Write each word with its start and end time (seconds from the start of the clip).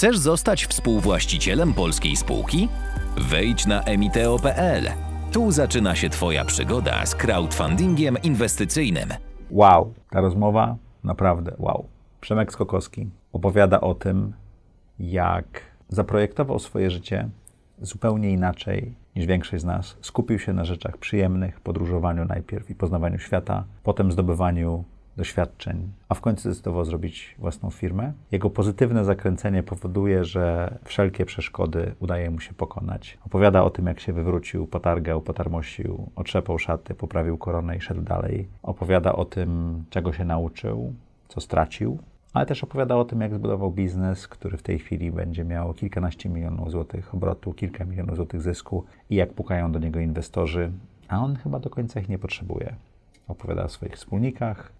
Chcesz 0.00 0.18
zostać 0.18 0.66
współwłaścicielem 0.66 1.74
polskiej 1.74 2.16
spółki? 2.16 2.68
Wejdź 3.16 3.66
na 3.66 3.82
emiteo.pl. 3.82 4.88
Tu 5.32 5.50
zaczyna 5.50 5.94
się 5.96 6.08
Twoja 6.08 6.44
przygoda 6.44 7.06
z 7.06 7.14
crowdfundingiem 7.14 8.16
inwestycyjnym. 8.22 9.08
Wow, 9.50 9.94
ta 10.10 10.20
rozmowa 10.20 10.76
naprawdę 11.04 11.52
wow. 11.58 11.84
Przemek 12.20 12.52
Skokowski 12.52 13.10
opowiada 13.32 13.80
o 13.80 13.94
tym, 13.94 14.32
jak 14.98 15.62
zaprojektował 15.88 16.58
swoje 16.58 16.90
życie 16.90 17.28
zupełnie 17.82 18.30
inaczej 18.30 18.94
niż 19.16 19.26
większość 19.26 19.62
z 19.62 19.66
nas. 19.66 19.96
Skupił 20.00 20.38
się 20.38 20.52
na 20.52 20.64
rzeczach 20.64 20.98
przyjemnych, 20.98 21.60
podróżowaniu 21.60 22.24
najpierw 22.24 22.70
i 22.70 22.74
poznawaniu 22.74 23.18
świata, 23.18 23.64
potem 23.82 24.12
zdobywaniu 24.12 24.84
doświadczeń, 25.20 25.92
a 26.08 26.14
w 26.14 26.20
końcu 26.20 26.42
zdecydował 26.42 26.84
zrobić 26.84 27.36
własną 27.38 27.70
firmę. 27.70 28.12
Jego 28.32 28.50
pozytywne 28.50 29.04
zakręcenie 29.04 29.62
powoduje, 29.62 30.24
że 30.24 30.78
wszelkie 30.84 31.24
przeszkody 31.24 31.94
udaje 32.00 32.30
mu 32.30 32.40
się 32.40 32.54
pokonać. 32.54 33.18
Opowiada 33.26 33.62
o 33.64 33.70
tym, 33.70 33.86
jak 33.86 34.00
się 34.00 34.12
wywrócił, 34.12 34.66
potargał, 34.66 35.20
potarmosił, 35.20 36.10
otrzepał 36.16 36.58
szaty, 36.58 36.94
poprawił 36.94 37.38
koronę 37.38 37.76
i 37.76 37.80
szedł 37.80 38.02
dalej. 38.02 38.48
Opowiada 38.62 39.12
o 39.12 39.24
tym, 39.24 39.84
czego 39.90 40.12
się 40.12 40.24
nauczył, 40.24 40.94
co 41.28 41.40
stracił, 41.40 41.98
ale 42.32 42.46
też 42.46 42.64
opowiada 42.64 42.96
o 42.96 43.04
tym, 43.04 43.20
jak 43.20 43.34
zbudował 43.34 43.70
biznes, 43.70 44.28
który 44.28 44.56
w 44.56 44.62
tej 44.62 44.78
chwili 44.78 45.12
będzie 45.12 45.44
miał 45.44 45.74
kilkanaście 45.74 46.28
milionów 46.28 46.70
złotych 46.70 47.14
obrotu, 47.14 47.52
kilka 47.52 47.84
milionów 47.84 48.16
złotych 48.16 48.42
zysku 48.42 48.84
i 49.10 49.14
jak 49.14 49.32
pukają 49.32 49.72
do 49.72 49.78
niego 49.78 50.00
inwestorzy, 50.00 50.72
a 51.08 51.18
on 51.24 51.36
chyba 51.36 51.58
do 51.58 51.70
końca 51.70 52.00
ich 52.00 52.08
nie 52.08 52.18
potrzebuje. 52.18 52.74
Opowiada 53.28 53.64
o 53.64 53.68
swoich 53.68 53.92
wspólnikach, 53.92 54.79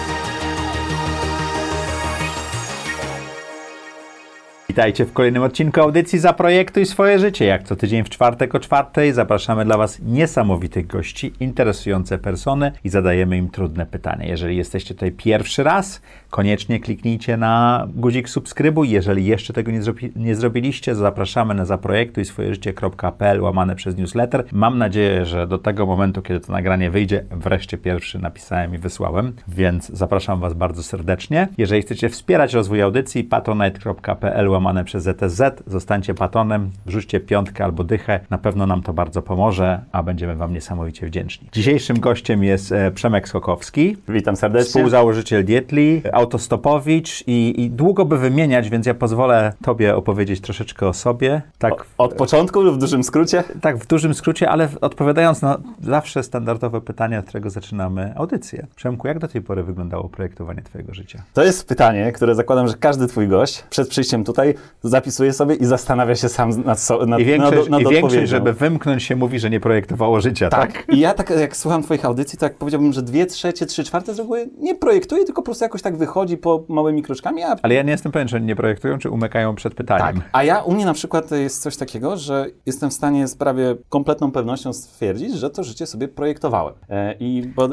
Witajcie 4.71 5.05
w 5.05 5.13
kolejnym 5.13 5.43
odcinku 5.43 5.81
audycji 5.81 6.19
Zaprojektuj 6.19 6.85
swoje 6.85 7.19
życie. 7.19 7.45
Jak 7.45 7.63
co 7.63 7.75
tydzień 7.75 8.03
w 8.03 8.09
czwartek 8.09 8.55
o 8.55 8.59
czwartej 8.59 9.13
zapraszamy 9.13 9.65
dla 9.65 9.77
Was 9.77 9.99
niesamowitych 9.99 10.87
gości, 10.87 11.33
interesujące 11.39 12.17
persony 12.17 12.71
i 12.83 12.89
zadajemy 12.89 13.37
im 13.37 13.49
trudne 13.49 13.85
pytania. 13.85 14.25
Jeżeli 14.25 14.57
jesteście 14.57 14.93
tutaj 14.93 15.11
pierwszy 15.11 15.63
raz, 15.63 16.01
koniecznie 16.31 16.79
kliknijcie 16.79 17.37
na 17.37 17.87
guzik 17.95 18.29
subskrybuj. 18.29 18.89
Jeżeli 18.89 19.25
jeszcze 19.25 19.53
tego 19.53 19.71
nie, 19.71 19.81
zrobi, 19.81 20.11
nie 20.15 20.35
zrobiliście, 20.35 20.95
zapraszamy 20.95 21.53
na 21.53 21.65
zaprojektujswojeżycie.pl 21.65 23.41
łamane 23.41 23.75
przez 23.75 23.97
newsletter. 23.97 24.43
Mam 24.51 24.77
nadzieję, 24.77 25.25
że 25.25 25.47
do 25.47 25.57
tego 25.57 25.85
momentu, 25.85 26.21
kiedy 26.21 26.39
to 26.39 26.51
nagranie 26.51 26.91
wyjdzie, 26.91 27.23
wreszcie 27.31 27.77
pierwszy 27.77 28.19
napisałem 28.19 28.75
i 28.75 28.77
wysłałem, 28.77 29.33
więc 29.47 29.89
zapraszam 29.89 30.39
Was 30.39 30.53
bardzo 30.53 30.83
serdecznie. 30.83 31.47
Jeżeli 31.57 31.81
chcecie 31.81 32.09
wspierać 32.09 32.53
rozwój 32.53 32.81
audycji, 32.81 33.23
patronite.pl 33.23 34.49
łamane 34.49 34.83
przez 34.83 35.03
ZTZ, 35.03 35.41
zostańcie 35.67 36.13
patronem, 36.13 36.71
wrzućcie 36.85 37.19
piątkę 37.19 37.63
albo 37.63 37.83
dychę, 37.83 38.19
na 38.29 38.37
pewno 38.37 38.67
nam 38.67 38.81
to 38.81 38.93
bardzo 38.93 39.21
pomoże, 39.21 39.81
a 39.91 40.03
będziemy 40.03 40.35
Wam 40.35 40.53
niesamowicie 40.53 41.07
wdzięczni. 41.07 41.49
Dzisiejszym 41.51 41.99
gościem 41.99 42.43
jest 42.43 42.71
e, 42.71 42.91
Przemek 42.91 43.27
Skokowski, 43.27 43.97
Witam 44.09 44.35
serdecznie. 44.35 44.67
współzałożyciel 44.67 45.45
Dietli, 45.45 46.01
autostopowicz 46.21 47.23
i, 47.27 47.61
i 47.61 47.69
długo 47.69 48.05
by 48.05 48.17
wymieniać, 48.17 48.69
więc 48.69 48.85
ja 48.85 48.93
pozwolę 48.93 49.53
Tobie 49.63 49.95
opowiedzieć 49.95 50.41
troszeczkę 50.41 50.87
o 50.87 50.93
sobie. 50.93 51.41
Tak, 51.57 51.73
Od 51.97 52.13
początku, 52.13 52.71
w 52.71 52.77
dużym 52.77 53.03
skrócie. 53.03 53.43
tak 53.61 53.77
w 53.77 53.87
dużym 53.87 54.13
skrócie, 54.13 54.49
ale 54.49 54.69
odpowiadając 54.81 55.41
na 55.41 55.57
zawsze 55.83 56.23
standardowe 56.23 56.81
pytanie, 56.81 57.19
od 57.19 57.25
którego 57.25 57.49
zaczynamy 57.49 58.13
audycję. 58.15 58.67
Przemku, 58.75 59.07
jak 59.07 59.19
do 59.19 59.27
tej 59.27 59.41
pory 59.41 59.63
wyglądało 59.63 60.09
projektowanie 60.09 60.61
Twojego 60.61 60.93
życia? 60.93 61.23
To 61.33 61.43
jest 61.43 61.67
pytanie, 61.67 62.11
które 62.11 62.35
zakładam, 62.35 62.67
że 62.67 62.73
każdy 62.79 63.07
twój 63.07 63.27
gość 63.27 63.63
przed 63.69 63.89
przyjściem 63.89 64.23
tutaj 64.23 64.53
zapisuje 64.83 65.33
sobie 65.33 65.55
i 65.55 65.65
zastanawia 65.65 66.15
się 66.15 66.29
sam 66.29 66.63
nad, 66.63 66.79
so, 66.79 67.05
nad, 67.05 67.19
I 67.19 67.25
większość, 67.25 67.69
nad, 67.69 67.69
nad 67.69 67.81
i 67.81 67.95
większość 67.95 68.29
żeby 68.29 68.53
wymknąć 68.53 69.03
się, 69.03 69.15
mówi, 69.15 69.39
że 69.39 69.49
nie 69.49 69.59
projektowało 69.59 70.21
życia, 70.21 70.49
tak? 70.49 70.73
Tak. 70.73 70.95
I 70.95 70.99
ja 70.99 71.13
tak 71.13 71.29
jak 71.29 71.57
słucham 71.57 71.83
twoich 71.83 72.05
audycji, 72.05 72.39
tak 72.39 72.55
powiedziałbym, 72.55 72.93
że 72.93 73.01
dwie 73.01 73.25
trzecie, 73.25 73.65
trzy 73.65 73.83
czwarte 73.83 74.13
z 74.13 74.19
reguły 74.19 74.49
nie 74.59 74.75
projektuję, 74.75 75.25
tylko 75.25 75.41
po 75.41 75.45
prostu 75.45 75.65
jakoś 75.65 75.81
tak 75.81 75.97
wychodzi 75.97 76.10
po 76.37 76.63
małymi 76.67 77.01
kroczkami, 77.01 77.43
a 77.43 77.55
Ale 77.61 77.73
ja 77.73 77.81
nie 77.83 77.91
jestem 77.91 78.11
pewien, 78.11 78.27
czy 78.27 78.35
oni 78.35 78.45
nie 78.45 78.55
projektują, 78.55 78.97
czy 78.97 79.09
umykają 79.09 79.55
przed 79.55 79.75
pytaniem. 79.75 80.15
Tak. 80.15 80.29
A 80.33 80.43
ja 80.43 80.61
u 80.61 80.73
mnie 80.73 80.85
na 80.85 80.93
przykład 80.93 81.31
jest 81.31 81.61
coś 81.61 81.77
takiego, 81.77 82.17
że 82.17 82.45
jestem 82.65 82.89
w 82.89 82.93
stanie 82.93 83.27
z 83.27 83.35
prawie 83.35 83.75
kompletną 83.89 84.31
pewnością 84.31 84.73
stwierdzić, 84.73 85.33
że 85.33 85.49
to 85.49 85.63
życie 85.63 85.85
sobie 85.85 86.07
projektowałem. 86.07 86.73
E, 86.89 87.15
I 87.19 87.51
bo 87.55 87.69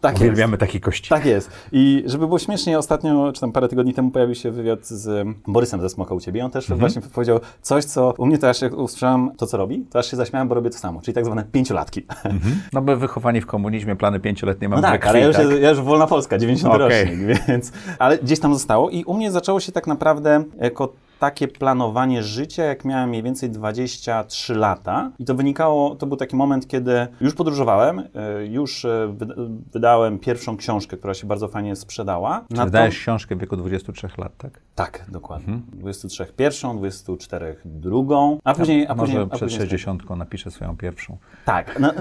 tak 0.00 0.12
jest. 0.12 0.22
Uwielbiamy 0.22 0.58
takie 0.58 0.80
kości. 0.80 1.08
Tak 1.08 1.24
jest. 1.24 1.50
I 1.72 2.02
żeby 2.06 2.26
było 2.26 2.38
śmiesznie, 2.38 2.78
ostatnio, 2.78 3.32
czy 3.32 3.40
tam 3.40 3.52
parę 3.52 3.68
tygodni 3.68 3.94
temu 3.94 4.10
pojawił 4.10 4.34
się 4.34 4.50
wywiad 4.50 4.86
z 4.86 5.28
Borysem 5.46 5.80
ze 5.80 5.88
Smoka 5.88 6.14
u 6.14 6.20
Ciebie. 6.20 6.44
On 6.44 6.50
też 6.50 6.70
właśnie 6.70 7.02
powiedział 7.02 7.40
coś, 7.62 7.84
co 7.84 8.14
u 8.18 8.26
mnie 8.26 8.38
to 8.38 8.48
aż 8.48 8.62
jak 8.62 8.78
usłyszałem 8.78 9.30
to, 9.36 9.46
co 9.46 9.56
robi, 9.56 9.86
to 9.90 9.98
aż 9.98 10.10
się 10.10 10.16
zaśmiałem, 10.16 10.48
bo 10.48 10.54
robię 10.54 10.70
to 10.70 10.78
samo, 10.78 11.00
czyli 11.00 11.14
tak 11.14 11.24
zwane 11.24 11.44
pięciolatki. 11.52 12.06
No 12.72 12.80
my 12.80 12.96
wychowani 12.96 13.40
w 13.40 13.46
komunizmie, 13.46 13.96
plany 13.96 14.20
pięcioletnie 14.20 14.68
No 14.68 14.76
mamy 14.76 14.88
we 14.88 14.92
tak, 14.92 15.00
krwi, 15.00 15.10
ale 15.10 15.20
ja 15.20 15.26
już, 15.26 15.36
tak? 15.36 15.60
ja 15.62 15.70
już 15.70 15.80
wolna 15.80 16.06
Polska, 16.06 16.38
90 16.38 16.74
Okej. 16.74 17.04
rocznik, 17.04 17.38
więc... 17.48 17.72
Ale 17.98 18.18
gdzieś 18.18 18.40
tam 18.40 18.54
zostało 18.54 18.90
i 18.90 19.04
u 19.04 19.14
mnie 19.14 19.30
zaczęło 19.30 19.60
się 19.60 19.72
tak 19.72 19.86
naprawdę 19.86 20.44
jako 20.60 20.92
takie 21.20 21.48
planowanie 21.48 22.22
życia, 22.22 22.64
jak 22.64 22.84
miałem 22.84 23.08
mniej 23.08 23.22
więcej 23.22 23.50
23 23.50 24.54
lata. 24.54 25.10
I 25.18 25.24
to 25.24 25.34
wynikało, 25.34 25.94
to 25.94 26.06
był 26.06 26.16
taki 26.16 26.36
moment, 26.36 26.68
kiedy 26.68 27.06
już 27.20 27.34
podróżowałem, 27.34 27.98
e, 27.98 28.46
już 28.46 28.84
e, 28.84 29.14
wyda- 29.18 29.34
wydałem 29.72 30.18
pierwszą 30.18 30.56
książkę, 30.56 30.96
która 30.96 31.14
się 31.14 31.26
bardzo 31.26 31.48
fajnie 31.48 31.76
sprzedała. 31.76 32.44
Czy 32.48 32.54
Na 32.56 32.62
to- 32.62 32.64
wydałeś 32.66 32.98
książkę 32.98 33.36
w 33.36 33.38
wieku 33.38 33.56
23 33.56 34.08
lat, 34.18 34.36
tak? 34.38 34.60
Tak, 34.74 35.04
dokładnie. 35.08 35.60
23 35.72 36.26
pierwszą, 36.36 36.78
24 36.78 37.56
drugą, 37.64 38.38
a 38.44 38.54
później... 38.54 38.86
A 38.86 38.94
Może 38.94 39.06
później, 39.06 39.22
a 39.22 39.26
przed 39.26 39.40
później 39.40 39.60
60 39.60 40.10
napiszę 40.16 40.50
swoją 40.50 40.76
pierwszą. 40.76 41.16
tak, 41.44 41.80
no, 41.80 41.92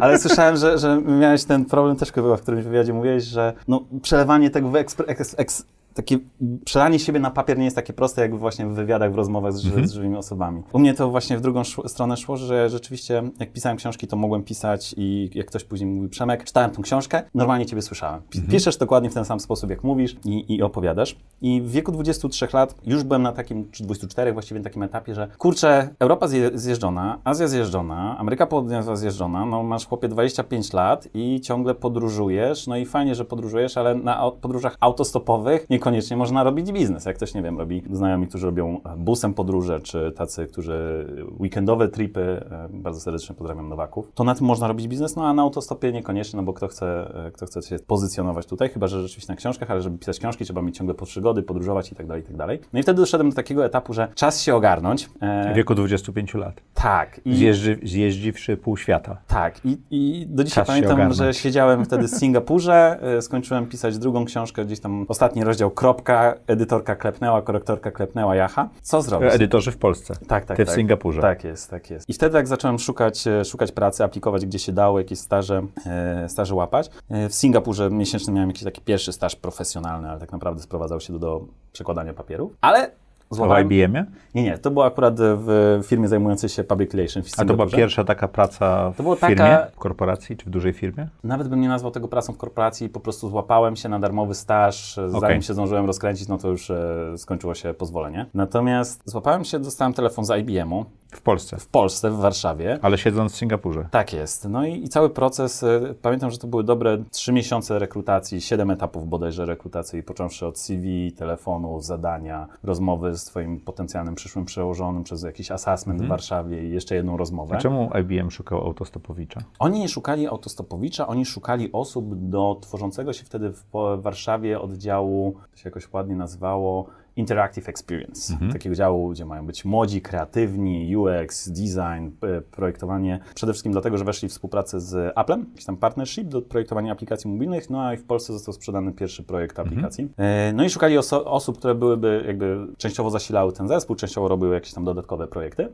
ale 0.00 0.18
słyszałem, 0.18 0.56
że, 0.56 0.78
że 0.78 1.02
miałeś 1.02 1.44
ten 1.44 1.64
problem 1.64 1.96
też 1.96 2.08
w 2.10 2.40
którymś 2.42 2.64
wywiadzie 2.64 2.92
mówiłeś, 2.92 3.24
że 3.24 3.52
no, 3.68 3.84
przelewanie 4.02 4.50
tego 4.50 4.68
w 4.68 4.76
ekspre, 4.76 5.06
eks, 5.06 5.34
eks, 5.38 5.66
takie 5.94 6.18
przelanie 6.64 6.98
siebie 6.98 7.20
na 7.20 7.30
papier 7.30 7.58
nie 7.58 7.64
jest 7.64 7.76
takie 7.76 7.92
proste, 7.92 8.22
jak 8.22 8.36
właśnie 8.36 8.66
w 8.66 8.74
wywiadach, 8.74 9.12
w 9.12 9.14
rozmowach 9.14 9.52
z, 9.52 9.60
ży- 9.60 9.86
z 9.86 9.92
żywymi 9.92 10.16
osobami. 10.16 10.62
U 10.72 10.78
mnie 10.78 10.94
to 10.94 11.10
właśnie 11.10 11.38
w 11.38 11.40
drugą 11.40 11.62
stronę 11.86 12.16
szło, 12.16 12.36
że 12.36 12.68
rzeczywiście 12.70 13.22
jak 13.40 13.52
pisałem 13.52 13.78
książki, 13.78 14.06
to 14.06 14.16
mogłem 14.16 14.42
pisać 14.42 14.94
i 14.98 15.30
jak 15.34 15.46
ktoś 15.46 15.64
później 15.64 15.90
mówi, 15.90 16.08
Przemek, 16.08 16.44
czytałem 16.44 16.70
tą 16.70 16.82
książkę, 16.82 17.22
normalnie 17.34 17.66
ciebie 17.66 17.82
słyszałem. 17.82 18.22
Pi- 18.30 18.40
Piszesz 18.42 18.76
dokładnie 18.76 19.10
w 19.10 19.14
ten 19.14 19.24
sam 19.24 19.40
sposób, 19.40 19.70
jak 19.70 19.84
mówisz 19.84 20.16
i, 20.24 20.54
i 20.54 20.62
opowiadasz. 20.62 21.16
I 21.42 21.62
w 21.62 21.70
wieku 21.70 21.92
23 21.92 22.48
lat 22.52 22.74
już 22.86 23.02
byłem 23.02 23.22
na 23.22 23.32
takim, 23.32 23.70
czy 23.70 23.82
24 23.84 24.32
właściwie 24.32 24.60
na 24.60 24.64
takim 24.64 24.82
etapie, 24.82 25.14
że 25.14 25.28
kurczę, 25.38 25.88
Europa 25.98 26.28
zje, 26.28 26.50
zjeżdżona, 26.54 27.18
Azja 27.24 27.48
zjeżdżona, 27.48 28.18
Ameryka 28.18 28.46
Południowa 28.46 28.96
zjeżdżona, 28.96 29.46
no 29.46 29.62
masz 29.62 29.86
chłopie 29.86 30.08
25 30.08 30.72
lat 30.72 31.08
i 31.14 31.40
ciągle 31.40 31.74
podróżujesz, 31.74 32.66
no 32.66 32.76
i 32.76 32.86
fajnie, 32.86 33.14
że 33.14 33.24
podróżujesz, 33.24 33.76
ale 33.76 33.94
na 33.94 34.30
podróżach 34.40 34.76
autostopowych 34.80 35.66
niekoniecznie 35.84 36.16
można 36.16 36.42
robić 36.44 36.72
biznes. 36.72 37.04
Jak 37.04 37.16
ktoś, 37.16 37.34
nie 37.34 37.42
wiem, 37.42 37.58
robi 37.58 37.82
znajomi, 37.92 38.26
którzy 38.26 38.46
robią 38.46 38.80
busem 38.96 39.34
podróże, 39.34 39.80
czy 39.80 40.12
tacy, 40.16 40.46
którzy 40.46 41.06
weekendowe 41.40 41.88
tripy, 41.88 42.20
e, 42.50 42.68
bardzo 42.72 43.00
serdecznie 43.00 43.34
pozdrawiam 43.34 43.68
Nowaków, 43.68 44.08
to 44.14 44.24
na 44.24 44.34
tym 44.34 44.46
można 44.46 44.68
robić 44.68 44.88
biznes, 44.88 45.16
no 45.16 45.26
a 45.26 45.32
na 45.34 45.42
autostopie 45.42 45.92
niekoniecznie, 45.92 46.36
no 46.36 46.42
bo 46.42 46.52
kto 46.52 46.68
chce, 46.68 47.14
e, 47.26 47.30
kto 47.30 47.46
chce 47.46 47.62
się 47.62 47.76
pozycjonować 47.86 48.46
tutaj, 48.46 48.68
chyba 48.68 48.86
że 48.86 49.02
rzeczywiście 49.02 49.32
na 49.32 49.36
książkach, 49.36 49.70
ale 49.70 49.82
żeby 49.82 49.98
pisać 49.98 50.18
książki, 50.18 50.44
trzeba 50.44 50.62
mieć 50.62 50.76
ciągle 50.76 50.94
przygody, 50.94 51.42
podróżować 51.42 51.92
i 51.92 51.94
tak 51.94 52.06
dalej, 52.06 52.22
i 52.22 52.26
tak 52.26 52.36
dalej. 52.36 52.60
No 52.72 52.78
i 52.80 52.82
wtedy 52.82 53.00
doszedłem 53.00 53.30
do 53.30 53.36
takiego 53.36 53.64
etapu, 53.64 53.92
że 53.92 54.08
czas 54.14 54.42
się 54.42 54.54
ogarnąć. 54.54 55.10
E, 55.20 55.52
W 55.52 55.56
wieku 55.56 55.74
25 55.74 56.34
lat. 56.34 56.60
tak. 56.74 57.20
I, 57.24 57.34
Zjeżdży, 57.34 57.78
zjeździwszy 57.82 58.56
pół 58.56 58.76
świata. 58.76 59.16
tak, 59.26 59.60
i, 59.64 59.78
i 59.90 60.26
do 60.26 60.44
dzisiaj 60.44 60.64
Czas 60.64 60.68
pamiętam, 60.76 61.12
że 61.12 61.34
siedziałem 61.34 61.84
wtedy 61.84 62.08
w 62.08 62.10
Singapurze, 62.10 62.98
e, 63.02 63.22
skończyłem 63.22 63.66
pisać 63.66 63.98
drugą 63.98 64.24
książkę, 64.24 64.64
gdzieś 64.64 64.80
tam 64.80 65.06
ostatni 65.08 65.44
rozdział, 65.44 65.70
kropka, 65.74 66.34
edytorka 66.46 66.96
klepnęła, 66.96 67.42
korektorka 67.42 67.90
klepnęła, 67.90 68.36
jacha. 68.36 68.68
Co 68.82 69.02
zrobić? 69.02 69.34
Edytorzy 69.34 69.70
w 69.70 69.78
Polsce. 69.78 70.14
Tak, 70.28 70.44
tak, 70.44 70.56
Ty 70.56 70.64
w 70.64 70.68
tak. 70.68 70.76
Singapurze. 70.76 71.20
Tak 71.20 71.44
jest, 71.44 71.70
tak 71.70 71.90
jest. 71.90 72.08
I 72.08 72.12
wtedy 72.12 72.36
jak 72.36 72.46
zacząłem 72.46 72.78
szukać, 72.78 73.26
e, 73.26 73.44
szukać 73.44 73.72
pracy, 73.72 74.04
aplikować 74.04 74.46
gdzie 74.46 74.58
się 74.58 74.72
dało, 74.72 74.98
jakieś 74.98 75.18
staże, 75.18 75.62
e, 75.86 76.28
staże 76.28 76.54
łapać. 76.54 76.90
E, 77.10 77.28
w 77.28 77.34
Singapurze 77.34 77.90
miesięcznie 77.90 78.32
miałem 78.32 78.50
jakiś 78.50 78.64
taki 78.64 78.80
pierwszy 78.80 79.12
staż 79.12 79.36
profesjonalny, 79.36 80.10
ale 80.10 80.20
tak 80.20 80.32
naprawdę 80.32 80.62
sprowadzał 80.62 81.00
się 81.00 81.12
do, 81.12 81.18
do 81.18 81.44
przekładania 81.72 82.14
papierów. 82.14 82.56
Ale 82.60 82.90
W 83.34 83.36
złapałem... 83.36 83.72
IBM-ie? 83.72 84.04
Nie, 84.34 84.42
nie, 84.42 84.58
to 84.58 84.70
było 84.70 84.84
akurat 84.86 85.14
w 85.18 85.80
firmie 85.84 86.08
zajmującej 86.08 86.48
się 86.50 86.64
public 86.64 86.94
relations 86.94 87.28
w 87.34 87.40
A 87.40 87.44
to 87.44 87.54
była 87.54 87.66
pierwsza 87.66 88.04
taka 88.04 88.28
praca 88.28 88.90
w 88.90 88.96
To 88.96 89.16
firmie, 89.16 89.36
taka- 89.36 89.66
w 89.72 89.78
korporacji 89.78 90.36
czy 90.36 90.46
w 90.46 90.50
dużej 90.50 90.72
firmie? 90.72 91.08
Nawet 91.24 91.48
bym 91.48 91.60
nie 91.60 91.68
nazwał 91.68 91.92
tego 91.92 92.08
pracą 92.08 92.32
w 92.32 92.36
korporacji, 92.36 92.88
po 92.88 93.00
prostu 93.00 93.28
złapałem 93.28 93.76
się 93.76 93.88
na 93.88 93.98
darmowy 93.98 94.34
staż, 94.34 94.98
e, 94.98 95.10
zanim 95.10 95.24
Okej. 95.24 95.42
się 95.42 95.52
zdążyłem 95.52 95.86
rozkręcić, 95.86 96.28
no 96.28 96.38
to 96.38 96.48
już 96.48 96.70
e, 96.70 97.14
skończyło 97.16 97.54
się 97.54 97.74
pozwolenie. 97.74 98.26
Natomiast 98.34 99.02
złapałem 99.04 99.44
się, 99.44 99.58
dostałem 99.58 99.92
telefon 99.92 100.24
z 100.24 100.30
IBM-u 100.30 100.84
W 101.16 101.22
Polsce, 101.22 101.56
w 101.56 101.66
Polsce, 101.66 102.10
w 102.10 102.16
Warszawie. 102.16 102.78
ale 102.82 102.98
siedząc 102.98 103.32
w 103.32 103.36
Singapurze. 103.36 103.88
Tak 103.90 104.12
jest. 104.12 104.48
No 104.48 104.66
i, 104.66 104.84
i 104.84 104.88
cały 104.88 105.10
proces, 105.10 105.62
e, 105.62 105.94
pamiętam, 106.02 106.30
że 106.30 106.38
to 106.38 106.46
były 106.46 106.64
dobre 106.64 107.04
trzy 107.10 107.32
miesiące 107.32 107.78
rekrutacji, 107.78 108.40
siedem 108.40 108.70
etapów 108.70 109.08
bodajże 109.08 109.46
rekrutacji, 109.46 110.02
począwszy 110.02 110.46
od 110.46 110.58
CV, 110.58 111.12
telefonu, 111.12 111.80
zadania, 111.80 112.46
rozmowy 112.62 113.18
z 113.18 113.24
twoim 113.24 113.60
potencjalnym 113.60 114.14
przyszłym 114.14 114.44
przełożonym 114.44 115.04
przez 115.04 115.22
jakiś 115.22 115.50
assessment 115.50 116.02
w 116.02 116.06
Warszawie 116.06 116.68
i 116.68 116.70
jeszcze 116.70 116.94
jedną 116.94 117.16
rozmowę. 117.16 117.56
A 117.56 117.58
czemu 117.58 117.90
IBM 118.00 118.30
szukał 118.30 118.60
autostopowicza? 118.60 119.40
Oni 119.58 119.80
nie 119.80 119.88
szukali 119.88 120.26
autostopowicza, 120.26 121.06
oni 121.06 121.24
szukali 121.24 121.72
osób 121.72 122.28
do 122.28 122.58
tworzącego 122.60 123.12
się 123.12 123.24
wtedy 123.24 123.50
w 123.50 123.64
Warszawie 123.98 124.60
oddziału, 124.60 125.34
to 125.50 125.56
się 125.56 125.68
jakoś 125.68 125.92
ładnie 125.92 126.16
nazywało, 126.16 126.86
Interactive 127.16 127.68
Experience. 127.68 128.38
Takiego 128.52 128.74
działu, 128.74 129.08
gdzie 129.08 129.24
mają 129.24 129.46
być 129.46 129.64
młodzi, 129.64 130.02
kreatywni, 130.02 130.96
UX, 130.96 131.48
design, 131.50 132.10
p- 132.20 132.40
projektowanie. 132.50 133.20
Przede 133.34 133.52
wszystkim 133.52 133.72
dlatego, 133.72 133.98
że 133.98 134.04
weszli 134.04 134.28
w 134.28 134.32
współpracę 134.32 134.80
z 134.80 135.12
Applem, 135.18 135.46
jakiś 135.50 135.64
tam 135.64 135.76
partnership 135.76 136.28
do 136.28 136.42
projektowania 136.42 136.92
aplikacji 136.92 137.30
mobilnych, 137.30 137.70
no 137.70 137.82
a 137.82 137.94
i 137.94 137.96
w 137.96 138.04
Polsce 138.04 138.32
został 138.32 138.54
sprzedany 138.54 138.92
pierwszy 138.92 139.22
projekt 139.22 139.58
aplikacji. 139.58 140.08
E, 140.16 140.52
No 140.52 140.64
i 140.64 140.70
szukali 140.70 140.98
oso- 140.98 141.22
osób, 141.24 141.58
które 141.58 141.74
byłyby 141.74 142.24
jakby 142.26 142.66
częściowo 142.78 143.10
zasilały 143.10 143.52
ten 143.52 143.68
zespół, 143.68 143.96
częściowo 143.96 144.28
robiły 144.28 144.54
jakieś 144.54 144.72
tam 144.74 144.84
dodatkowe 144.84 145.26
projekty. 145.26 145.68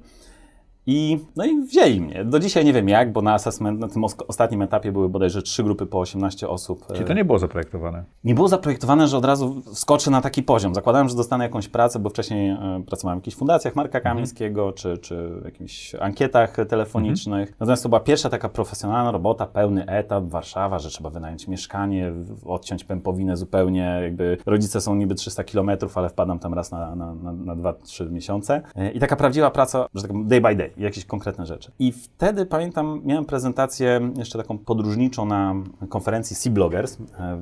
I, 0.86 1.18
no 1.36 1.44
i 1.44 1.62
wzięli 1.62 2.00
mnie. 2.00 2.24
Do 2.24 2.38
dzisiaj 2.38 2.64
nie 2.64 2.72
wiem 2.72 2.88
jak, 2.88 3.12
bo 3.12 3.22
na 3.22 3.34
assessment, 3.34 3.80
na 3.80 3.88
tym 3.88 4.04
os- 4.04 4.16
ostatnim 4.28 4.62
etapie 4.62 4.92
były 4.92 5.08
bodajże 5.08 5.42
trzy 5.42 5.62
grupy 5.64 5.86
po 5.86 6.00
18 6.00 6.48
osób. 6.48 6.86
Czyli 6.86 7.00
E, 7.00 7.04
to 7.04 7.14
nie 7.14 7.24
było 7.24 7.38
zaprojektowane. 7.38 8.04
nie 8.24 8.34
było 8.34 8.48
zaprojektowane, 8.48 9.08
że 9.08 9.16
od 9.16 9.24
razu 9.24 9.62
wskoczę 9.74 10.10
na 10.10 10.20
taki 10.20 10.42
poziom. 10.42 10.74
Zakładałem, 10.74 11.08
że 11.08 11.16
dostanę 11.16 11.44
jakąś 11.44 11.68
pracę, 11.68 11.98
bo 11.98 12.10
wcześniej 12.10 12.50
e, 12.50 12.82
pracowałem 12.86 13.18
w 13.18 13.22
jakichś 13.22 13.36
fundacjach 13.36 13.76
Marka 13.76 14.00
Kamińskiego, 14.00 14.72
czy, 14.72 14.98
czy 14.98 15.28
w 15.40 15.44
jakichś 15.44 15.94
ankietach 15.94 16.56
telefonicznych. 16.68 17.52
Natomiast 17.60 17.82
to 17.82 17.88
była 17.88 18.00
pierwsza 18.00 18.28
taka 18.30 18.48
profesjonalna 18.48 19.10
robota, 19.10 19.46
pełny 19.46 19.86
etap, 19.86 20.24
Warszawa, 20.24 20.78
że 20.78 20.88
trzeba 20.88 21.10
wynająć 21.10 21.48
mieszkanie, 21.48 22.12
odciąć 22.44 22.84
pępowinę 22.84 23.36
zupełnie, 23.36 24.00
jakby 24.02 24.36
rodzice 24.46 24.80
są 24.80 24.94
niby 24.94 25.14
300 25.14 25.44
kilometrów, 25.44 25.98
ale 25.98 26.08
wpadam 26.08 26.38
tam 26.38 26.54
raz 26.54 26.70
na, 26.70 26.94
na, 26.96 27.14
na, 27.14 27.32
na 27.32 27.56
2-3 27.72 28.10
miesiące. 28.10 28.62
E, 28.76 28.90
I 28.90 29.00
taka 29.00 29.16
prawdziwa 29.16 29.50
praca, 29.50 29.86
że 29.94 30.02
tak 30.02 30.26
day 30.26 30.40
by 30.40 30.56
day, 30.56 30.70
jakieś 30.82 31.04
konkretne 31.04 31.46
rzeczy. 31.46 31.70
I 31.78 31.92
wtedy 31.92 32.46
pamiętam, 32.46 33.00
miałem 33.04 33.24
prezentację 33.24 34.00
jeszcze 34.16 34.38
taką 34.38 34.58
podróżniczą 34.58 35.24
na 35.24 35.54
konferencji 35.88 36.36
Sea 36.36 36.52
Bloggers 36.52 36.94
e, 36.94 36.96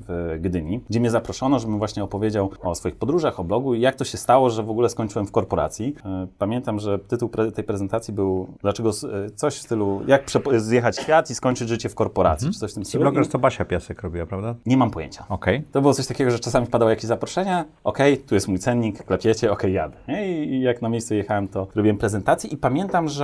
w 0.08 0.38
Gdyni, 0.40 0.80
gdzie 0.90 1.00
mnie 1.00 1.10
zaproszono, 1.10 1.58
żebym 1.58 1.78
właśnie 1.78 2.04
opowiedział 2.04 2.50
o 2.62 2.74
swoich 2.74 2.96
podróżach, 2.96 3.40
o 3.40 3.44
blogu 3.44 3.74
i 3.74 3.80
jak 3.80 3.94
to 3.94 4.04
się 4.04 4.18
stało, 4.18 4.50
że 4.50 4.62
w 4.62 4.70
ogóle 4.70 4.88
skończyłem 4.88 5.26
w 5.26 5.32
korporacji. 5.32 5.94
E, 6.04 6.26
Pamiętam, 6.38 6.78
że 6.78 6.98
tytuł 6.98 7.28
pre- 7.28 7.52
tej 7.52 7.64
prezentacji 7.64 8.14
był 8.14 8.46
dlaczego 8.62 8.90
e, 8.90 9.30
coś 9.30 9.54
w 9.54 9.62
stylu 9.62 10.00
jak 10.06 10.24
zjechać 10.56 10.96
świat 10.98 11.30
i 11.30 11.34
skończyć 11.34 11.68
życie 11.68 11.88
w 11.88 11.94
korporacji, 11.94 12.50
czy 12.52 12.58
coś 12.58 12.70
w 12.70 12.74
tym 12.74 12.84
stylu. 12.84 13.02
bloggers 13.02 13.28
I 13.28 13.30
to 13.30 13.38
Basia 13.38 13.64
Piasek 13.64 14.02
robiła, 14.02 14.26
prawda? 14.26 14.54
Nie 14.66 14.76
mam 14.76 14.90
pojęcia. 14.90 15.24
Okej. 15.28 15.62
To 15.72 15.80
było 15.80 15.94
coś 15.94 16.06
takiego, 16.06 16.30
że 16.30 16.38
czasami 16.38 16.66
wpadało 16.66 16.90
jakieś 16.90 17.04
zaproszenia, 17.04 17.64
okej, 17.84 18.18
tu 18.18 18.34
jest 18.34 18.48
mój 18.48 18.58
cennik, 18.58 19.04
klepiecie, 19.04 19.52
okej, 19.52 19.72
jadę. 19.72 19.96
Nie? 20.08 20.44
I 20.44 20.60
jak 20.60 20.82
na 20.82 20.88
miejscu 20.88 21.14
jechałem, 21.14 21.48
to 21.48 21.66
robiłem 21.74 21.98
prezentację 21.98 22.50
i 22.50 22.56
pamiętam, 22.56 23.08
że 23.08 23.17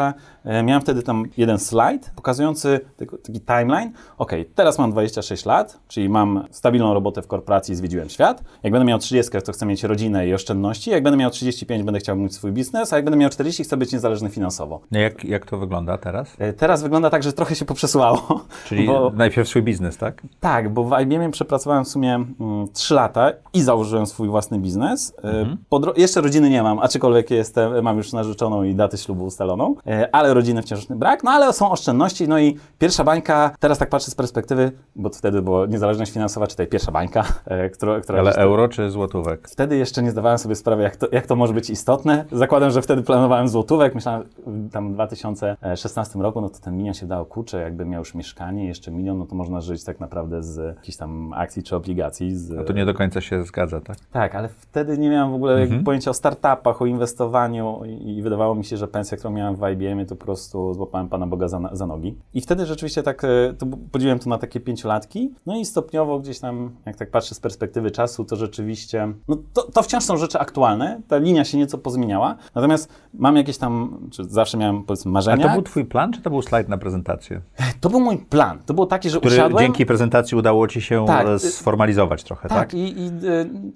e, 0.45 0.63
miałem 0.63 0.83
wtedy 0.83 1.03
tam 1.03 1.25
jeden 1.37 1.59
slajd 1.59 2.13
pokazujący 2.17 2.81
taki, 2.97 3.41
timeline. 3.41 3.93
Okej, 4.19 4.45
teraz 4.55 4.79
mam 4.79 4.91
26 4.91 5.45
lat, 5.47 5.81
czyli 5.89 6.09
mam 6.09 6.45
stabilną 6.51 6.95
robotę 6.95 7.23
w 7.23 7.27
korporacji 7.27 7.73
i 7.73 7.77
zwiedziłem 7.77 8.09
świat. 8.09 8.43
Jak 8.63 8.73
będę 8.73 8.85
miał 8.85 8.99
30, 8.99 9.33
to 9.45 9.53
chcę 9.53 9.67
mieć 9.67 9.83
rodzinę 9.85 10.27
i 10.29 10.35
oszczędności. 10.35 10.91
Jak 10.91 11.03
będę 11.03 11.17
miał 11.17 11.31
35, 11.31 11.83
będę 11.83 12.01
chciał 12.01 12.17
mieć 12.17 12.35
swój 12.35 12.53
biznes, 12.53 12.93
a 12.93 12.97
jak 12.97 13.05
będę 13.05 13.19
miał 13.19 13.31
40, 13.31 13.65
chcę 13.65 13.77
być 13.77 13.93
niezależny 13.93 14.31
finansowo. 14.31 14.81
No 14.91 14.99
Jak, 15.01 15.25
jak 15.25 15.47
to 15.47 15.59
wygląda 15.59 15.99
teraz? 15.99 16.35
E, 16.39 16.53
Teraz 16.53 16.83
wygląda 16.83 17.11
tak, 17.11 17.23
że 17.23 17.33
trochę 17.33 17.55
się 17.55 17.65
poprzesuwało. 17.65 18.41
Czyli 18.69 18.87
bo- 18.87 19.13
najpierw 19.15 19.49
swój 19.49 19.63
biznes, 19.63 19.97
tak? 19.97 20.23
tak, 20.41 20.73
bo 20.73 20.85
w 20.85 21.01
IBM 21.03 21.31
przepracowałem 21.31 21.85
w 21.85 21.89
sumie 21.89 22.15
mm, 22.15 22.69
3 22.73 22.95
lata 22.95 23.33
i 23.55 23.63
założyłem 23.63 24.07
swój 24.07 24.29
własny 24.29 24.59
biznes. 24.59 25.15
E, 25.25 25.57
po 25.69 25.77
dro- 25.81 25.99
jeszcze 25.99 26.21
rodziny 26.21 26.51
nie 26.51 26.63
mam, 26.63 26.79
aczkolwiek 26.79 27.31
jestem, 27.31 27.83
mam 27.83 27.97
już 27.97 28.13
narzeczoną 28.13 28.63
i 28.63 28.75
datę 28.75 28.99
ślubu 28.99 29.25
ustaloną, 29.25 29.75
ale 30.13 30.35
rodziny 30.35 30.63
wciąż 30.63 30.87
brak, 30.87 31.25
no 31.25 31.31
ale 31.31 31.53
są 31.53 31.71
oszczędności, 31.71 32.29
no 32.29 32.39
i 32.39 32.57
pierwsza 32.79 33.05
bańka, 33.05 33.51
teraz 33.61 33.79
tak 33.79 33.89
patrzę 33.89 34.11
z 34.11 34.15
perspektywy, 34.15 34.73
bo 34.97 35.11
wtedy 35.11 35.43
była 35.43 35.67
niezależność 35.67 36.13
finansowa, 36.13 36.47
czy 36.47 36.57
tej 36.57 36.67
pierwsza 36.67 36.93
bańka, 36.93 37.25
e, 37.47 37.71
która, 37.71 38.01
która 38.01 38.19
Ale 38.19 38.33
euro 38.33 38.69
czy 38.69 38.91
złotówek? 38.91 39.49
Wtedy 39.49 39.77
jeszcze 39.77 40.03
nie 40.03 40.11
zdawałem 40.11 40.39
sobie 40.39 40.55
sprawy, 40.55 40.83
jak 40.83 40.97
to, 40.97 41.07
jak 41.13 41.27
to 41.27 41.37
może 41.37 41.53
być 41.55 41.71
istotne. 41.71 42.25
Zakładam, 42.33 42.71
że 42.71 42.83
wtedy 42.83 43.03
planowałem 43.03 43.49
złotówek. 43.49 43.95
Myślałem, 43.95 44.25
tam 44.73 44.91
w 44.91 44.95
2016 44.95 46.19
roku, 46.19 46.41
no 46.41 46.49
to 46.49 46.59
ten 46.59 46.77
milion 46.77 46.95
się 46.95 47.07
dało, 47.07 47.25
kurczę, 47.25 47.61
jakby 47.61 47.85
miał 47.85 47.99
już 47.99 48.15
mieszkanie, 48.15 48.67
jeszcze 48.67 48.91
milion, 48.91 49.19
no 49.19 49.27
to 49.27 49.35
można 49.35 49.61
żyć 49.61 49.85
tak 49.85 50.01
naprawdę 50.01 50.43
z 50.43 50.77
jakichś 50.77 50.99
tam 50.99 51.33
akcji 51.33 51.63
czy 51.63 51.77
obligacji. 51.77 52.37
Z... 52.37 52.51
No 52.51 52.65
to 52.65 52.73
nie 52.73 52.85
do 52.85 52.95
końca 52.95 53.21
się 53.21 53.45
zgadza, 53.45 53.81
tak? 53.81 53.97
Tak, 54.13 54.35
ale 54.35 54.49
wtedy 54.49 54.99
nie 54.99 55.11
miałem 55.11 55.33
w 55.33 55.35
ogóle 55.35 55.61
jakby 55.61 55.85
pojęcia 55.85 56.11
o 56.11 56.15
startupach, 56.15 56.83
o 56.83 56.87
inwestowaniu 56.87 57.81
i, 57.85 58.17
i 58.17 58.23
wydawało 58.23 58.55
mi 58.55 58.65
się, 58.65 58.77
że 58.77 58.89
pensja, 58.89 59.19
którą 59.19 59.35
miałem 59.35 59.57
w 59.57 59.59
IBM, 59.75 60.07
to 60.07 60.17
po 60.17 60.25
prostu 60.25 60.75
złapałem 60.75 61.09
Pana 61.09 61.27
Boga 61.27 61.49
za, 61.49 61.61
za 61.73 61.87
nogi. 61.87 62.15
I 62.35 62.41
wtedy 62.41 62.67
rzeczywiście 62.67 63.03
tak, 63.03 63.25
e, 63.25 63.29
to 63.59 63.67
podzieliłem 63.93 64.19
to 64.19 64.31
na 64.31 64.39
takie 64.39 64.61
pięciolatki, 64.61 65.35
no 65.47 65.57
i 65.57 65.65
stopniowo 65.65 66.19
gdzieś 66.21 66.39
tam, 66.39 66.71
jak 66.87 66.97
tak 66.97 67.11
patrzę 67.11 67.35
z 67.35 67.41
perspektywy 67.41 67.91
czasu, 67.91 68.25
to 68.25 68.37
rzeczywiście, 68.37 69.13
no 69.29 69.37
to, 69.53 69.63
to 69.63 69.83
wciąż 69.83 70.05
są 70.05 70.17
rzeczy 70.17 70.39
aktualne, 70.39 71.01
ta 71.09 71.17
linia 71.19 71.45
się 71.45 71.59
nieco 71.59 71.79
pozmieniała, 71.79 72.37
natomiast 72.55 72.89
mam 73.15 73.37
jakieś 73.37 73.59
tam, 73.59 73.99
czy 74.11 74.25
zawsze 74.25 74.59
miałem 74.59 74.85
powiedzmy 74.85 75.09
A 75.11 75.13
marzenia. 75.13 75.49
to 75.49 75.53
był 75.55 75.63
twój 75.63 75.85
plan, 75.85 76.13
czy 76.13 76.23
to 76.23 76.31
był 76.31 76.43
slajd 76.43 76.69
na 76.69 76.79
prezentację? 76.79 77.41
to 77.81 77.91
był 77.91 78.01
mój 78.01 78.19
plan, 78.19 78.59
to 78.67 78.75
było 78.75 78.87
taki, 78.87 79.11
że 79.11 79.19
Który 79.21 79.35
usiadłem... 79.35 79.65
dzięki 79.65 79.87
prezentacji 79.87 80.39
udało 80.39 80.69
ci 80.69 80.81
się 80.81 81.05
Tak. 81.07 81.27
e, 81.27 81.39
sformalizować 81.39 82.25
trochę, 82.25 82.49
tak? 82.49 82.59
Tak, 82.59 82.75
i, 82.75 82.79
i 83.01 83.07
y, 83.07 83.11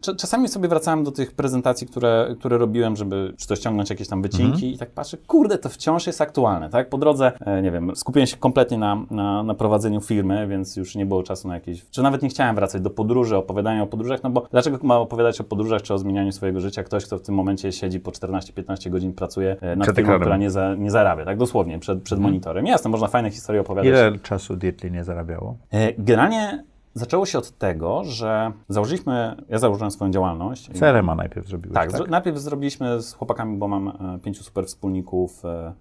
cza- 0.00 0.16
czasami 0.16 0.48
sobie 0.48 0.68
wracałem 0.68 1.04
do 1.04 1.12
tych 1.12 1.32
prezentacji, 1.32 1.86
które, 1.86 2.34
które 2.38 2.58
robiłem, 2.58 2.96
żeby 2.96 3.34
czy 3.36 3.48
to 3.48 3.56
ściągnąć 3.56 3.90
jakieś 3.90 4.08
tam 4.08 4.22
wycinki 4.22 4.44
Mhm. 4.52 4.72
i 4.72 4.78
tak 4.78 4.90
patrzę, 4.90 5.16
kurde, 5.16 5.58
to 5.58 5.68
wciąż 5.68 5.87
jest 6.06 6.20
aktualne, 6.20 6.70
tak? 6.70 6.88
Po 6.88 6.98
drodze, 6.98 7.32
e, 7.40 7.62
nie 7.62 7.70
wiem, 7.70 7.96
skupiłem 7.96 8.26
się 8.26 8.36
kompletnie 8.36 8.78
na, 8.78 9.02
na, 9.10 9.42
na 9.42 9.54
prowadzeniu 9.54 10.00
firmy, 10.00 10.46
więc 10.46 10.76
już 10.76 10.94
nie 10.94 11.06
było 11.06 11.22
czasu 11.22 11.48
na 11.48 11.54
jakieś, 11.54 11.90
czy 11.90 12.02
nawet 12.02 12.22
nie 12.22 12.28
chciałem 12.28 12.56
wracać 12.56 12.82
do 12.82 12.90
podróży, 12.90 13.36
opowiadania 13.36 13.82
o 13.82 13.86
podróżach, 13.86 14.22
no 14.22 14.30
bo 14.30 14.46
dlaczego 14.50 14.78
ma 14.82 14.98
opowiadać 14.98 15.40
o 15.40 15.44
podróżach 15.44 15.82
czy 15.82 15.94
o 15.94 15.98
zmienianiu 15.98 16.32
swojego 16.32 16.60
życia 16.60 16.84
ktoś, 16.84 17.04
kto 17.06 17.18
w 17.18 17.22
tym 17.22 17.34
momencie 17.34 17.72
siedzi 17.72 18.00
po 18.00 18.10
14-15 18.10 18.90
godzin, 18.90 19.12
pracuje 19.12 19.56
e, 19.60 19.76
nad 19.76 19.86
Przed 19.86 19.96
firmą, 19.96 20.20
która 20.20 20.36
nie, 20.36 20.50
za, 20.50 20.74
nie 20.74 20.90
zarabia, 20.90 21.24
tak? 21.24 21.38
Dosłownie, 21.38 21.78
przed, 21.78 22.02
przed 22.02 22.18
monitorem. 22.18 22.66
Jasne, 22.66 22.90
można 22.90 23.08
fajne 23.08 23.30
historie 23.30 23.60
opowiadać. 23.60 23.88
Ile 23.88 24.18
czasu 24.18 24.56
Dietli 24.56 24.90
nie 24.90 25.04
zarabiało? 25.04 25.56
E, 25.72 25.92
Generalnie 25.92 26.64
zaczęło 26.94 27.26
się 27.26 27.38
od 27.38 27.50
tego, 27.58 28.04
że 28.04 28.52
założyliśmy, 28.68 29.36
ja 29.48 29.58
założyłem 29.58 29.90
swoją 29.90 30.10
działalność. 30.10 30.70
CRM-a 30.78 31.14
najpierw 31.14 31.48
zrobiłeś, 31.48 31.74
Tak, 31.74 31.92
tak? 31.92 32.08
najpierw 32.10 32.38
zrobiliśmy 32.38 33.02
z 33.02 33.12
chłopakami, 33.12 33.56
bo 33.58 33.68
mam 33.68 33.88
e, 33.88 34.18
pięciu 34.22 34.42
super 34.44 34.66
wspólników, 34.66 35.44
e, 35.44 35.72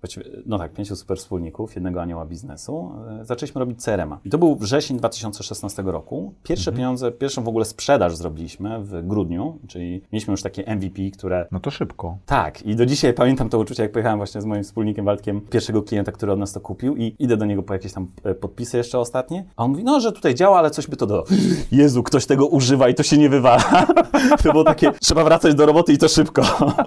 no 0.46 0.58
tak, 0.58 0.74
pięciu 0.74 0.96
super 0.96 1.18
wspólników, 1.18 1.76
jednego 1.76 2.02
anioła 2.02 2.26
biznesu. 2.26 2.92
E, 3.22 3.26
zaczęliśmy 3.26 3.60
robić 3.60 3.84
CRM-a. 3.84 4.20
I 4.26 4.30
to 4.30 4.38
był 4.38 4.56
wrzesień 4.56 4.98
2016 4.98 5.84
roku. 5.84 6.34
Pierwsze 6.44 6.72
Mhm. 6.72 6.78
pieniądze, 6.78 7.12
pierwszą 7.12 7.44
w 7.44 7.48
ogóle 7.48 7.66
sprzedaż 7.66 8.16
zrobiliśmy 8.16 8.84
w 8.84 9.08
grudniu, 9.08 9.60
czyli 9.68 10.02
mieliśmy 10.14 10.32
już 10.32 10.42
takie 10.42 10.64
MVP, 10.76 11.02
które 11.14 11.48
No 11.52 11.60
to 11.60 11.72
szybko. 11.72 12.18
tak, 12.26 12.62
i 12.62 12.76
do 12.76 12.86
dzisiaj 12.86 13.14
pamiętam 13.24 13.50
to 13.50 13.60
uczucie, 13.60 13.84
jak 13.84 13.92
pojechałem 13.92 14.20
właśnie 14.20 14.42
z 14.42 14.46
moim 14.46 14.64
wspólnikiem 14.64 15.06
Waldkiem, 15.06 15.42
pierwszego 15.42 15.84
klienta, 15.84 16.12
który 16.12 16.32
od 16.32 16.40
nas 16.40 16.54
to 16.54 16.60
kupił 16.62 16.96
i 16.98 17.16
idę 17.20 17.38
do 17.38 17.46
niego 17.46 17.64
po 17.64 17.74
jakieś 17.74 17.94
tam 17.94 18.08
podpisy 18.42 18.78
jeszcze 18.78 19.00
ostatnie, 19.00 19.46
a 19.56 19.64
on 19.64 19.72
mówi, 19.72 19.84
no, 19.84 20.00
że 20.00 20.12
tutaj 20.12 20.36
działa, 20.36 20.60
ale 20.60 20.72
coś 20.72 20.88
by 20.88 20.97
to 20.98 21.06
dodał. 21.06 21.26
Jezu, 21.72 22.04
ktoś 22.04 22.26
tego 22.26 22.48
używa 22.48 22.90
i 22.90 22.96
to 22.96 23.04
się 23.04 23.18
nie 23.18 23.30
wywala. 23.30 23.86
to 24.44 24.52
było 24.52 24.64
takie, 24.64 24.92
trzeba 24.92 25.24
wracać 25.24 25.56
do 25.56 25.66
roboty 25.66 25.94
i 25.94 25.98
to 25.98 26.08
szybko. 26.08 26.42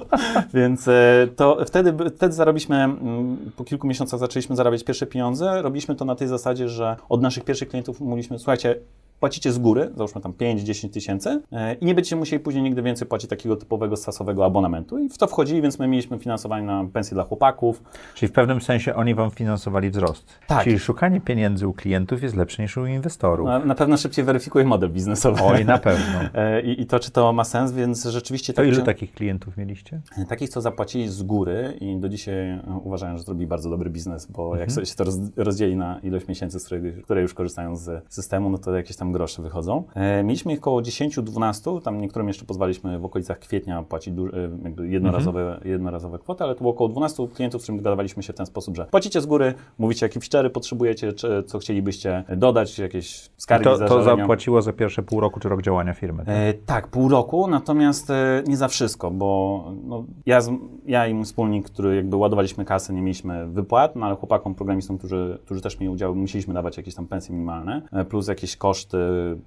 Więc 0.55 0.88
e, 0.88 1.29
to 1.37 1.59
wtedy, 1.67 1.95
wtedy 2.17 2.35
zarobiliśmy, 2.35 2.76
mm, 2.76 3.37
po 3.57 3.64
kilku 3.64 3.87
miesiącach 3.87 4.21
zaczęliśmy 4.21 4.57
zarabiać 4.57 4.85
pierwsze 4.85 5.07
pieniądze. 5.07 5.62
Robiliśmy 5.62 5.95
to 5.95 6.05
na 6.05 6.14
tej 6.14 6.29
zasadzie, 6.29 6.69
że 6.69 6.97
od 7.09 7.23
naszych 7.23 7.45
pierwszych 7.45 7.69
klientów 7.69 8.00
mówiliśmy, 8.00 8.38
słuchajcie, 8.38 8.76
płacicie 9.21 9.53
z 9.53 9.59
góry, 9.59 9.91
załóżmy 9.97 10.21
tam 10.21 10.33
5-10 10.33 10.91
tysięcy 10.91 11.41
e, 11.53 11.75
i 11.75 11.85
nie 11.87 11.95
będziecie 11.95 12.17
musieli 12.17 12.43
później 12.43 12.62
nigdy 12.65 12.83
więcej 12.83 13.09
płacić 13.09 13.31
takiego 13.31 13.57
typowego 13.57 13.97
sasowego 13.97 14.45
abonamentu. 14.45 14.99
I 14.99 15.09
w 15.09 15.19
to 15.19 15.27
wchodzili, 15.27 15.62
więc 15.62 15.79
my 15.79 15.89
mieliśmy 15.89 16.19
finansowanie 16.19 16.67
na 16.67 16.85
pensje 16.93 17.15
dla 17.15 17.25
chłopaków. 17.25 17.83
Czyli 18.15 18.29
w 18.31 18.33
pewnym 18.33 18.61
sensie 18.61 18.95
oni 18.95 19.15
wam 19.15 19.31
finansowali 19.31 19.91
wzrost. 19.91 20.27
Tak. 20.47 20.65
Czyli 20.65 20.79
szukanie 20.79 21.21
pieniędzy 21.21 21.69
u 21.69 21.73
klientów 21.73 22.23
jest 22.23 22.37
lepsze 22.37 22.62
niż 22.62 22.77
u 22.77 22.87
inwestorów. 22.87 23.47
Na, 23.47 23.59
na 23.59 23.75
pewno 23.75 23.97
szybciej 23.97 24.25
weryfikuje 24.25 24.65
model 24.65 24.91
biznesowy. 24.91 25.41
Oj, 25.43 25.65
na 25.65 25.79
pewno. 25.79 26.05
E, 26.35 26.61
I, 26.62 26.81
I 26.83 26.87
to, 26.87 26.99
czy 27.00 27.11
to 27.11 27.33
ma 27.33 27.45
sens, 27.45 27.73
więc 27.73 28.05
rzeczywiście... 28.05 28.53
To 28.53 28.57
tak, 28.57 28.67
ilu 28.67 28.75
że- 28.75 28.83
takich 28.83 29.12
klientów 29.12 29.57
mieliście? 29.57 30.00
Takich, 30.29 30.49
co 30.49 30.61
zapłacili 30.61 31.09
z 31.09 31.23
góry 31.23 31.77
i 31.81 31.97
do 31.97 32.09
dzisiaj 32.09 32.35
e, 32.50 32.62
uważają, 32.85 33.17
że 33.17 33.23
zrobili 33.23 33.47
bardzo 33.47 33.71
dobry 33.71 33.91
biznes, 33.91 34.27
bo 34.27 34.43
Mhm. 34.43 34.61
jak 34.61 34.73
sobie 34.73 34.87
się 34.87 34.95
to 34.95 35.05
roz, 35.05 35.15
rozdzieli 35.37 35.77
na 35.77 35.99
ilość 36.03 36.29
miesięcy, 36.29 36.61
z 36.61 36.65
których, 36.67 37.03
które 37.03 37.23
już 37.23 37.35
korzystają 37.35 37.77
z 37.77 38.05
systemu, 38.09 38.50
no 38.50 38.59
to 38.59 38.77
jakieś 38.77 38.97
tam 38.97 39.10
grosze 39.12 39.43
wychodzą. 39.43 39.85
E, 39.95 40.23
mieliśmy 40.23 40.52
ich 40.52 40.59
około 40.59 40.81
10-12, 40.83 41.83
tam 41.83 42.00
niektórym 42.00 42.29
jeszcze 42.29 42.45
pozwaliśmy 42.45 42.99
w 42.99 43.05
okolicach 43.05 43.38
kwietnia 43.38 43.83
płacić 43.83 44.14
e, 44.19 44.21
jakby 44.64 44.88
jednorazowe, 44.88 45.40
Mhm. 45.40 45.71
jednorazowe 45.71 46.19
kwoty, 46.19 46.45
ale 46.45 46.55
to 46.55 46.61
było 46.61 46.71
około 46.73 46.88
12 46.88 47.29
klientów, 47.35 47.61
z 47.61 47.64
którymi 47.64 47.83
dogadaliśmy 47.83 48.23
się 48.23 48.33
w 48.33 48.37
ten 48.37 48.47
sposób, 48.47 48.76
że 48.76 48.85
płacicie 48.85 49.21
z 49.21 49.26
góry, 49.26 49.55
mówicie 49.79 50.07
jakie 50.07 50.21
feature'y 50.21 50.50
potrzebujecie, 50.50 51.12
czy, 51.12 51.43
co 51.47 51.59
chcielibyście 51.59 52.25
dodać, 52.37 52.79
jakieś 52.79 53.26
I 53.26 53.31
skargi, 53.37 53.64
to, 53.64 53.79
to 53.79 54.02
zapłaciło 54.02 54.62
za 54.62 54.73
pierwsze 54.73 55.02
pół 55.02 55.21
roku 55.21 55.40
czy 55.40 55.49
rok 55.49 55.62
działania 55.62 55.93
firmy. 55.95 56.25
Tak? 56.25 56.35
E, 56.37 56.55
tak, 56.55 56.88
pół 56.88 57.09
roku, 57.09 57.47
natomiast 57.47 58.11
e, 58.11 58.43
nie 58.47 58.57
za 58.57 58.69
wszystko, 58.69 59.11
bo 59.11 59.64
no, 59.85 60.05
ja, 60.26 60.40
z, 60.40 60.50
ja 60.87 61.07
i 61.07 61.14
mój 61.14 61.25
wspólnik, 61.25 61.67
który 61.67 61.97
jakby 61.97 62.17
ładowaliśmy 62.17 62.64
kasę, 62.64 62.93
nie 62.93 63.02
mieliśmy 63.02 63.47
wypłat, 63.47 63.97
no 63.97 64.07
ale 64.07 64.17
chłopakom, 64.17 64.55
programistom, 64.55 64.99
którzy, 64.99 65.38
którzy 65.45 65.61
też 65.61 65.81
mieli 65.81 65.93
udział, 65.93 66.14
musieliśmy 66.14 66.55
dawać 66.55 66.76
jakieś 66.76 66.95
tam 66.95 67.07
pensje 67.07 67.35
minimalne, 67.35 67.83
e, 67.93 68.05
plus 68.05 68.29
jakieś 68.29 68.57
koszty 68.57 68.99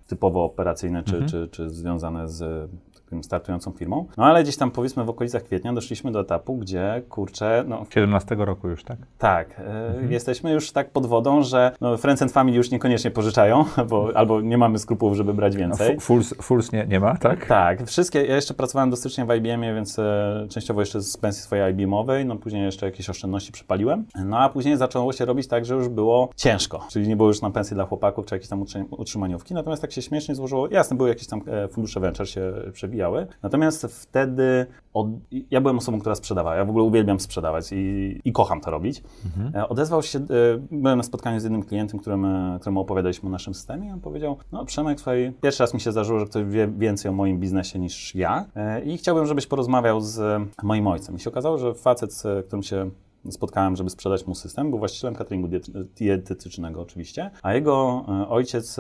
typowo 0.08 0.44
operacyjne, 0.46 1.04
czy, 1.04 1.26
czy, 1.26 1.48
czy 1.52 1.70
związane 1.70 2.28
z 2.30 2.70
takim 3.14 3.24
startującą 3.24 3.72
firmą. 3.72 4.06
No 4.18 4.26
ale 4.26 4.44
gdzieś 4.44 4.58
tam 4.58 4.72
powiedzmy 4.72 5.04
w 5.04 5.10
okolicach 5.10 5.44
kwietnia 5.44 5.74
doszliśmy 5.74 6.12
do 6.12 6.20
etapu, 6.20 6.58
gdzie 6.58 7.02
kurczę, 7.10 7.64
no 7.68 7.86
17 7.90 8.36
roku 8.36 8.68
już, 8.70 8.84
tak? 8.84 8.98
tak, 9.18 9.60
e, 9.60 9.94
jesteśmy 10.10 10.52
już 10.52 10.72
tak 10.72 10.90
pod 10.92 11.06
wodą, 11.06 11.42
że 11.44 11.72
no, 11.82 11.98
Friends 11.98 12.22
and 12.22 12.32
Family 12.32 12.58
już 12.58 12.72
niekoniecznie 12.72 13.12
pożyczają, 13.12 13.66
bo, 13.90 14.10
albo 14.16 14.42
nie 14.42 14.58
mamy 14.58 14.80
skrupułów, 14.80 15.16
żeby 15.16 15.34
brać 15.34 15.56
A 15.56 15.58
więcej. 15.60 15.96
fu- 15.96 16.02
Fools, 16.02 16.34
Fools 16.42 16.72
nie, 16.72 16.86
nie 16.86 17.00
ma, 17.00 17.18
tak? 17.18 17.46
Tak, 17.46 17.88
wszystkie. 17.88 18.26
Ja 18.26 18.36
jeszcze 18.36 18.54
pracowałem 18.54 18.90
do 18.90 18.96
stycznia 18.96 19.26
w 19.26 19.36
IBM-ie, 19.36 19.74
więc 19.74 20.00
e, 20.00 20.48
częściowo 20.50 20.80
jeszcze 20.82 21.02
z 21.02 21.18
pensji 21.18 21.42
swojej 21.44 21.72
IBM-owej, 21.74 22.26
no 22.26 22.36
później 22.36 22.64
jeszcze 22.66 22.86
jakieś 22.86 23.10
oszczędności 23.10 23.52
przepaliłem. 23.52 24.06
No 24.26 24.40
a 24.40 24.50
później 24.50 24.78
zaczęło 24.78 25.14
się 25.14 25.26
robić 25.26 25.48
tak, 25.48 25.66
że 25.66 25.76
już 25.76 25.88
było 25.90 26.30
ciężko, 26.36 26.88
czyli 26.92 27.08
nie 27.08 27.16
było 27.16 27.28
już 27.30 27.42
na 27.42 27.50
pensji 27.50 27.76
dla 27.76 27.86
chłopaków 27.86 28.26
czy 28.26 28.36
jakieś 28.36 28.50
tam 28.50 28.64
utrzy- 28.64 28.86
utrzymaniówki. 28.92 29.54
Natomiast 29.54 29.82
tak 29.82 29.92
się 29.92 30.02
śmiesznie 30.02 30.36
złożyło, 30.36 30.68
jasne, 30.72 30.98
były 30.98 31.10
jakieś 31.10 31.28
tam 31.28 31.42
e, 31.48 31.68
fundusze 31.68 32.00
venture 32.00 32.30
się 32.30 32.54
Natomiast 33.44 33.86
wtedy 33.86 34.66
od, 34.94 35.08
ja 35.52 35.62
byłem 35.62 35.78
osobą, 35.78 36.00
która 36.00 36.16
sprzedawała. 36.16 36.56
Ja 36.56 36.66
w 36.66 36.70
ogóle 36.70 36.84
uwielbiam 36.86 37.20
sprzedawać 37.20 37.72
i, 37.72 38.22
i 38.26 38.32
kocham 38.32 38.62
to 38.62 38.72
robić. 38.72 39.04
E, 39.56 39.70
Odezwał 39.70 40.04
się, 40.04 40.20
e, 40.20 40.24
byłem 40.72 40.98
na 40.98 41.04
spotkaniu 41.04 41.40
z 41.40 41.44
jednym 41.44 41.64
klientem, 41.64 42.00
którym, 42.00 42.28
któremu 42.60 42.80
opowiadaliśmy 42.80 43.30
o 43.30 43.32
naszym 43.32 43.54
systemie 43.54 43.88
i 43.88 43.92
on 43.92 44.00
powiedział, 44.00 44.38
no 44.52 44.66
Przemek, 44.66 45.00
słuchaj, 45.00 45.34
pierwszy 45.42 45.64
raz 45.64 45.74
mi 45.74 45.80
się 45.82 45.92
zdarzyło, 45.92 46.20
że 46.20 46.26
ktoś 46.26 46.46
wie 46.46 46.68
więcej 46.68 47.10
o 47.10 47.14
moim 47.14 47.40
biznesie 47.40 47.80
niż 47.80 48.16
ja 48.16 48.46
e, 48.56 48.82
i 48.82 48.98
chciałbym, 48.98 49.26
żebyś 49.26 49.48
porozmawiał 49.48 50.02
z 50.02 50.42
moim 50.64 50.88
ojcem. 50.88 51.16
I 51.16 51.20
się 51.20 51.30
okazało, 51.30 51.58
że 51.58 51.74
facet, 51.74 52.14
z 52.14 52.46
którym 52.46 52.64
się 52.64 52.90
spotkałem, 53.30 53.76
żeby 53.76 53.90
sprzedać 53.90 54.28
mu 54.28 54.36
system, 54.36 54.70
był 54.70 54.80
właścicielem 54.80 55.16
cateringu 55.16 55.48
diet- 55.48 55.84
dietetycznego 55.98 56.82
oczywiście, 56.82 57.32
a 57.44 57.54
jego 57.54 58.06
ojciec 58.30 58.78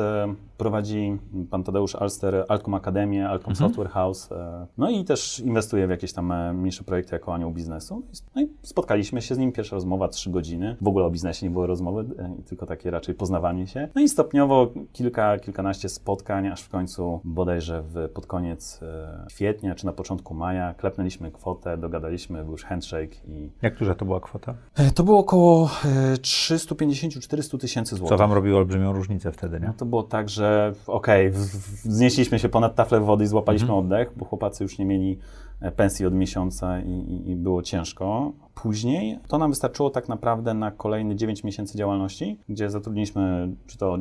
prowadzi, 0.63 1.17
pan 1.49 1.63
Tadeusz 1.63 1.95
Alster, 1.95 2.45
Altcom 2.47 2.73
Akademię, 2.73 3.29
Altcom 3.29 3.55
Software 3.55 3.89
House, 3.89 4.31
e, 4.31 4.67
no 4.77 4.89
i 4.89 5.03
też 5.03 5.39
inwestuje 5.39 5.87
w 5.87 5.89
jakieś 5.89 6.13
tam 6.13 6.31
e, 6.31 6.53
mniejsze 6.53 6.83
projekty 6.83 7.15
jako 7.15 7.33
anioł 7.33 7.51
biznesu. 7.51 8.03
No 8.35 8.41
i 8.41 8.47
spotkaliśmy 8.61 9.21
się 9.21 9.35
z 9.35 9.37
nim, 9.37 9.51
pierwsza 9.51 9.75
rozmowa, 9.75 10.07
trzy 10.07 10.29
godziny, 10.29 10.77
w 10.81 10.87
ogóle 10.87 11.05
o 11.05 11.09
biznesie 11.09 11.45
nie 11.45 11.49
było 11.49 11.67
rozmowy, 11.67 12.05
e, 12.19 12.35
tylko 12.45 12.65
takie 12.65 12.91
raczej 12.91 13.15
poznawanie 13.15 13.67
się. 13.67 13.87
No 13.95 14.01
i 14.01 14.09
stopniowo 14.09 14.71
kilka, 14.93 15.39
kilkanaście 15.39 15.89
spotkań, 15.89 16.47
aż 16.47 16.61
w 16.61 16.69
końcu 16.69 17.19
bodajże 17.23 17.81
w, 17.81 18.09
pod 18.09 18.25
koniec 18.25 18.79
kwietnia 19.27 19.75
czy 19.75 19.85
na 19.85 19.93
początku 19.93 20.33
maja 20.33 20.73
klepnęliśmy 20.73 21.31
kwotę, 21.31 21.77
dogadaliśmy, 21.77 22.43
był 22.43 22.51
już 22.51 22.63
handshake 22.63 23.15
i 23.27 23.49
Jak 23.61 23.77
duża 23.79 23.95
to 23.95 24.05
była 24.05 24.19
kwota? 24.19 24.55
To 24.95 25.03
było 25.03 25.19
około 25.19 25.69
e, 25.85 26.15
350-400 26.15 27.57
tysięcy 27.57 27.89
Co 27.89 27.97
złotych. 27.97 28.17
wam 28.17 28.33
robiło 28.33 28.57
olbrzymią 28.57 28.93
różnicę 28.93 29.31
wtedy, 29.31 29.59
nie? 29.59 29.67
No 29.67 29.73
to 29.73 29.85
było 29.85 30.03
tak, 30.03 30.29
że 30.29 30.52
okej, 30.87 31.29
w- 31.31 31.35
w- 31.37 31.87
wznieśliśmy 31.87 32.39
się 32.39 32.49
ponad 32.49 32.75
taflę 32.75 32.99
wody 32.99 33.23
i 33.23 33.27
złapaliśmy 33.27 33.67
Mhm. 33.67 33.79
oddech, 33.85 34.13
bo 34.17 34.25
chłopacy 34.25 34.63
już 34.63 34.77
nie 34.77 34.85
mieli 34.85 35.17
e, 35.61 35.71
pensji 35.71 36.05
od 36.05 36.13
miesiąca 36.13 36.79
i, 36.79 36.89
i, 36.91 37.29
i 37.29 37.35
było 37.35 37.61
ciężko. 37.61 38.31
Później 38.55 39.19
to 39.27 39.37
nam 39.37 39.49
wystarczyło 39.51 39.89
tak 39.89 40.09
naprawdę 40.09 40.53
na 40.53 40.71
kolejne 40.71 41.15
9 41.15 41.43
miesięcy 41.43 41.77
działalności, 41.77 42.39
gdzie 42.49 42.69
zatrudniliśmy 42.69 43.49
czy 43.67 43.77
to 43.77 43.95
e, 43.95 43.99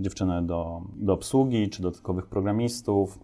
dziewczynę 0.00 0.42
do, 0.42 0.82
do 0.96 1.12
obsługi, 1.12 1.68
czy 1.70 1.82
dodatkowych 1.82 2.26
programistów, 2.26 3.18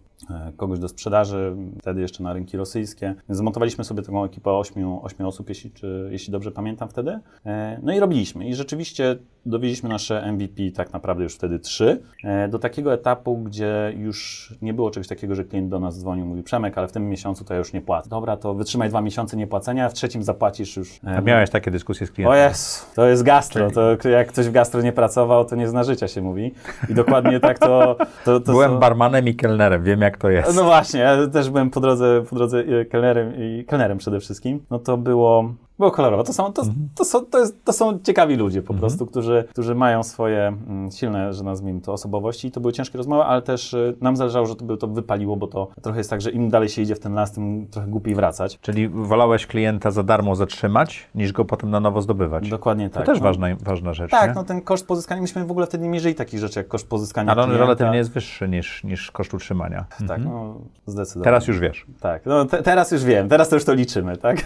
kogoś 0.57 0.79
do 0.79 0.87
sprzedaży, 0.87 1.55
wtedy 1.81 2.01
jeszcze 2.01 2.23
na 2.23 2.33
rynki 2.33 2.57
rosyjskie. 2.57 3.15
Zmontowaliśmy 3.29 3.83
sobie 3.83 4.01
taką 4.03 4.23
ekipę 4.25 4.51
8, 4.51 4.97
8 5.01 5.25
osób, 5.25 5.49
jeśli, 5.49 5.71
czy, 5.71 6.07
jeśli 6.11 6.31
dobrze 6.31 6.51
pamiętam 6.51 6.89
wtedy. 6.89 7.19
E, 7.45 7.79
No 7.83 7.93
i 7.93 7.99
robiliśmy. 7.99 8.47
I 8.47 8.53
rzeczywiście 8.55 9.15
dowieźliśmy 9.45 9.89
nasze 9.89 10.31
MVP 10.33 10.71
tak 10.75 10.93
naprawdę 10.93 11.23
już 11.23 11.35
wtedy 11.35 11.59
3, 11.59 12.01
do 12.49 12.59
takiego 12.59 12.93
etapu, 12.93 13.37
gdzie 13.37 13.93
już 13.97 14.53
nie 14.61 14.73
było 14.73 14.91
czegoś 14.91 15.07
takiego, 15.07 15.35
że 15.35 15.43
klient 15.43 15.69
do 15.69 15.79
nas 15.79 15.99
dzwonił, 15.99 16.25
mówi 16.25 16.43
Przemek, 16.43 16.77
ale 16.77 16.87
w 16.87 16.91
tym 16.91 17.09
miesiącu 17.09 17.45
to 17.45 17.53
ja 17.53 17.57
już 17.57 17.73
nie 17.73 17.81
płacę. 17.81 18.09
Dobra, 18.09 18.37
to 18.37 18.53
wytrzymaj 18.53 18.89
dwa 18.89 19.01
miesiące 19.01 19.37
niepłacenia, 19.37 19.85
a 19.85 19.89
w 19.89 19.93
trzecim 19.93 20.23
zapłacisz 20.23 20.77
już. 20.77 20.99
e, 21.07 21.17
A 21.17 21.21
miałeś 21.21 21.49
takie 21.49 21.71
dyskusje 21.71 22.07
z 22.07 22.09
o 22.09 22.13
klientem? 22.13 22.37
jest, 22.37 22.95
to 22.95 23.05
jest 23.07 23.23
gastro. 23.23 23.71
To 23.71 24.09
jak 24.09 24.27
ktoś 24.27 24.47
w 24.47 24.51
gastro 24.51 24.81
nie 24.81 24.91
pracował, 24.91 25.45
to 25.45 25.55
nie 25.55 25.67
zna 25.67 25.83
życia 25.83 26.07
się 26.07 26.21
mówi. 26.21 26.51
I 26.89 26.93
dokładnie 26.93 27.39
tak 27.39 27.59
to. 27.59 27.95
to, 28.25 28.39
to 28.39 28.51
Byłem 28.51 28.79
barmanem 28.79 29.27
i 29.27 29.35
kelnerem, 29.35 29.83
wiem 29.83 30.01
jak 30.05 30.17
to 30.17 30.29
jest. 30.29 30.55
no 30.55 30.63
właśnie, 30.63 30.99
ja 30.99 31.27
też 31.27 31.49
byłem 31.49 31.69
po 31.69 31.79
drodze, 31.79 32.23
po 32.29 32.35
drodze 32.35 32.59
e, 32.59 32.85
kelnerem 32.85 33.33
i 33.37 33.65
kelnerem 33.65 33.97
przede 33.97 34.19
wszystkim. 34.19 34.65
No 34.69 34.79
to 34.79 34.97
było, 34.97 35.53
było 35.79 35.91
kolorowo. 35.91 36.23
To 36.23 36.33
są, 36.33 36.53
to, 36.53 36.63
to 36.95 37.05
są, 37.05 37.25
to 37.25 37.39
jest, 37.39 37.65
to 37.65 37.73
są 37.73 37.99
ciekawi 37.99 38.35
ludzie 38.35 38.61
po 38.61 38.73
prostu, 38.73 39.05
którzy, 39.05 39.45
którzy 39.49 39.75
mają 39.75 40.03
swoje 40.03 40.47
mm, 40.47 40.91
silne, 40.91 41.33
że 41.33 41.43
nazwijmy 41.43 41.81
to, 41.81 41.93
osobowości. 41.93 42.47
I 42.47 42.51
to 42.51 42.59
były 42.61 42.73
ciężkie 42.73 42.97
rozmowy, 42.97 43.23
ale 43.23 43.41
też 43.41 43.73
e, 43.73 43.93
nam 44.01 44.15
zależało, 44.15 44.45
że 44.45 44.55
to, 44.55 44.65
by 44.65 44.77
to 44.77 44.87
wypaliło, 44.87 45.35
bo 45.35 45.47
to 45.47 45.67
trochę 45.81 45.97
jest 45.97 46.09
tak, 46.09 46.21
że 46.21 46.31
im 46.31 46.49
dalej 46.49 46.69
się 46.69 46.81
idzie 46.81 46.95
w 46.95 46.99
ten 46.99 47.13
las, 47.13 47.31
tym 47.31 47.67
trochę 47.71 47.87
głupiej 47.87 48.15
wracać. 48.15 48.59
Czyli 48.61 48.89
wolałeś 48.89 49.47
klienta 49.47 49.91
za 49.91 50.03
darmo 50.03 50.35
zatrzymać, 50.35 51.07
niż 51.15 51.31
go 51.31 51.45
potem 51.45 51.69
na 51.69 51.79
nowo 51.79 52.01
zdobywać. 52.01 52.49
Dokładnie 52.49 52.89
To 52.89 52.95
tak. 52.95 53.05
też 53.05 53.19
no. 53.19 53.23
ważna, 53.23 53.47
ważna 53.59 53.93
rzecz, 53.93 54.11
Tak, 54.11 54.29
nie? 54.29 54.35
no 54.35 54.43
ten 54.43 54.61
koszt 54.61 54.87
pozyskania, 54.87 55.21
myśmy 55.21 55.45
w 55.45 55.51
ogóle 55.51 55.65
wtedy 55.65 55.83
nie 55.83 55.89
mierzyli 55.89 56.15
takich 56.15 56.39
rzeczy 56.39 56.59
jak 56.59 56.67
koszt 56.67 56.89
pozyskania 56.89 57.31
Ale 57.31 57.41
on 57.41 57.49
klienta. 57.49 57.65
relatywnie 57.65 57.97
jest 57.97 58.11
wyższy 58.11 58.49
niż, 58.49 58.83
niż 58.83 59.11
koszt 59.11 59.33
utrzymania. 59.33 59.85
Tak, 60.07 60.23
no 60.23 60.55
zdecydowanie. 60.85 61.23
Teraz 61.23 61.47
już 61.47 61.59
wiesz. 61.59 61.85
Tak, 61.99 62.25
no 62.25 62.45
te, 62.45 62.63
teraz 62.63 62.91
już 62.91 63.03
wiem, 63.03 63.29
teraz 63.29 63.49
to 63.49 63.55
już 63.55 63.65
to 63.65 63.73
liczymy, 63.73 64.17
tak? 64.17 64.37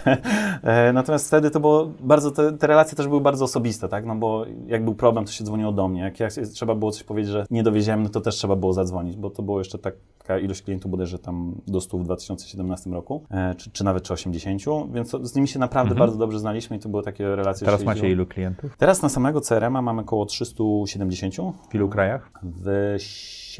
E, 0.64 0.92
Natomiast 1.20 1.28
wtedy 1.28 1.50
to 1.50 1.60
było 1.60 1.90
bardzo, 2.00 2.30
te, 2.30 2.52
te 2.52 2.66
relacje 2.66 2.96
też 2.96 3.08
były 3.08 3.20
bardzo 3.20 3.44
osobiste, 3.44 3.88
tak? 3.88 4.06
No 4.06 4.16
bo 4.16 4.44
jak 4.66 4.84
był 4.84 4.94
problem, 4.94 5.24
to 5.24 5.32
się 5.32 5.44
dzwoniło 5.44 5.72
do 5.72 5.88
mnie. 5.88 6.00
Jak, 6.00 6.20
jak 6.20 6.32
trzeba 6.32 6.74
było 6.74 6.90
coś 6.90 7.02
powiedzieć, 7.02 7.32
że 7.32 7.46
nie 7.50 7.62
dowieziemy, 7.62 8.02
no 8.02 8.08
to 8.08 8.20
też 8.20 8.34
trzeba 8.36 8.56
było 8.56 8.72
zadzwonić, 8.72 9.16
bo 9.16 9.30
to 9.30 9.42
było 9.42 9.58
jeszcze 9.58 9.78
taka 9.78 10.38
ilość 10.38 10.62
klientów 10.62 10.90
bodajże 10.90 11.18
tam 11.18 11.54
do 11.66 11.80
100 11.80 11.98
w 11.98 12.04
2017 12.04 12.90
roku, 12.90 13.24
e, 13.30 13.54
czy, 13.54 13.70
czy 13.70 13.84
nawet 13.84 14.02
czy 14.02 14.12
80, 14.12 14.92
więc 14.92 15.10
to, 15.10 15.26
z 15.26 15.34
nimi 15.34 15.48
się 15.48 15.58
naprawdę 15.58 15.94
bardzo 15.94 16.18
dobrze 16.18 16.38
znaliśmy 16.38 16.76
i 16.76 16.80
to 16.80 16.88
były 16.88 17.02
takie 17.02 17.36
relacje. 17.36 17.64
Teraz 17.64 17.84
macie 17.84 17.98
jeździło. 17.98 18.12
ilu 18.12 18.26
klientów? 18.26 18.76
Teraz 18.76 19.02
na 19.02 19.08
samego 19.08 19.40
CRM-a 19.40 19.82
mamy 19.82 20.02
około 20.02 20.26
370 20.26 21.34
W 21.70 21.74
ilu 21.74 21.88
krajach? 21.88 22.30
w 22.42 22.96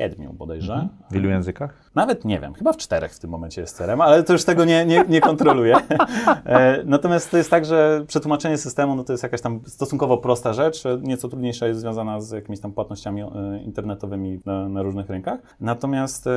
siedmiu 0.01 0.33
bodajże. 0.33 0.89
W 1.11 1.17
ilu 1.17 1.29
językach? 1.29 1.91
Nawet 1.95 2.25
nie 2.25 2.41
wiem, 2.41 2.55
chyba 2.55 2.73
w 2.73 2.77
czterech 2.77 3.13
w 3.13 3.19
tym 3.19 3.31
momencie 3.31 3.61
jest 3.61 3.77
CRM, 3.77 4.01
ale 4.01 4.23
to 4.23 4.33
już 4.33 4.45
tego 4.45 4.65
nie, 4.65 4.87
nie, 4.87 5.05
nie 5.09 5.21
kontroluję. 5.21 5.77
E, 6.45 6.83
Natomiast 6.85 7.31
to 7.31 7.37
jest 7.37 7.51
tak, 7.51 7.65
że 7.65 8.05
przetłumaczenie 8.07 8.59
systemu 8.59 8.95
no 8.95 9.05
to 9.05 9.13
jest 9.13 9.23
jakaś 9.23 9.41
tam 9.41 9.61
stosunkowo 9.67 10.19
prosta 10.19 10.53
rzecz, 10.53 10.85
nieco 11.03 11.29
trudniejsza 11.29 11.67
jest 11.67 11.81
związana 11.81 12.21
z 12.21 12.31
jakimiś 12.31 12.61
tam 12.61 12.73
płatnościami 12.73 13.23
e, 13.23 13.27
internetowymi 13.65 14.41
na, 14.45 14.69
na 14.69 14.83
różnych 14.83 15.11
rynkach. 15.11 15.41
Natomiast 15.61 16.27
e, 16.27 16.31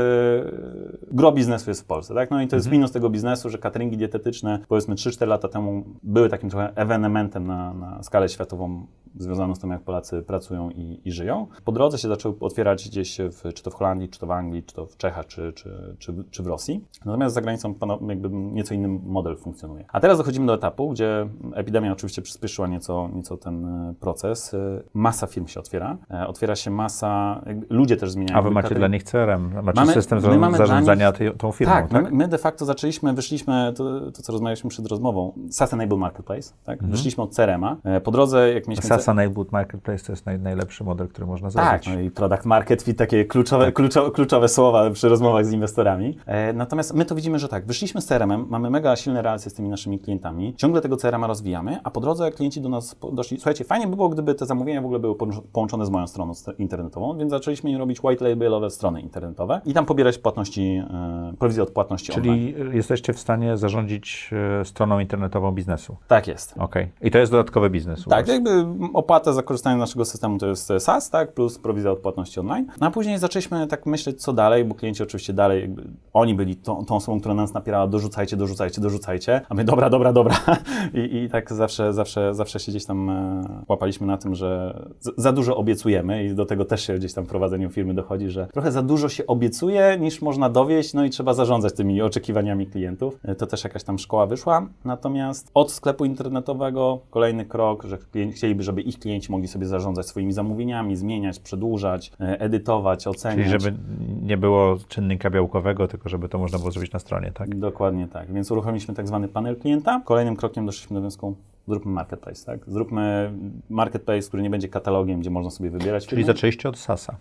gro 1.11 1.31
biznesu 1.31 1.69
jest 1.69 1.81
w 1.81 1.85
Polsce, 1.85 2.13
tak? 2.13 2.31
No 2.31 2.41
i 2.41 2.47
to 2.47 2.55
jest 2.55 2.71
minus 2.71 2.91
tego 2.91 3.09
biznesu, 3.09 3.49
że 3.49 3.57
cateringi 3.57 3.97
dietetyczne 3.97 4.59
powiedzmy 4.67 4.95
3-4 4.95 5.27
lata 5.27 5.47
temu 5.47 5.83
były 6.03 6.29
takim 6.29 6.49
trochę 6.49 6.71
ewenementem 6.75 7.47
na, 7.47 7.73
na 7.73 8.03
skalę 8.03 8.29
światową 8.29 8.85
związaną 9.17 9.55
z 9.55 9.59
tym, 9.59 9.69
jak 9.71 9.81
Polacy 9.81 10.21
pracują 10.21 10.69
i, 10.69 11.01
i 11.05 11.11
żyją. 11.11 11.47
Po 11.65 11.71
drodze 11.71 11.97
się 11.97 12.07
zaczęły 12.07 12.35
otwierać 12.39 12.89
gdzieś, 12.89 13.17
w, 13.21 13.53
czy 13.53 13.63
to 13.63 13.71
w 13.71 13.73
Holandii, 13.73 14.09
czy 14.09 14.19
to 14.19 14.27
w 14.27 14.31
Anglii, 14.31 14.63
czy 14.63 14.75
to 14.75 14.85
w 14.85 14.97
Czechach, 14.97 15.27
czy, 15.27 15.53
czy, 15.53 15.95
czy, 15.99 16.13
czy 16.31 16.43
w 16.43 16.47
Rosji. 16.47 16.85
Natomiast 17.05 17.35
za 17.35 17.41
granicą 17.41 17.75
jakby 18.07 18.29
nieco 18.29 18.73
inny 18.73 18.87
model 18.87 19.37
funkcjonuje. 19.37 19.85
A 19.91 19.99
teraz 19.99 20.17
dochodzimy 20.17 20.45
do 20.47 20.53
etapu, 20.53 20.89
gdzie 20.89 21.29
epidemia 21.53 21.91
oczywiście 21.91 22.21
przyspieszyła 22.21 22.67
nieco, 22.67 23.09
nieco 23.13 23.37
ten 23.37 23.65
e, 23.65 23.93
proces. 23.99 24.53
E, 24.53 24.57
Masa 24.93 25.27
firm 25.27 25.47
się 25.47 25.59
otwiera, 25.59 25.97
e, 26.11 26.27
otwiera 26.27 26.55
się 26.55 26.71
masa, 26.71 27.41
ludzie 27.69 27.97
też 27.97 28.11
zmieniają. 28.11 28.39
A 28.39 28.41
wy 28.41 28.51
macie 28.51 28.75
dla 28.75 28.87
nich 28.87 29.03
CRM, 29.03 29.53
macie 29.63 29.79
Mamy- 29.79 29.93
system 29.93 30.19
my 30.21 30.37
mamy 30.37 30.57
dla 30.57 30.67
zarządzania 30.67 31.09
nich- 31.09 31.17
tej, 31.17 31.31
tą 31.31 31.51
firmą, 31.51 31.73
tak, 31.73 31.89
tak? 31.89 32.03
My, 32.03 32.11
my 32.11 32.27
de 32.27 32.37
facto 32.37 32.65
zaczęliśmy, 32.65 33.13
wyszliśmy, 33.13 33.73
to, 33.75 34.11
to 34.11 34.21
co 34.21 34.31
rozmawialiśmy 34.31 34.69
przed 34.69 34.87
rozmową, 34.87 35.33
Sustainable 35.51 35.97
Marketplace, 35.97 36.53
tak? 36.63 36.73
Mhm. 36.73 36.91
Wyszliśmy 36.91 37.23
od 37.23 37.35
CRM-a. 37.35 37.77
Po 38.03 38.11
drodze, 38.11 38.53
jak 38.53 38.67
mieliśmy... 38.67 38.89
SaaS 38.89 39.02
Enabled 39.09 39.51
Marketplace 39.51 40.05
to 40.05 40.11
jest 40.11 40.25
naj, 40.25 40.39
najlepszy 40.39 40.83
model, 40.83 41.07
który 41.07 41.27
można 41.27 41.51
Tak, 41.51 41.83
zrobić. 41.83 41.97
no 41.99 42.07
i 42.07 42.11
product 42.11 42.45
market 42.45 42.81
fit, 42.81 42.97
takie 42.97 43.25
kluczowe, 43.25 43.71
kluczowe, 43.71 44.11
kluczowe 44.11 44.47
słowa 44.49 44.89
przy 44.91 45.09
rozmowach 45.09 45.45
z 45.45 45.51
inwestorami. 45.53 46.17
E, 46.25 46.53
natomiast 46.53 46.93
my 46.93 47.05
to 47.05 47.15
widzimy, 47.15 47.39
że 47.39 47.47
tak, 47.47 47.65
wyszliśmy 47.65 48.01
z 48.01 48.05
CRM-em, 48.07 48.45
mamy 48.49 48.69
mega 48.69 48.95
silne 48.95 49.21
relacje 49.21 49.51
z 49.51 49.53
tymi 49.53 49.69
naszymi 49.69 49.99
klientami, 49.99 50.53
ciągle 50.57 50.81
tego 50.81 50.97
CRM-a 50.97 51.27
rozwijamy, 51.27 51.79
a 51.83 51.91
po 51.91 51.99
drodze 52.01 52.31
klienci 52.31 52.61
do 52.61 52.69
nas 52.69 52.95
doszli, 53.13 53.37
słuchajcie, 53.37 53.63
fajnie 53.63 53.87
by 53.87 53.95
było, 53.95 54.09
gdyby 54.09 54.35
te 54.35 54.45
zamówienia 54.45 54.81
w 54.81 54.85
ogóle 54.85 54.99
były 54.99 55.15
połącz- 55.15 55.41
połączone 55.53 55.85
z 55.85 55.89
moją 55.89 56.07
stroną 56.07 56.33
st- 56.33 56.59
internetową, 56.59 57.17
więc 57.17 57.31
zaczęliśmy 57.31 57.71
im 57.71 57.77
robić 57.77 58.03
white 58.03 58.29
labelowe 58.29 58.69
strony 58.69 59.01
internetowe 59.01 59.61
i 59.65 59.73
tam 59.73 59.85
pobierać 59.85 60.17
płatności, 60.17 60.83
e, 61.31 61.33
prowizję 61.39 61.63
od 61.63 61.71
płatności 61.71 62.13
online. 62.13 62.53
Czyli 62.53 62.75
jesteście 62.77 63.13
w 63.13 63.19
stanie 63.19 63.57
zarządzić 63.57 64.29
e, 64.61 64.65
stroną 64.65 64.99
internetową 64.99 65.51
biznesu. 65.51 65.95
Tak 66.07 66.27
jest. 66.27 66.55
Okej. 66.57 66.91
I 67.01 67.11
to 67.11 67.17
jest 67.17 67.31
dodatkowy 67.31 67.69
biznes 67.69 68.05
Tak, 68.09 68.27
jakby 68.27 68.65
opłata 68.93 69.33
za 69.33 69.43
korzystanie 69.43 69.77
z 69.77 69.79
naszego 69.79 70.05
systemu 70.05 70.37
to 70.37 70.47
jest 70.47 70.69
SaaS, 70.79 71.09
tak, 71.09 71.33
plus 71.33 71.59
prowizja 71.59 71.91
od 71.91 71.99
płatności 71.99 72.39
online. 72.39 72.65
No 72.81 72.87
a 72.87 72.91
później 72.91 73.17
zaczęliśmy 73.17 73.67
tak 73.67 73.85
myśleć, 73.85 74.21
co 74.21 74.33
dalej, 74.33 74.65
bo 74.65 74.75
klienci 74.75 75.03
oczywiście 75.03 75.33
dalej, 75.33 75.61
jakby 75.61 75.83
oni 76.13 76.35
byli 76.35 76.55
tą, 76.55 76.85
tą 76.85 76.95
osobą, 76.95 77.19
która 77.19 77.33
nas 77.33 77.53
napierała, 77.53 77.87
dorzucajcie, 77.87 78.37
dorzucajcie, 78.37 78.81
dorzucajcie, 78.81 79.41
a 79.49 79.53
my 79.53 79.63
dobra, 79.63 79.89
dobra, 79.89 80.13
dobra. 80.13 80.35
I, 80.93 81.17
i 81.17 81.29
tak 81.29 81.53
zawsze, 81.53 81.93
zawsze, 81.93 82.35
zawsze 82.35 82.59
się 82.59 82.71
gdzieś 82.71 82.85
tam 82.85 83.09
e, 83.09 83.43
łapaliśmy 83.67 84.07
na 84.07 84.17
tym, 84.17 84.35
że 84.35 84.79
za 85.17 85.31
dużo 85.31 85.57
obiecujemy 85.57 86.23
i 86.23 86.35
do 86.35 86.45
tego 86.45 86.65
też 86.65 86.87
się 86.87 86.93
gdzieś 86.93 87.13
tam 87.13 87.25
w 87.25 87.27
prowadzeniu 87.27 87.69
firmy 87.69 87.93
dochodzi, 87.93 88.29
że 88.29 88.47
trochę 88.47 88.71
za 88.71 88.81
dużo 88.81 89.09
się 89.09 89.27
obiecuje, 89.27 89.97
niż 89.99 90.21
można 90.21 90.49
dowieść, 90.49 90.93
no 90.93 91.05
i 91.05 91.09
trzeba 91.09 91.33
zarządzać 91.33 91.73
tymi 91.73 92.01
oczekiwaniami 92.01 92.67
klientów. 92.67 93.19
E, 93.23 93.35
To 93.35 93.47
też 93.47 93.63
jakaś 93.63 93.83
tam 93.83 93.99
szkoła 93.99 94.25
wyszła. 94.25 94.67
Natomiast 94.85 95.51
od 95.53 95.71
sklepu 95.71 96.05
internetowego 96.05 96.99
kolejny 97.09 97.45
krok, 97.45 97.83
że 97.83 97.97
chcieliby, 98.33 98.63
żeby 98.63 98.82
ich 98.87 98.99
klienci 98.99 99.31
mogli 99.31 99.47
sobie 99.47 99.65
zarządzać 99.65 100.05
swoimi 100.07 100.33
zamówieniami, 100.33 100.95
zmieniać, 100.95 101.39
przedłużać, 101.39 102.11
e, 102.19 102.39
edytować, 102.39 103.07
oceniać. 103.07 103.37
Czyli 103.47 103.49
żeby 103.49 103.77
nie 104.21 104.37
było 104.37 104.77
czynnika 104.87 105.29
białkowego, 105.29 105.87
tylko 105.87 106.09
żeby 106.09 106.29
to 106.29 106.37
można 106.39 106.57
było 106.59 106.71
zrobić 106.71 106.91
na 106.91 106.99
stronie, 106.99 107.31
tak? 107.31 107.55
Dokładnie 107.55 108.07
tak. 108.07 108.33
Więc 108.33 108.51
uruchomiliśmy 108.51 108.93
tak 108.93 109.07
zwany 109.07 109.27
panel 109.27 109.55
klienta. 109.55 110.01
Kolejnym 110.05 110.35
krokiem 110.35 110.65
doszliśmy 110.65 110.93
do 110.93 111.01
wniosku, 111.01 111.35
zróbmy 111.67 111.91
marketplace, 111.91 112.45
tak? 112.45 112.59
Zróbmy 112.67 113.31
marketplace, 113.69 114.27
który 114.27 114.43
nie 114.43 114.49
będzie 114.49 114.67
katalogiem, 114.69 115.19
gdzie 115.19 115.29
można 115.29 115.51
sobie 115.51 115.69
wybierać 115.69 116.07
Czyli 116.07 116.21
firmy. 116.21 116.33
zaczęliście 116.33 116.69
od 116.69 116.77
SaaSa. 116.77 117.15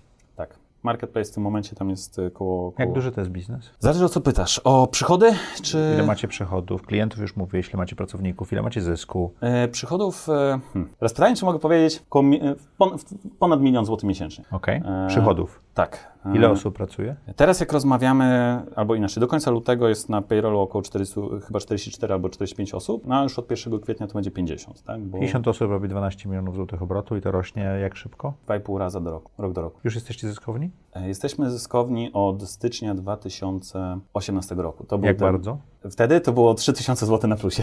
Marketplace 0.82 1.30
w 1.30 1.34
tym 1.34 1.42
momencie 1.42 1.76
tam 1.76 1.90
jest 1.90 2.18
e, 2.18 2.30
koło... 2.30 2.72
koło... 2.72 2.86
Jak 2.86 2.92
duży 2.92 3.12
to 3.12 3.20
jest 3.20 3.30
biznes? 3.30 3.70
Zależy 3.78 4.04
o 4.04 4.08
co 4.08 4.20
pytasz. 4.20 4.58
O 4.64 4.86
przychody, 4.86 5.32
czy... 5.62 5.92
Ile 5.94 6.06
macie 6.06 6.28
przychodów? 6.28 6.82
Klientów 6.82 7.20
już 7.20 7.36
mówię, 7.36 7.60
ile 7.60 7.76
macie 7.76 7.96
pracowników, 7.96 8.52
ile 8.52 8.62
macie 8.62 8.80
zysku? 8.80 9.32
E, 9.40 9.68
przychodów... 9.68 10.28
E, 10.28 10.60
hmm. 10.72 10.92
Teraz 10.98 11.12
pytanie, 11.12 11.36
czy 11.36 11.44
mogę 11.44 11.58
powiedzieć, 11.58 11.96
e, 11.96 12.54
pon, 12.78 12.96
ponad 13.38 13.60
milion 13.60 13.84
złotych 13.84 14.08
miesięcznie. 14.08 14.44
Okej. 14.50 14.76
Eee, 14.76 15.08
Przychodów. 15.08 15.60
Tak. 15.74 16.12
Ile 16.34 16.50
osób 16.50 16.74
pracuje? 16.74 17.16
Teraz 17.36 17.60
jak 17.60 17.72
rozmawiamy, 17.72 18.58
albo 18.76 18.94
inaczej, 18.94 19.20
do 19.20 19.26
końca 19.26 19.50
lutego 19.50 19.88
jest 19.88 20.08
na 20.08 20.22
payrollu 20.22 20.60
około 20.60 20.82
400, 20.82 21.20
chyba 21.46 21.60
44 21.60 22.14
albo 22.14 22.28
45 22.28 22.74
osób, 22.74 23.06
no 23.06 23.20
a 23.20 23.22
już 23.22 23.38
od 23.38 23.50
1 23.50 23.80
kwietnia 23.80 24.06
to 24.06 24.14
będzie 24.14 24.30
50, 24.30 24.82
tak? 24.82 25.00
Bo 25.00 25.18
50 25.18 25.48
osób 25.48 25.70
robi 25.70 25.88
12 25.88 26.28
milionów 26.28 26.54
złotych 26.54 26.82
obrotu 26.82 27.16
i 27.16 27.20
to 27.20 27.30
rośnie 27.30 27.62
jak 27.62 27.96
szybko? 27.96 28.34
2,5 28.48 28.78
raza 28.78 29.00
do 29.00 29.10
roku, 29.10 29.30
rok 29.38 29.52
do 29.52 29.62
roku. 29.62 29.80
Już 29.84 29.94
jesteście 29.94 30.28
zyskowni? 30.28 30.70
E, 30.94 31.08
Jesteśmy 31.08 31.50
zyskowni 31.50 32.10
od 32.12 32.42
stycznia 32.42 32.94
2018 32.94 34.54
roku. 34.54 34.84
To 34.84 34.98
był 34.98 35.06
Jak 35.06 35.16
ten, 35.16 35.32
bardzo? 35.32 35.58
Wtedy 35.90 36.20
to 36.20 36.32
było 36.32 36.54
3000 36.54 37.06
zł 37.06 37.30
na 37.30 37.36
plusie. 37.36 37.62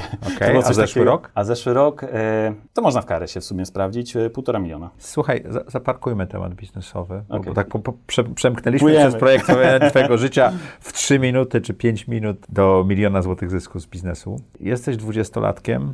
Było 0.51 0.63
a 0.65 0.73
zeszły 0.73 0.87
takiego- 0.87 1.05
rok? 1.05 1.31
A 1.35 1.43
zeszły 1.43 1.73
rok, 1.73 2.03
e, 2.03 2.53
to 2.73 2.81
można 2.81 3.01
w 3.01 3.05
karę 3.05 3.27
się 3.27 3.39
w 3.41 3.43
sumie 3.45 3.65
sprawdzić, 3.65 4.15
e, 4.15 4.29
półtora 4.29 4.59
miliona. 4.59 4.89
Słuchaj, 4.97 5.43
za, 5.49 5.63
zaparkujmy 5.67 6.27
temat 6.27 6.53
biznesowy, 6.53 7.21
bo- 7.29 7.35
Okej. 7.35 7.47
bo 7.49 7.53
tak 7.55 7.67
po, 7.67 7.79
po, 7.79 7.93
prze, 8.07 8.23
przemknęliśmy 8.23 8.85
Płyjemy. 8.85 9.07
przez 9.09 9.19
projektowanie 9.19 9.79
twojego 9.89 10.17
życia 10.17 10.51
w 10.79 10.93
3 10.93 11.19
minuty 11.19 11.61
czy 11.61 11.73
5 11.73 12.07
minut 12.07 12.37
do 12.49 12.85
miliona 12.87 13.21
złotych 13.21 13.49
zysku 13.49 13.79
z 13.79 13.85
biznesu. 13.87 14.41
Jesteś 14.59 14.97
dwudziestolatkiem, 14.97 15.93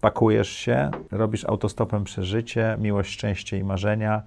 pakujesz 0.00 0.48
się, 0.48 0.90
robisz 1.10 1.44
autostopem 1.44 2.04
przeżycie, 2.04 2.76
miłość, 2.80 3.12
szczęście 3.12 3.58
i 3.58 3.64
marzenia. 3.64 4.22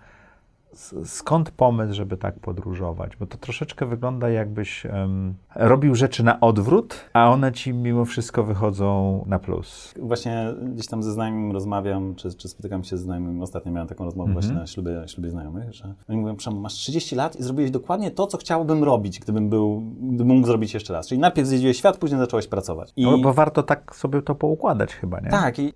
Skąd 1.05 1.51
pomysł, 1.51 1.93
żeby 1.93 2.17
tak 2.17 2.39
podróżować? 2.39 3.15
Bo 3.17 3.25
to 3.27 3.37
troszeczkę 3.37 3.85
wygląda, 3.85 4.29
jakbyś 4.29 4.85
em, 4.85 5.33
robił 5.55 5.95
rzeczy 5.95 6.23
na 6.23 6.39
odwrót, 6.39 6.95
a 7.13 7.29
one 7.29 7.51
ci 7.51 7.73
mimo 7.73 8.05
wszystko 8.05 8.43
wychodzą 8.43 9.23
na 9.27 9.39
plus. 9.39 9.93
Właśnie 10.01 10.53
gdzieś 10.73 10.87
tam 10.87 11.03
ze 11.03 11.11
znajomym 11.11 11.51
rozmawiam, 11.51 12.15
czy, 12.15 12.33
czy 12.33 12.47
spotykam 12.47 12.83
się 12.83 12.97
ze 12.97 13.03
znajomym. 13.03 13.41
Ostatnio 13.41 13.71
miałem 13.71 13.87
taką 13.87 14.05
rozmowę 14.05 14.29
Mhm. 14.29 14.41
właśnie 14.45 14.59
na 14.61 14.67
ślubie, 14.67 15.03
ślubie 15.07 15.29
znajomych, 15.29 15.73
że 15.73 15.93
oni 16.09 16.17
mówią, 16.17 16.35
Przemo, 16.35 16.59
masz 16.59 16.73
30 16.73 17.15
lat 17.15 17.35
i 17.39 17.43
zrobiłeś 17.43 17.71
dokładnie 17.71 18.11
to, 18.11 18.27
co 18.27 18.37
chciałbym 18.37 18.83
robić, 18.83 19.19
gdybym 19.19 19.49
był, 19.49 19.81
gdybym 20.01 20.35
mógł 20.35 20.47
zrobić 20.47 20.73
jeszcze 20.73 20.93
raz. 20.93 21.07
Czyli 21.07 21.21
najpierw 21.21 21.47
zjeździłeś 21.47 21.77
świat, 21.77 21.97
później 21.97 22.19
zacząłeś 22.19 22.47
pracować. 22.47 22.93
I 22.95 23.03
No, 23.03 23.17
bo 23.17 23.33
warto 23.33 23.63
tak 23.63 23.95
sobie 23.95 24.21
to 24.21 24.35
poukładać 24.35 24.93
chyba, 24.95 25.19
nie? 25.19 25.29
tak, 25.29 25.59
i 25.59 25.73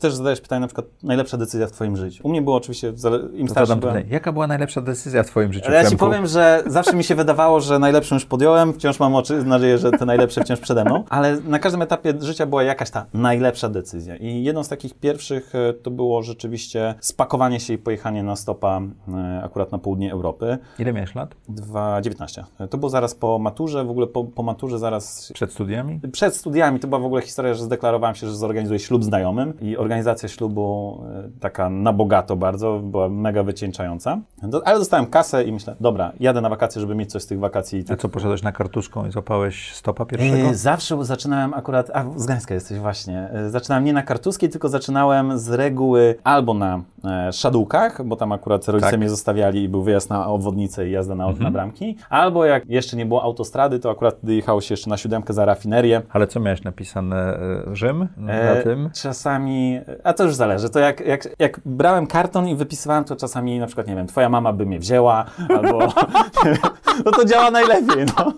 też 0.00 0.14
zadajesz 0.14 0.40
pytanie 0.40 0.60
na 0.60 0.66
przykład, 0.66 0.86
najlepsza 1.02 1.36
decyzja 1.36 1.66
w 1.66 1.72
twoim 1.72 1.96
życiu. 1.96 2.26
U 2.26 2.30
mnie 2.30 2.42
było 2.42 2.56
oczywiście, 2.56 2.92
im 3.34 3.46
To 3.46 3.52
starszy 3.52 3.76
byłem, 3.76 4.08
jaka 4.08 4.32
była 4.34 4.46
najlepsza 4.46 4.80
decyzja 4.80 5.22
w 5.22 5.26
twoim 5.26 5.52
życiu, 5.52 5.66
Ale 5.66 5.76
ja 5.82 5.90
ci 5.90 5.96
powiem, 5.96 6.26
że 6.26 6.62
zawsze 6.66 6.96
mi 6.96 7.04
się 7.04 7.14
wydawało, 7.14 7.60
że 7.60 7.78
najlepszą 7.78 8.14
już 8.16 8.24
podjąłem, 8.24 8.72
wciąż 8.72 9.00
mam 9.00 9.14
oczy, 9.14 9.44
nadzieję, 9.44 9.78
że 9.78 9.90
te 9.90 10.06
najlepsze 10.06 10.40
wciąż 10.44 10.60
przede 10.60 10.84
mną, 10.84 11.04
ale 11.08 11.40
na 11.40 11.58
każdym 11.58 11.82
etapie 11.82 12.14
życia 12.20 12.46
była 12.46 12.62
jakaś 12.62 12.90
ta 12.90 13.06
najlepsza 13.14 13.68
decyzja. 13.68 14.16
I 14.16 14.44
jedną 14.44 14.64
z 14.64 14.68
takich 14.68 14.94
pierwszych 14.94 15.54
e, 15.54 15.72
to 15.72 15.90
było 15.90 16.22
rzeczywiście 16.22 16.94
spakowanie 17.00 17.60
się 17.60 17.74
i 17.74 17.78
pojechanie 17.78 18.22
na 18.22 18.36
stopa 18.36 18.80
e, 19.14 19.42
akurat 19.44 19.72
na 19.72 19.78
południe 19.78 20.12
Europy. 20.12 20.58
Ile 20.78 20.92
miałeś 20.92 21.14
lat? 21.14 21.34
2,19. 21.50 22.42
To 22.70 22.78
było 22.78 22.90
zaraz 22.90 23.14
po 23.14 23.38
maturze, 23.38 23.84
w 23.84 23.90
ogóle 23.90 24.06
po, 24.06 24.24
po 24.24 24.42
maturze 24.42 24.78
zaraz 24.78 25.32
Przed 25.34 25.52
studiami? 25.52 26.00
przed 26.12 26.36
studiami 26.36 26.80
to 26.80 26.88
była 26.88 27.00
w 27.00 27.04
ogóle 27.04 27.22
historia, 27.22 27.54
że 27.54 27.64
zdeklarowałem 27.64 28.16
się, 28.16 28.26
że 28.26 28.36
zorganizuję 28.36 28.78
ślub 28.78 29.04
znajomym 29.04 29.60
i 29.60 29.76
organizacja 29.76 30.28
ślubu 30.28 31.00
e, 31.08 31.40
taka 31.40 31.70
na 31.70 31.92
bogato 31.92 32.36
bardzo, 32.36 32.78
była 32.78 33.08
mega 33.08 33.42
wycieńczająca. 33.42 34.13
Do, 34.42 34.66
ale 34.68 34.78
dostałem 34.78 35.06
kasę 35.06 35.44
i 35.44 35.52
myślę, 35.52 35.76
dobra, 35.80 36.12
jadę 36.20 36.40
na 36.40 36.48
wakacje, 36.48 36.80
żeby 36.80 36.94
mieć 36.94 37.10
coś 37.12 37.22
z 37.22 37.26
tych 37.26 37.38
wakacji. 37.38 37.84
A 37.92 37.96
co, 37.96 38.08
poszedłeś 38.08 38.42
na 38.42 38.52
kartuską 38.52 39.06
i 39.06 39.10
złapałeś 39.10 39.72
stopa 39.74 40.04
pierwszego? 40.04 40.36
E, 40.48 40.54
Zawsze 40.54 41.04
zaczynałem 41.04 41.54
akurat, 41.54 41.90
a 41.94 42.04
z 42.16 42.24
Gdańska 42.26 42.54
jesteś 42.54 42.78
właśnie, 42.78 43.28
E, 43.32 43.50
zaczynałem 43.50 43.84
nie 43.84 43.92
na 43.92 44.02
kartuskiej, 44.02 44.48
tylko 44.48 44.68
zaczynałem 44.68 45.38
z 45.38 45.50
reguły 45.50 46.14
albo 46.24 46.54
na 46.54 46.80
e, 47.04 47.32
szadłkach, 47.32 48.04
bo 48.04 48.16
tam 48.16 48.32
akurat 48.32 48.68
rodzice 48.68 48.90
Tak. 48.90 49.00
mnie 49.00 49.10
zostawiali 49.10 49.62
i 49.62 49.68
był 49.68 49.82
wyjazd 49.82 50.10
na 50.10 50.26
obwodnicę 50.26 50.88
i 50.88 50.90
jazda 50.90 51.14
na, 51.14 51.32
na 51.32 51.50
bramki, 51.50 51.96
albo 52.10 52.44
jak 52.44 52.66
jeszcze 52.66 52.96
nie 52.96 53.06
było 53.06 53.22
autostrady, 53.22 53.78
to 53.78 53.90
akurat 53.90 54.16
jechało 54.24 54.60
się 54.60 54.72
jeszcze 54.72 54.90
na 54.90 54.96
siódemkę 54.96 55.32
za 55.32 55.44
rafinerię, 55.44 56.02
Ale 56.12 56.26
co 56.26 56.40
miałeś 56.40 56.62
napisane? 56.64 57.16
e, 57.16 57.76
Rzym 57.76 58.08
na 58.16 58.32
E, 58.32 58.62
tym? 58.62 58.90
Czasami, 58.94 59.80
a 60.04 60.12
to 60.12 60.24
już 60.24 60.34
zależy. 60.34 60.70
To 60.70 60.78
jak, 60.78 61.00
jak, 61.00 61.28
jak 61.38 61.60
brałem 61.64 62.06
karton 62.06 62.48
i 62.48 62.56
wypisywałem, 62.56 63.04
to 63.04 63.16
czasami 63.16 63.58
na 63.58 63.66
przykład, 63.66 63.86
nie 63.86 63.96
wiem, 63.96 64.03
twoja 64.06 64.28
mama 64.28 64.52
by 64.52 64.66
mnie 64.66 64.78
wzięła, 64.78 65.24
albo 65.48 65.78
no 67.04 67.12
to 67.12 67.24
działa 67.24 67.50
najlepiej, 67.50 68.04
no. 68.18 68.32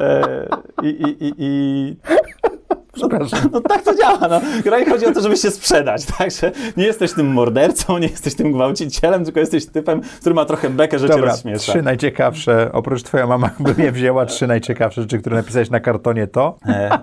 E, 0.00 0.48
I, 0.82 0.88
i, 0.88 1.24
i, 1.24 1.34
i 1.38 1.96
Przepraszam. 2.92 3.40
no 3.52 3.60
tak 3.60 3.82
to 3.82 3.94
działa, 3.94 4.28
no. 4.28 4.40
Graj 4.64 4.86
chodzi 4.86 5.06
o 5.06 5.12
to, 5.12 5.20
żeby 5.20 5.36
się 5.36 5.50
sprzedać, 5.50 6.06
tak, 6.18 6.30
że 6.30 6.52
nie 6.76 6.84
jesteś 6.84 7.12
tym 7.12 7.32
mordercą, 7.32 7.98
nie 7.98 8.06
jesteś 8.08 8.34
tym 8.34 8.52
gwałcicielem, 8.52 9.24
tylko 9.24 9.40
jesteś 9.40 9.66
typem, 9.66 10.00
który 10.20 10.34
ma 10.34 10.44
trochę 10.44 10.70
bekę, 10.70 10.98
że 10.98 11.08
cię 11.08 11.14
Dobra, 11.14 11.30
rozśmiesza. 11.30 11.72
trzy 11.72 11.82
najciekawsze, 11.82 12.70
oprócz 12.72 13.02
twoja 13.02 13.26
mama 13.26 13.50
by 13.60 13.74
mnie 13.74 13.92
wzięła, 13.92 14.26
trzy 14.26 14.46
najciekawsze 14.46 15.02
rzeczy, 15.02 15.18
które 15.18 15.36
napisałeś 15.36 15.70
na 15.70 15.80
kartonie 15.80 16.26
to. 16.26 16.58
E, 16.66 16.98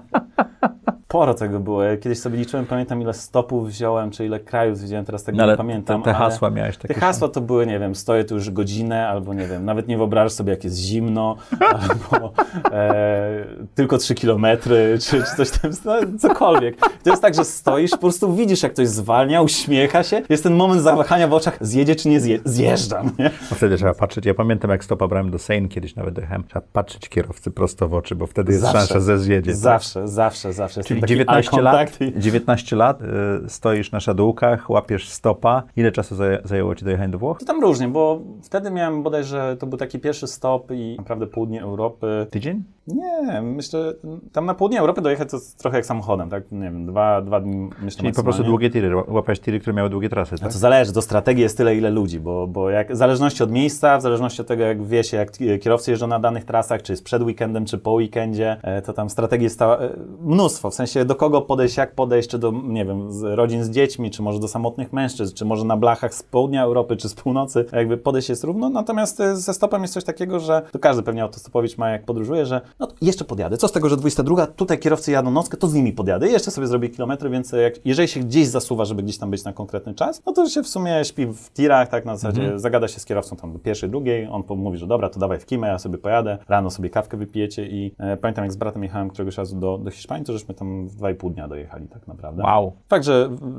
Sporo 1.10 1.34
tego 1.34 1.60
było. 1.60 1.84
Ja 1.84 1.98
kiedyś 1.98 2.20
sobie 2.20 2.38
liczyłem, 2.38 2.66
pamiętam 2.66 3.02
ile 3.02 3.14
stopów 3.14 3.68
wziąłem, 3.68 4.12
czy 4.12 4.26
ile 4.26 4.40
krajów 4.40 4.80
wziąłem, 4.80 5.06
teraz 5.06 5.24
tego 5.24 5.38
No, 5.38 5.52
nie 5.52 5.58
pamiętam. 5.58 6.04
te, 6.04 6.12
te 6.12 6.18
hasła 6.18 6.50
miałeś 6.50 6.78
takie 6.78 6.94
Te 6.94 7.00
hasła 7.00 7.28
to 7.28 7.42
były, 7.42 7.66
nie 7.68 7.80
wiem, 7.80 7.96
stoję 7.96 8.24
tu 8.24 8.36
już 8.36 8.50
godzinę, 8.52 9.08
albo 9.08 9.34
nie 9.34 9.48
wiem, 9.48 9.66
nawet 9.66 9.88
nie 9.88 9.98
wyobrażasz 9.98 10.32
sobie, 10.32 10.52
jak 10.52 10.64
jest 10.64 10.78
zimno, 10.78 11.36
albo 11.82 12.32
e, 12.72 13.46
tylko 13.76 13.98
3 13.98 14.16
kilometry, 14.16 14.98
czy, 15.02 15.24
czy 15.24 15.36
coś 15.38 15.50
tam, 15.52 15.72
no, 15.86 15.94
cokolwiek. 16.20 16.78
To 17.04 17.10
jest 17.10 17.22
tak, 17.22 17.36
że 17.36 17.46
stoisz, 17.46 17.92
po 17.92 17.98
prostu 17.98 18.34
widzisz, 18.36 18.64
jak 18.64 18.74
ktoś 18.74 18.88
zwalnia, 18.88 19.42
uśmiecha 19.42 20.04
się, 20.04 20.22
jest 20.30 20.44
ten 20.44 20.54
moment 20.56 20.82
zawahania 20.82 21.28
w 21.28 21.34
oczach, 21.34 21.58
zjedzie 21.62 21.96
czy 21.96 22.10
nie 22.10 22.20
zje, 22.20 22.40
zjeżdżam, 22.46 23.12
nie? 23.20 23.32
No 23.52 23.58
wtedy 23.58 23.78
trzeba 23.78 23.94
patrzeć. 23.94 24.26
Ja 24.26 24.34
pamiętam, 24.34 24.72
jak 24.72 24.84
stopa 24.84 25.08
brałem 25.08 25.32
do 25.32 25.40
Seine, 25.40 25.68
kiedyś 25.68 25.96
nawet 25.96 26.14
dojechałem. 26.14 26.44
Trzeba 26.44 26.62
patrzeć 26.74 27.10
kierowcy 27.10 27.52
prosto 27.52 27.88
w 27.88 27.94
oczy, 27.94 28.16
bo 28.16 28.28
wtedy 28.28 28.52
jest 28.52 28.64
Zawsze. 28.64 28.80
szansa, 28.80 29.00
że 29.00 29.20
zjedzie. 29.20 29.52
tak? 29.52 29.60
Zawsze, 29.60 30.08
zawsze, 30.08 30.54
zawsze. 30.54 30.82
Czyli 31.08 31.20
Jestem 31.20 31.36
taki 31.36 31.48
19 31.48 31.58
eye 31.58 31.64
lat, 31.64 31.74
contact 31.90 32.02
i- 32.18 32.22
19 32.22 32.76
lat 32.76 33.02
y, 33.02 33.06
stoisz 33.50 33.92
na 33.92 34.00
szadółkach, 34.00 34.70
łapiesz 34.70 35.10
stopa. 35.10 35.64
Ile 35.76 35.92
czasu 35.92 36.16
zaję- 36.16 36.40
zajęło 36.44 36.76
ci 36.76 36.86
dojechanie 36.86 37.10
do 37.12 37.20
Włoch? 37.20 37.40
To 37.40 37.46
tam 37.46 37.62
różnie, 37.62 37.88
bo 37.88 38.22
wtedy 38.44 38.72
miałem 38.72 39.04
bodajże, 39.04 39.58
to 39.60 39.68
był 39.68 39.78
taki 39.78 40.00
pierwszy 40.00 40.28
stop 40.28 40.72
i 40.72 40.96
naprawdę 40.98 41.28
południe 41.28 41.62
Europy. 41.62 42.28
Tydzień? 42.32 42.64
Nie, 42.96 43.42
myślę, 43.42 43.94
tam 44.32 44.46
na 44.46 44.54
południe 44.54 44.80
Europy 44.80 45.02
dojechać 45.02 45.32
to 45.32 45.38
trochę 45.58 45.78
jak 45.78 45.86
samochodem, 45.86 46.30
tak? 46.30 46.52
Nie 46.52 46.60
wiem, 46.60 46.86
dwa, 46.86 47.22
dwa 47.22 47.40
dni 47.40 47.70
myślę 47.82 48.02
Czyli 48.02 48.14
po 48.14 48.24
prostu 48.24 48.44
długie 48.44 48.70
tiry. 48.70 48.96
Łapałeś 48.96 49.40
tiry, 49.40 49.60
które 49.60 49.74
miały 49.74 49.90
długie 49.90 50.10
trasy, 50.10 50.36
A 50.36 50.38
tak? 50.38 50.52
to 50.52 50.60
zależy, 50.60 50.94
do 50.94 51.02
strategii 51.02 51.44
jest 51.44 51.58
tyle, 51.58 51.76
ile 51.76 51.90
ludzi, 51.90 52.20
bo, 52.20 52.48
bo 52.48 52.70
jak, 52.70 52.94
w 52.94 52.96
zależności 52.96 53.44
od 53.44 53.52
miejsca, 53.52 53.98
w 53.98 54.02
zależności 54.02 54.42
od 54.42 54.48
tego, 54.48 54.64
jak 54.64 54.84
wie 54.84 55.04
się, 55.04 55.18
jak 55.18 55.32
kierowcy 55.62 55.92
jeżdżą 55.92 56.08
na 56.08 56.20
danych 56.20 56.46
trasach, 56.46 56.82
czy 56.82 56.94
jest 56.94 57.04
przed 57.04 57.24
weekendem, 57.24 57.66
czy 57.66 57.78
po 57.78 57.92
weekendzie, 57.92 58.58
e, 58.64 58.82
to 58.82 58.94
tam 58.94 59.10
strategii 59.10 59.44
jest 59.44 59.60
ta, 59.60 59.78
e, 59.78 59.90
mnóstwo, 60.22 60.70
w 60.70 60.76
sensie 60.76 61.06
do 61.06 61.16
kogo 61.16 61.42
podejść, 61.42 61.78
jak 61.78 61.96
podejść, 61.96 62.30
czy 62.30 62.40
do, 62.40 62.52
nie 62.64 62.86
wiem, 62.86 63.12
z 63.12 63.24
rodzin 63.24 63.64
z 63.64 63.70
dziećmi, 63.70 64.12
czy 64.12 64.22
może 64.22 64.40
do 64.40 64.48
samotnych 64.48 64.94
mężczyzn, 64.94 65.36
czy 65.36 65.46
może 65.46 65.66
na 65.66 65.78
blachach 65.78 66.14
z 66.14 66.24
południa 66.24 66.64
Europy, 66.64 66.98
czy 66.98 67.10
z 67.10 67.14
północy, 67.14 67.66
jakby 67.74 67.98
podejść 67.98 68.30
jest 68.30 68.44
równo, 68.44 68.70
natomiast 68.70 69.20
e, 69.20 69.36
ze 69.36 69.54
stopem 69.54 69.82
jest 69.82 69.94
coś 69.94 70.04
takiego, 70.04 70.40
że 70.40 70.62
to 70.72 70.80
każdy 70.80 71.04
pewnie 71.04 71.24
autostopowicz 71.24 71.78
ma, 71.78 71.90
jak 71.90 72.06
podróżuje, 72.06 72.46
że 72.46 72.62
no 72.80 72.88
jeszcze 73.02 73.26
podjadę, 73.26 73.58
co 73.58 73.68
z 73.68 73.72
tego, 73.72 73.90
że 73.90 73.98
22, 73.98 74.48
tutaj 74.48 74.80
kierowcy 74.80 75.12
jadą 75.12 75.32
nockę, 75.32 75.58
to 75.58 75.68
z 75.68 75.74
nimi 75.74 75.94
podjadę, 75.94 76.30
jeszcze 76.30 76.52
sobie 76.52 76.68
zrobię 76.68 76.90
kilometry, 76.90 77.30
więc 77.30 77.52
jak, 77.52 77.86
jeżeli 77.86 78.08
się 78.08 78.20
gdzieś 78.20 78.48
zasuwa, 78.48 78.86
żeby 78.86 79.04
gdzieś 79.04 79.18
tam 79.18 79.32
być 79.32 79.44
na 79.44 79.54
konkretny 79.54 79.94
czas, 79.94 80.22
no 80.26 80.34
to 80.34 80.50
się 80.50 80.64
w 80.64 80.68
sumie 80.68 81.06
śpi 81.06 81.26
w 81.26 81.54
tirach, 81.54 81.90
tak 81.90 82.06
na 82.06 82.18
zasadzie 82.18 82.60
zagada 82.60 82.88
się 82.88 83.00
z 83.00 83.06
kierowcą 83.06 83.36
tam 83.36 83.54
do 83.54 83.60
pierwszej, 83.60 83.90
drugiej, 83.90 84.28
on 84.28 84.44
mówi, 84.58 84.78
że 84.78 84.88
dobra, 84.88 85.10
to 85.10 85.20
dawaj 85.20 85.40
w 85.40 85.46
kimę, 85.46 85.68
ja 85.68 85.80
sobie 85.80 85.98
pojadę, 85.98 86.38
rano 86.48 86.70
sobie 86.70 86.90
kawkę 86.90 87.18
wypijecie 87.18 87.68
i 87.68 87.92
e, 87.98 88.18
pamiętam 88.18 88.46
jak 88.46 88.52
z 88.52 88.56
bratem 88.56 88.84
jechałem 88.84 89.10
któregoś 89.10 89.38
razu 89.38 89.60
do, 89.60 89.78
do 89.78 89.92
Hiszpanii, 89.92 90.26
to 90.26 90.34
żeśmy 90.34 90.54
tam 90.54 90.88
w 90.88 90.96
2,5 90.98 91.34
dnia 91.34 91.48
dojechali 91.48 91.88
tak 91.88 92.08
naprawdę. 92.08 92.44
Wow. 92.44 92.74
Fakt, 92.90 93.06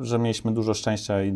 że, 0.00 0.18
mieliśmy 0.18 0.52
dużo 0.52 0.74
szczęścia 0.74 1.22
i 1.22 1.32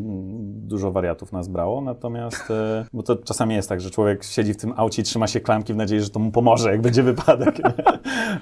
dużo 0.46 0.92
wariatów 0.92 1.32
nas 1.32 1.48
brało, 1.48 1.80
natomiast, 1.80 2.50
e, 2.50 2.84
bo 2.92 3.02
to 3.02 3.16
czasami 3.16 3.54
jest 3.54 3.68
tak, 3.68 3.80
że 3.80 3.90
człowiek 3.90 4.24
siedzi 4.24 4.54
w 4.54 4.56
tym 4.56 4.72
aucie 4.76 5.02
i 5.02 5.04
trzyma 5.04 5.26
się 5.26 5.40
klamki 5.40 5.74
w 5.74 5.76
nadziei, 5.76 6.00
że 6.00 6.10
to 6.10 6.20
mu 6.20 6.30
pomoże, 6.30 6.70
jak 6.70 6.80
będzie 6.80 7.02
wypadek. 7.02 7.54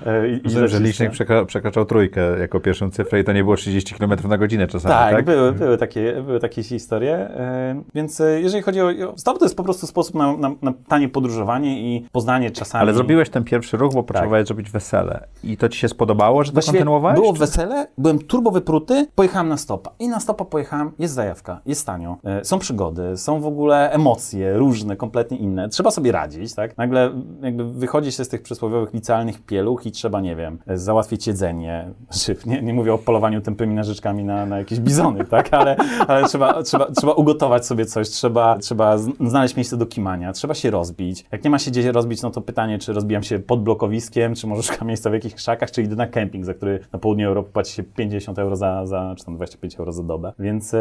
E, 0.07 0.29
I, 0.29 0.41
Rozumiem, 0.45 0.69
że 0.69 0.81
licznik 0.81 1.11
przekra- 1.11 1.47
przekraczał 1.47 1.85
trójkę 1.85 2.39
jako 2.39 2.61
pierwszą 2.61 2.91
cyfrę 2.91 3.21
i 3.21 3.25
to 3.25 3.33
nie 3.33 3.45
było 3.45 3.57
30 3.57 3.95
km 3.95 4.13
na 4.29 4.39
godzinę 4.39 4.67
czasami, 4.67 4.95
Tak, 4.95 5.15
tak? 5.15 5.25
Były, 5.25 5.53
były, 5.53 5.79
takie, 5.79 6.23
były 6.27 6.41
takie 6.41 6.63
historie. 6.63 7.15
e, 7.17 7.83
Więc 7.95 8.21
e, 8.21 8.41
jeżeli 8.41 8.63
chodzi 8.63 8.81
o 8.81 8.93
stop, 9.17 9.39
to 9.39 9.45
jest 9.45 9.57
po 9.57 9.65
prostu 9.65 9.87
sposób 9.87 10.15
na, 10.15 10.37
na, 10.37 10.51
na 10.63 10.73
tanie 10.89 11.09
podróżowanie 11.09 11.81
i 11.97 12.07
poznanie 12.13 12.51
czasami. 12.51 12.83
Ale 12.83 12.95
zrobiłeś 12.95 13.31
ten 13.31 13.45
pierwszy 13.45 13.77
ruch, 13.77 13.95
bo 13.95 14.03
potrzebowałeś 14.03 14.47
zrobić 14.47 14.71
wesele. 14.71 15.25
I 15.45 15.57
to 15.57 15.69
ci 15.69 15.79
się 15.79 15.89
spodobało, 15.89 16.45
że 16.45 16.51
to 16.51 16.55
Właściwie 16.55 16.79
kontynuowałeś? 16.79 17.21
Było 17.21 17.33
wesele, 17.33 17.87
byłem 17.99 18.19
turbo 18.19 18.51
wypruty, 18.51 19.07
pojechałem 19.15 19.49
na 19.49 19.57
stopa. 19.57 19.91
I 19.99 20.09
na 20.09 20.21
stopa 20.21 20.45
pojechałem, 20.45 20.91
jest 20.99 21.15
zajawka, 21.15 21.61
jest 21.67 21.87
tanio, 21.87 22.17
są 22.43 22.59
przygody, 22.59 23.17
są 23.17 23.41
w 23.41 23.47
ogóle 23.47 23.91
emocje 23.91 24.57
różne, 24.57 24.97
kompletnie 24.97 25.37
inne. 25.37 25.69
Trzeba 25.69 25.91
sobie 25.91 26.13
radzić, 26.13 26.55
tak? 26.55 26.77
Nagle 26.79 27.11
jakby 27.43 27.73
wychodzi 27.73 28.13
się 28.13 28.25
z 28.25 28.29
tych 28.29 28.43
przysłowiowych 28.43 28.95
licealnych 29.13 29.43
pieluch 29.43 29.87
i 29.87 29.93
trzeba, 29.93 30.21
nie 30.21 30.37
wiem, 30.37 30.59
załatwić 30.67 31.27
jedzenie. 31.27 31.91
Znaczy, 32.11 32.37
nie, 32.47 32.63
nie 32.63 32.75
mówię 32.75 32.95
o 32.95 32.99
polowaniu 32.99 33.41
tępymi 33.41 33.75
narzeczkami 33.75 34.25
na, 34.25 34.47
na 34.47 34.59
jakieś 34.59 34.81
bizony, 34.81 35.25
tak? 35.35 35.55
Ale, 35.55 35.77
ale 36.09 36.29
trzeba, 36.29 36.63
trzeba, 36.63 36.91
trzeba 36.91 37.13
ugotować 37.13 37.67
sobie 37.67 37.87
coś, 37.87 38.09
trzeba, 38.09 38.59
trzeba 38.59 38.99
znaleźć 39.21 39.57
miejsce 39.57 39.77
do 39.77 39.87
kimania, 39.87 40.33
trzeba 40.33 40.55
się 40.55 40.71
rozbić. 40.71 41.25
Jak 41.33 41.45
nie 41.45 41.51
ma 41.51 41.59
się 41.59 41.71
gdzie 41.71 41.93
rozbić, 41.93 42.23
no 42.23 42.31
to 42.31 42.41
pytanie, 42.41 42.79
czy 42.79 42.93
rozbijam 42.93 43.23
się 43.23 43.39
pod 43.39 43.63
blokowiskiem, 43.63 44.35
czy 44.35 44.47
może 44.47 44.63
szukam 44.63 44.89
miejsca 44.89 45.11
w 45.11 45.13
jakichś 45.13 45.35
krzakach, 45.35 45.71
czy 45.71 45.83
idę 45.83 45.97
na 45.97 46.07
kemping, 46.07 46.45
za 46.45 46.55
który 46.55 46.81
na 46.93 46.99
południu 46.99 47.29
Europy 47.29 47.51
płaci 47.53 47.73
się 47.73 47.83
50 47.83 48.39
euro 48.39 48.57
za, 48.57 48.87
za 48.87 49.15
czy 49.19 49.25
tam 49.25 49.37
25 49.37 49.79
euro 49.79 49.93
za 49.93 50.03
dobę. 50.03 50.33
Więc 50.39 50.75
e, 50.75 50.79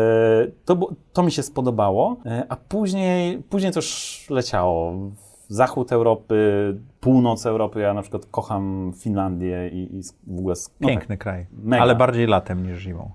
to, 0.66 0.90
to 1.14 1.24
mi 1.24 1.32
się 1.32 1.44
spodobało, 1.44 2.18
e, 2.26 2.46
a 2.50 2.56
później, 2.56 3.38
później 3.50 3.72
to 3.72 3.80
już 3.80 4.26
leciało. 4.30 4.94
Zachód 5.52 5.92
Europy, 5.92 6.36
północ 7.00 7.46
Europy, 7.46 7.80
ja 7.80 7.94
na 7.94 8.02
przykład 8.02 8.26
kocham 8.26 8.94
Finlandię 8.96 9.70
i, 9.70 9.96
i 9.96 10.04
w 10.28 10.40
ogóle... 10.40 10.56
no 10.80 10.88
tak, 10.88 10.98
Piękny 10.98 11.18
kraj. 11.18 11.46
Mega. 11.64 11.84
Ale 11.84 11.96
bardziej 11.96 12.28
latem 12.28 12.68
niż 12.68 12.80
zimą. 12.80 13.12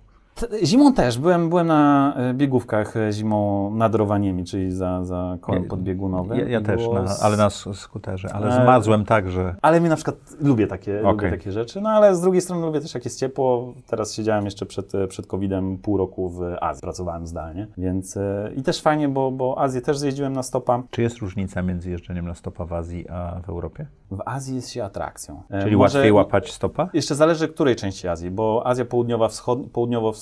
Zimą 0.64 0.92
też. 0.92 1.18
Byłem, 1.18 1.48
byłem 1.48 1.66
na 1.66 2.14
e, 2.16 2.34
biegówkach 2.34 2.96
e, 2.96 3.12
zimą 3.12 3.70
nad 3.74 3.94
Rowaniemi, 3.94 4.44
czyli 4.44 4.70
za, 4.72 5.04
za 5.04 5.36
kołem 5.40 5.62
Ja- 5.62 5.68
podbiegunowym. 5.68 6.38
Ja, 6.38 6.48
ja 6.48 6.60
też, 6.60 6.88
na, 6.88 7.04
ale 7.22 7.36
na 7.36 7.50
skuterze. 7.50 8.28
Ale 8.34 8.48
E, 8.48 8.52
zmarzłem 8.62 9.04
tak, 9.04 9.30
że... 9.30 9.54
Ale 9.62 9.80
mi 9.80 9.88
na 9.88 9.96
przykład 9.96 10.16
lubię 10.40 10.66
takie, 10.66 10.96
lubię 10.96 11.08
Okej. 11.08 11.30
takie 11.30 11.52
rzeczy, 11.52 11.80
no 11.80 11.88
ale 11.90 12.14
z 12.16 12.20
drugiej 12.20 12.40
strony 12.40 12.66
lubię 12.66 12.80
też 12.80 12.94
jak 12.94 13.04
jest 13.04 13.20
ciepło. 13.20 13.74
Teraz 13.86 14.14
siedziałem 14.14 14.44
jeszcze 14.44 14.66
przed, 14.66 14.92
przed 15.08 15.26
COVID-em 15.26 15.78
pół 15.78 15.96
roku 15.96 16.28
w 16.28 16.42
Azji, 16.60 16.80
pracowałem 16.82 17.26
zdalnie, 17.26 17.66
więc 17.78 18.18
i 18.56 18.62
też 18.62 18.82
fajnie, 18.82 19.08
bo, 19.08 19.30
bo 19.30 19.58
Azję 19.58 19.80
też 19.80 19.98
zjeździłem 19.98 20.32
na 20.32 20.42
stopa. 20.42 20.82
Czy 20.90 21.02
jest 21.02 21.18
różnica 21.18 21.62
między 21.62 21.90
jeżdżeniem 21.90 22.26
na 22.26 22.34
stopa 22.34 22.64
w 22.66 22.72
Azji 22.72 23.08
a 23.08 23.40
w 23.46 23.48
Europie? 23.48 23.86
W 24.10 24.18
Azji 24.26 24.56
jest 24.56 24.70
się 24.70 24.84
atrakcją. 24.84 25.42
Czyli 25.62 25.76
może- 25.76 25.98
łatwiej 25.98 26.12
łapać 26.12 26.52
stopa? 26.52 26.88
Jeszcze 26.92 27.14
zależy, 27.14 27.48
której 27.48 27.76
części 27.76 28.08
Azji, 28.08 28.30
bo 28.30 28.62
Azja 28.66 28.84
południowa, 28.84 29.28
wschod, 29.28 29.58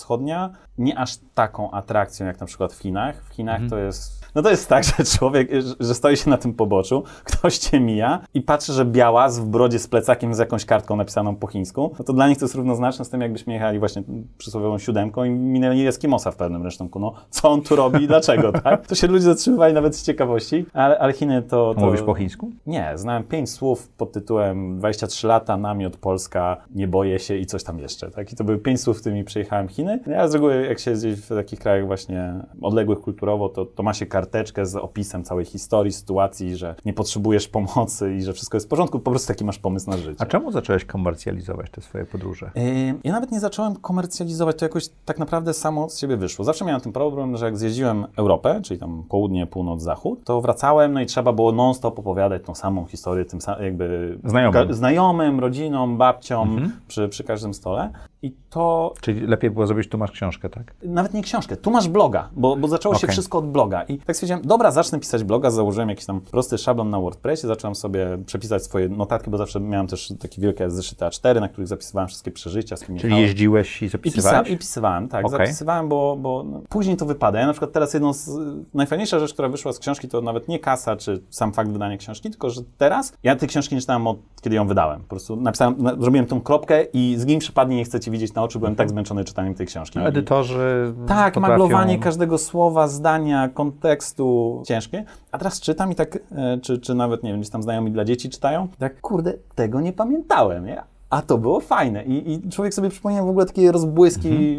południowo-wschodnia 0.05 0.51
nie 0.79 0.99
aż 0.99 1.17
taką 1.35 1.71
atrakcją 1.71 2.27
jak 2.27 2.41
na 2.41 2.47
przykład 2.47 2.73
w 2.73 2.79
Chinach. 2.79 3.25
W 3.25 3.35
Chinach 3.35 3.55
Mhm. 3.61 3.71
to 3.71 3.79
jest. 3.79 4.24
No 4.35 4.43
to 4.43 4.51
jest 4.51 4.69
tak, 4.69 4.85
że 4.85 5.05
człowiek, 5.19 5.49
że- 5.81 5.95
stoi 5.95 6.17
się 6.17 6.31
na 6.31 6.37
tym 6.37 6.55
poboczu, 6.55 7.03
ktoś 7.25 7.59
cię 7.59 7.81
mija 7.81 8.21
i 8.35 8.41
patrzy, 8.41 8.73
że 8.73 8.85
białas 8.85 9.39
w 9.39 9.45
brodzie 9.47 9.79
z 9.79 9.87
plecakiem 9.87 10.35
z 10.35 10.39
jakąś 10.39 10.65
kartką 10.65 10.97
napisaną 10.97 11.37
po 11.37 11.47
chińsku, 11.47 11.95
no 11.99 12.05
to 12.05 12.13
dla 12.13 12.29
nich 12.29 12.39
to 12.39 12.45
jest 12.45 12.55
równoznaczne 12.55 13.05
z 13.05 13.11
tym, 13.11 13.21
jakbyśmy 13.21 13.53
jechali 13.53 13.79
właśnie 13.79 14.03
przysłowiową 14.39 14.79
siódemką 14.79 15.25
i 15.25 15.31
minęli 15.31 15.87
Eskimosa 15.87 16.31
w 16.31 16.37
pewnym 16.37 16.63
resztunku. 16.63 16.99
No, 16.99 17.13
co 17.31 17.51
on 17.51 17.63
tu 17.63 17.77
robi 17.77 18.03
i 18.03 18.07
dlaczego, 18.07 18.53
tak? 18.65 18.87
To 18.87 18.95
się 18.95 19.07
ludzie 19.07 19.25
zatrzymywali 19.25 19.75
nawet 19.75 19.97
z 19.97 20.03
ciekawości, 20.03 20.67
ale, 20.73 20.99
ale 20.99 21.13
Chiny 21.13 21.43
to, 21.43 21.75
to... 21.75 21.81
Mówisz 21.81 22.03
po 22.03 22.15
chińsku? 22.15 22.51
Nie, 22.67 22.93
znałem 22.95 23.25
pięć 23.25 23.51
słów 23.51 23.89
pod 23.89 24.13
tytułem 24.13 24.79
23 24.79 25.27
lata, 25.27 25.57
namiot, 25.57 25.97
Polska, 25.97 26.57
nie 26.75 26.89
boję 26.89 27.19
się 27.19 27.37
i 27.37 27.47
coś 27.47 27.65
tam 27.65 27.79
jeszcze. 27.79 28.11
Tak? 28.11 28.33
I 28.33 28.37
to 28.37 28.45
były 28.45 28.59
pięć 28.59 28.81
słów, 28.81 29.01
którymi 29.01 29.25
przejechałem 29.25 29.69
Chiny. 29.69 30.01
Ja 30.07 30.29
z 30.29 30.35
reguły, 30.35 30.67
jak 30.67 30.79
się 30.79 30.91
jest 30.91 31.07
gdzieś 31.07 31.21
w 31.21 31.29
takich 31.29 31.59
krajach 31.59 31.87
właśnie 31.87 32.35
odległych 32.63 33.01
kulturowo, 33.01 33.49
to, 33.49 33.67
to 33.67 33.83
ma 33.83 33.95
się 33.95 34.07
karteczkę 34.29 34.67
z 34.67 34.77
opisem 34.77 35.25
całej 35.25 35.45
historii, 35.45 35.93
sytuacji, 35.93 36.57
że 36.57 36.75
nie 36.85 36.93
potrzebujesz 36.93 37.49
pomocy 37.49 38.15
i 38.15 38.23
że 38.23 38.33
wszystko 38.33 38.57
jest 38.57 38.67
w 38.67 38.71
porządku. 38.71 39.01
Po 39.01 39.11
prostu 39.11 39.29
taki 39.29 39.45
masz 39.45 39.59
pomysł 39.59 39.91
na 39.91 39.97
życie. 39.97 40.17
A 40.19 40.27
czemu 40.27 40.53
zacząłeś 40.53 40.85
komercjalizować 40.85 41.71
te 41.71 41.81
swoje 41.81 42.05
podróże? 42.05 42.51
Yy, 42.55 42.63
Ja 43.05 43.13
nawet 43.13 43.33
nie 43.33 43.41
zacząłem 43.41 43.77
komercjalizować, 43.77 44.57
to 44.59 44.65
jakoś 44.65 44.89
tak 45.05 45.19
naprawdę 45.19 45.55
samo 45.55 45.89
z 45.89 45.99
siebie 45.99 46.17
wyszło. 46.17 46.45
Zawsze 46.45 46.65
miałem 46.65 46.81
ten 46.81 46.93
problem, 46.93 47.37
że 47.37 47.45
jak 47.45 47.59
zjeździłem 47.59 48.07
Europę, 48.17 48.61
czyli 48.65 48.81
tam 48.81 49.05
południe, 49.09 49.47
północ, 49.47 49.83
zachód, 49.83 50.25
to 50.25 50.41
wracałem, 50.41 50.93
no 50.93 51.01
i 51.01 51.07
trzeba 51.07 51.33
było 51.33 51.53
non-stop 51.53 51.99
opowiadać 51.99 52.43
tą 52.45 52.55
samą 52.55 52.85
historię, 52.87 53.25
tym 53.25 53.41
samym 53.41 53.65
jakby 53.65 54.19
Znajomym. 54.25 54.75
znajomym 54.75 55.41
rodzinom, 55.41 55.99
babciom 55.99 56.73
przy, 56.89 57.09
przy 57.09 57.25
każdym 57.25 57.55
stole. 57.55 57.91
I 58.25 58.33
to 58.51 58.95
Czyli 59.01 59.21
lepiej 59.21 59.51
było 59.51 59.67
zrobić, 59.67 59.89
tu 59.89 59.99
masz 59.99 60.11
książkę, 60.11 60.49
tak? 60.49 60.75
nawet 60.83 61.15
nie 61.15 61.23
książkę, 61.23 61.57
tu 61.57 61.71
masz 61.71 61.89
bloga, 61.89 62.29
bo, 62.33 62.57
bo 62.57 62.69
zaczęło 62.69 62.95
się 62.95 62.99
Okej. 63.07 63.13
wszystko 63.13 63.39
od 63.39 63.51
bloga. 63.51 63.83
I 63.83 63.99
tak 63.99 64.17
stwierdziłem, 64.17 64.43
dobra, 64.43 64.71
zacznę 64.71 65.01
pisać 65.01 65.25
bloga, 65.25 65.51
założyłem 65.51 65.89
jakiś 65.89 66.07
tam 66.07 66.21
prosty 66.21 66.59
szablon 66.59 66.91
na 66.91 67.01
WordPressie, 67.01 67.47
zacząłem 67.47 67.75
sobie 67.75 68.19
przepisać 68.27 68.65
swoje 68.65 68.89
notatki, 68.89 69.31
bo 69.31 69.39
zawsze 69.39 69.61
miałem 69.61 69.87
też 69.87 70.13
takie 70.21 70.43
wielkie 70.43 70.71
zeszyty 70.71 71.05
A4, 71.05 71.41
na 71.41 71.49
których 71.49 71.69
zapisywałem 71.69 72.09
wszystkie 72.09 72.31
przeżycia, 72.31 72.77
z 72.77 72.85
kim 72.85 72.99
Czyli 72.99 73.21
jeździłeś 73.21 73.83
i 73.83 73.85
I, 73.85 73.89
pisa, 73.89 73.99
zapisywałeś? 73.99 74.51
I 74.51 74.59
pisywałem, 74.59 75.09
tak, 75.09 75.27
Okej. 75.27 75.39
zapisywałem, 75.39 75.89
bo, 75.89 76.17
bo 76.17 76.45
no, 76.45 76.63
później 76.69 76.97
to 76.97 77.07
wypada. 77.07 77.41
Ja 77.41 77.47
na 77.47 77.53
przykład 77.53 77.73
teraz 77.73 77.95
jedną 77.95 78.13
z 78.13 78.41
najfajniejsza 78.75 79.19
rzecz, 79.19 79.33
która 79.33 79.49
wyszła 79.49 79.73
z 79.73 79.79
książki, 79.79 80.09
to 80.09 80.21
nawet 80.21 80.49
nie 80.49 80.59
kasa, 80.59 80.97
czy 80.97 81.23
sam 81.31 81.53
fakt 81.53 81.71
wydania 81.71 81.97
książki, 81.97 82.31
tylko 82.31 82.51
że 82.51 82.61
teraz 82.79 83.13
ja 83.23 83.37
tej 83.37 83.49
książki 83.49 83.75
nie 83.75 83.81
czytałem 83.81 84.07
od 84.07 84.19
kiedy 84.45 84.57
ją 84.57 84.67
wydałem. 84.67 85.01
Po 85.01 85.09
prostu 85.09 85.37
napisałem, 85.37 85.83
na, 85.83 85.97
zrobiłem 86.01 86.27
tą 86.27 86.41
kropkę 86.41 86.85
i 86.93 87.15
z 87.19 87.27
nim 87.27 87.39
przypadnie 87.39 87.77
nie 87.77 87.85
chcę 87.85 88.01
ci 88.01 88.11
widzieć 88.15 88.35
na 88.35 88.43
oczy, 88.43 88.59
byłem 88.59 88.77
tak 88.77 88.91
zmęczony 88.91 89.25
czytaniem 89.25 89.55
tej 89.55 89.67
książki. 89.67 89.99
No, 89.99 90.07
edytorzy 90.09 90.95
Tak, 91.07 91.35
potrafią... 91.35 91.59
maglowanie 91.59 91.99
każdego 91.99 92.39
słowa, 92.39 92.89
zdania, 92.89 93.49
kontekstu 93.49 94.63
ciężkie. 94.67 95.05
A 95.33 95.39
teraz 95.39 95.61
czytam 95.61 95.93
i 95.93 95.95
tak, 95.95 96.19
e, 96.33 96.59
czy, 96.59 96.79
czy 96.79 96.95
nawet, 96.95 97.23
nie 97.23 97.31
wiem, 97.31 97.41
gdzieś 97.41 97.51
tam 97.51 97.63
znajomi 97.63 97.91
dla 97.91 98.05
dzieci 98.05 98.31
czytają, 98.31 98.69
tak, 98.79 99.01
kurde, 99.01 99.33
tego 99.55 99.81
nie 99.81 99.93
pamiętałem, 99.93 100.67
nie? 100.67 100.83
A 101.11 101.23
to 101.23 101.39
było 101.39 101.61
fajne 101.61 102.05
i, 102.05 102.33
i 102.33 102.49
człowiek 102.51 102.75
sobie 102.75 102.91
przypomina 102.91 103.23
w 103.23 103.29
ogóle 103.29 103.47
takie 103.47 103.73
rozbłyski, 103.73 104.59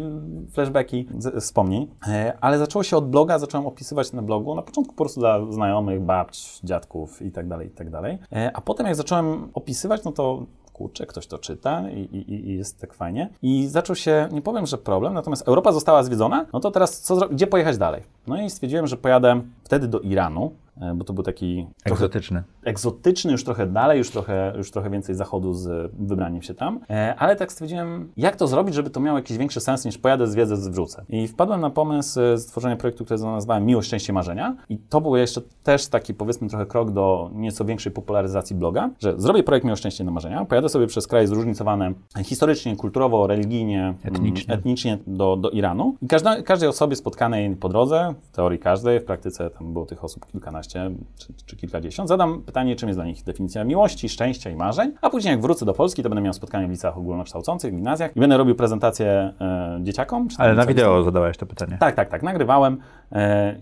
flashbacki 0.52 1.08
z, 1.18 1.44
wspomnień. 1.44 1.86
E, 2.08 2.38
ale 2.40 2.58
zaczęło 2.58 2.82
się 2.82 2.96
od 2.96 3.10
bloga, 3.10 3.38
zacząłem 3.38 3.66
opisywać 3.66 4.12
na 4.12 4.22
blogu, 4.22 4.54
na 4.54 4.62
początku 4.62 4.94
po 4.94 5.04
prostu 5.04 5.20
dla 5.20 5.52
znajomych, 5.52 6.00
babć, 6.00 6.60
dziadków 6.64 7.22
i 7.22 7.30
tak 7.30 7.48
dalej, 7.48 7.66
i 7.66 7.70
tak 7.70 7.90
dalej. 7.90 8.18
E, 8.32 8.50
a 8.54 8.60
potem 8.60 8.86
jak 8.86 8.94
zacząłem 8.94 9.48
opisywać, 9.54 10.04
no 10.04 10.12
to 10.12 10.46
kurczę, 10.76 11.06
ktoś 11.06 11.26
to 11.26 11.38
czyta 11.38 11.90
i, 11.90 12.00
i, 12.00 12.50
i 12.50 12.56
jest 12.56 12.80
tak 12.80 12.94
fajnie. 12.94 13.28
I 13.42 13.66
zaczął 13.66 13.96
się, 13.96 14.28
nie 14.32 14.42
powiem, 14.42 14.66
że 14.66 14.78
problem, 14.78 15.14
natomiast 15.14 15.48
Europa 15.48 15.72
została 15.72 16.02
zwiedzona, 16.02 16.46
no 16.52 16.60
to 16.60 16.70
teraz 16.70 17.00
co, 17.00 17.28
gdzie 17.28 17.46
pojechać 17.46 17.78
dalej? 17.78 18.02
No 18.26 18.42
i 18.42 18.50
stwierdziłem, 18.50 18.86
że 18.86 18.96
pojadę 18.96 19.40
wtedy 19.64 19.88
do 19.88 20.00
Iranu, 20.00 20.52
bo 20.94 21.04
to 21.04 21.12
był 21.12 21.24
taki 21.24 21.66
Egzotyczny. 21.84 22.42
egzotyczny, 22.64 23.32
już 23.32 23.44
trochę 23.44 23.66
dalej, 23.66 23.98
już 23.98 24.10
trochę, 24.10 24.52
już 24.56 24.70
trochę 24.70 24.90
więcej 24.90 25.14
zachodu 25.14 25.54
z 25.54 25.92
wybraniem 25.98 26.42
się 26.42 26.54
tam. 26.54 26.80
E, 26.90 27.14
ale 27.18 27.36
tak 27.36 27.52
stwierdziłem, 27.52 28.12
jak 28.16 28.36
to 28.36 28.46
zrobić, 28.46 28.74
żeby 28.74 28.90
to 28.90 29.00
miało 29.00 29.18
jakiś 29.18 29.38
większy 29.38 29.60
sens 29.60 29.84
niż 29.84 29.98
pojadę, 29.98 30.26
zwiedzę, 30.26 30.56
wrócę. 30.70 31.04
I 31.08 31.28
wpadłem 31.28 31.60
na 31.60 31.70
pomysł 31.70 32.20
e, 32.20 32.38
stworzenia 32.38 32.76
projektu, 32.76 33.04
który 33.04 33.20
nazwałem 33.20 33.66
Miłość, 33.66 33.86
Szczęście, 33.88 34.12
Marzenia. 34.12 34.56
I 34.68 34.78
to 34.78 35.00
był 35.00 35.16
jeszcze 35.16 35.40
też 35.62 35.86
taki, 35.88 36.14
powiedzmy, 36.14 36.48
trochę 36.48 36.66
krok 36.66 36.90
do 36.90 37.30
nieco 37.34 37.64
większej 37.64 37.92
popularyzacji 37.92 38.56
bloga, 38.56 38.90
że 38.98 39.14
zrobię 39.20 39.42
projekt 39.42 39.64
Miłość, 39.64 39.80
Szczęście 39.80 40.04
na 40.04 40.10
Marzenia, 40.10 40.44
pojadę 40.44 40.68
sobie 40.68 40.86
przez 40.86 41.06
kraje 41.06 41.26
zróżnicowane 41.28 41.92
historycznie, 42.24 42.76
kulturowo, 42.76 43.26
religijnie, 43.26 43.80
mm, 43.80 43.96
Etnicznie. 44.04 44.54
etnicznie 44.54 44.98
do, 45.06 45.36
do 45.36 45.50
Iranu. 45.50 45.94
I 46.02 46.06
każda, 46.08 46.42
każdej 46.42 46.68
osobie 46.68 46.96
spotkanej 46.96 47.56
po 47.56 47.68
drodze, 47.68 48.14
w 48.32 48.36
teorii 48.36 48.58
każdej, 48.58 49.00
w 49.00 49.04
praktyce 49.04 49.50
tam 49.50 49.72
było 49.72 49.86
tych 49.86 50.04
osób 50.04 50.26
kilkanaście 50.26 50.65
czy, 50.68 51.34
czy 51.46 51.56
kilkadziesiąt, 51.56 52.08
zadam 52.08 52.42
pytanie, 52.42 52.76
czym 52.76 52.88
jest 52.88 52.98
dla 52.98 53.06
nich 53.06 53.24
definicja 53.24 53.64
miłości, 53.64 54.08
szczęścia 54.08 54.50
i 54.50 54.56
marzeń, 54.56 54.92
a 55.00 55.10
później 55.10 55.30
jak 55.30 55.40
wrócę 55.40 55.64
do 55.64 55.74
Polski, 55.74 56.02
to 56.02 56.08
będę 56.08 56.22
miał 56.22 56.32
spotkanie 56.32 56.66
w 56.66 56.70
liceach 56.70 56.98
ogólnokształcących, 56.98 57.72
w 57.72 57.76
gimnazjach 57.76 58.16
i 58.16 58.20
będę 58.20 58.36
robił 58.36 58.54
prezentację 58.54 59.32
e, 59.40 59.78
dzieciakom. 59.82 60.28
Ale 60.38 60.54
na 60.54 60.66
wideo 60.66 61.02
zadawałeś 61.02 61.36
to 61.36 61.46
pytanie. 61.46 61.76
Tak, 61.80 61.94
tak, 61.94 62.08
tak, 62.08 62.22
nagrywałem 62.22 62.78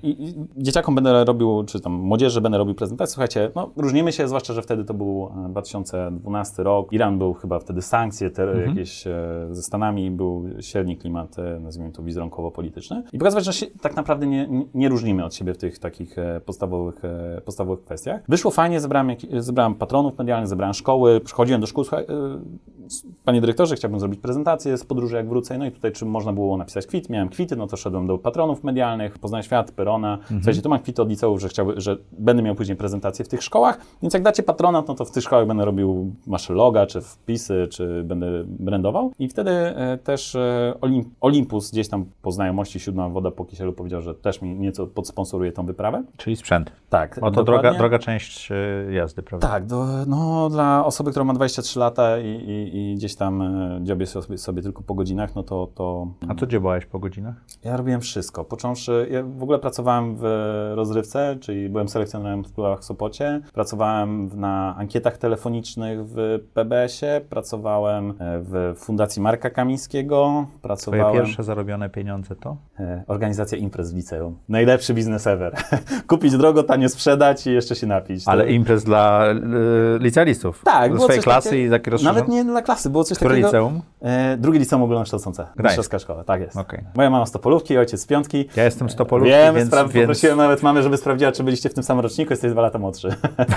i, 0.02 0.24
i 0.24 0.34
dzieciakom 0.56 0.94
będę 0.94 1.24
robił, 1.24 1.64
czy 1.66 1.80
tam 1.80 1.92
młodzieży 1.92 2.40
będę 2.40 2.58
robił 2.58 2.74
prezentację. 2.74 3.12
Słuchajcie, 3.12 3.50
no 3.56 3.70
różnimy 3.76 4.12
się, 4.12 4.28
zwłaszcza, 4.28 4.52
że 4.52 4.62
wtedy 4.62 4.84
to 4.84 4.94
był 4.94 5.30
e, 5.46 5.48
2012 5.48 6.62
rok. 6.62 6.92
Iran 6.92 7.18
był 7.18 7.34
chyba 7.34 7.58
wtedy 7.58 7.82
sankcje 7.82 8.30
te, 8.30 8.46
jakieś 8.66 9.06
e, 9.06 9.48
ze 9.50 9.62
Stanami, 9.62 10.10
był 10.10 10.44
średni 10.60 10.96
klimat, 10.96 11.38
e, 11.38 11.60
nazwijmy 11.60 11.92
to 11.92 12.02
wizerunkowo-polityczny. 12.02 13.02
I 13.12 13.18
pokazywać, 13.18 13.44
że 13.44 13.52
się 13.52 13.66
tak 13.80 13.96
naprawdę 13.96 14.26
nie, 14.26 14.48
nie, 14.74 14.88
różnimy 14.88 15.24
od 15.24 15.34
siebie 15.34 15.54
w 15.54 15.58
tych 15.58 15.78
takich 15.78 16.18
e, 16.18 16.40
podstawowych, 16.40 17.04
e, 17.04 17.40
podstawowych 17.40 17.84
kwestiach. 17.84 18.22
Wyszło 18.28 18.50
fajnie, 18.50 18.80
zebrałem, 18.80 19.16
zebrałem 19.38 19.74
patronów 19.74 20.18
medialnych, 20.18 20.48
zebrałem 20.48 20.74
szkoły, 20.74 21.20
przychodziłem 21.20 21.60
do 21.60 21.66
szkół, 21.66 21.84
słuchaj, 21.84 22.04
e, 22.04 22.83
Panie 23.24 23.40
dyrektorze, 23.40 23.76
chciałbym 23.76 24.00
zrobić 24.00 24.20
prezentację 24.20 24.78
z 24.78 24.84
podróży, 24.84 25.16
jak 25.16 25.28
wrócę. 25.28 25.58
No 25.58 25.66
i 25.66 25.70
tutaj, 25.70 25.92
czy 25.92 26.04
można 26.04 26.32
było 26.32 26.56
napisać 26.56 26.86
kwit? 26.86 27.10
Miałem 27.10 27.28
kwity, 27.28 27.56
no 27.56 27.66
to 27.66 27.76
szedłem 27.76 28.06
do 28.06 28.18
patronów 28.18 28.64
medialnych, 28.64 29.18
Poznań 29.18 29.42
Świat, 29.42 29.70
Perona. 29.70 30.18
Słuchajcie, 30.26 30.62
tu 30.62 30.68
mam 30.68 30.78
kwity 30.78 31.02
od 31.02 31.08
liceów, 31.08 31.40
że, 31.40 31.48
chciałby, 31.48 31.80
że 31.80 31.96
będę 32.12 32.42
miał 32.42 32.54
później 32.54 32.76
prezentację 32.76 33.24
w 33.24 33.28
tych 33.28 33.42
szkołach, 33.42 33.78
więc 34.02 34.14
jak 34.14 34.22
dacie 34.22 34.42
patronat, 34.42 34.88
no 34.88 34.94
to 34.94 35.04
w 35.04 35.10
tych 35.10 35.22
szkołach 35.22 35.46
będę 35.46 35.64
robił 35.64 36.14
masze 36.26 36.52
loga, 36.52 36.86
czy 36.86 37.00
wpisy, 37.00 37.68
czy 37.70 38.04
będę 38.04 38.26
brandował. 38.46 39.12
I 39.18 39.28
wtedy 39.28 39.50
e, 39.50 39.98
też 39.98 40.34
e, 40.34 40.74
Olimp 40.80 41.08
Olympus 41.20 41.70
gdzieś 41.70 41.88
tam 41.88 42.04
po 42.22 42.32
znajomości 42.32 42.80
Siódma 42.80 43.08
Woda 43.08 43.30
po 43.30 43.44
Kisielu 43.44 43.72
powiedział, 43.72 44.02
że 44.02 44.14
też 44.14 44.42
mi 44.42 44.54
nieco 44.54 44.86
podsponsoruje 44.86 45.52
tą 45.52 45.66
wyprawę. 45.66 46.02
Czyli 46.16 46.36
sprzęt. 46.36 46.72
Tak, 46.90 47.18
Bo 47.20 47.30
to 47.30 47.44
droga, 47.44 47.74
droga 47.74 47.98
część 47.98 48.52
e, 48.52 48.92
jazdy, 48.92 49.22
prawda? 49.22 49.48
Tak, 49.48 49.66
do, 49.66 49.86
no, 50.06 50.50
dla 50.50 50.84
osoby, 50.84 51.10
która 51.10 51.24
ma 51.24 51.34
23 51.34 51.78
lata 51.78 52.18
i, 52.18 52.28
i, 52.28 52.73
i 52.74 52.94
gdzieś 52.94 53.14
tam 53.14 53.42
e, 53.42 53.80
dziobie 53.82 54.06
sobie, 54.06 54.38
sobie 54.38 54.62
tylko 54.62 54.82
po 54.82 54.94
godzinach, 54.94 55.34
no 55.34 55.42
to, 55.42 55.68
to 55.74 56.06
A 56.28 56.34
co 56.34 56.46
działałeś 56.46 56.86
po 56.86 56.98
godzinach? 56.98 57.34
ja 57.64 57.76
robiłem 57.76 58.00
wszystko. 58.00 58.44
Począwszy, 58.44 59.08
ja 59.10 59.22
w 59.22 59.42
ogóle 59.42 59.58
pracowałem 59.58 60.16
w 60.16 60.22
rozrywce, 60.74 61.36
czyli 61.40 61.68
byłem 61.68 61.88
selekcjonerem 61.88 62.44
w 62.44 62.54
klubach 62.54 62.80
w 62.80 62.84
Sopocie, 62.84 63.40
pracowałem 63.52 64.30
na 64.40 64.76
ankietach 64.76 65.18
telefonicznych 65.18 65.98
w 66.06 66.38
PBS-ie, 66.54 67.20
pracowałem 67.20 68.10
e, 68.10 68.14
w 68.18 68.74
Fundacji 68.76 69.22
Marka 69.22 69.50
Kamińskiego, 69.50 70.46
Twoje 70.48 70.62
pracowałem... 70.62 71.14
pierwsze 71.14 71.42
zarobione 71.42 71.90
pieniądze 71.90 72.36
to? 72.36 72.56
E, 72.80 73.02
Organizacja 73.06 73.58
imprez 73.58 73.92
w 73.92 73.96
liceum. 73.96 74.38
Najlepszy 74.48 74.94
biznes 74.94 75.26
ever. 75.26 75.56
Kupić 76.08 76.36
drogo, 76.36 76.62
tanio 76.62 76.88
sprzedać 76.88 77.46
i 77.46 77.52
jeszcze 77.52 77.76
się 77.76 77.86
napić. 77.86 78.22
Ale 78.26 78.52
imprez 78.52 78.84
dla 78.84 79.26
e, 79.26 79.34
licealistów. 79.98 80.62
Tak, 80.64 80.92
było 80.92 81.04
swojej 81.04 81.22
klasy 81.22 81.48
takie- 81.48 81.66
i 81.66 81.70
takie 81.70 81.90
rozszerzone? 81.90 82.20
Nawet 82.20 82.34
nie 82.34 82.44
dla 82.44 82.63
klasy, 82.64 82.90
było 82.90 83.04
coś 83.04 83.16
Które 83.16 83.30
takiego... 83.30 83.48
liceum? 83.48 83.82
E, 84.00 84.36
drugie 84.36 84.58
liceum 84.58 84.82
ogólnokształcące. 84.82 85.46
Mistrzowska 85.58 85.98
szkoła, 85.98 86.24
tak 86.24 86.40
jest. 86.40 86.56
Okej. 86.56 86.84
Moja 86.94 87.10
mama 87.10 87.26
z 87.26 87.32
Topolówki, 87.32 87.78
ojciec 87.78 88.00
z 88.00 88.06
Piątki. 88.06 88.48
Ja 88.56 88.64
jestem 88.64 88.90
z 88.90 88.96
Topolówki, 88.96 89.30
Wiem, 89.30 89.54
więc, 89.54 89.70
więc 89.70 89.92
poprosiłem 89.92 90.36
nawet 90.36 90.62
mamę, 90.62 90.82
żeby 90.82 90.96
sprawdziła, 90.96 91.32
czy 91.32 91.44
byliście 91.44 91.68
w 91.68 91.74
tym 91.74 91.84
samym 91.84 92.02
roczniku, 92.02 92.32
jesteś 92.32 92.52
dwa 92.52 92.62
lata 92.62 92.78
młodszy. 92.78 93.08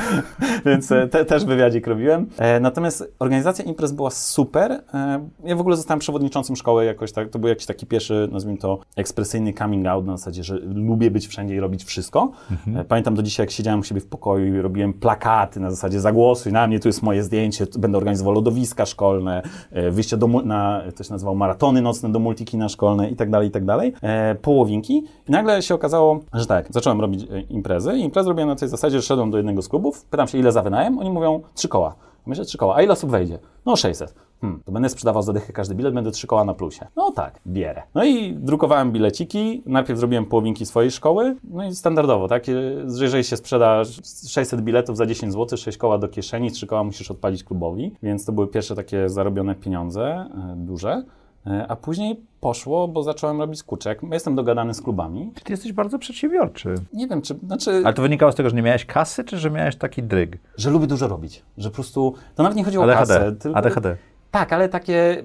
Więc 0.65 0.91
e, 0.91 1.07
te, 1.07 1.25
też 1.25 1.45
wywiadzik 1.45 1.87
robiłem. 1.87 2.27
E, 2.37 2.59
natomiast 2.59 3.13
organizacja 3.19 3.65
imprez 3.65 3.91
była 3.91 4.09
super. 4.09 4.71
E, 4.93 5.27
ja 5.43 5.55
w 5.55 5.59
ogóle 5.59 5.75
zostałem 5.75 5.99
przewodniczącym 5.99 6.55
szkoły 6.55 6.85
jakoś 6.85 7.11
tak, 7.11 7.29
to 7.29 7.39
był 7.39 7.49
jakiś 7.49 7.65
taki 7.65 7.85
pierwszy, 7.85 8.29
nazwijmy 8.31 8.59
to, 8.59 8.79
ekspresyjny 8.95 9.53
coming 9.53 9.87
out 9.87 10.05
na 10.05 10.17
zasadzie, 10.17 10.43
że 10.43 10.59
lubię 10.59 11.11
być 11.11 11.27
wszędzie 11.27 11.55
i 11.55 11.59
robić 11.59 11.83
wszystko. 11.83 12.31
Mhm. 12.51 12.77
E, 12.77 12.85
pamiętam 12.85 13.15
do 13.15 13.23
dzisiaj, 13.23 13.43
jak 13.43 13.51
siedziałem 13.51 13.79
u 13.79 13.83
siebie 13.83 14.01
w 14.01 14.07
pokoju 14.07 14.55
i 14.55 14.61
robiłem 14.61 14.93
plakaty 14.93 15.59
na 15.59 15.71
zasadzie 15.71 15.99
zagłosuj 15.99 16.51
na 16.51 16.67
mnie, 16.67 16.79
tu 16.79 16.89
jest 16.89 17.03
moje 17.03 17.23
zdjęcie, 17.23 17.67
będę 17.79 17.97
organizował 17.97 18.33
lodowiska 18.33 18.85
szkolne, 18.97 19.41
e, 19.71 19.91
wyjście 19.91 20.17
do, 20.17 20.27
na, 20.27 20.81
to 20.95 21.03
się 21.03 21.13
nazywało 21.13 21.35
maratony 21.37 21.81
nocne 21.81 22.11
do 22.11 22.19
multikina 22.19 22.69
szkolne 22.69 23.09
i 23.09 23.15
tak 23.15 23.29
dalej, 23.29 23.47
i 23.47 23.51
tak 23.51 23.65
dalej. 23.65 23.93
E, 24.01 24.35
połowinki. 24.35 25.03
I 25.29 25.31
nagle 25.31 25.61
się 25.61 25.75
okazało, 25.75 26.19
że 26.33 26.45
tak, 26.45 26.67
zacząłem 26.69 27.01
robić 27.01 27.23
e, 27.23 27.41
imprezy 27.41 27.97
i 27.97 28.01
imprezy 28.01 28.29
robiłem 28.29 28.49
na 28.49 28.55
tej 28.55 28.69
zasadzie, 28.69 28.97
że 28.97 29.01
szedłem 29.01 29.31
do 29.31 29.37
jednego 29.37 29.61
z 29.61 29.67
klubów, 29.67 30.05
pytam 30.05 30.27
się, 30.27 30.37
ile 30.37 30.51
za 30.51 30.61
wynajem, 30.61 30.99
oni 30.99 31.09
mówią, 31.09 31.41
trzy 31.55 31.67
koła. 31.67 31.95
Myślę, 32.25 32.45
trzy 32.45 32.57
koła. 32.57 32.75
A 32.75 32.81
ile 32.81 32.93
osób 32.93 33.11
wejdzie? 33.11 33.39
No 33.65 33.75
600. 33.75 34.13
Hmm, 34.41 34.61
to 34.65 34.71
będę 34.71 34.89
sprzedawał 34.89 35.23
za 35.23 35.33
dychę 35.33 35.53
każdy 35.53 35.75
bilet, 35.75 35.93
będę 35.93 36.11
trzy 36.11 36.27
koła 36.27 36.43
na 36.45 36.53
plusie. 36.53 36.87
No 36.95 37.11
tak, 37.11 37.39
bierę. 37.47 37.83
No 37.95 38.03
i 38.05 38.33
drukowałem 38.33 38.91
bileciki, 38.91 39.63
najpierw 39.65 39.99
zrobiłem 39.99 40.25
połowinki 40.25 40.65
swojej 40.65 40.91
szkoły, 40.91 41.35
no 41.43 41.65
i 41.65 41.75
standardowo, 41.75 42.27
tak, 42.27 42.45
że 42.45 43.03
jeżeli 43.05 43.23
się 43.23 43.37
sprzeda 43.37 43.83
600 44.27 44.61
biletów 44.61 44.97
za 44.97 45.05
10 45.05 45.33
zł, 45.33 45.57
6 45.57 45.77
koła 45.77 45.97
do 45.97 46.07
kieszeni, 46.07 46.51
3 46.51 46.67
koła 46.67 46.83
musisz 46.83 47.11
odpalić 47.11 47.43
klubowi, 47.43 47.91
więc 48.03 48.25
to 48.25 48.31
były 48.31 48.47
pierwsze 48.47 48.75
takie 48.75 49.09
zarobione 49.09 49.55
pieniądze, 49.55 50.03
e, 50.05 50.55
duże. 50.57 51.03
E, 51.47 51.65
A 51.67 51.75
później 51.75 52.21
poszło, 52.41 52.87
bo 52.87 53.03
zacząłem 53.03 53.39
robić 53.39 53.63
kuczek. 53.63 53.99
Jestem 54.11 54.35
dogadany 54.35 54.73
z 54.73 54.81
klubami. 54.81 55.31
Ty 55.43 55.53
jesteś 55.53 55.73
bardzo 55.73 55.99
przedsiębiorczy. 55.99 56.75
Nie 56.93 57.07
wiem, 57.07 57.21
czy, 57.21 57.35
znaczy, 57.45 57.81
Ale 57.85 57.93
to 57.93 58.01
wynikało 58.01 58.31
z 58.31 58.35
tego, 58.35 58.49
że 58.49 58.55
nie 58.55 58.61
miałeś 58.61 58.85
kasy, 58.85 59.23
czy 59.23 59.37
że 59.37 59.51
miałeś 59.51 59.75
taki 59.75 60.03
dryg? 60.03 60.37
że 60.57 60.69
lubię 60.69 60.87
dużo 60.87 61.07
robić. 61.07 61.43
Że 61.57 61.69
po 61.69 61.75
prostu, 61.75 62.13
to 62.35 62.43
nawet 62.43 62.57
nie 62.57 62.63
chodzi 62.63 62.77
o 62.77 62.85
kasę. 62.87 63.15
ADHD. 63.15 63.35
Tylko, 63.35 63.57
ADHD. 63.57 63.97
Tak, 64.31 64.53
ale 64.53 64.69
takie, 64.69 65.23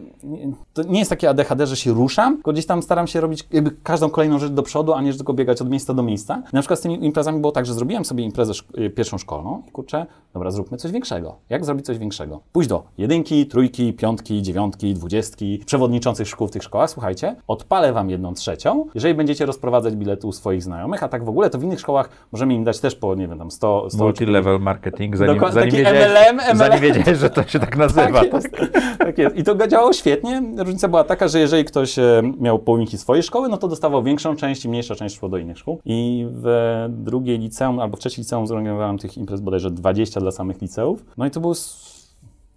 to 0.74 0.82
nie 0.82 0.98
jest 0.98 1.10
takie 1.10 1.30
ADHD, 1.30 1.66
że 1.66 1.76
się 1.76 1.92
ruszam, 1.92 2.34
tylko 2.34 2.52
gdzieś 2.52 2.66
tam 2.66 2.82
staram 2.82 3.06
się 3.06 3.20
robić 3.20 3.44
jakby 3.52 3.70
każdą 3.82 4.10
kolejną 4.10 4.38
rzecz 4.38 4.50
do 4.52 4.62
przodu, 4.62 4.92
a 4.94 5.02
nie 5.02 5.14
tylko 5.14 5.32
biegać 5.32 5.60
od 5.62 5.70
miejsca 5.70 5.94
do 5.94 6.02
miejsca. 6.02 6.42
Na 6.52 6.60
przykład 6.60 6.78
z 6.78 6.82
tymi 6.82 7.04
imprezami 7.04 7.40
było 7.40 7.52
tak, 7.52 7.66
że 7.66 7.74
zrobiłem 7.74 8.04
sobie 8.04 8.24
imprezę 8.24 8.52
szk- 8.52 8.80
y, 8.80 8.90
pierwszą 8.90 9.18
szkolną 9.18 9.62
i 9.68 9.70
kurczę, 9.70 10.06
dobra, 10.34 10.50
zróbmy 10.50 10.78
coś 10.78 10.92
większego. 10.92 11.36
Jak 11.50 11.64
zrobić 11.64 11.86
coś 11.86 11.98
większego? 11.98 12.40
Pójdź 12.52 12.68
do 12.68 12.82
jedynki, 12.98 13.46
trójki, 13.46 13.92
piątki, 13.92 14.42
dziewiątki, 14.42 14.94
dwudziestki, 14.94 15.62
przewodniczących 15.66 16.28
szkół 16.28 16.46
w 16.46 16.50
tych 16.50 16.62
szkołach, 16.62 16.90
słuchajcie, 16.90 17.36
odpalę 17.46 17.92
wam 17.92 18.10
jedną 18.10 18.34
trzecią, 18.34 18.86
jeżeli 18.94 19.14
będziecie 19.14 19.46
rozprowadzać 19.46 19.96
bilety 19.96 20.26
u 20.26 20.32
swoich 20.32 20.62
znajomych, 20.62 21.02
a 21.02 21.08
tak 21.08 21.24
w 21.24 21.28
ogóle 21.28 21.50
to 21.50 21.58
w 21.58 21.62
innych 21.62 21.80
szkołach 21.80 22.08
możemy 22.32 22.54
im 22.54 22.64
dać 22.64 22.80
też 22.80 22.94
po, 22.94 23.14
nie 23.14 23.28
wiem, 23.28 23.38
tam 23.38 23.50
100, 23.50 23.90
100 23.90 24.04
Multi-level 24.04 24.60
marketing, 24.60 25.16
zanim, 25.16 25.34
Dokładnie, 25.34 25.60
zanim, 25.60 25.76
wiedziałeś, 25.76 25.98
MLM, 26.06 26.36
MLM. 26.36 26.56
zanim 26.58 26.80
wiedziałeś, 26.80 27.18
że 27.18 27.30
to 27.30 27.42
się 27.42 27.58
tak 27.58 27.76
nazywa. 27.76 28.02
Tak 28.06 28.32
jest, 28.32 28.48
tak 28.98 29.18
jest. 29.18 29.36
I 29.36 29.42
to 29.42 29.66
działało 29.66 29.92
świetnie. 29.92 30.42
Różnica 30.56 30.88
była 30.88 31.04
taka, 31.04 31.28
że 31.28 31.38
jeżeli 31.40 31.64
ktoś 31.64 31.98
e, 31.98 32.22
miał 32.40 32.58
połowinki 32.58 32.98
swojej 32.98 33.22
szkoły, 33.22 33.48
no 33.48 33.56
to 33.56 33.68
dostawał 33.68 34.02
większą 34.02 34.36
część 34.36 34.64
i 34.64 34.68
mniejsza 34.68 34.94
część 34.94 35.18
szło 35.18 35.28
do 35.28 35.36
innych 35.38 35.58
szkół. 35.58 35.80
I 35.84 36.26
w 36.30 36.46
drugiej 36.88 37.38
liceum 37.38 37.80
albo 37.80 37.96
w 37.96 38.00
trzeciej 38.00 38.22
liceum 38.22 38.46
zorganizowałem 38.46 38.98
tych 38.98 39.16
imprez 39.18 39.40
bodajże 39.40 39.70
20 39.70 40.20
dla 40.20 40.30
samych 40.30 40.60
liceów. 40.62 41.04
No 41.16 41.26
i 41.26 41.30
to 41.30 41.40
był 41.40 41.50
s- 41.52 41.91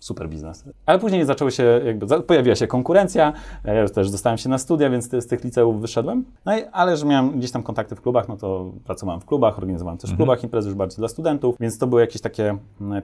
super 0.06 0.30
biznes. 0.30 0.66
Ale 0.86 1.00
później 1.00 1.26
zaczęły 1.26 1.52
się, 1.52 1.82
jakby 1.86 2.22
pojawiła 2.22 2.56
się 2.56 2.68
konkurencja, 2.68 3.34
ja 3.64 3.82
już 3.82 3.92
też 3.92 4.12
dostałem 4.12 4.38
się 4.38 4.50
na 4.50 4.58
studia, 4.58 4.90
więc 4.90 5.10
z 5.12 5.28
tych 5.28 5.44
liceów 5.44 5.82
wyszedłem. 5.82 6.26
No 6.46 6.58
i, 6.58 6.62
ale 6.72 6.98
że 6.98 7.06
miałem 7.06 7.40
gdzieś 7.40 7.52
tam 7.52 7.64
kontakty 7.64 7.96
w 7.96 8.02
klubach, 8.02 8.28
no 8.28 8.38
to 8.38 8.72
pracowałem 8.84 9.22
w 9.22 9.26
klubach, 9.26 9.58
organizowałem 9.58 9.98
też 9.98 10.12
w 10.14 10.16
klubach 10.16 10.44
imprezy 10.44 10.70
już 10.70 10.78
bardziej 10.78 10.98
dla 10.98 11.08
studentów, 11.08 11.56
więc 11.60 11.78
to 11.78 11.88
były 11.88 12.02
jakieś 12.02 12.22
takie 12.22 12.58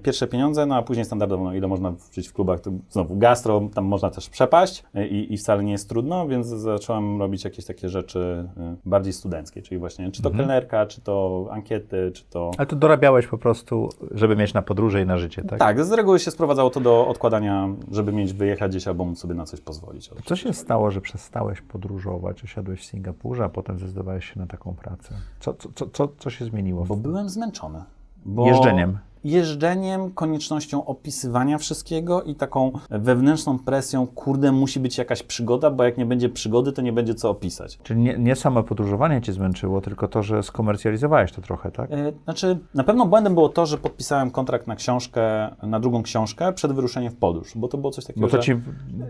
pierwsze 0.03 0.27
pieniądze, 0.27 0.65
no 0.65 0.75
a 0.75 0.81
później 0.81 1.05
standardowo, 1.05 1.43
no 1.43 1.53
ile 1.53 1.67
można 1.67 1.93
żyć 2.13 2.27
w 2.27 2.33
klubach, 2.33 2.59
to 2.59 2.71
znowu 2.89 3.17
gastro, 3.17 3.61
tam 3.73 3.85
można 3.85 4.09
też 4.09 4.29
przepaść 4.29 4.83
e, 4.95 5.07
i, 5.07 5.33
i 5.33 5.37
wcale 5.37 5.63
nie 5.63 5.71
jest 5.71 5.89
trudno, 5.89 6.27
więc 6.27 6.47
zacząłem 6.47 7.19
robić 7.19 7.43
jakieś 7.43 7.65
takie 7.65 7.89
rzeczy 7.89 8.49
e, 8.57 8.75
bardziej 8.85 9.13
studenckie, 9.13 9.61
czyli 9.61 9.79
właśnie 9.79 10.11
czy 10.11 10.21
to 10.21 10.31
kelnerka, 10.31 10.85
czy 10.85 11.01
to 11.01 11.47
ankiety, 11.51 12.11
czy 12.13 12.23
to... 12.29 12.51
Ale 12.57 12.67
to 12.67 12.75
dorabiałeś 12.75 13.27
po 13.27 13.37
prostu, 13.37 13.89
żeby 14.11 14.35
mieć 14.35 14.53
na 14.53 14.61
podróże 14.61 15.01
i 15.01 15.05
na 15.05 15.17
życie, 15.17 15.43
tak? 15.43 15.59
Tak, 15.59 15.85
z 15.85 15.91
reguły 15.91 16.19
się 16.19 16.31
sprowadzało 16.31 16.69
to 16.69 16.79
do 16.79 16.90
do 16.91 17.07
odkładania, 17.07 17.69
żeby 17.91 18.11
mieć 18.13 18.33
wyjechać 18.33 18.71
gdzieś 18.71 18.87
albo 18.87 19.05
móc 19.05 19.19
sobie 19.19 19.35
na 19.35 19.45
coś 19.45 19.61
pozwolić. 19.61 20.09
Co 20.25 20.35
się 20.35 20.53
stało, 20.53 20.91
że 20.91 21.01
przestałeś 21.01 21.61
podróżować, 21.61 22.43
osiadłeś 22.43 22.81
w 22.81 22.85
Singapurze, 22.85 23.43
a 23.43 23.49
potem 23.49 23.79
zdecydowałeś 23.79 24.33
się 24.33 24.39
na 24.39 24.47
taką 24.47 24.73
pracę? 24.73 25.15
Co, 25.39 25.53
co, 25.53 25.89
co, 25.93 26.07
co, 26.17 26.29
się 26.29 26.45
zmieniło? 26.45 26.85
Bo 26.85 26.95
byłem 26.95 27.29
zmęczony. 27.29 27.83
Bo 28.25 28.47
Jeżdżeniem. 28.47 28.97
Jeżdżeniem, 29.23 30.11
koniecznością 30.11 30.85
opisywania 30.85 31.57
wszystkiego 31.57 32.21
i 32.23 32.35
taką 32.35 32.71
wewnętrzną 32.89 33.59
presją, 33.59 34.07
kurde, 34.07 34.51
musi 34.51 34.79
być 34.79 34.97
jakaś 34.97 35.23
przygoda, 35.23 35.71
bo 35.71 35.83
jak 35.83 35.97
nie 35.97 36.05
będzie 36.05 36.29
przygody, 36.29 36.71
to 36.71 36.81
nie 36.81 36.93
będzie 36.93 37.15
co 37.15 37.29
opisać. 37.29 37.79
Czyli 37.83 37.99
nie, 37.99 38.17
nie 38.17 38.35
samo 38.35 38.63
podróżowanie 38.63 39.21
cię 39.21 39.33
zmęczyło, 39.33 39.81
tylko 39.81 40.07
to, 40.07 40.23
że 40.23 40.43
skomercjalizowałeś 40.43 41.31
to 41.31 41.41
trochę, 41.41 41.71
tak? 41.71 41.91
E, 41.91 42.11
Znaczy, 42.23 42.57
na 42.73 42.83
pewno 42.83 43.05
błędem 43.05 43.33
było 43.33 43.49
to, 43.49 43.65
że 43.65 43.77
podpisałem 43.77 44.31
kontrakt 44.31 44.67
na 44.67 44.75
książkę, 44.75 45.21
na 45.63 45.79
drugą 45.79 46.03
książkę 46.03 46.53
przed 46.53 46.73
wyruszeniem 46.73 47.11
w 47.11 47.15
podróż, 47.15 47.51
bo 47.55 47.67
to 47.67 47.77
było 47.77 47.91
coś 47.91 48.05
takiego, 48.05 48.27
Bo 48.27 48.31
to 48.31 48.37
ci 48.39 48.55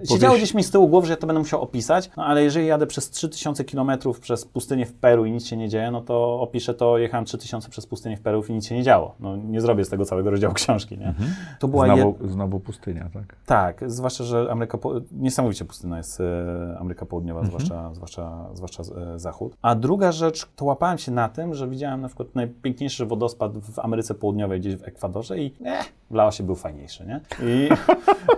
siedziało 0.09 0.35
gdzieś 0.37 0.53
mi 0.53 0.63
z 0.63 0.71
tyłu 0.71 0.87
głowy, 0.87 1.07
że 1.07 1.13
ja 1.13 1.17
to 1.17 1.27
będę 1.27 1.39
musiał 1.39 1.61
opisać, 1.61 2.09
no 2.17 2.25
ale 2.25 2.43
jeżeli 2.43 2.67
jadę 2.67 2.87
przez 2.87 3.09
3000 3.09 3.63
km 3.63 3.91
przez 4.21 4.45
pustynię 4.45 4.85
w 4.85 4.93
Peru 4.93 5.25
i 5.25 5.31
nic 5.31 5.47
się 5.47 5.57
nie 5.57 5.69
dzieje, 5.69 5.91
no 5.91 6.01
to 6.01 6.41
opiszę 6.41 6.73
to, 6.73 6.97
jechałem 6.97 7.25
3000 7.25 7.69
przez 7.69 7.85
pustynię 7.85 8.17
w 8.17 8.21
Peru 8.21 8.43
i 8.49 8.53
nic 8.53 8.65
się 8.67 8.75
nie 8.75 8.83
działo. 8.83 9.15
No 9.19 9.37
nie 9.37 9.61
zrobię 9.61 9.85
z 9.85 9.89
tego 9.89 10.00
całego 10.05 10.31
rozdziału 10.31 10.53
książki, 10.53 10.97
nie? 10.97 11.13
To 11.59 11.67
była 11.67 11.87
jed... 11.87 11.97
Znowu, 11.97 12.27
znowu 12.27 12.59
pustynia, 12.59 13.09
tak? 13.13 13.35
Tak, 13.45 13.91
zwłaszcza, 13.91 14.23
że 14.23 14.47
Ameryka, 14.51 14.77
po... 14.77 14.93
niesamowicie 15.11 15.65
pustynna 15.65 15.97
jest 15.97 16.21
e, 16.21 16.77
Ameryka 16.79 17.05
Południowa, 17.05 17.45
zwłaszcza, 17.45 17.93
zwłaszcza, 17.93 18.49
zwłaszcza 18.53 18.83
e, 18.83 19.19
Zachód. 19.19 19.57
A 19.61 19.75
druga 19.75 20.11
rzecz, 20.11 20.49
to 20.55 20.65
łapałem 20.65 20.97
się 20.97 21.11
na 21.11 21.29
tym, 21.29 21.53
że 21.53 21.67
widziałem 21.67 22.01
na 22.01 22.07
przykład 22.07 22.35
najpiękniejszy 22.35 23.05
wodospad 23.05 23.57
w 23.57 23.79
Ameryce 23.79 24.15
Południowej, 24.15 24.59
gdzieś 24.59 24.75
w 24.75 24.83
Ekwadorze 24.83 25.39
i 25.39 25.55
eh, 25.65 25.85
w 25.85 26.00
Laosie 26.13 26.43
był 26.43 26.55
fajniejszy, 26.55 27.05
nie? 27.05 27.21
I, 27.43 27.69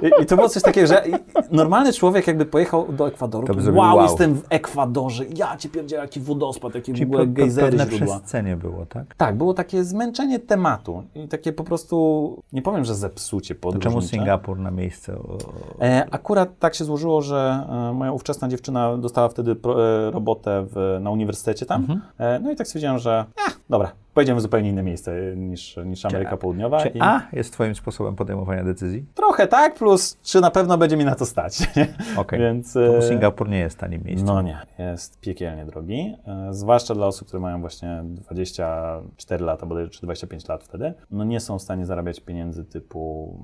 i, 0.08 0.24
i 0.24 0.26
to 0.26 0.36
było 0.36 0.50
coś 0.50 0.64
takiego, 0.64 0.88
że 0.88 1.04
normalny 1.52 1.94
człowiek 1.94 2.28
jakby 2.28 2.46
pojechał 2.46 2.92
do 2.94 3.08
Ekwadoru, 3.08 3.48
To 3.48 3.54
to 3.54 3.60
wow, 3.74 3.96
wow. 3.96 4.02
jestem 4.02 4.36
w 4.36 4.46
Ekwadorze, 4.50 5.24
ja 5.38 5.58
ci 5.58 5.70
pierdzielę, 5.70 6.02
jaki 6.02 6.20
wodospad, 6.20 6.76
jakie 6.76 6.92
w 6.94 6.96
Czyli 6.96 7.06
ogóle 7.08 7.24
pe- 7.24 7.28
pe- 7.30 7.34
gejzery, 7.34 7.78
pewne 7.78 7.96
źródła. 7.98 8.20
przescenie 8.20 8.56
było, 8.58 8.86
tak? 8.86 9.16
Tak, 9.16 9.36
było 9.38 9.54
takie 9.54 9.84
zmęczenie 9.84 10.40
tematu 10.40 11.04
i 11.16 11.28
takie 11.28 11.54
po 11.54 11.64
prostu, 11.64 12.38
nie 12.54 12.62
powiem, 12.62 12.86
że 12.86 12.96
zepsucie 12.96 13.56
To 13.56 13.62
podróżnicze. 13.62 13.90
czemu 13.90 14.02
Singapur 14.02 14.60
na 14.60 14.72
miejsce? 14.72 15.16
E, 15.82 16.08
akurat 16.12 16.60
tak 16.60 16.76
się 16.76 16.86
złożyło, 16.86 17.22
że 17.22 17.66
e, 17.90 17.94
moja 17.94 18.12
ówczesna 18.12 18.48
dziewczyna 18.48 18.98
dostała 18.98 19.30
wtedy 19.30 19.56
pro, 19.56 19.86
e, 20.08 20.12
robotę 20.12 20.66
w, 20.70 20.98
na 21.02 21.12
uniwersytecie 21.12 21.66
tam. 21.66 21.82
Mhm. 21.82 22.02
E, 22.18 22.40
no 22.40 22.52
i 22.52 22.56
tak 22.56 22.68
stwierdziłem, 22.68 23.00
że 23.00 23.26
eh, 23.48 23.54
dobra, 23.70 23.92
pojedziemy 24.14 24.40
w 24.40 24.42
zupełnie 24.42 24.70
inne 24.70 24.84
miejsce 24.84 25.36
niż, 25.36 25.80
niż 25.86 26.06
Ameryka 26.06 26.38
Południowa. 26.38 26.82
Czy 26.82 26.90
i 26.90 27.02
A 27.02 27.22
jest 27.34 27.54
twoim 27.54 27.76
sposobem 27.76 28.16
podejmowania 28.16 28.64
decyzji? 28.64 29.06
Trochę 29.14 29.48
tak, 29.48 29.76
plus 29.76 30.18
czy 30.24 30.42
na 30.42 30.52
pewno 30.52 30.78
będzie 30.78 30.98
mi 30.98 31.06
na 31.06 31.16
to 31.16 31.26
stać. 31.26 31.58
Okej. 32.18 32.40
Więc, 32.40 32.74
To 32.74 32.98
e, 32.98 33.02
Singapur 33.02 33.50
nie 33.50 33.60
jest 33.60 33.78
tanim 33.78 34.04
miejscem. 34.04 34.28
No 34.28 34.42
nie, 34.42 34.58
jest 34.80 35.20
piekielnie 35.20 35.66
drogi, 35.66 36.16
e, 36.28 36.54
zwłaszcza 36.54 36.96
dla 36.96 37.08
osób, 37.08 37.28
które 37.28 37.42
mają 37.42 37.62
właśnie 37.62 38.02
24 38.04 39.46
lata, 39.46 39.66
bodaj, 39.66 39.90
czy 39.90 40.02
25 40.02 40.48
lat 40.48 40.64
wtedy, 40.64 40.94
no 41.12 41.24
nie 41.24 41.40
są 41.40 41.60
w 41.60 41.62
stanie 41.62 41.86
zarabiać 41.86 42.20
pieniędzy 42.20 42.66
typu 42.66 43.38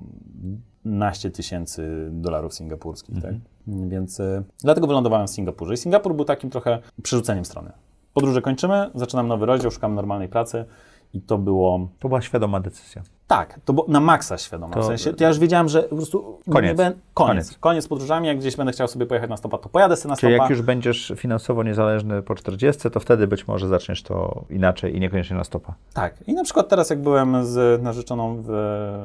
naście 0.86 1.32
tysięcy 1.32 2.10
dolarów 2.12 2.54
singapurskich, 2.54 3.22
tak? 3.22 3.34
Więc 3.68 4.20
e, 4.20 4.44
dlatego 4.64 4.88
wylądowałem 4.88 5.28
w 5.28 5.30
Singapurze 5.30 5.74
i 5.74 5.78
Singapur 5.78 6.16
był 6.16 6.26
takim 6.26 6.50
trochę 6.50 6.80
przerzuceniem 7.04 7.46
strony. 7.46 7.72
Podróże 8.14 8.42
kończymy, 8.42 8.92
zaczynam 8.96 9.28
nowy 9.28 9.46
rozdział, 9.46 9.72
szukam 9.72 9.96
normalnej 9.96 10.30
pracy 10.30 10.66
i 11.14 11.22
to 11.22 11.38
było 11.38 11.90
To 12.00 12.08
była 12.08 12.22
świadoma 12.22 12.60
decyzja. 12.60 13.04
Tak, 13.30 13.60
to 13.66 13.86
na 13.88 14.00
maksa 14.00 14.38
świadoma. 14.38 14.74
To- 14.74 14.82
w 14.82 14.86
sensie, 14.86 15.14
ja 15.20 15.28
już 15.28 15.40
wiedziałem, 15.40 15.70
że 15.70 15.84
po 15.84 15.96
prostu 15.96 16.40
Koniec. 16.50 16.70
Nie 16.70 16.76
ben, 16.76 16.94
koniec. 17.14 17.48
Koniec. 17.48 17.58
Koniec. 17.60 17.86
z 17.86 17.88
podróżami, 17.88 18.28
jak 18.28 18.40
gdzieś 18.40 18.56
będę 18.56 18.72
chciał 18.74 18.88
sobie 18.88 19.06
pojechać 19.06 19.30
na 19.30 19.38
stopa, 19.38 19.58
to 19.58 19.70
pojadę 19.70 19.96
sobie 19.96 20.10
na 20.10 20.16
Czyli 20.16 20.34
stopa. 20.34 20.44
jak 20.44 20.50
już 20.50 20.62
będziesz 20.62 21.14
finansowo 21.16 21.64
niezależny 21.64 22.22
po 22.22 22.36
40, 22.36 22.90
to 22.92 23.00
wtedy 23.00 23.28
być 23.28 23.48
może 23.48 23.68
zaczniesz 23.68 24.04
to 24.04 24.44
inaczej 24.50 24.96
i 24.96 25.00
niekoniecznie 25.00 25.36
na 25.36 25.44
stopa. 25.44 25.74
Tak. 25.94 26.14
I 26.28 26.34
na 26.34 26.44
przykład 26.44 26.70
teraz, 26.70 26.90
jak 26.90 27.02
byłem 27.02 27.46
z 27.46 27.84
narzeczoną 27.84 28.42
w 28.42 28.50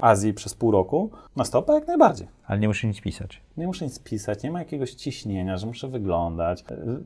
Azji 0.01 0.35
przez 0.35 0.55
pół 0.55 0.71
roku, 0.71 1.11
na 1.37 1.45
stopę 1.45 1.73
jak 1.73 1.87
najbardziej. 1.87 2.29
Ale 2.47 2.59
nie 2.59 2.69
musisz 2.69 2.85
nic 2.85 3.01
pisać. 3.01 3.41
Nie 3.57 3.67
muszę 3.67 3.85
nic 3.85 3.99
pisać, 3.99 4.43
nie 4.43 4.51
ma 4.51 4.59
jakiegoś 4.59 4.95
ciśnienia, 4.95 5.57
że 5.57 5.67
muszę 5.67 5.89
wyglądać, 5.89 6.65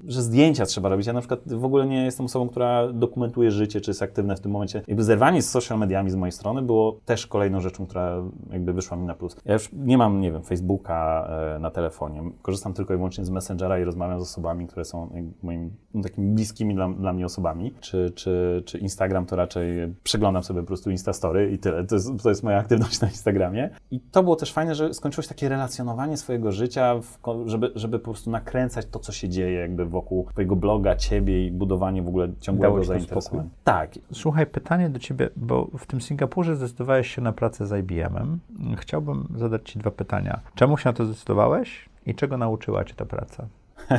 że 0.09 0.23
zdjęcia 0.23 0.67
trzeba 0.67 0.89
robić. 0.89 1.07
Ja 1.07 1.13
na 1.13 1.21
przykład 1.21 1.41
w 1.47 1.65
ogóle 1.65 1.87
nie 1.87 2.05
jestem 2.05 2.27
osobą, 2.27 2.49
która 2.49 2.89
dokumentuje 2.93 3.51
życie, 3.51 3.81
czy 3.81 3.91
jest 3.91 4.03
aktywna 4.03 4.37
w 4.37 4.41
tym 4.41 4.53
momencie. 4.53 4.83
Jakby 4.89 5.05
zerwanie 5.05 5.43
z 5.43 5.51
social 5.51 5.79
mediami 5.79 6.11
z 6.11 6.15
mojej 6.15 6.33
strony 6.33 6.63
było 6.63 6.93
też 7.09 7.27
kolejną 7.27 7.61
rzeczą, 7.61 7.87
która 7.87 8.23
jakby 8.51 8.73
wyszła 8.73 8.97
mi 8.97 9.07
na 9.07 9.15
plus. 9.15 9.37
Ja 9.45 9.53
już 9.53 9.69
nie 9.73 9.99
mam, 9.99 10.21
nie 10.21 10.33
wiem, 10.33 10.43
Facebooka 10.43 11.29
e, 11.57 11.59
na 11.59 11.71
telefonie. 11.71 12.31
Korzystam 12.43 12.75
tylko 12.75 12.95
i 12.95 12.97
wyłącznie 12.97 13.25
z 13.25 13.31
Messengera 13.31 13.79
i 13.79 13.85
rozmawiam 13.85 14.19
z 14.19 14.23
osobami, 14.23 14.67
które 14.67 14.85
są 14.85 15.11
moimi 15.43 15.71
no, 15.95 16.03
takimi 16.03 16.35
bliskimi 16.35 16.75
dla, 16.75 16.89
dla 16.89 17.13
mnie 17.13 17.27
osobami. 17.27 17.75
Czy, 17.81 18.11
czy, 18.11 18.63
czy 18.67 18.79
Instagram 18.79 19.27
to 19.27 19.37
raczej 19.37 19.95
przeglądam 20.03 20.43
sobie 20.43 20.61
po 20.61 20.67
prostu 20.67 20.91
Instastory 20.91 21.51
i 21.51 21.59
tyle. 21.59 21.85
To 21.85 21.95
jest, 21.95 22.23
to 22.23 22.29
jest 22.29 22.43
moja 22.43 22.59
aktywność 22.59 23.01
na 23.03 23.09
Instagramie. 23.09 23.71
I 23.91 24.01
to 24.01 24.23
było 24.23 24.37
też 24.37 24.53
fajne, 24.53 24.75
że 24.75 24.95
skończyło 24.95 25.23
się 25.23 25.29
takie 25.29 25.49
relacjonowanie 25.49 26.17
swojego 26.17 26.53
życia, 26.53 26.95
w, 26.95 27.19
żeby, 27.47 27.73
żeby 27.75 27.99
po 27.99 28.05
prostu 28.05 28.31
nakręcać 28.31 28.87
to, 28.87 28.99
co 28.99 29.13
się 29.13 29.29
dzieje 29.29 29.61
jakby 29.61 29.87
wokół 29.87 30.27
twojego 30.33 30.57
bloga, 30.57 30.97
ciebie 30.97 31.47
i 31.47 31.51
budowanie 31.51 32.03
w 32.03 32.09
ogóle 32.09 32.29
ciągłego 32.41 32.85
zainteresowania. 32.85 33.49
Tak. 33.65 33.91
Słuchaj, 34.13 34.47
pytanie 34.47 34.91
do 34.91 34.99
ciebie, 34.99 35.31
bo 35.37 35.69
w 35.79 35.87
tym 35.87 36.01
Singapurze 36.01 36.57
zdecydowałeś 36.57 36.98
się 37.07 37.23
na 37.23 37.33
pracę 37.33 37.67
z 37.67 37.73
IBM-em. 37.79 38.39
Chciałbym 38.77 39.29
zadać 39.37 39.71
ci 39.71 39.79
dwa 39.79 39.91
pytania. 39.91 40.41
Czemu 40.55 40.79
się 40.79 40.89
na 40.89 40.93
to 40.93 41.07
zdecydowałeś 41.07 41.89
i 42.07 42.15
czego 42.15 42.37
nauczyła 42.37 42.85
cię 42.85 42.95
ta 42.95 43.05
praca? 43.05 43.47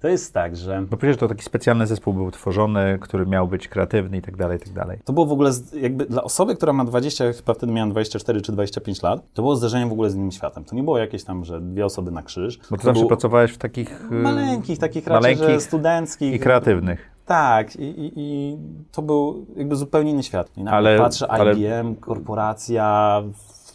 To 0.00 0.08
jest 0.08 0.34
tak, 0.34 0.56
że 0.56 0.84
Bo 0.90 0.96
przecież 0.96 1.16
to 1.16 1.28
taki 1.28 1.44
specjalny 1.44 1.86
zespół 1.86 2.14
był 2.14 2.30
tworzony, 2.30 2.98
który 3.00 3.26
miał 3.26 3.48
być 3.48 3.68
kreatywny 3.68 4.16
i 4.16 4.22
tak 4.22 4.36
dalej, 4.36 4.56
i 4.56 4.60
tak 4.60 4.72
dalej. 4.72 4.98
to 5.04 5.12
było 5.12 5.26
w 5.26 5.32
ogóle 5.32 5.50
jakby 5.80 6.06
dla 6.06 6.22
osoby, 6.22 6.56
która 6.56 6.72
ma 6.72 6.84
20, 6.84 7.24
ja 7.24 7.32
chyba 7.32 7.54
wtedy 7.54 7.72
miałem 7.72 7.90
24 7.90 8.40
czy 8.40 8.52
25 8.52 9.02
lat, 9.02 9.22
to 9.34 9.42
było 9.42 9.56
zderzenie 9.56 9.86
w 9.86 9.92
ogóle 9.92 10.10
z 10.10 10.14
innym 10.14 10.30
światem. 10.30 10.64
To 10.64 10.76
nie 10.76 10.82
było 10.82 10.98
jakieś 10.98 11.24
tam, 11.24 11.44
że 11.44 11.60
dwie 11.60 11.84
osoby 11.84 12.10
na 12.10 12.22
krzyż. 12.22 12.58
Bo 12.58 12.76
ty 12.76 12.82
to 12.82 12.82
zawsze 12.82 13.00
był 13.00 13.08
pracowałeś 13.08 13.52
w 13.52 13.58
takich... 13.58 14.12
y, 14.12 14.14
maleńkich, 14.14 14.78
takich 14.78 15.06
raczej, 15.06 15.36
maleńkich 15.36 15.62
studenckich. 15.62 16.34
i 16.34 16.38
kreatywnych. 16.38 17.10
Tak, 17.26 17.76
i, 17.76 17.82
i, 17.84 18.12
i 18.16 18.56
to 18.92 19.02
był 19.02 19.46
jakby 19.56 19.76
zupełnie 19.76 20.10
inny 20.10 20.22
świat. 20.22 20.50
I 20.56 20.68
Ale- 20.68 20.98
patrzę, 20.98 21.30
ale- 21.30 21.52
IBM, 21.52 21.94
korporacja, 21.96 23.22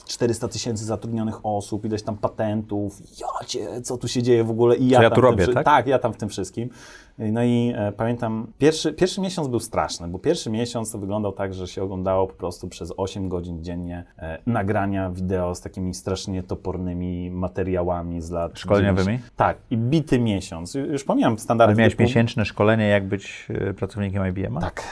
400 0.07 0.47
tysięcy 0.47 0.85
zatrudnionych 0.85 1.45
osób, 1.45 1.85
ileś 1.85 2.03
tam 2.03 2.17
patentów, 2.17 2.99
ja 3.21 3.45
cię, 3.47 3.81
co 3.81 3.97
tu 3.97 4.07
się 4.07 4.23
dzieje 4.23 4.43
w 4.43 4.49
ogóle 4.49 4.75
i 4.75 4.87
ja, 4.89 5.01
ja 5.03 5.09
tam 5.09 5.15
tu 5.15 5.21
tym 5.21 5.29
robię, 5.31 5.43
wszy- 5.43 5.53
tak? 5.53 5.65
Tak, 5.65 5.87
ja 5.87 5.99
tam 5.99 6.13
w 6.13 6.17
tym 6.17 6.29
wszystkim. 6.29 6.69
No 7.17 7.43
i 7.43 7.73
e, 7.75 7.91
pamiętam, 7.91 8.47
pierwszy, 8.57 8.93
pierwszy 8.93 9.21
miesiąc 9.21 9.47
był 9.47 9.59
straszny, 9.59 10.07
bo 10.07 10.19
pierwszy 10.19 10.49
miesiąc 10.49 10.91
to 10.91 10.97
wyglądał 10.97 11.31
tak, 11.31 11.53
że 11.53 11.67
się 11.67 11.83
oglądało 11.83 12.27
po 12.27 12.33
prostu 12.33 12.67
przez 12.67 12.93
8 12.97 13.29
godzin 13.29 13.63
dziennie 13.63 14.03
e, 14.19 14.37
nagrania 14.45 15.09
wideo 15.11 15.55
z 15.55 15.61
takimi 15.61 15.93
strasznie 15.93 16.43
topornymi 16.43 17.31
materiałami 17.31 18.21
z 18.21 18.31
lat 18.31 18.59
Szkoleniowymi? 18.59 19.05
90. 19.05 19.35
Tak, 19.35 19.57
i 19.71 19.77
bity 19.77 20.19
miesiąc. 20.19 20.73
Już 20.73 21.03
pomijam 21.03 21.39
standardy. 21.39 21.71
Ale 21.71 21.79
miałeś 21.79 21.93
typu- 21.95 22.03
miesięczne 22.03 22.45
szkolenie, 22.45 22.87
jak 22.87 23.07
być 23.07 23.47
y, 23.69 23.73
pracownikiem 23.73 24.27
IBM-a? 24.27 24.61
tak, 24.61 24.83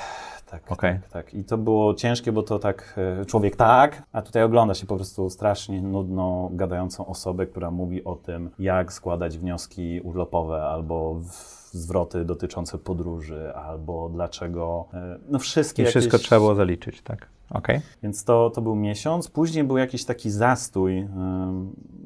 tak, 0.53 0.71
Okej. 0.71 0.99
tak, 0.99 1.09
tak. 1.09 1.33
I 1.33 1.43
to 1.43 1.57
było 1.57 1.93
ciężkie, 1.93 2.31
bo 2.31 2.43
to 2.43 2.59
tak, 2.59 2.99
e, 3.21 3.25
człowiek 3.25 3.55
tak, 3.55 4.03
a 4.11 4.21
tutaj 4.21 4.43
ogląda 4.43 4.73
się 4.73 4.85
po 4.85 4.95
prostu 4.95 5.29
strasznie 5.29 5.81
nudną, 5.81 6.49
gadającą 6.53 7.05
osobę, 7.05 7.45
która 7.45 7.71
mówi 7.71 8.03
o 8.03 8.15
tym, 8.15 8.49
jak 8.59 8.93
składać 8.93 9.37
wnioski 9.37 10.01
urlopowe 10.01 10.63
albo 10.63 11.19
zwroty 11.71 12.25
dotyczące 12.25 12.77
podróży, 12.77 13.55
albo 13.55 14.09
dlaczego, 14.09 14.85
e, 14.93 15.19
no 15.29 15.39
wszystkie 15.39 15.83
I 15.83 15.85
wszystko 15.85 16.15
jakieś... 16.15 16.27
trzeba 16.27 16.39
było 16.39 16.55
zaliczyć, 16.55 17.01
tak? 17.01 17.27
Okej. 17.49 17.81
Więc 18.03 18.23
to, 18.23 18.49
to 18.49 18.61
był 18.61 18.75
miesiąc. 18.75 19.27
Później 19.27 19.63
był 19.63 19.77
jakiś 19.77 20.05
taki 20.05 20.31
zastój, 20.31 21.07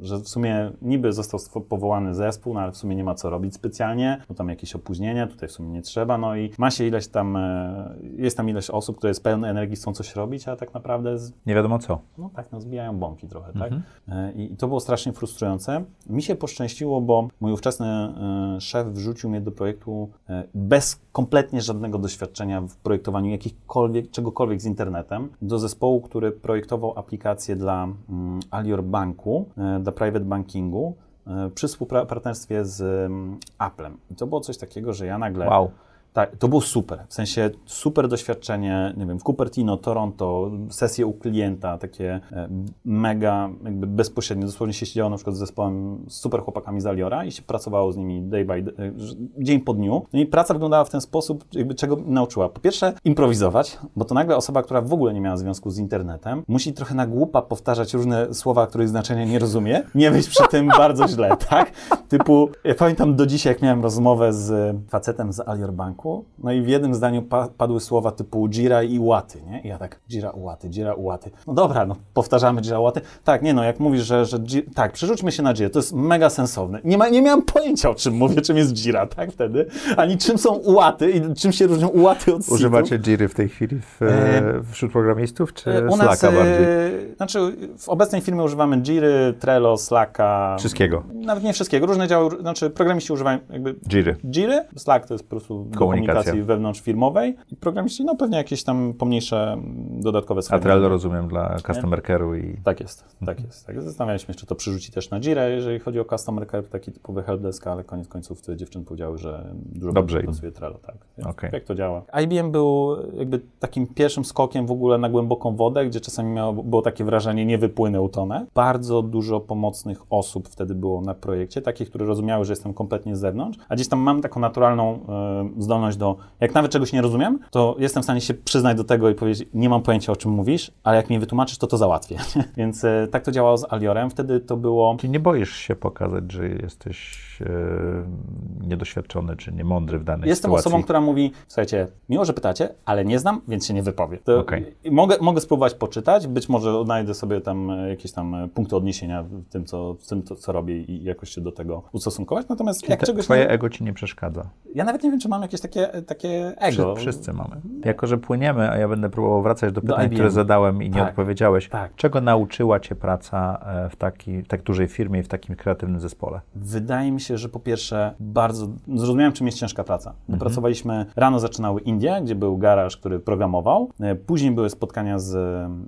że 0.01 0.17
w 0.17 0.29
sumie 0.29 0.71
niby 0.81 1.13
został 1.13 1.61
powołany 1.61 2.15
zespół, 2.15 2.53
no 2.53 2.59
ale 2.59 2.71
w 2.71 2.77
sumie 2.77 2.95
nie 2.95 3.03
ma 3.03 3.15
co 3.15 3.29
robić 3.29 3.53
specjalnie, 3.55 4.21
bo 4.29 4.35
tam 4.35 4.49
jakieś 4.49 4.75
opóźnienia, 4.75 5.27
tutaj 5.27 5.49
w 5.49 5.51
sumie 5.51 5.69
nie 5.69 5.81
trzeba, 5.81 6.17
no 6.17 6.35
i 6.35 6.51
ma 6.57 6.71
się 6.71 6.87
ileś 6.87 7.07
tam, 7.07 7.35
e, 7.35 7.95
jest 8.17 8.37
tam 8.37 8.49
ileś 8.49 8.69
osób, 8.69 8.97
które 8.97 9.09
jest 9.09 9.23
pełne 9.23 9.49
energii, 9.49 9.75
chcą 9.75 9.93
coś 9.93 10.15
robić, 10.15 10.47
a 10.47 10.55
tak 10.55 10.73
naprawdę 10.73 11.19
z, 11.19 11.33
Nie 11.45 11.55
wiadomo 11.55 11.79
co. 11.79 11.99
no 12.17 12.29
tak, 12.35 12.51
no 12.51 12.61
zbijają 12.61 12.97
bąki 12.99 13.27
trochę, 13.27 13.53
tak? 13.53 13.71
Mhm. 13.71 13.83
E, 14.07 14.33
I, 14.33 14.53
I 14.53 14.57
to 14.57 14.67
było 14.67 14.79
strasznie 14.79 15.13
frustrujące. 15.13 15.83
Mi 16.09 16.23
się 16.23 16.35
poszczęściło, 16.35 17.01
bo 17.01 17.27
mój 17.39 17.51
ówczesny 17.51 17.87
e, 17.87 18.61
szef 18.61 18.87
wrzucił 18.87 19.29
mnie 19.29 19.41
do 19.41 19.51
projektu 19.51 20.09
bez 20.53 21.01
kompletnie 21.11 21.61
żadnego 21.61 21.99
doświadczenia 21.99 22.61
w 22.61 22.75
projektowaniu 22.75 23.31
jakichkolwiek, 23.31 24.11
czegokolwiek 24.11 24.61
z 24.61 24.65
internetem, 24.65 25.26
do 25.41 25.59
zespołu, 25.59 26.01
który 26.01 26.31
projektował 26.31 26.99
aplikację 26.99 27.55
dla 27.55 27.83
mm, 27.83 28.39
Alior 28.51 28.83
Banku, 28.83 29.45
e, 29.57 29.79
dla 29.79 29.91
private 29.91 30.25
bankingu, 30.25 30.95
e, 31.27 31.49
przy 31.49 31.67
współpartnerstwie 31.67 32.65
z 32.65 32.81
mm, 32.81 33.37
Applem. 33.57 33.97
I 34.11 34.15
to 34.15 34.27
było 34.27 34.41
coś 34.41 34.57
takiego, 34.57 34.93
że 34.93 35.05
ja 35.05 35.17
nagle 35.17 35.47
Wow. 35.47 35.71
Tak, 36.17 36.35
to 36.35 36.47
było 36.47 36.61
super. 36.61 37.05
W 37.07 37.13
sensie 37.13 37.49
super 37.65 38.07
doświadczenie, 38.07 38.93
nie 38.97 39.05
wiem, 39.05 39.19
w 39.19 39.23
Cupertino, 39.23 39.77
Toronto, 39.77 40.51
sesje 40.69 41.05
u 41.05 41.13
klienta, 41.13 41.77
takie 41.77 42.19
e, 42.31 42.49
mega, 42.85 43.49
jakby 43.63 43.87
bezpośrednio. 43.87 44.45
Dosłownie 44.45 44.73
się 44.73 44.85
siedziało 44.85 45.09
na 45.09 45.15
przykład 45.15 45.35
z 45.35 45.39
zespołem, 45.39 46.05
z 46.07 46.13
super 46.13 46.41
chłopakami 46.41 46.81
z 46.81 46.85
Aliora 46.85 47.25
i 47.25 47.31
się 47.31 47.41
pracowało 47.41 47.91
z 47.91 47.97
nimi 47.97 48.21
day 48.21 48.45
by 48.45 48.61
day, 48.61 48.73
e, 48.87 49.43
dzień 49.43 49.59
po 49.59 49.73
dniu. 49.73 50.05
No 50.13 50.19
i 50.19 50.25
praca 50.25 50.53
wyglądała 50.53 50.85
w 50.85 50.89
ten 50.89 51.01
sposób, 51.01 51.45
jakby 51.53 51.75
czego 51.75 51.97
nauczyła. 52.05 52.49
Po 52.49 52.59
pierwsze, 52.59 52.93
improwizować, 53.05 53.77
bo 53.95 54.05
to 54.05 54.15
nagle 54.15 54.37
osoba, 54.37 54.63
która 54.63 54.81
w 54.81 54.93
ogóle 54.93 55.13
nie 55.13 55.21
miała 55.21 55.37
związku 55.37 55.69
z 55.69 55.77
internetem, 55.77 56.43
musi 56.47 56.73
trochę 56.73 56.95
na 56.95 57.07
głupa 57.07 57.41
powtarzać 57.41 57.93
różne 57.93 58.33
słowa, 58.33 58.67
których 58.67 58.89
znaczenia 58.89 59.25
nie 59.25 59.39
rozumie, 59.39 59.83
nie 59.95 60.11
wyjść 60.11 60.29
przy 60.29 60.43
tym 60.51 60.67
bardzo 60.67 61.07
źle, 61.07 61.37
tak? 61.49 61.71
Typu, 62.09 62.49
ja 62.63 62.75
pamiętam 62.75 63.15
do 63.15 63.25
dzisiaj, 63.25 63.53
jak 63.53 63.61
miałem 63.61 63.83
rozmowę 63.83 64.33
z 64.33 64.75
facetem 64.89 65.33
z 65.33 65.39
Alior 65.39 65.73
Banku, 65.73 66.06
no 66.43 66.51
i 66.51 66.61
w 66.61 66.67
jednym 66.67 66.95
zdaniu 66.95 67.21
pa 67.21 67.47
padły 67.57 67.79
słowa 67.79 68.11
typu 68.11 68.49
Jira 68.49 68.83
i 68.83 68.99
Łaty, 68.99 69.41
nie? 69.41 69.61
I 69.61 69.67
ja 69.67 69.77
tak, 69.77 69.99
Jira 70.09 70.31
Łaty, 70.35 70.69
Jira 70.69 70.93
Łaty. 70.97 71.31
No 71.47 71.53
dobra, 71.53 71.85
no 71.85 71.95
powtarzamy 72.13 72.61
Jira 72.61 72.79
Łaty. 72.79 73.01
Tak, 73.23 73.41
nie 73.41 73.53
no, 73.53 73.63
jak 73.63 73.79
mówisz, 73.79 74.05
że, 74.05 74.25
że 74.25 74.39
Jira, 74.39 74.67
tak, 74.75 74.91
przerzućmy 74.91 75.31
się 75.31 75.43
na 75.43 75.53
Jira, 75.53 75.69
to 75.69 75.79
jest 75.79 75.93
mega 75.93 76.29
sensowne. 76.29 76.79
Nie, 76.83 76.97
ma, 76.97 77.09
nie 77.09 77.21
miałem 77.21 77.41
pojęcia, 77.41 77.89
o 77.89 77.95
czym 77.95 78.13
mówię, 78.13 78.41
czym 78.41 78.57
jest 78.57 78.73
Jira, 78.73 79.07
tak, 79.07 79.31
wtedy, 79.31 79.65
ani 79.97 80.17
czym 80.17 80.37
są 80.37 80.59
Łaty 80.65 81.11
i 81.11 81.33
czym 81.35 81.51
się 81.51 81.67
różnią 81.67 81.89
Łaty 81.95 82.35
od 82.35 82.49
Używacie 82.49 82.99
Jiry 82.99 83.27
w 83.27 83.33
tej 83.33 83.49
chwili 83.49 83.79
w, 83.81 84.01
E, 84.01 84.61
wśród 84.71 84.91
programistów, 84.91 85.53
czy 85.53 85.69
U 85.69 85.97
nas, 85.97 86.19
Slacka 86.19 86.31
bardziej? 86.31 86.65
e, 86.65 87.15
znaczy 87.17 87.39
w 87.77 87.89
obecnej 87.89 88.21
firmie 88.21 88.43
używamy 88.43 88.77
Jiry, 88.81 89.33
Trello, 89.39 89.77
Slacka. 89.77 90.55
Wszystkiego. 90.59 91.03
Nawet 91.13 91.43
nie 91.43 91.53
wszystkiego. 91.53 91.85
Różne 91.85 92.07
działy, 92.07 92.29
znaczy 92.41 92.69
programiści 92.69 93.13
używają 93.13 93.39
jakby 93.49 93.75
Jiry. 93.87 94.15
Jiry. 94.25 94.65
Slack 94.77 95.07
to 95.07 95.13
jest 95.13 95.23
po 95.23 95.29
prostu 95.29 95.67
Komunikacja. 95.89 96.13
komunikacji 96.13 96.43
wewnątrzfirmowej. 96.43 97.35
I 97.51 97.55
programiści, 97.55 98.05
no 98.05 98.15
pewnie 98.15 98.37
jakieś 98.37 98.63
tam 98.63 98.93
pomniejsze 98.93 99.53
mm, 99.53 100.01
dodatkowe 100.01 100.39
A 100.39 100.41
schemy. 100.41 100.61
Trello 100.61 100.89
rozumiem 100.89 101.27
dla 101.27 101.55
customer 101.55 102.01
care'u 102.01 102.37
i... 102.37 102.61
Tak 102.63 102.79
jest, 102.79 103.05
tak 103.25 103.43
jest. 103.43 103.67
Tak. 103.67 103.81
Zastanawialiśmy 103.81 104.33
się, 104.33 104.39
czy 104.39 104.45
to 104.45 104.55
przerzuci 104.55 104.91
też 104.91 105.09
na 105.09 105.19
Jirę, 105.19 105.51
jeżeli 105.51 105.79
chodzi 105.79 105.99
o 105.99 106.05
customer 106.05 106.47
care, 106.47 106.69
taki 106.69 106.91
typowy 106.91 107.23
helpdesk, 107.23 107.67
ale 107.67 107.83
koniec 107.83 108.07
końców 108.07 108.41
te 108.41 108.57
dziewczyny 108.57 108.85
powiedziały, 108.85 109.17
że 109.17 109.55
dużo 109.55 109.93
Dobrze 109.93 110.23
pasuje 110.23 110.51
Trello, 110.51 110.77
tak. 110.77 110.95
Więc 111.17 111.29
Okej. 111.29 111.49
Jak 111.53 111.63
to 111.63 111.75
działa? 111.75 112.01
IBM 112.23 112.51
był 112.51 112.95
jakby 113.17 113.41
takim 113.59 113.87
pierwszym 113.87 114.25
skokiem 114.25 114.67
w 114.67 114.71
ogóle 114.71 114.97
na 114.97 115.09
głęboką 115.09 115.55
wodę, 115.55 115.85
gdzie 115.85 116.01
czasami 116.01 116.31
miało, 116.31 116.53
było 116.53 116.81
takie 116.81 117.03
wrażenie, 117.03 117.45
nie 117.45 117.57
wypłynę 117.57 118.01
utonę. 118.01 118.45
Bardzo 118.55 119.01
dużo 119.01 119.39
pomocnych 119.39 120.01
osób 120.09 120.49
wtedy 120.49 120.75
było 120.75 121.01
na 121.01 121.13
projekcie, 121.13 121.61
takich, 121.61 121.89
które 121.89 122.05
rozumiały, 122.05 122.45
że 122.45 122.51
jestem 122.51 122.73
kompletnie 122.73 123.15
z 123.15 123.19
zewnątrz, 123.19 123.59
a 123.69 123.75
gdzieś 123.75 123.87
tam 123.87 123.99
mam 123.99 124.21
taką 124.21 124.39
naturalną 124.39 124.99
e, 125.09 125.49
zdolność 125.57 125.76
do, 125.97 126.17
jak 126.39 126.53
nawet 126.53 126.71
czegoś 126.71 126.93
nie 126.93 127.01
rozumiem, 127.01 127.39
to 127.51 127.75
jestem 127.79 128.03
w 128.03 128.05
stanie 128.05 128.21
się 128.21 128.33
przyznać 128.33 128.77
do 128.77 128.83
tego 128.83 129.09
i 129.09 129.15
powiedzieć, 129.15 129.49
nie 129.53 129.69
mam 129.69 129.81
pojęcia 129.81 130.11
o 130.11 130.15
czym 130.15 130.31
mówisz, 130.31 130.71
ale 130.83 130.97
jak 130.97 131.09
mi 131.09 131.19
wytłumaczysz, 131.19 131.57
to 131.57 131.67
to 131.67 131.77
załatwię. 131.77 132.17
Więc 132.57 132.83
e, 132.83 133.07
tak 133.11 133.23
to 133.23 133.31
działało 133.31 133.57
z 133.57 133.73
Aliorem. 133.73 134.09
Wtedy 134.09 134.39
to 134.39 134.57
było 134.57 134.95
Czyli 134.99 135.11
nie 135.13 135.19
boisz 135.19 135.55
się 135.55 135.75
pokazać, 135.75 136.31
że 136.31 136.47
jesteś 136.47 137.17
e, 137.41 138.67
niedoświadczony 138.67 139.35
czy 139.35 139.51
niemądry 139.53 139.99
w 139.99 140.03
danej 140.03 140.29
Jestem 140.29 140.49
sytuacji? 140.49 140.69
osobą, 140.69 140.83
która 140.83 141.01
mówi, 141.01 141.31
słuchajcie, 141.47 141.87
miło, 142.09 142.25
że 142.25 142.33
pytacie, 142.33 142.69
ale 142.85 143.05
nie 143.05 143.19
znam, 143.19 143.41
więc 143.47 143.67
się 143.67 143.73
nie 143.73 143.83
wypowiem. 143.83 144.19
Okej. 144.39 144.75
mogę, 144.91 145.15
mogę 145.21 145.41
spróbować 145.41 145.73
poczytać, 145.73 146.27
być 146.27 146.49
może 146.49 146.77
odnajdę 146.77 147.13
sobie 147.13 147.41
tam 147.41 147.71
e, 147.71 147.89
jakieś 147.89 148.11
tam 148.11 148.49
punkty 148.53 148.75
odniesienia 148.75 149.23
w 149.23 149.49
tym, 149.49 149.65
co, 149.65 149.93
w 149.93 150.07
tym, 150.07 150.23
co 150.23 150.51
robię 150.51 150.81
i 150.81 151.03
jakoś 151.03 151.29
się 151.29 151.41
do 151.41 151.51
tego 151.51 151.83
ustosunkować. 151.91 152.47
Natomiast 152.49 152.79
Czyli 152.79 152.91
jak 152.91 152.99
te, 152.99 153.05
czegoś 153.05 153.25
twoje 153.25 153.41
nie... 153.41 153.49
ego 153.49 153.69
ci 153.69 153.83
nie 153.83 153.93
przeszkadza. 153.93 154.49
Ja 154.75 154.83
nawet 154.83 155.03
nie 155.03 155.11
wiem, 155.11 155.19
czy 155.19 155.29
mam 155.29 155.41
jakieś 155.41 155.61
takie, 155.61 155.66
takie 156.07 156.53
ego. 156.57 156.95
Wszy, 156.95 157.01
wszyscy 157.01 157.33
mamy. 157.33 157.55
Jako, 157.85 158.07
że 158.07 158.17
płyniemy, 158.17 158.69
a 158.71 158.77
ja 158.77 158.87
będę 158.87 159.09
próbował 159.09 159.41
wracać 159.41 159.73
do 159.73 159.81
pytań, 159.81 160.05
IBM. 160.05 160.13
które 160.15 160.31
zadałem 160.31 160.83
i 160.83 160.89
nie 160.89 160.95
Tak. 160.99 161.09
odpowiedziałeś. 161.09 161.69
Tak. 161.69 161.95
Czego 161.95 162.21
nauczyła 162.21 162.79
cię 162.79 162.95
praca 162.95 163.59
e, 163.85 163.89
w, 163.89 163.95
taki, 163.95 164.41
w 164.41 164.47
tak 164.47 164.63
dużej 164.63 164.87
firmie 164.87 165.19
i 165.19 165.23
w 165.23 165.27
takim 165.27 165.55
kreatywnym 165.55 165.99
zespole? 165.99 166.41
Wydaje 166.55 167.11
mi 167.11 167.21
się, 167.21 167.37
że 167.37 167.49
po 167.49 167.59
pierwsze 167.59 168.13
bardzo 168.19 168.67
zrozumiałem, 168.95 169.33
czym 169.33 169.45
jest 169.47 169.59
ciężka 169.59 169.83
praca. 169.83 170.09
Mhm. 170.21 170.39
Pracowaliśmy, 170.39 171.05
rano 171.15 171.39
zaczynały 171.39 171.81
Indie, 171.81 172.19
gdzie 172.23 172.35
był 172.35 172.57
garaż, 172.57 172.97
który 172.97 173.19
programował. 173.19 173.89
E, 173.99 174.15
Później 174.15 174.51
były 174.51 174.69
spotkania 174.69 175.19
z 175.19 175.35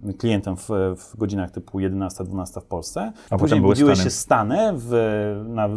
e, 0.10 0.14
klientem 0.14 0.56
w, 0.58 0.70
w 0.98 1.18
godzinach 1.18 1.52
typu 1.52 1.80
11-12 1.80 2.62
w 2.62 2.66
Polsce. 2.66 3.12
potem 3.24 3.40
Później 3.40 3.62
budziły 3.62 3.96
Stany. 3.96 4.04
się 4.04 4.10
Stany 4.16 4.72
w, 4.76 4.92
na 5.48 5.66
e, 5.66 5.70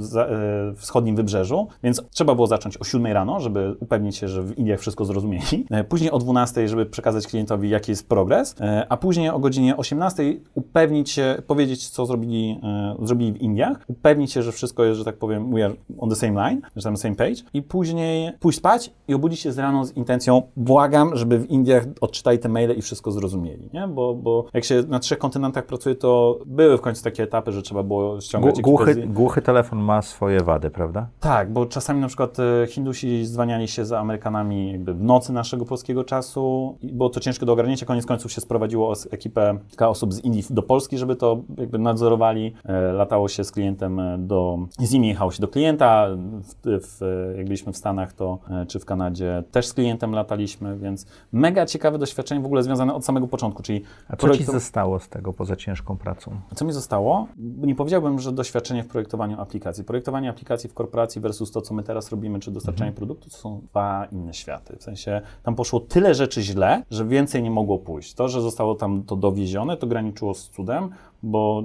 wschodnim 0.76 1.16
wybrzeżu, 1.16 1.68
więc 1.82 2.02
trzeba 2.10 2.34
było 2.34 2.46
zacząć 2.46 2.76
o 2.76 2.84
7 2.84 3.12
rano, 3.12 3.40
żeby 3.40 3.76
upewnić 3.92 4.16
się, 4.16 4.28
że 4.28 4.42
w 4.42 4.58
Indiach 4.58 4.80
wszystko 4.80 5.04
zrozumieli. 5.04 5.66
E, 5.70 5.84
Później 5.84 6.10
o 6.10 6.18
12, 6.18 6.68
żeby 6.68 6.86
przekazać 6.86 7.26
klientowi, 7.26 7.70
jaki 7.70 7.92
jest 7.92 8.08
progres, 8.08 8.54
E, 8.60 8.86
a 8.88 8.96
później 8.96 9.30
o 9.30 9.38
godzinie 9.38 9.76
18 9.76 10.22
upewnić 10.54 11.10
się, 11.10 11.42
powiedzieć, 11.46 11.88
co 11.88 12.06
zrobili, 12.06 12.60
e, 12.62 12.96
zrobili 13.02 13.32
w 13.32 13.36
Indiach, 13.36 13.76
upewnić 13.86 14.32
się, 14.32 14.42
że 14.42 14.52
wszystko 14.52 14.84
jest, 14.84 14.98
że 14.98 15.04
tak 15.04 15.16
powiem, 15.16 15.54
we 15.54 15.64
are 15.64 15.74
on 15.98 16.10
the 16.10 16.16
same 16.16 16.32
line, 16.32 16.60
że 16.76 16.82
tam 16.82 16.96
same 16.96 17.14
page 17.14 17.34
i 17.54 17.62
później 17.62 18.32
pójść 18.40 18.58
spać 18.58 18.90
i 19.08 19.14
obudzić 19.14 19.40
się 19.40 19.52
z 19.52 19.58
rano 19.58 19.84
z 19.84 19.96
intencją, 19.96 20.42
błagam, 20.56 21.16
żeby 21.16 21.38
w 21.38 21.50
Indiach 21.50 21.84
odczytali 22.00 22.38
te 22.38 22.48
maile 22.48 22.72
i 22.76 22.82
wszystko 22.82 23.10
zrozumieli, 23.10 23.68
nie? 23.72 23.88
Bo, 23.88 24.14
bo 24.14 24.44
jak 24.54 24.64
się 24.64 24.82
na 24.88 24.98
trzech 24.98 25.18
kontynentach 25.18 25.66
pracuje, 25.66 25.94
to 25.94 26.38
były 26.46 26.78
w 26.78 26.80
końcu 26.80 27.04
takie 27.04 27.22
etapy, 27.22 27.52
że 27.52 27.62
trzeba 27.62 27.82
było 27.82 28.20
ściągać 28.20 28.60
Głuchy, 28.60 28.94
głuchy 28.94 29.42
telefon 29.42 29.78
ma 29.78 30.02
swoje 30.02 30.40
wady, 30.40 30.70
prawda? 30.70 31.06
tak, 31.20 31.52
bo 31.52 31.66
czasami 31.66 32.00
na 32.00 32.06
przykład 32.06 32.36
Hindusi 32.68 33.26
zwaniali 33.26 33.68
się 33.68 33.81
za 33.84 33.98
Amerykanami 34.00 34.72
jakby 34.72 34.94
w 34.94 35.02
nocy 35.02 35.32
naszego 35.32 35.64
polskiego 35.64 36.04
czasu. 36.04 36.76
Było 36.82 37.10
to 37.10 37.20
ciężko 37.20 37.46
do 37.46 37.52
ogarnięcia. 37.52 37.86
Koniec 37.86 38.06
końców 38.06 38.32
się 38.32 38.40
sprowadziło 38.40 38.92
ekipę 39.10 39.58
kilka 39.68 39.88
osób 39.88 40.14
z 40.14 40.24
Indii 40.24 40.44
do 40.50 40.62
Polski, 40.62 40.98
żeby 40.98 41.16
to 41.16 41.42
jakby 41.58 41.78
nadzorowali. 41.78 42.54
E, 42.64 42.92
Latało 42.92 43.28
się 43.28 43.44
z 43.44 43.52
klientem 43.52 44.00
e, 44.00 44.18
do... 44.18 44.58
Z 44.78 44.92
nimi 44.92 45.08
jechało 45.08 45.30
się 45.32 45.40
do 45.40 45.48
klienta. 45.48 46.06
W, 46.42 46.54
w, 46.64 47.00
jak 47.36 47.44
byliśmy 47.44 47.72
w 47.72 47.76
Stanach 47.76 48.12
to, 48.12 48.38
e, 48.50 48.66
czy 48.66 48.78
w 48.78 48.84
Kanadzie 48.84 49.42
też 49.50 49.66
z 49.66 49.74
klientem 49.74 50.12
lataliśmy, 50.12 50.78
więc 50.78 51.06
mega 51.32 51.66
ciekawe 51.66 51.98
doświadczenie 51.98 52.40
w 52.40 52.46
ogóle 52.46 52.62
związane 52.62 52.94
od 52.94 53.04
samego 53.04 53.28
początku, 53.28 53.62
czyli 53.62 53.82
A 54.08 54.16
co 54.16 54.28
ci 54.28 54.44
projektu- 54.44 54.52
zostało 54.52 55.00
z 55.00 55.08
tego 55.08 55.32
poza 55.32 55.56
ciężką 55.56 55.96
pracą? 55.96 56.40
co 56.54 56.64
mi 56.64 56.72
zostało? 56.72 57.26
Nie 57.38 57.74
powiedziałbym, 57.74 58.18
że 58.18 58.32
doświadczenie 58.32 58.82
w 58.82 58.86
projektowaniu 58.88 59.40
aplikacji. 59.40 59.84
Projektowanie 59.84 60.30
aplikacji 60.30 60.70
w 60.70 60.74
korporacji 60.74 61.20
versus 61.20 61.50
to, 61.50 61.60
co 61.60 61.74
my 61.74 61.82
teraz 61.82 62.10
robimy, 62.10 62.40
czy 62.40 62.50
dostarczanie 62.50 62.92
produktu, 62.92 63.30
to 63.30 63.36
są 63.36 63.60
dwa 63.72 64.06
inne 64.12 64.34
światy. 64.34 64.76
W 64.76 64.82
sensie 64.82 65.20
tam 65.42 65.54
poszło 65.54 65.80
tyle 65.80 66.14
rzeczy 66.14 66.42
źle, 66.42 66.82
że 66.90 67.06
więcej 67.06 67.42
nie 67.42 67.50
mogło 67.50 67.78
pójść. 67.78 68.14
To, 68.14 68.28
że 68.28 68.40
zostało 68.40 68.74
tam 68.74 69.02
to 69.02 69.16
dowiezione, 69.16 69.76
to 69.76 69.86
graniczyło 69.86 70.34
z 70.34 70.48
cudem, 70.48 70.90
bo 71.22 71.62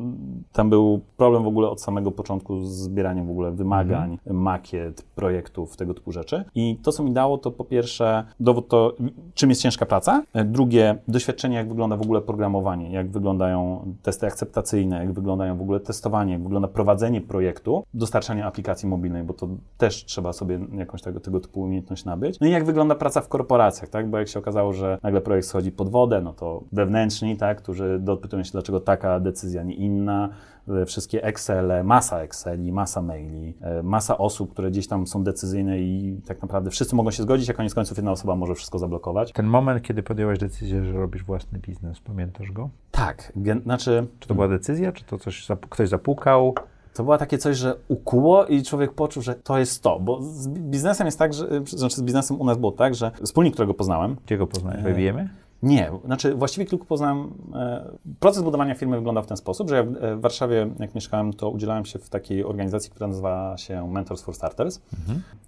tam 0.53 0.69
był 0.69 1.01
problem 1.17 1.43
w 1.43 1.47
ogóle 1.47 1.69
od 1.69 1.81
samego 1.81 2.11
początku 2.11 2.65
z 2.65 2.69
zbieraniem 2.69 3.27
w 3.27 3.31
ogóle 3.31 3.51
wymagań, 3.51 4.17
makiet, 4.25 5.01
projektów, 5.15 5.77
tego 5.77 5.93
typu 5.93 6.11
rzeczy. 6.11 6.43
I 6.55 6.77
to, 6.83 6.91
co 6.91 7.03
mi 7.03 7.11
dało, 7.11 7.37
to 7.37 7.51
po 7.51 7.63
pierwsze 7.63 8.23
dowód 8.39 8.67
to, 8.67 8.93
czym 9.33 9.49
jest 9.49 9.61
ciężka 9.61 9.85
praca. 9.85 10.23
Drugie, 10.45 10.95
doświadczenie, 11.07 11.55
jak 11.55 11.69
wygląda 11.69 11.97
w 11.97 12.01
ogóle 12.01 12.21
programowanie, 12.21 12.91
jak 12.91 13.11
wyglądają 13.11 13.85
testy 14.03 14.27
akceptacyjne, 14.27 14.97
jak 14.97 15.13
wyglądają 15.13 15.57
w 15.57 15.61
ogóle 15.61 15.79
testowanie, 15.79 16.33
jak 16.33 16.43
wygląda 16.43 16.67
prowadzenie 16.67 17.21
projektu, 17.21 17.83
dostarczanie 17.93 18.45
aplikacji 18.45 18.89
mobilnej, 18.89 19.23
bo 19.23 19.33
to 19.33 19.47
też 19.77 20.05
trzeba 20.05 20.33
sobie 20.33 20.59
jakąś 20.73 21.01
tego, 21.01 21.19
tego 21.19 21.39
typu 21.39 21.61
umiejętność 21.61 22.05
nabyć. 22.05 22.39
No 22.39 22.47
i 22.47 22.51
jak 22.51 22.65
wygląda 22.65 22.95
praca 22.95 23.21
w 23.21 23.27
korporacjach, 23.27 23.89
tak? 23.89 24.09
Bo 24.09 24.17
jak 24.17 24.27
się 24.27 24.39
okazało, 24.39 24.73
że 24.73 24.97
nagle 25.03 25.21
projekt 25.21 25.47
schodzi 25.47 25.71
pod 25.71 25.89
wodę, 25.89 26.21
no 26.21 26.33
to 26.33 26.63
wewnętrzni, 26.71 27.37
tak, 27.37 27.57
którzy 27.57 27.99
dopytują 27.99 28.43
się, 28.43 28.51
dlaczego 28.51 28.79
taka 28.79 29.19
decyzja, 29.19 29.46
nie 29.63 29.73
inna, 29.75 30.29
e, 30.67 30.85
wszystkie 30.85 31.23
Excele, 31.23 31.83
masa 31.83 32.19
Exceli, 32.19 32.71
masa 32.71 33.01
maili, 33.01 33.53
e, 33.61 33.83
masa 33.83 34.17
osób, 34.17 34.51
które 34.51 34.71
gdzieś 34.71 34.87
tam 34.87 35.07
są 35.07 35.23
decyzyjne 35.23 35.79
i 35.79 36.19
tak 36.27 36.41
naprawdę 36.41 36.69
wszyscy 36.69 36.95
mogą 36.95 37.11
się 37.11 37.23
zgodzić, 37.23 37.49
a 37.49 37.53
koniec 37.53 37.73
końców 37.73 37.97
jedna 37.97 38.11
osoba 38.11 38.35
może 38.35 38.55
wszystko 38.55 38.79
zablokować. 38.79 39.31
Ten 39.31 39.45
moment, 39.45 39.81
kiedy 39.81 40.03
podjęłaś 40.03 40.39
decyzję, 40.39 40.85
że 40.85 40.91
robisz 40.93 41.23
własny 41.23 41.59
biznes, 41.59 41.99
pamiętasz 41.99 42.51
go? 42.51 42.69
Tak, 42.91 43.33
gen- 43.35 43.61
znaczy 43.61 44.07
Czy 44.19 44.27
to 44.27 44.33
była 44.35 44.47
decyzja, 44.47 44.91
czy 44.91 45.03
to 45.03 45.17
coś 45.17 45.47
zap- 45.47 45.67
ktoś 45.69 45.89
zapukał? 45.89 46.53
To 46.93 47.03
było 47.03 47.17
takie 47.17 47.37
coś, 47.37 47.57
że 47.57 47.75
ukuło 47.87 48.45
i 48.45 48.63
człowiek 48.63 48.93
poczuł, 48.93 49.23
że 49.23 49.35
to 49.35 49.59
jest 49.59 49.83
to. 49.83 49.99
Bo 49.99 50.21
z 50.21 50.47
bi- 50.47 50.61
biznesem 50.61 51.05
jest 51.07 51.19
tak, 51.19 51.33
że, 51.33 51.47
znaczy 51.65 51.95
z 51.95 52.01
biznesem 52.01 52.41
u 52.41 52.45
nas 52.45 52.57
było 52.57 52.71
tak, 52.71 52.95
że 52.95 53.11
wspólnik, 53.23 53.53
którego 53.53 53.73
poznałem, 53.73 54.15
Gdzie 54.25 54.37
go 54.37 54.47
poznałeś? 54.47 54.81
W 54.83 54.87
IBM-ie? 54.87 55.29
Nie, 55.63 55.91
znaczy 56.05 56.35
właściwie 56.35 56.65
tylko 56.65 56.85
poznałem, 56.85 57.33
e, 57.55 57.91
proces 58.19 58.43
budowania 58.43 58.75
firmy 58.75 58.97
wyglądał 58.97 59.23
w 59.23 59.27
ten 59.27 59.37
sposób, 59.37 59.69
że 59.69 59.75
ja 59.75 59.83
w, 59.83 59.95
e, 59.95 60.15
w 60.15 60.21
Warszawie, 60.21 60.69
jak 60.79 60.95
mieszkałem, 60.95 61.33
to 61.33 61.49
udzielałem 61.49 61.85
się 61.85 61.99
w 61.99 62.09
takiej 62.09 62.43
organizacji, 62.43 62.91
która 62.91 63.07
nazywa 63.07 63.57
się 63.57 63.91
Mentors 63.91 64.21
for 64.21 64.35
Starters. 64.35 64.81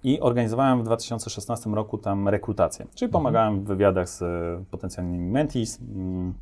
I 0.04 0.20
organizowałem 0.20 0.80
w 0.80 0.84
2016 0.84 1.70
roku 1.70 1.98
tam 1.98 2.28
rekrutację, 2.28 2.86
czyli 2.94 3.12
pomagałem 3.12 3.60
w 3.60 3.64
wywiadach 3.64 4.08
z 4.08 4.22
e, 4.22 4.64
potencjalnymi 4.70 5.30
mentees 5.30 5.80
mm, 5.80 6.34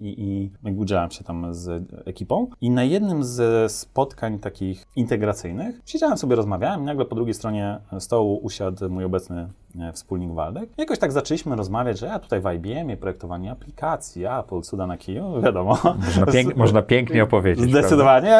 i, 0.00 0.50
i 0.64 0.72
udzielałem 0.72 1.10
się 1.10 1.24
tam 1.24 1.54
z 1.54 1.92
ekipą. 2.04 2.46
I 2.60 2.70
na 2.70 2.84
jednym 2.84 3.24
ze 3.24 3.68
spotkań 3.68 4.38
takich 4.38 4.86
integracyjnych 4.96 5.80
siedziałem 5.86 6.18
sobie, 6.18 6.36
rozmawiałem 6.36 6.82
i 6.82 6.84
nagle 6.84 7.04
po 7.04 7.14
drugiej 7.14 7.34
stronie 7.34 7.78
stołu 7.98 8.36
usiadł 8.42 8.90
mój 8.90 9.04
obecny 9.04 9.48
wspólnik 9.92 10.32
Waldek. 10.32 10.70
Jakoś 10.78 10.98
tak 10.98 11.12
zaczęliśmy 11.12 11.56
rozmawiać, 11.56 11.98
że 11.98 12.06
ja 12.06 12.18
tutaj 12.18 12.40
w 12.40 12.52
IBM-ie 12.54 12.96
projektowanie 12.96 13.50
aplikacji, 13.50 14.24
Apple, 14.24 14.60
cuda 14.60 14.86
na 14.86 14.96
kiju, 14.96 15.24
wiadomo. 15.44 15.78
Można, 16.04 16.26
pięk, 16.26 16.56
można 16.56 16.82
pięknie 16.82 17.22
opowiedzieć. 17.22 17.70
Zdecydowanie. 17.70 18.36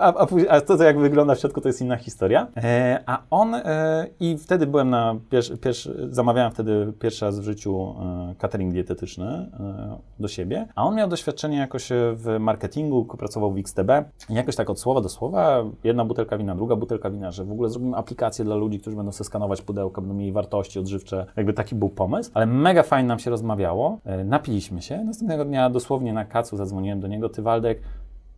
A, 0.00 0.14
a, 0.14 0.26
a 0.48 0.60
to, 0.60 0.82
jak 0.82 0.98
wygląda 0.98 1.34
w 1.34 1.38
środku, 1.38 1.60
to 1.60 1.68
jest 1.68 1.80
inna 1.80 1.96
historia. 1.96 2.46
E, 2.56 3.02
a 3.06 3.22
on, 3.30 3.54
e, 3.54 4.06
i 4.20 4.38
wtedy 4.38 4.66
byłem 4.66 4.90
na 4.90 5.16
pierwszy, 5.30 5.58
pierwszy, 5.58 6.08
zamawiałem 6.10 6.52
wtedy 6.52 6.92
pierwszy 7.00 7.24
raz 7.24 7.40
w 7.40 7.42
życiu 7.42 7.94
e, 8.30 8.34
catering 8.38 8.72
dietetyczny 8.72 9.26
e, 9.26 9.98
do 10.20 10.28
siebie, 10.28 10.68
a 10.74 10.84
on 10.84 10.94
miał 10.94 11.08
doświadczenie 11.08 11.58
jakoś 11.58 11.92
e, 11.92 12.12
w 12.14 12.36
marketingu, 12.40 13.04
pracował 13.04 13.52
w 13.52 13.58
XTB 13.58 13.90
i 14.30 14.34
jakoś 14.34 14.56
tak 14.56 14.70
od 14.70 14.80
słowa 14.80 15.00
do 15.00 15.08
słowa, 15.08 15.64
jedna 15.84 16.04
butelka 16.04 16.38
wina, 16.38 16.54
druga 16.54 16.76
butelka 16.76 17.10
wina, 17.10 17.30
że 17.30 17.44
w 17.44 17.52
ogóle 17.52 17.70
zrobimy 17.70 17.96
aplikację 17.96 18.44
dla 18.44 18.56
ludzi, 18.56 18.80
którzy 18.80 18.96
będą 18.96 19.12
sobie 19.12 19.26
skanować 19.26 19.62
pudełka, 19.62 20.00
będą 20.00 20.14
mieli 20.14 20.32
wartości 20.58 20.78
odżywcze. 20.78 21.26
Jakby 21.36 21.52
taki 21.52 21.74
był 21.74 21.88
pomysł, 21.88 22.30
ale 22.34 22.46
mega 22.46 22.82
fajnie 22.82 23.08
nam 23.08 23.18
się 23.18 23.30
rozmawiało. 23.30 24.00
E, 24.04 24.24
napiliśmy 24.24 24.82
się. 24.82 25.04
Następnego 25.04 25.44
dnia 25.44 25.70
dosłownie 25.70 26.12
na 26.12 26.24
kacu 26.24 26.56
zadzwoniłem 26.56 27.00
do 27.00 27.08
niego, 27.08 27.28
ty 27.28 27.42
Waldek, 27.42 27.80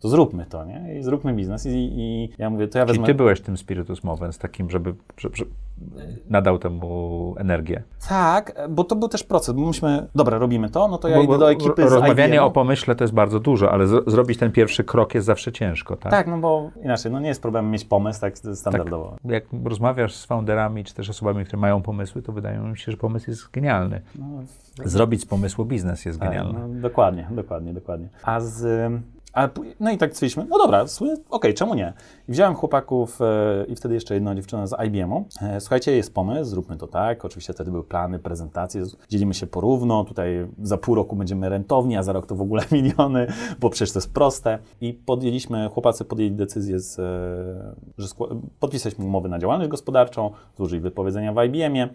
to 0.00 0.08
zróbmy 0.08 0.46
to, 0.46 0.64
nie? 0.64 0.98
I 0.98 1.02
zróbmy 1.02 1.34
biznes. 1.34 1.66
I, 1.66 1.70
i 1.74 2.32
ja 2.38 2.50
mówię, 2.50 2.68
to 2.68 2.78
ja 2.78 2.86
Czyli 2.86 2.98
wezmę... 2.98 3.06
ty 3.06 3.14
byłeś 3.14 3.40
tym 3.40 3.56
spiritus 3.56 4.04
movens, 4.04 4.38
takim, 4.38 4.70
żeby, 4.70 4.94
żeby, 5.16 5.36
żeby 5.36 5.50
nadał 6.30 6.58
temu 6.58 7.34
energię. 7.38 7.82
Tak, 8.08 8.68
bo 8.70 8.84
to 8.84 8.96
był 8.96 9.08
też 9.08 9.24
proces, 9.24 9.54
bo 9.54 9.66
myśmy, 9.66 10.06
dobra, 10.14 10.38
robimy 10.38 10.70
to, 10.70 10.88
no 10.88 10.98
to 10.98 11.08
ja 11.08 11.16
Bo- 11.16 11.22
idę 11.22 11.38
do 11.38 11.50
ekipy 11.50 11.88
z 11.88 11.92
Rozmawianie 11.92 12.42
o 12.42 12.50
pomyśle 12.50 12.94
to 12.94 13.04
jest 13.04 13.14
bardzo 13.14 13.40
dużo, 13.40 13.72
ale 13.72 13.86
z, 13.86 14.10
zrobić 14.10 14.38
ten 14.38 14.52
pierwszy 14.52 14.84
krok 14.84 15.14
jest 15.14 15.26
zawsze 15.26 15.52
ciężko, 15.52 15.96
tak? 15.96 16.12
Tak, 16.12 16.26
no 16.26 16.38
bo 16.38 16.70
inaczej, 16.84 17.12
no 17.12 17.20
nie 17.20 17.28
jest 17.28 17.42
problem 17.42 17.70
mieć 17.70 17.84
pomysł 17.84 18.20
tak 18.20 18.38
standardowo. 18.38 19.16
Jak 19.24 19.44
rozmawiasz 19.64 20.14
z 20.14 20.24
founderami, 20.24 20.84
czy 20.84 20.94
też 20.94 21.10
osobami, 21.10 21.44
które 21.44 21.60
mają 21.60 21.82
pomysły, 21.82 22.22
to 22.22 22.32
wydaje 22.32 22.58
mi 22.58 22.78
się, 22.78 22.92
że 22.92 22.98
pomysł 22.98 23.30
jest 23.30 23.50
genialny. 23.50 24.00
Zrobić 24.84 25.20
z 25.20 25.26
pomysłu 25.26 25.64
biznes 25.64 26.04
jest 26.04 26.20
Tak, 26.20 26.28
genialny. 26.28 26.58
no, 26.58 26.80
dokładnie, 26.80 27.28
dokładnie, 27.30 27.72
dokładnie. 27.74 28.08
A 28.22 28.40
z... 28.40 28.92
A, 29.32 29.48
no 29.80 29.90
i 29.90 29.98
tak 29.98 30.12
stwierdziliśmy, 30.12 30.46
no 30.50 30.58
dobra, 30.58 30.84
okej, 31.30 31.54
czemu 31.54 31.74
nie? 31.74 31.92
I 32.28 32.32
wziąłem 32.32 32.54
chłopaków 32.54 33.20
e, 33.20 33.64
i 33.68 33.76
wtedy 33.76 33.94
jeszcze 33.94 34.14
jedną 34.14 34.34
dziewczynę 34.34 34.68
z 34.68 34.74
IBM-u. 34.86 35.24
E, 35.42 35.60
słuchajcie, 35.60 35.96
jest 35.96 36.14
pomysł, 36.14 36.50
zróbmy 36.50 36.76
to 36.76 36.86
tak. 36.86 37.24
Oczywiście 37.24 37.52
wtedy 37.52 37.70
były 37.70 37.84
plany, 37.84 38.18
prezentacje, 38.18 38.82
dzielimy 39.08 39.34
się 39.34 39.46
porówno. 39.46 40.04
Tutaj 40.04 40.46
za 40.62 40.78
pół 40.78 40.94
roku 40.94 41.16
będziemy 41.16 41.48
rentowni, 41.48 41.96
a 41.96 42.02
za 42.02 42.12
rok 42.12 42.26
to 42.26 42.34
w 42.34 42.40
ogóle 42.40 42.62
miliony, 42.72 43.26
bo 43.60 43.70
przecież 43.70 43.92
to 43.92 43.98
jest 43.98 44.12
proste. 44.12 44.58
I 44.80 44.92
podjęliśmy, 44.92 45.68
chłopacy 45.68 46.04
podjęli 46.04 46.32
decyzję, 46.32 46.80
z, 46.80 46.98
e, 46.98 47.74
że 47.98 48.08
podpisaliśmy 48.60 49.04
umowy 49.04 49.28
na 49.28 49.38
działalność 49.38 49.70
gospodarczą, 49.70 50.30
złożyli 50.56 50.80
wypowiedzenia 50.82 51.32
w 51.32 51.44
IBM-ie. 51.44 51.88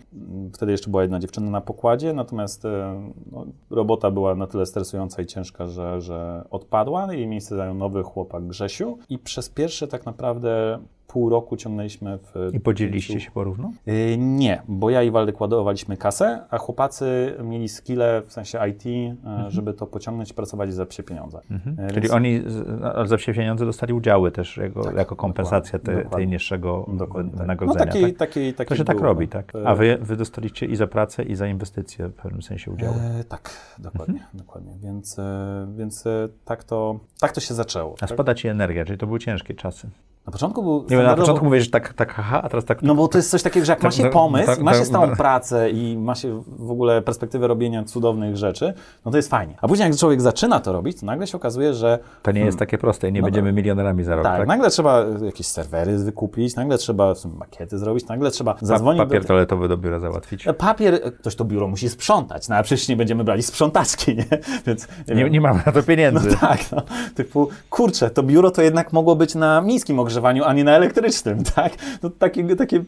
Wtedy 0.54 0.72
jeszcze 0.72 0.90
była 0.90 1.02
jedna 1.02 1.20
dziewczyna 1.20 1.52
na 1.52 1.62
pokładzie, 1.62 2.14
natomiast 2.14 2.66
e, 2.66 3.02
no, 3.32 3.46
robota 3.70 4.12
była 4.12 4.36
na 4.36 4.48
tyle 4.48 4.66
stresująca 4.66 5.22
i 5.22 5.26
ciężka, 5.26 5.68
że, 5.68 6.02
że 6.02 6.44
odpadła. 6.50 7.08
Miejsce 7.28 7.56
zajął 7.56 7.76
nowy 7.76 8.04
chłopak 8.04 8.48
Grzesiu 8.48 8.98
i 9.10 9.20
przez 9.20 9.50
pierwsze 9.50 9.88
tak 9.88 10.06
naprawdę 10.06 10.80
pół 11.16 11.30
roku 11.30 11.58
ciągnęliśmy 11.58 12.18
w... 12.18 12.50
I 12.54 12.60
podzieliliście 12.60 13.20
się 13.20 13.32
porówno? 13.32 13.72
Y, 13.88 14.16
Nie, 14.18 14.62
bo 14.68 14.90
ja 14.90 15.04
i 15.04 15.12
Waldek 15.12 15.42
ładowaliśmy 15.42 15.98
kasę, 15.98 16.46
a 16.50 16.58
chłopacy 16.58 17.34
mieli 17.44 17.70
skille 17.70 18.22
w 18.28 18.34
sensie 18.34 18.60
IT, 18.70 18.86
y, 18.86 19.16
żeby 19.48 19.74
to 19.74 19.88
pociągnąć 19.88 20.32
i 20.32 20.34
pracować 20.34 20.74
za 20.74 20.86
psie 20.86 21.04
pieniądze. 21.04 21.40
Mhm. 21.52 21.80
Y, 21.80 21.88
Czyli 21.90 22.02
więc- 22.02 22.14
oni 22.14 22.42
z- 22.48 22.84
ale 22.96 23.08
za 23.08 23.18
wsie 23.18 23.34
pieniądze 23.34 23.66
dostali 23.66 23.94
udziały 23.94 24.32
też 24.32 24.58
jako, 24.58 24.84
Tak, 24.84 24.96
jako 24.96 25.16
kompensacja 25.16 25.80
dokładnie, 25.80 25.94
te, 25.94 25.96
tej 25.96 26.04
dokładnie. 26.04 26.28
niższego 26.28 26.86
Dokładnie 26.94 27.32
tak. 27.32 27.42
wynagrodzenia. 27.42 27.86
No 27.86 27.92
takiej, 27.92 28.04
tak? 28.14 28.18
takiej, 28.18 28.54
takiej 28.54 28.70
To 28.70 28.76
się 28.76 28.86
tak 28.86 28.96
było. 28.98 29.08
robi, 29.08 29.28
tak? 29.28 29.54
A 29.66 29.76
wy, 29.76 29.98
wy 30.02 30.16
dostaliście 30.16 30.66
i 30.66 30.76
za 30.76 30.88
pracę, 30.88 31.24
i 31.24 31.36
za 31.36 31.48
inwestycje 31.48 32.08
w 32.08 32.14
pewnym 32.14 32.42
sensie 32.42 32.72
udziały. 32.72 32.96
E, 32.96 33.24
tak, 33.24 33.50
dokładnie, 33.80 34.14
Mhm. 34.16 34.32
dokładnie. 34.38 34.74
Więc, 34.84 35.20
e, 35.20 35.68
więc 35.78 36.08
e, 36.08 36.30
tak, 36.46 36.64
to, 36.64 37.00
tak 37.20 37.32
to 37.32 37.42
się 37.42 37.54
zaczęło. 37.54 37.94
A 37.94 38.00
Tak? 38.00 38.10
spada 38.10 38.34
ci 38.36 38.48
energia, 38.48 38.86
czyli 38.86 38.98
to 38.98 39.08
były 39.08 39.20
ciężkie 39.20 39.54
czasy. 39.54 39.90
Na 40.26 40.32
początku 40.32 40.64
był 40.64 40.86
Nie 40.90 40.98
na 40.98 41.16
początku 41.16 41.46
mówisz 41.46 41.70
tak, 41.72 41.94
tak 41.94 42.14
haha, 42.14 42.42
a 42.42 42.50
teraz 42.50 42.66
tak... 42.66 42.82
No 42.82 42.96
bo 42.96 43.08
to 43.08 43.18
jest 43.18 43.30
coś 43.30 43.44
takiego, 43.44 43.66
że 43.66 43.72
jak 43.72 43.84
ma 43.84 43.90
Tak, 43.90 43.98
się 43.98 44.04
tak, 44.04 44.12
pomysł, 44.12 44.46
tak, 44.46 44.60
i 44.60 44.64
ma 44.64 44.74
się 44.74 44.80
tak, 44.80 44.88
stałą 44.88 45.08
tak. 45.08 45.18
pracę 45.18 45.70
i 45.70 45.98
ma 45.98 46.16
się 46.16 46.44
w 46.48 46.72
ogóle 46.72 47.02
perspektywę 47.02 47.48
robienia 47.48 47.84
cudownych 47.84 48.38
rzeczy, 48.38 48.74
no 49.06 49.12
to 49.12 49.18
jest 49.18 49.30
fajnie. 49.30 49.58
A 49.62 49.68
później 49.68 49.90
jak 49.90 49.98
człowiek 50.00 50.22
zaczyna 50.22 50.60
to 50.60 50.74
robić, 50.74 51.00
to 51.00 51.06
nagle 51.06 51.28
się 51.28 51.38
okazuje, 51.38 51.74
że 51.74 52.00
To 52.22 52.32
nie 52.32 52.42
jest 52.42 52.60
takie 52.60 52.78
proste 52.78 53.10
i 53.10 53.12
nie 53.12 53.22
No 53.22 53.26
będziemy 53.26 53.54
milionerami 53.54 54.04
za 54.04 54.16
rok, 54.16 54.24
tak, 54.24 54.38
tak? 54.38 54.48
nagle 54.48 54.70
trzeba 54.70 55.06
jakieś 55.26 55.48
serwery 55.48 55.98
wykupić, 55.98 56.56
nagle 56.56 56.78
trzeba 56.78 57.14
w 57.14 57.18
sumie 57.18 57.36
makiety 57.36 57.78
zrobić, 57.78 58.08
nagle 58.08 58.32
trzeba 58.32 58.54
Pa- 58.54 58.66
zadzwonić 58.66 59.04
Papier 59.04 59.22
do... 59.22 59.28
toaletowy 59.28 59.68
do 59.68 59.78
biura 59.78 60.00
załatwić. 60.00 60.46
Papier, 60.58 61.02
ktoś 61.20 61.36
to 61.36 61.46
biuro 61.46 61.68
musi 61.68 61.90
sprzątać, 61.90 62.50
no 62.50 62.56
a 62.56 62.64
przecież 62.64 62.88
nie 62.88 62.96
będziemy 62.96 63.24
brali 63.24 63.44
sprzątaczki, 63.44 64.16
nie? 64.16 64.26
Więc 64.68 64.88
Nie, 65.08 65.30
nie 65.30 65.42
mamy 65.42 65.62
na 65.66 65.72
to 65.72 65.84
pieniędzy. 65.84 66.30
No 66.30 66.38
tak, 66.38 66.72
no, 66.72 66.82
typu, 67.16 67.48
kurczę, 67.70 68.10
to 68.10 68.24
biuro 68.24 68.52
to 68.52 68.62
jednak 68.62 68.94
mogło 68.94 69.16
być 69.16 69.36
na 69.36 69.62
niskim 69.62 70.00
ogrzewaniu, 70.16 70.44
a 70.44 70.54
nie 70.54 70.64
na 70.64 70.72
elektrycznym, 70.72 71.44
tak? 71.56 71.74
No 72.04 72.10
takie, 72.10 72.56
takie 72.56 72.84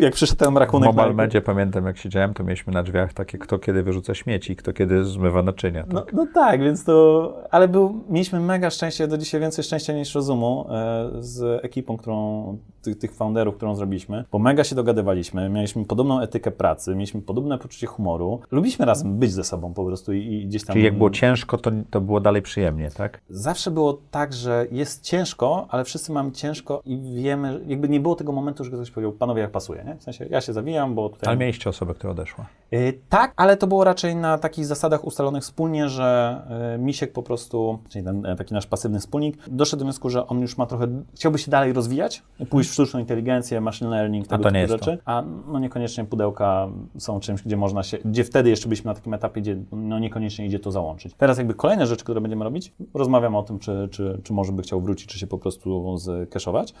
jak 0.00 0.14
przyszedł 0.14 0.38
ten 0.38 0.54
W 0.54 0.56
rachunek... 0.56 0.94
Mobile 0.94 1.14
Medzie 1.14 1.40
pamiętam, 1.40 1.86
jak 1.86 1.98
siedziałem, 1.98 2.34
to 2.34 2.44
mieliśmy 2.44 2.72
na 2.72 2.82
drzwiach 2.82 3.12
takie, 3.12 3.38
kto 3.38 3.58
kiedy 3.58 3.82
wyrzuca 3.82 4.14
śmieci, 4.14 4.56
kto 4.56 4.72
kiedy 4.72 5.04
zmywa 5.04 5.42
naczynia. 5.42 5.82
Tak? 5.82 5.92
No, 5.92 6.04
no 6.12 6.26
tak, 6.34 6.60
więc 6.60 6.84
to. 6.84 7.42
Ale 7.50 7.68
był, 7.68 8.04
mieliśmy 8.08 8.40
mega 8.40 8.70
szczęście, 8.70 9.08
do 9.08 9.18
dzisiaj 9.18 9.40
więcej 9.40 9.64
szczęścia 9.64 9.92
niż 9.92 10.14
rozumu 10.14 10.66
e, 10.70 11.10
z 11.18 11.64
ekipą, 11.64 11.96
którą, 11.96 12.58
tych, 12.82 12.98
tych 12.98 13.14
founderów, 13.14 13.56
którą 13.56 13.74
zrobiliśmy, 13.74 14.24
bo 14.32 14.38
mega 14.38 14.64
się 14.64 14.74
dogadywaliśmy, 14.74 15.48
mieliśmy 15.48 15.84
podobną 15.84 16.20
etykę 16.20 16.50
pracy, 16.50 16.94
mieliśmy 16.94 17.22
podobne 17.22 17.58
poczucie 17.58 17.86
humoru, 17.86 18.40
lubiliśmy 18.50 18.84
razem 18.84 19.18
być 19.18 19.32
ze 19.32 19.44
sobą 19.44 19.74
po 19.74 19.84
prostu 19.84 20.12
i, 20.12 20.18
i 20.18 20.46
gdzieś 20.46 20.64
tam. 20.64 20.74
Czyli 20.74 20.84
jak 20.84 20.98
było 20.98 21.10
ciężko, 21.10 21.58
to, 21.58 21.70
to 21.90 22.00
było 22.00 22.20
dalej 22.20 22.42
przyjemnie, 22.42 22.90
tak? 22.90 23.20
Zawsze 23.30 23.70
było 23.70 23.98
tak, 24.10 24.32
że 24.32 24.66
jest 24.70 25.04
ciężko, 25.04 25.66
ale 25.70 25.84
wszyscy 25.84 26.12
mamy 26.12 26.32
ciężko 26.32 26.71
i 26.84 27.22
wiemy, 27.22 27.60
jakby 27.66 27.88
nie 27.88 28.00
było 28.00 28.14
tego 28.14 28.32
momentu, 28.32 28.64
że 28.64 28.70
ktoś 28.70 28.90
powiedział, 28.90 29.12
panowie, 29.12 29.42
jak 29.42 29.50
pasuje, 29.50 29.84
nie? 29.84 29.96
W 29.96 30.02
sensie, 30.02 30.26
ja 30.30 30.40
się 30.40 30.52
zawijam, 30.52 30.94
bo 30.94 31.08
tutaj... 31.08 31.28
Ale 31.28 31.36
mieliście 31.36 31.70
osobę, 31.70 31.94
która 31.94 32.10
odeszła. 32.10 32.46
Y, 32.72 33.00
Tak, 33.08 33.32
ale 33.36 33.56
to 33.56 33.66
było 33.66 33.84
raczej 33.84 34.16
na 34.16 34.38
takich 34.38 34.66
zasadach 34.66 35.04
ustalonych 35.04 35.42
wspólnie, 35.42 35.88
że 35.88 36.40
y, 36.74 36.78
Misiek 36.78 37.12
po 37.12 37.22
prostu, 37.22 37.78
czyli 37.88 38.04
ten 38.04 38.26
e, 38.26 38.36
taki 38.36 38.54
nasz 38.54 38.66
pasywny 38.66 39.00
wspólnik, 39.00 39.36
doszedł 39.48 39.78
do 39.78 39.84
wniosku, 39.84 40.10
że 40.10 40.26
on 40.26 40.40
już 40.40 40.58
ma 40.58 40.66
trochę, 40.66 40.86
chciałby 41.14 41.38
się 41.38 41.50
dalej 41.50 41.72
rozwijać, 41.72 42.22
pójść 42.50 42.70
w 42.70 42.72
sztuczną 42.72 43.00
inteligencję, 43.00 43.60
machine 43.60 43.90
learning, 43.90 44.26
tego 44.26 44.42
to 44.42 44.50
nie 44.50 44.62
typu 44.62 44.72
jest 44.72 44.84
rzeczy, 44.84 45.02
a 45.04 45.22
no 45.46 45.58
niekoniecznie 45.58 46.04
pudełka 46.04 46.68
są 46.98 47.20
czymś, 47.20 47.42
gdzie 47.42 47.56
można 47.56 47.82
się, 47.82 47.98
gdzie 48.04 48.24
wtedy 48.24 48.50
jeszcze 48.50 48.68
byliśmy 48.68 48.88
na 48.88 48.94
takim 48.94 49.14
etapie, 49.14 49.40
gdzie 49.40 49.56
no 49.72 49.98
niekoniecznie 49.98 50.46
idzie 50.46 50.58
to 50.58 50.70
załączyć. 50.70 51.14
Teraz 51.14 51.38
jakby 51.38 51.54
kolejne 51.54 51.86
rzeczy, 51.86 52.04
które 52.04 52.20
będziemy 52.20 52.44
robić, 52.44 52.72
rozmawiamy 52.94 53.38
o 53.38 53.42
tym, 53.42 53.58
czy, 53.58 53.88
czy, 53.90 54.20
czy 54.24 54.32
może 54.32 54.52
by 54.52 54.62
chciał 54.62 54.80
wrócić, 54.80 55.06
czy 55.06 55.18
się 55.18 55.26
po 55.26 55.38
prostu 55.38 55.96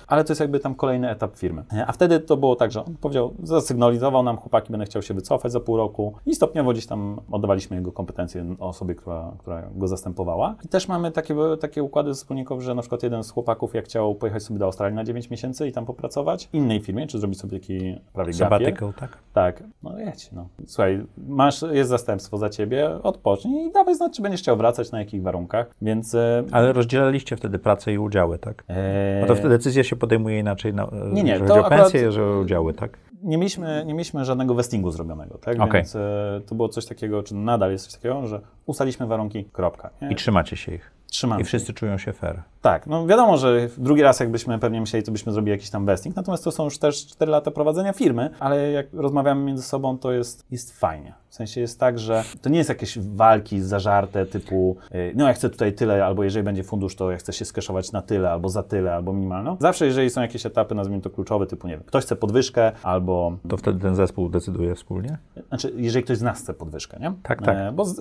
ale 0.06 0.24
to 0.24 0.32
jest 0.32 0.40
jakby 0.40 0.60
tam 0.60 0.74
kolejny 0.74 1.10
etap 1.10 1.36
firmy. 1.36 1.64
E, 1.72 1.86
A 1.86 1.92
wtedy 1.92 2.20
to 2.20 2.36
było 2.36 2.56
tak, 2.56 2.72
że 2.72 2.84
on 2.84 2.94
powiedział, 3.00 3.34
zasygnalizował 3.42 4.22
nam, 4.22 4.36
chłopaki, 4.36 4.70
będę 4.70 4.86
chciał 4.86 5.02
się 5.02 5.14
wycofać 5.14 5.52
za 5.52 5.60
pół 5.60 5.76
roku 5.76 6.14
i 6.26 6.34
stopniowo 6.34 6.72
gdzieś 6.72 6.86
tam 6.86 7.20
oddawaliśmy 7.30 7.76
jego 7.76 7.92
kompetencje 7.92 8.44
osobie, 8.58 8.94
która, 8.94 9.32
która 9.38 9.62
go 9.74 9.88
zastępowała. 9.88 10.54
I 10.64 10.68
też 10.68 10.88
mamy 10.88 11.10
takie, 11.10 11.34
takie 11.60 11.82
układy 11.82 12.14
wspólników, 12.14 12.62
że 12.62 12.74
na 12.74 12.82
przykład 12.82 13.02
jeden 13.02 13.24
z 13.24 13.30
chłopaków, 13.30 13.74
jak 13.74 13.84
chciał 13.84 14.14
pojechać 14.14 14.42
sobie 14.42 14.58
do 14.58 14.64
Australii 14.64 14.96
na 14.96 15.04
9 15.04 15.30
miesięcy 15.30 15.68
i 15.68 15.72
tam 15.72 15.86
popracować, 15.86 16.48
w 16.48 16.54
innej 16.54 16.80
firmie, 16.80 17.06
czy 17.06 17.18
zrobić 17.18 17.40
sobie 17.40 17.60
taki 17.60 18.00
prawie 18.12 18.32
Sabbatical, 18.32 18.92
tak? 18.92 19.18
tak, 19.32 19.62
no 19.82 19.98
jedź, 19.98 20.32
no. 20.32 20.48
Słuchaj, 20.66 21.06
masz, 21.28 21.62
jest 21.62 21.90
zastępstwo 21.90 22.38
za 22.38 22.50
ciebie, 22.50 22.90
odpocznij 23.02 23.66
i 23.66 23.72
dawaj 23.72 23.94
znać, 23.94 24.16
czy 24.16 24.22
będziesz 24.22 24.40
chciał 24.40 24.56
wracać, 24.56 24.92
na 24.92 24.98
jakich 24.98 25.22
warunkach, 25.22 25.70
więc... 25.82 26.14
e, 26.14 26.44
Ale 26.52 26.72
rozdzielaliście 26.72 27.36
wtedy 27.36 27.58
pracę 27.58 27.92
i 27.92 27.98
udziały, 27.98 28.38
tak? 28.38 28.64
e, 28.68 29.20
No 29.20 29.26
to 29.26 29.34
wtedy 29.34 29.48
decyzja 29.48 29.71
się 29.72 29.96
podejmuje 29.96 30.38
inaczej, 30.38 30.74
na, 30.74 30.88
Nie, 31.12 31.22
nie, 31.22 31.32
jeżeli 31.32 31.48
to 31.48 31.54
chodzi 31.54 31.66
o 31.66 31.70
pensję, 31.70 32.00
jeżeli 32.00 32.26
o 32.26 32.38
udziały, 32.38 32.74
tak? 32.74 32.98
nie 33.22 33.38
mieliśmy, 33.38 33.84
nie 33.86 33.94
mieliśmy 33.94 34.24
żadnego 34.24 34.54
vestingu 34.54 34.90
zrobionego, 34.90 35.38
tak? 35.38 35.60
Okej. 35.60 35.72
Więc 35.72 35.96
e, 35.96 36.40
to 36.46 36.54
było 36.54 36.68
coś 36.68 36.86
takiego, 36.86 37.22
czy 37.22 37.34
nadal 37.34 37.72
jest 37.72 37.84
coś 37.84 37.94
takiego, 37.94 38.26
że 38.26 38.40
ustaliliśmy 38.66 39.06
warunki, 39.06 39.44
kropka. 39.44 39.90
Nie? 40.02 40.10
I 40.10 40.16
trzymacie 40.16 40.56
się 40.56 40.74
ich. 40.74 40.90
Trzymamy. 41.06 41.42
I 41.42 41.44
wszyscy 41.44 41.72
czują 41.72 41.98
się 41.98 42.12
fair. 42.12 42.42
Tak, 42.62 42.86
no 42.86 43.06
wiadomo, 43.06 43.36
że 43.36 43.68
drugi 43.78 44.02
raz 44.02 44.20
jakbyśmy 44.20 44.58
pewnie 44.58 44.80
myśleli, 44.80 45.06
to 45.06 45.12
byśmy 45.12 45.32
zrobili 45.32 45.50
jakiś 45.50 45.70
tam 45.70 45.86
vesting, 45.86 46.16
natomiast 46.16 46.44
to 46.44 46.50
są 46.52 46.64
już 46.64 46.78
też 46.78 47.06
4 47.06 47.30
lata 47.30 47.50
prowadzenia 47.50 47.92
firmy, 47.92 48.30
ale 48.40 48.70
jak 48.70 48.86
rozmawiamy 48.92 49.44
między 49.44 49.62
sobą, 49.62 49.98
to 49.98 50.12
jest, 50.12 50.46
jest 50.50 50.78
fajnie. 50.78 51.14
W 51.32 51.34
sensie 51.34 51.60
jest 51.60 51.80
tak, 51.80 51.98
że 51.98 52.24
to 52.42 52.50
nie 52.50 52.58
jest 52.58 52.68
jakieś 52.68 52.98
walki 52.98 53.60
zażarte 53.60 54.26
typu, 54.26 54.76
y, 54.94 55.12
no 55.16 55.26
ja 55.26 55.32
chcę 55.32 55.50
tutaj 55.50 55.72
tyle, 55.72 56.04
albo 56.04 56.24
jeżeli 56.24 56.44
będzie 56.44 56.62
fundusz, 56.62 56.96
to 56.96 57.10
ja 57.10 57.16
chcę 57.16 57.32
się 57.32 57.44
skeszować 57.44 57.92
na 57.92 58.02
tyle, 58.02 58.30
albo 58.30 58.48
za 58.48 58.62
tyle, 58.62 58.94
albo 58.94 59.12
minimalną. 59.12 59.56
Zawsze 59.60 59.86
jeżeli 59.86 60.10
są 60.10 60.20
jakieś 60.22 60.46
etapy, 60.46 60.74
nazwijmy 60.74 61.02
to 61.02 61.10
kluczowe, 61.10 61.46
typu 61.46 61.66
nie 61.68 61.74
wiem, 61.74 61.82
ktoś 61.86 62.04
chce 62.04 62.16
podwyżkę, 62.16 62.72
albo 62.82 63.36
To 63.48 63.56
wtedy 63.56 63.80
ten 63.80 63.94
zespół 63.94 64.28
decyduje 64.28 64.74
wspólnie? 64.74 65.18
znaczy, 65.48 65.72
jeżeli 65.76 66.04
ktoś 66.04 66.18
z 66.18 66.22
nas 66.22 66.38
chce 66.38 66.54
podwyżkę, 66.54 66.98
nie? 67.00 67.12
Tak, 67.22 67.42
tak. 67.42 67.56
E, 67.56 67.72
bo 67.72 67.84
z, 67.84 67.98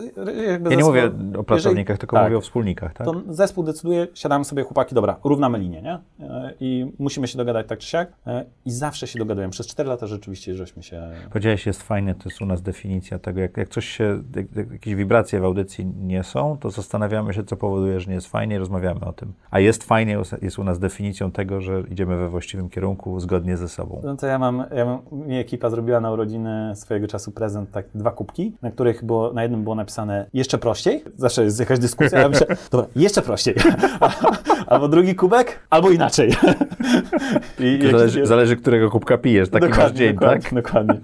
jakby 0.48 0.70
Ja 0.70 0.76
nie 0.76 0.84
zespół- 0.84 0.88
mówię 0.88 1.12
o 1.40 1.44
pracownikach, 1.44 1.90
jeżeli- 1.90 2.00
tylko 2.00 2.16
tak. 2.16 2.26
mówię 2.26 2.38
o 2.38 2.42
wspólnikach, 2.42 2.94
tak? 2.94 3.08
tak? 3.08 3.16
to 3.16 3.34
zespół 3.34 3.64
decyduje, 3.64 4.08
siadamy 4.14 4.46
sobie 4.46 4.64
chłopaki, 4.64 4.96
dobra, 4.96 5.20
równamy 5.24 5.60
linię, 5.60 5.82
nie? 5.82 6.00
E, 6.20 6.54
I 6.60 6.92
musimy 7.00 7.28
się 7.28 7.38
dogadać 7.38 7.68
tak 7.68 7.80
czy 7.80 7.88
siak. 7.88 8.12
E, 8.28 8.46
I 8.66 8.72
zawsze 8.72 9.08
się 9.08 9.20
dogadujemy. 9.20 9.52
Przez 9.52 9.68
4 9.68 9.90
lata 9.90 10.08
rzeczywiście 10.08 10.56
żeśmy 10.56 10.84
się... 10.84 11.12
Powiedziałeś, 11.30 11.66
jest 11.66 11.84
fajnie, 11.84 12.16
to 12.16 12.30
jest 12.30 12.42
u 12.42 12.46
nas 12.46 12.62
definicja 12.62 13.20
tego, 13.22 13.42
jak, 13.42 13.58
jak 13.58 13.70
coś 13.70 13.86
się, 13.86 14.24
jak, 14.36 14.56
jak 14.56 14.72
jakieś 14.72 14.96
wibracje 14.96 15.40
w 15.40 15.46
audycji 15.46 15.86
nie 15.86 16.24
są, 16.24 16.58
to 16.60 16.70
zastanawiamy 16.70 17.34
się, 17.34 17.44
co 17.44 17.58
powoduje, 17.58 18.00
że 18.00 18.08
nie 18.08 18.16
jest 18.16 18.28
fajnie 18.28 18.56
i 18.56 18.60
rozmawiamy 18.60 19.00
o 19.06 19.14
tym. 19.14 19.34
A 19.52 19.60
jest 19.60 19.84
fajnie, 19.84 20.18
jest 20.42 20.60
u 20.60 20.64
nas 20.64 20.80
definicją 20.80 21.32
tego, 21.32 21.62
że 21.62 21.84
idziemy 21.92 22.18
we 22.18 22.30
właściwym 22.30 22.70
kierunku, 22.70 23.20
zgodnie 23.20 23.58
ze 23.58 23.70
sobą. 23.70 24.02
No 24.04 24.16
to 24.16 24.28
ja 24.28 24.40
mam, 24.40 24.64
ja 24.76 24.86
mam, 24.86 25.00
mi 25.12 25.38
ekipa 25.38 25.70
zrobiła 25.70 26.00
na 26.00 26.12
urodziny 26.12 26.76
swojego 26.76 27.08
czasu 27.08 27.32
prezent, 27.32 27.72
tak 27.72 27.86
dwa 27.96 28.12
kubki, 28.12 28.54
na 28.62 28.72
których 28.72 29.06
było, 29.06 29.34
na 29.34 29.44
jednym 29.44 29.64
było 29.64 29.76
napisane 29.76 30.26
jeszcze 30.34 30.58
prościej, 30.58 31.04
zawsze 31.16 31.44
jest 31.44 31.60
jakaś 31.60 31.80
dyskusja, 31.80 32.20
ja 32.20 32.30
myślę, 32.30 32.48
dobra, 32.72 32.88
jeszcze 32.96 33.22
prościej, 33.22 33.56
albo 34.68 34.88
drugi 34.88 35.16
kubek, 35.16 35.60
albo 35.70 35.90
inaczej. 35.90 36.30
I, 37.60 37.64
jakiś- 37.64 37.92
zależy, 37.92 38.26
zależy, 38.26 38.56
którego 38.58 38.90
kubka 38.90 39.18
pijesz, 39.18 39.50
taki 39.50 39.70
masz 39.70 39.92
dzień, 39.92 40.14
dokładnie, 40.14 40.42
tak? 40.42 40.54
Dokładnie. 40.54 41.00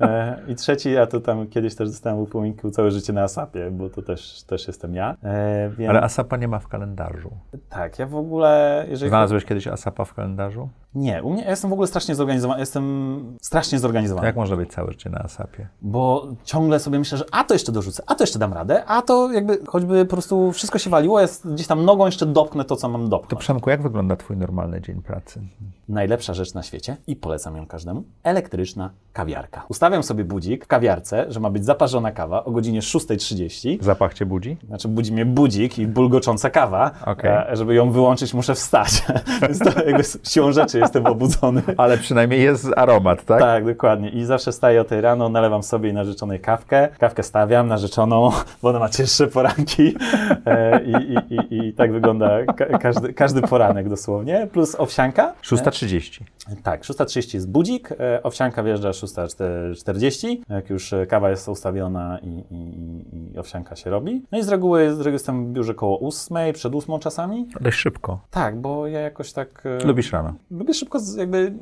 E, 0.00 0.38
I 0.48 0.54
trzeci, 0.54 0.92
ja 0.92 1.06
to 1.06 1.20
tam 1.20 1.46
kiedyś 1.54 1.74
też 1.74 1.90
dostałem 1.90 2.18
upominki 2.18 2.70
całe 2.70 2.90
życie 2.90 3.12
na 3.12 3.22
Asapie, 3.22 3.70
bo 3.70 3.90
to 3.90 4.02
też, 4.02 4.42
też 4.42 4.66
jestem 4.66 4.94
ja. 4.94 5.16
E, 5.22 5.70
więc, 5.78 5.90
Ale 5.90 6.02
Asapa 6.02 6.36
nie 6.36 6.48
ma 6.48 6.58
w 6.58 6.68
kalendarzu. 6.68 7.30
Tak, 7.68 7.98
ja 7.98 8.06
w 8.06 8.16
ogóle, 8.16 8.84
jeżeli... 8.88 9.08
Znalazłeś 9.08 9.44
kiedyś 9.44 9.66
Asapa 9.66 10.04
w 10.04 10.14
kalendarzu? 10.14 10.68
Nie, 10.94 11.22
u 11.22 11.30
mnie, 11.32 11.42
ja 11.42 11.50
jestem 11.50 11.70
w 11.70 11.72
ogóle 11.72 11.88
strasznie 11.88 12.14
zorganizowany, 12.14 12.60
jestem 12.60 13.36
strasznie 13.42 13.78
To 13.78 13.82
zorganizowany. 13.82 14.26
jak 14.26 14.36
można 14.36 14.56
być 14.56 14.72
całe 14.72 14.92
życie 14.92 15.10
na 15.10 15.18
Asapie? 15.18 15.68
Bo 15.82 16.26
ciągle 16.44 16.80
sobie 16.80 16.98
myślę, 16.98 17.18
że 17.18 17.24
a 17.32 17.44
to 17.44 17.54
jeszcze 17.54 17.72
dorzucę, 17.72 18.02
a 18.06 18.14
to 18.14 18.22
jeszcze 18.22 18.38
dam 18.38 18.52
radę, 18.52 18.84
a 18.84 19.02
to 19.02 19.32
jakby 19.32 19.58
choćby 19.66 20.04
po 20.04 20.10
prostu 20.10 20.52
wszystko 20.52 20.78
się 20.78 20.90
waliło, 20.90 21.20
ja 21.20 21.26
gdzieś 21.44 21.66
tam 21.66 21.84
nogą 21.84 22.06
jeszcze 22.06 22.26
dopknę 22.26 22.64
to, 22.64 22.76
co 22.76 22.88
mam 22.88 23.02
To 23.02 23.08
dopchnąć. 23.08 23.40
Przemku, 23.40 23.70
jak 23.70 23.82
wygląda 23.82 24.16
twój 24.16 24.36
normalny 24.36 24.80
dzień 24.80 25.02
pracy? 25.02 25.40
Najlepsza 25.88 26.34
rzecz 26.34 26.54
na 26.54 26.62
świecie 26.62 26.96
i 27.06 27.16
polecam 27.16 27.56
ją 27.56 27.66
każdemu, 27.66 28.04
elektryczna 28.22 28.90
kawiarka. 29.14 29.62
Ustawiam 29.68 30.02
sobie 30.02 30.24
budzik 30.24 30.64
w 30.64 30.68
kawiarce, 30.68 31.24
że 31.28 31.40
ma 31.40 31.50
być 31.50 31.64
zaparzona 31.64 32.12
kawa 32.12 32.44
o 32.44 32.50
godzinie 32.50 32.80
6.30. 32.80 33.78
Zapach 33.80 34.14
cię 34.14 34.26
budzi? 34.26 34.56
Znaczy 34.66 34.88
budzi 34.88 35.12
mnie 35.12 35.26
budzik 35.26 35.78
i 35.78 35.86
bulgocząca 35.86 36.50
kawa. 36.50 36.90
Okej. 37.06 37.30
E, 37.30 37.56
Żeby 37.56 37.74
ją 37.74 37.90
wyłączyć, 37.90 38.34
muszę 38.34 38.54
wstać. 38.54 39.02
Więc 39.42 39.58
to 39.58 39.84
jakby 39.84 40.02
siłą 40.24 40.52
rzeczy 40.52 40.78
jestem 40.78 41.06
obudzony. 41.06 41.62
Ale 41.76 41.98
przynajmniej 41.98 42.42
jest 42.42 42.66
aromat, 42.76 43.24
tak? 43.24 43.40
Tak, 43.40 43.64
dokładnie. 43.64 44.08
I 44.10 44.24
zawsze 44.24 44.52
staję 44.52 44.80
o 44.80 44.84
tej 44.84 45.00
rano, 45.00 45.28
nalewam 45.28 45.62
sobie 45.62 45.92
narzeczonej 45.92 46.40
kawkę. 46.40 46.88
Kawkę 46.98 47.22
stawiam, 47.22 47.68
narzeczoną, 47.68 48.30
bo 48.62 48.68
ona 48.68 48.78
ma 48.78 48.88
cięższe 48.88 49.26
poranki. 49.26 49.94
E, 50.46 50.80
i, 50.84 50.92
i, 50.92 51.34
i, 51.34 51.68
I 51.68 51.72
tak 51.72 51.92
wygląda 51.92 52.44
ka 52.44 52.78
każdy, 52.78 53.12
każdy 53.12 53.42
poranek 53.42 53.88
dosłownie. 53.88 54.48
Plus 54.52 54.74
owsianka. 54.78 55.34
6.30. 55.42 56.20
Tak, 56.62 56.82
6.30 56.82 57.34
jest 57.34 57.50
budzik, 57.50 57.92
e, 57.92 58.22
owsianka 58.22 58.62
wjeżdża 58.62 58.92
6.40, 59.04 60.36
jak 60.48 60.70
już 60.70 60.92
e, 60.92 61.06
kawa 61.06 61.30
jest 61.30 61.48
ustawiona 61.48 62.18
i, 62.22 62.28
i, 62.28 62.54
i- 63.34 63.38
owsianka 63.38 63.76
się 63.76 63.90
robi. 63.90 64.22
No 64.32 64.38
i 64.38 64.42
z 64.42 64.48
reguły, 64.48 64.94
z 64.94 64.98
reguły 64.98 65.12
jestem 65.12 65.46
w 65.46 65.52
biurze 65.52 65.74
koło 65.74 66.00
8, 66.08 66.36
przed 66.54 66.74
8 66.74 66.98
czasami. 67.00 67.46
Dość 67.60 67.78
szybko. 67.78 68.20
Tak, 68.30 68.60
bo 68.60 68.86
ja 68.86 69.00
jakoś 69.00 69.32
tak... 69.32 69.62
e, 69.82 69.86
Lubisz 69.86 70.12
rano. 70.12 70.34
Lubię 70.50 70.74
szybko 70.74 70.98
jakby... 71.16 71.54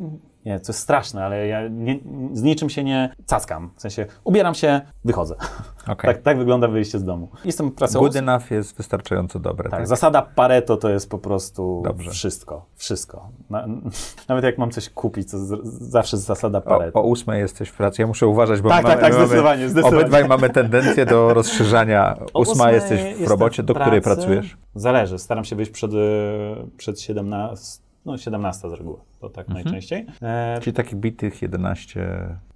Nie, 0.46 0.60
to 0.60 0.72
jest 0.72 0.80
straszne, 0.80 1.24
ale 1.24 1.46
ja 1.46 1.68
nie, 1.68 1.98
z 2.32 2.42
niczym 2.42 2.70
się 2.70 2.84
nie 2.84 3.14
cackam. 3.26 3.70
W 3.76 3.80
sensie 3.80 4.06
ubieram 4.24 4.54
się, 4.54 4.80
wychodzę. 5.04 5.34
Okej. 5.82 6.14
Tak, 6.14 6.22
tak 6.22 6.38
wygląda 6.38 6.68
wyjście 6.68 6.98
z 6.98 7.04
domu. 7.04 7.28
Jestem 7.44 7.70
o 7.96 8.00
Good 8.00 8.16
enough 8.16 8.50
jest 8.50 8.76
wystarczająco 8.76 9.38
dobre, 9.38 9.70
tak, 9.70 9.80
tak? 9.80 9.86
zasada 9.88 10.22
Pareto 10.22 10.76
to 10.76 10.88
jest 10.88 11.10
po 11.10 11.18
prostu 11.18 11.82
Dobrze. 11.84 12.10
wszystko. 12.10 12.66
Wszystko. 12.76 13.28
Na, 13.50 13.66
nawet 14.28 14.44
jak 14.44 14.58
mam 14.58 14.70
coś 14.70 14.90
kupić, 14.90 15.30
to 15.30 15.38
z, 15.38 15.66
zawsze 15.90 16.16
zasada 16.16 16.58
O, 16.58 16.62
Pareto. 16.62 16.98
o 17.00 17.02
ósmej 17.02 17.40
jesteś 17.40 17.68
w 17.68 17.76
pracy. 17.76 18.02
Ja 18.02 18.08
muszę 18.08 18.26
uważać, 18.26 18.60
bo 18.60 18.68
Tak, 18.68 18.82
mamy, 18.84 18.94
tak, 18.94 19.02
tak, 19.02 19.12
my 19.12 19.16
mamy, 19.18 19.26
zdecydowanie, 19.26 19.68
zdecydowanie. 19.68 20.00
obydwaj 20.00 20.28
mamy 20.28 20.50
tendencję 20.50 21.06
do 21.06 21.34
rozszerzania. 21.34 22.16
O 22.34 22.40
Ósma 22.40 22.70
jesteś 22.72 23.14
w 23.14 23.28
robocie, 23.28 23.62
do 23.62 23.74
której 23.74 24.00
pracujesz? 24.00 24.56
Zależy. 24.74 25.18
Staram 25.18 25.44
się 25.44 25.56
wyjść 25.56 25.70
przed, 25.72 25.92
e, 25.94 25.96
przed 26.76 27.00
17, 27.00 27.82
no 28.04 28.18
17 28.18 28.70
z 28.70 28.72
reguły. 28.72 28.98
To 29.22 29.30
tak 29.30 29.48
Mhm. 29.48 29.64
najczęściej. 29.64 30.06
E, 30.22 30.58
Czyli 30.62 30.74
takich 30.76 30.94
bitych 30.94 31.42
11. 31.42 32.06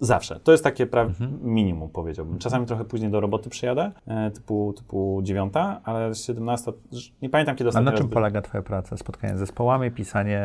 Zawsze. 0.00 0.40
To 0.40 0.52
jest 0.52 0.64
takie 0.64 0.86
pra- 0.86 1.00
Mhm. 1.06 1.38
minimum, 1.42 1.90
powiedziałbym. 1.90 2.38
Czasami 2.38 2.66
trochę 2.66 2.84
później 2.84 3.10
do 3.10 3.20
roboty 3.20 3.50
przyjadę, 3.50 3.92
e, 4.06 4.30
typu, 4.30 4.72
typu 4.76 5.20
9, 5.22 5.52
ale 5.84 6.14
17, 6.14 6.72
nie 7.22 7.28
pamiętam 7.30 7.56
kiedy 7.56 7.68
A 7.68 7.70
ostatni 7.70 7.84
na 7.90 7.92
czym 7.92 8.06
by- 8.08 8.14
polega 8.14 8.42
Twoja 8.42 8.62
praca? 8.62 8.96
Spotkanie 8.96 9.36
z 9.36 9.38
zespołami, 9.38 9.90
pisanie 9.90 10.42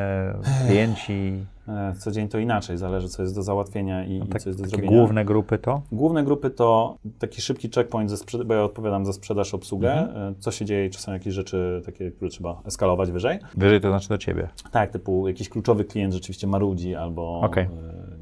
klienci, 0.68 1.46
Co 2.00 2.12
dzień 2.12 2.28
to 2.28 2.40
inaczej, 2.40 2.78
zależy 2.78 3.10
co 3.10 3.22
jest 3.22 3.36
do 3.36 3.44
załatwienia 3.44 4.06
i, 4.06 4.18
i 4.18 4.28
tak, 4.28 4.42
co 4.42 4.50
jest 4.50 4.62
do 4.64 4.70
zrobienia. 4.70 4.98
główne 4.98 5.26
grupy 5.26 5.58
to? 5.58 5.82
Główne 5.92 6.24
grupy 6.24 6.50
to 6.50 6.98
taki 7.20 7.42
szybki 7.42 7.70
checkpoint, 7.70 8.12
ze 8.12 8.46
bo 8.46 8.54
ja 8.54 8.64
odpowiadam 8.64 9.06
za 9.06 9.14
sprzedaż, 9.14 9.54
obsługę, 9.54 9.94
Mhm. 9.94 10.34
e, 10.34 10.36
co 10.40 10.52
się 10.52 10.66
dzieje, 10.66 10.90
czasami 10.90 11.18
jakieś 11.18 11.34
rzeczy 11.34 11.82
takie, 11.86 12.12
które 12.12 12.32
trzeba 12.32 12.62
eskalować 12.66 13.12
wyżej. 13.12 13.40
Wyżej 13.58 13.82
to 13.82 13.90
znaczy 13.90 14.10
do 14.10 14.18
Ciebie. 14.18 14.50
Tak, 14.72 14.92
typu 14.92 15.28
jakiś 15.28 15.50
kluczowy 15.50 15.86
klient 15.86 16.14
rzeczywiście 16.14 16.48
marudzi, 16.48 16.96
albo 16.96 17.40
Okej. 17.42 17.64
e, 17.64 17.70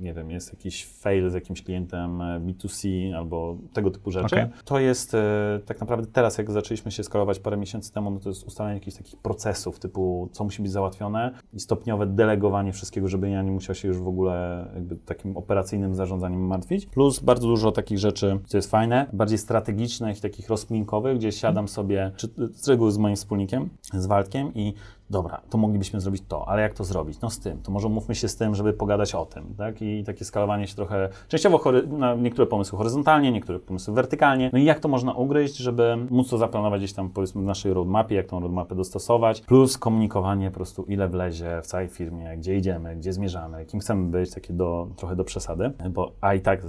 nie 0.02 0.14
wiem, 0.14 0.32
jest 0.32 0.54
jakiś 0.54 0.86
fail 0.86 1.30
z 1.30 1.34
jakimś 1.34 1.64
klientem 1.64 2.22
e, 2.22 2.40
B2C, 2.40 2.88
albo 3.14 3.58
tego 3.74 3.92
typu 3.92 4.12
rzeczy. 4.12 4.26
Okej. 4.36 4.46
To 4.66 4.80
jest 4.80 5.14
e, 5.14 5.60
tak 5.66 5.80
naprawdę 5.80 6.08
teraz, 6.14 6.38
jak 6.38 6.52
zaczęliśmy 6.52 6.92
się 6.92 7.04
skalować 7.04 7.40
parę 7.40 7.58
miesięcy 7.58 7.94
temu, 7.94 8.12
no 8.12 8.20
to 8.20 8.30
jest 8.30 8.48
ustalenie 8.48 8.76
jakichś 8.76 8.98
takich 8.98 9.20
procesów, 9.20 9.80
typu 9.80 10.30
co 10.32 10.44
musi 10.44 10.62
być 10.62 10.72
załatwione 10.72 11.32
i 11.54 11.60
stopniowe 11.60 12.08
delegowanie 12.08 12.74
wszystkiego, 12.74 13.08
żeby 13.08 13.29
ja 13.32 13.42
nie 13.42 13.52
musiał 13.52 13.76
się 13.76 13.88
już 13.88 13.98
w 13.98 14.08
ogóle 14.08 14.68
jakby 14.76 14.96
takim 14.96 15.38
operacyjnym 15.38 15.96
zarządzaniem 15.96 16.48
martwić. 16.48 16.86
Plus 16.86 17.20
bardzo 17.20 17.48
dużo 17.48 17.72
takich 17.72 18.00
rzeczy, 18.00 18.40
co 18.46 18.58
jest 18.58 18.72
fajne, 18.72 19.10
bardziej 19.14 19.38
strategicznych 19.38 20.18
i 20.18 20.22
takich 20.22 20.50
rozkminkowych, 20.50 21.18
gdzie 21.18 21.32
siadam 21.32 21.68
sobie, 21.68 22.12
czy 22.16 22.28
z 22.54 22.68
reguły 22.68 22.92
z 22.92 22.98
moim 22.98 23.16
wspólnikiem, 23.16 23.70
z 23.94 24.06
Waldkiem 24.06 24.54
i 24.56 24.74
dobra, 25.10 25.41
to 25.49 25.57
moglibyśmy 25.57 26.01
zrobić 26.01 26.24
to, 26.28 26.47
ale 26.47 26.62
jak 26.62 26.74
to 26.74 26.84
zrobić? 26.84 27.22
No 27.22 27.30
z 27.30 27.39
tym, 27.39 27.62
to 27.62 27.72
może 27.72 27.88
umówmy 27.88 28.16
się 28.16 28.28
z 28.28 28.36
tym, 28.36 28.55
żeby 28.55 28.74
pogadać 28.74 29.16
o 29.16 29.26
tym, 29.26 29.55
tak? 29.57 29.82
I 29.82 30.03
takie 30.03 30.26
skalowanie 30.26 30.68
się 30.68 30.76
trochę, 30.76 31.10
częściowo 31.28 31.72
na 31.88 32.16
niektóre 32.16 32.45
pomysły 32.45 32.78
horyzontalnie, 32.78 33.32
niektóre 33.32 33.60
pomysły 33.60 33.93
wertykalnie, 33.93 34.49
no 34.53 34.60
i 34.60 34.64
jak 34.64 34.80
to 34.80 34.88
można 34.88 35.14
ugryźć, 35.14 35.57
żeby 35.57 35.97
móc 36.10 36.30
to 36.30 36.38
zaplanować 36.38 36.82
gdzieś 36.82 36.93
tam 36.93 37.10
powiedzmy 37.10 37.41
w 37.41 37.45
naszej 37.45 37.74
roadmapie, 37.74 38.16
jak 38.16 38.28
tą 38.28 38.39
roadmapę 38.39 38.76
dostosować, 38.76 39.41
plus 39.41 39.78
komunikowanie 39.78 40.51
po 40.51 40.55
prostu 40.55 40.84
ile 40.84 41.07
wlezie 41.07 41.62
w 41.64 41.68
całej 41.68 41.88
firmie, 41.88 42.38
gdzie 42.38 42.55
idziemy, 42.55 42.95
gdzie 42.95 43.14
zmierzamy, 43.14 43.66
kim 43.66 43.80
chcemy 43.80 44.12
być, 44.12 44.34
takie 44.34 44.53
do, 44.53 44.88
trochę 44.95 45.16
do 45.16 45.24
przesady, 45.24 45.72
bo 45.89 46.12
a 46.22 46.34
i 46.34 46.41
tak 46.41 46.62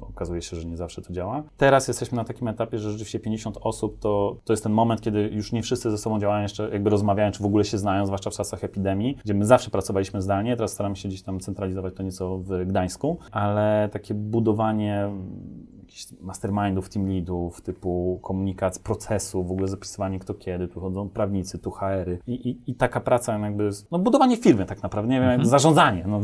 okazuje 0.00 0.42
się, 0.42 0.56
że 0.56 0.68
nie 0.68 0.76
zawsze 0.76 1.02
to 1.02 1.12
działa. 1.12 1.42
Teraz 1.56 1.88
jesteśmy 1.88 2.16
na 2.16 2.24
takim 2.24 2.48
etapie, 2.48 2.78
że 2.78 2.90
rzeczywiście 2.90 3.20
50 3.20 3.58
osób 3.60 3.98
to, 3.98 4.36
to 4.44 4.52
jest 4.52 4.62
ten 4.62 4.72
moment, 4.72 5.00
kiedy 5.00 5.20
już 5.32 5.52
nie 5.52 5.62
wszyscy 5.62 5.90
ze 5.90 5.98
sobą 5.98 6.18
działają, 6.18 6.42
jeszcze 6.42 6.70
jakby 6.70 6.90
rozmawiają, 6.90 7.32
czy 7.32 7.42
w 7.42 7.46
ogóle 7.46 7.64
się 7.64 7.78
znają, 7.80 8.06
zwłaszcza 8.06 8.30
w 8.30 8.34
czasach 8.34 8.64
epidemii, 8.64 9.16
gdzie 9.24 9.34
my 9.34 9.46
zawsze 9.46 9.70
pracowaliśmy 9.70 10.22
zdalnie, 10.22 10.56
teraz 10.56 10.72
staramy 10.72 10.96
się 10.96 11.08
gdzieś 11.08 11.22
tam 11.22 11.40
centralizować 11.40 11.94
to 11.94 12.02
nieco 12.02 12.38
w 12.38 12.66
Gdańsku, 12.66 13.18
ale 13.32 13.88
takie 13.92 14.14
budowanie 14.14 15.10
jakichś 15.90 16.06
mastermindów, 16.20 16.88
team 16.88 17.08
leadów, 17.08 17.60
typu 17.60 18.20
komunikacji, 18.22 18.82
procesu, 18.82 19.44
w 19.44 19.50
ogóle 19.52 19.68
zapisywanie 19.68 20.18
kto 20.18 20.34
kiedy, 20.34 20.68
tu 20.68 20.80
chodzą 20.80 21.08
prawnicy, 21.08 21.58
tu 21.58 21.70
HR-y 21.70 22.18
i, 22.26 22.48
i, 22.50 22.58
i 22.66 22.74
taka 22.74 23.00
praca 23.00 23.38
jakby, 23.38 23.70
no 23.90 23.98
budowanie 23.98 24.36
firmy 24.36 24.66
tak 24.66 24.82
naprawdę, 24.82 25.12
nie 25.12 25.20
wiem, 25.20 25.30
jak 25.30 25.46
zarządzanie, 25.46 26.04
no, 26.06 26.20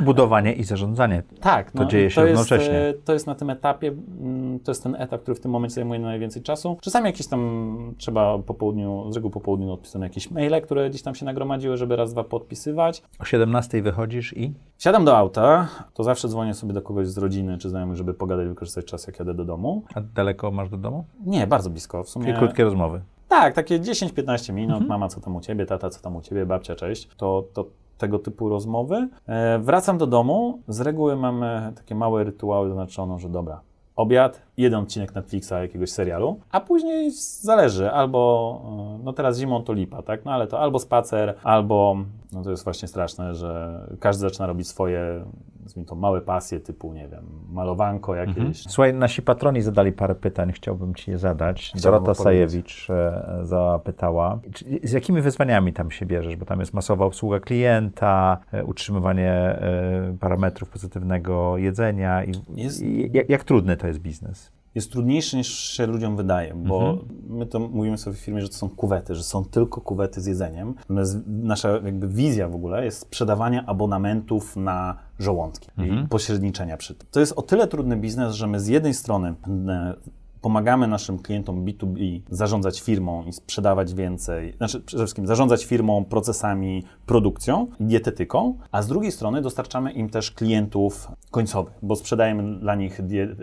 Budowanie 0.00 0.52
i 0.52 0.64
zarządzanie. 0.64 1.22
tak, 1.40 1.70
To 1.72 1.82
no, 1.82 1.88
dzieje 1.88 2.06
i 2.06 2.10
się 2.10 2.20
jest, 2.20 2.30
równocześnie. 2.30 2.78
e, 2.78 2.94
To 2.94 3.12
jest 3.12 3.26
na 3.26 3.34
tym 3.34 3.50
etapie, 3.50 3.88
mm, 4.20 4.60
to 4.60 4.70
jest 4.70 4.82
ten 4.82 4.94
etap, 4.94 5.22
który 5.22 5.34
w 5.34 5.40
tym 5.40 5.50
momencie 5.50 5.74
zajmuje 5.74 6.00
najwięcej 6.00 6.42
czasu. 6.42 6.76
Czasami 6.80 7.06
jakieś 7.06 7.26
tam 7.26 7.94
trzeba 7.98 8.38
po 8.38 8.54
południu, 8.54 9.12
z 9.12 9.16
reguły 9.16 9.32
po 9.32 9.40
południu 9.40 9.72
odpisuję 9.72 10.04
jakieś 10.04 10.30
maile, 10.30 10.62
które 10.62 10.90
gdzieś 10.90 11.02
tam 11.02 11.14
się 11.14 11.24
nagromadziły, 11.24 11.76
żeby 11.76 11.96
raz, 11.96 12.12
dwa 12.12 12.24
podpisywać. 12.24 13.02
O 13.18 13.24
17 13.24 13.82
wychodzisz 13.82 14.36
i 14.36 14.52
Siadam 14.82 15.04
do 15.04 15.16
auta, 15.16 15.68
to 15.94 16.04
zawsze 16.04 16.28
dzwonię 16.28 16.54
sobie 16.54 16.72
do 16.72 16.82
kogoś 16.82 17.08
z 17.08 17.18
rodziny 17.18 17.58
czy 17.58 17.68
znajomych, 17.68 17.96
żeby 17.96 18.14
pogadać, 18.14 18.48
wykorzystać 18.48 18.84
czas, 18.84 19.01
jak 19.06 19.18
jadę 19.18 19.34
do 19.34 19.44
domu. 19.44 19.82
a 19.94 20.00
daleko 20.00 20.50
masz 20.50 20.68
do 20.68 20.76
domu? 20.76 21.04
Nie, 21.26 21.46
bardzo 21.46 21.70
blisko. 21.70 22.04
W 22.04 22.08
sumie 22.08 22.26
Czyli 22.26 22.38
krótkie 22.38 22.64
rozmowy. 22.64 23.00
Tak, 23.28 23.54
takie 23.54 23.80
10-15 23.80 24.52
minut. 24.52 24.88
Mama, 24.88 25.08
co 25.08 25.20
tam 25.20 25.36
u 25.36 25.40
ciebie, 25.40 25.66
tata, 25.66 25.90
co 25.90 26.00
tam 26.00 26.16
u 26.16 26.20
ciebie, 26.20 26.46
babcia, 26.46 26.74
cześć. 26.74 27.08
To, 27.16 27.44
to 27.52 27.66
tego 27.98 28.18
typu 28.18 28.48
rozmowy. 28.48 29.08
E, 29.26 29.58
wracam 29.58 29.98
do 29.98 30.06
domu. 30.06 30.58
Z 30.68 30.80
reguły 30.80 31.16
mamy 31.16 31.72
takie 31.76 31.94
małe 31.94 32.24
rytuały 32.24 32.68
zaznaczono, 32.68 33.18
że 33.18 33.28
dobra, 33.28 33.60
obiad, 33.96 34.42
jeden 34.56 34.80
odcinek 34.80 35.14
Netflixa, 35.14 35.52
jakiegoś 35.52 35.90
serialu, 35.90 36.40
a 36.50 36.60
później 36.60 37.10
zależy, 37.40 37.90
albo, 37.90 38.62
e, 39.00 39.04
no 39.04 39.12
teraz 39.12 39.38
zimą 39.38 39.62
to 39.62 39.72
lipa, 39.72 40.02
tak, 40.02 40.24
no 40.24 40.32
ale 40.32 40.46
to 40.46 40.60
albo 40.60 40.78
spacer, 40.78 41.34
albo, 41.42 41.96
no 42.32 42.42
to 42.42 42.50
jest 42.50 42.64
właśnie 42.64 42.88
straszne, 42.88 43.34
że 43.34 43.80
każdy 44.00 44.20
zaczyna 44.20 44.46
robić 44.46 44.68
swoje, 44.68 45.24
nazwijmy 45.62 45.88
to 45.88 45.94
małe 45.94 46.20
pasje 46.20 46.60
typu, 46.60 46.92
nie 46.92 47.08
wiem, 47.08 47.24
malowanko 47.52 48.14
jakieś. 48.14 48.62
Słuchaj, 48.62 48.94
nasi 48.94 49.22
patroni 49.22 49.62
zadali 49.62 49.92
parę 49.92 50.14
pytań, 50.14 50.52
chciałbym 50.52 50.94
Ci 50.94 51.10
je 51.10 51.18
zadać. 51.18 51.72
Chciałbym 51.76 52.04
Dorota. 52.04 52.22
Sajewicz 52.22 52.90
e, 52.90 53.38
zapytała, 53.42 54.38
czy, 54.54 54.64
z 54.82 54.92
jakimi 54.92 55.20
wyzwaniami 55.20 55.72
tam 55.72 55.90
się 55.90 56.06
bierzesz, 56.06 56.36
bo 56.36 56.44
tam 56.46 56.60
jest 56.60 56.74
masowa 56.74 57.04
obsługa 57.04 57.40
klienta, 57.40 58.38
e, 58.52 58.64
utrzymywanie 58.64 59.30
e, 59.32 60.16
parametrów 60.20 60.68
pozytywnego 60.68 61.58
jedzenia 61.58 62.24
i, 62.24 62.32
Jest- 62.54 62.82
i 62.82 63.10
jak, 63.12 63.28
jak 63.28 63.44
trudny 63.44 63.76
to 63.76 63.86
jest 63.86 63.98
biznes? 63.98 64.52
Jest 64.74 64.92
trudniejszy 64.92 65.36
niż 65.36 65.48
się 65.48 65.86
ludziom 65.86 66.16
wydaje, 66.16 66.54
bo 66.54 66.90
Mhm. 66.90 67.08
my 67.28 67.46
to 67.46 67.58
mówimy 67.60 67.98
sobie 67.98 68.16
w 68.16 68.20
firmie, 68.20 68.40
że 68.40 68.48
to 68.48 68.54
są 68.54 68.68
kuwety, 68.68 69.14
że 69.14 69.22
są 69.22 69.44
tylko 69.44 69.80
kuwety 69.80 70.20
z 70.20 70.26
jedzeniem. 70.26 70.74
Natomiast 70.78 71.16
nasza 71.26 71.68
jakby 71.70 72.08
wizja 72.08 72.48
w 72.48 72.54
ogóle 72.54 72.84
jest 72.84 72.98
sprzedawania 72.98 73.66
abonamentów 73.66 74.56
na 74.56 74.96
żołądki 75.18 75.68
Mhm. 75.78 76.04
i 76.04 76.08
pośredniczenia 76.08 76.76
przy 76.76 76.94
tym. 76.94 77.08
To 77.10 77.20
jest 77.20 77.32
o 77.32 77.42
tyle 77.42 77.66
trudny 77.68 77.96
biznes, 77.96 78.34
że 78.34 78.46
my 78.46 78.60
z 78.60 78.68
jednej 78.68 78.94
strony 78.94 79.34
e, 79.68 79.94
pomagamy 80.42 80.88
naszym 80.88 81.18
klientom 81.18 81.64
B2B 81.64 82.20
zarządzać 82.30 82.80
firmą 82.80 83.24
i 83.24 83.32
sprzedawać 83.32 83.94
więcej, 83.94 84.54
znaczy 84.56 84.80
przede 84.80 85.02
wszystkim 85.02 85.26
zarządzać 85.26 85.64
firmą, 85.64 86.04
procesami, 86.04 86.84
produkcją 87.06 87.66
dietetyką, 87.80 88.58
a 88.72 88.82
z 88.82 88.86
drugiej 88.88 89.12
strony 89.12 89.42
dostarczamy 89.42 89.92
im 89.92 90.10
też 90.10 90.30
klientów 90.30 91.08
końcowych, 91.30 91.74
bo 91.82 91.96
sprzedajemy 91.96 92.58
dla 92.60 92.74
nich 92.74 93.00
y, 93.00 93.36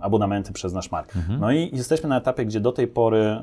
abonamenty 0.00 0.52
przez 0.52 0.72
nasz 0.72 0.90
market. 0.90 1.22
No 1.40 1.52
i 1.52 1.76
jesteśmy 1.76 2.08
na 2.08 2.18
etapie, 2.18 2.46
gdzie 2.46 2.60
do 2.60 2.72
tej 2.72 2.86
pory, 2.86 3.22
y, 3.22 3.40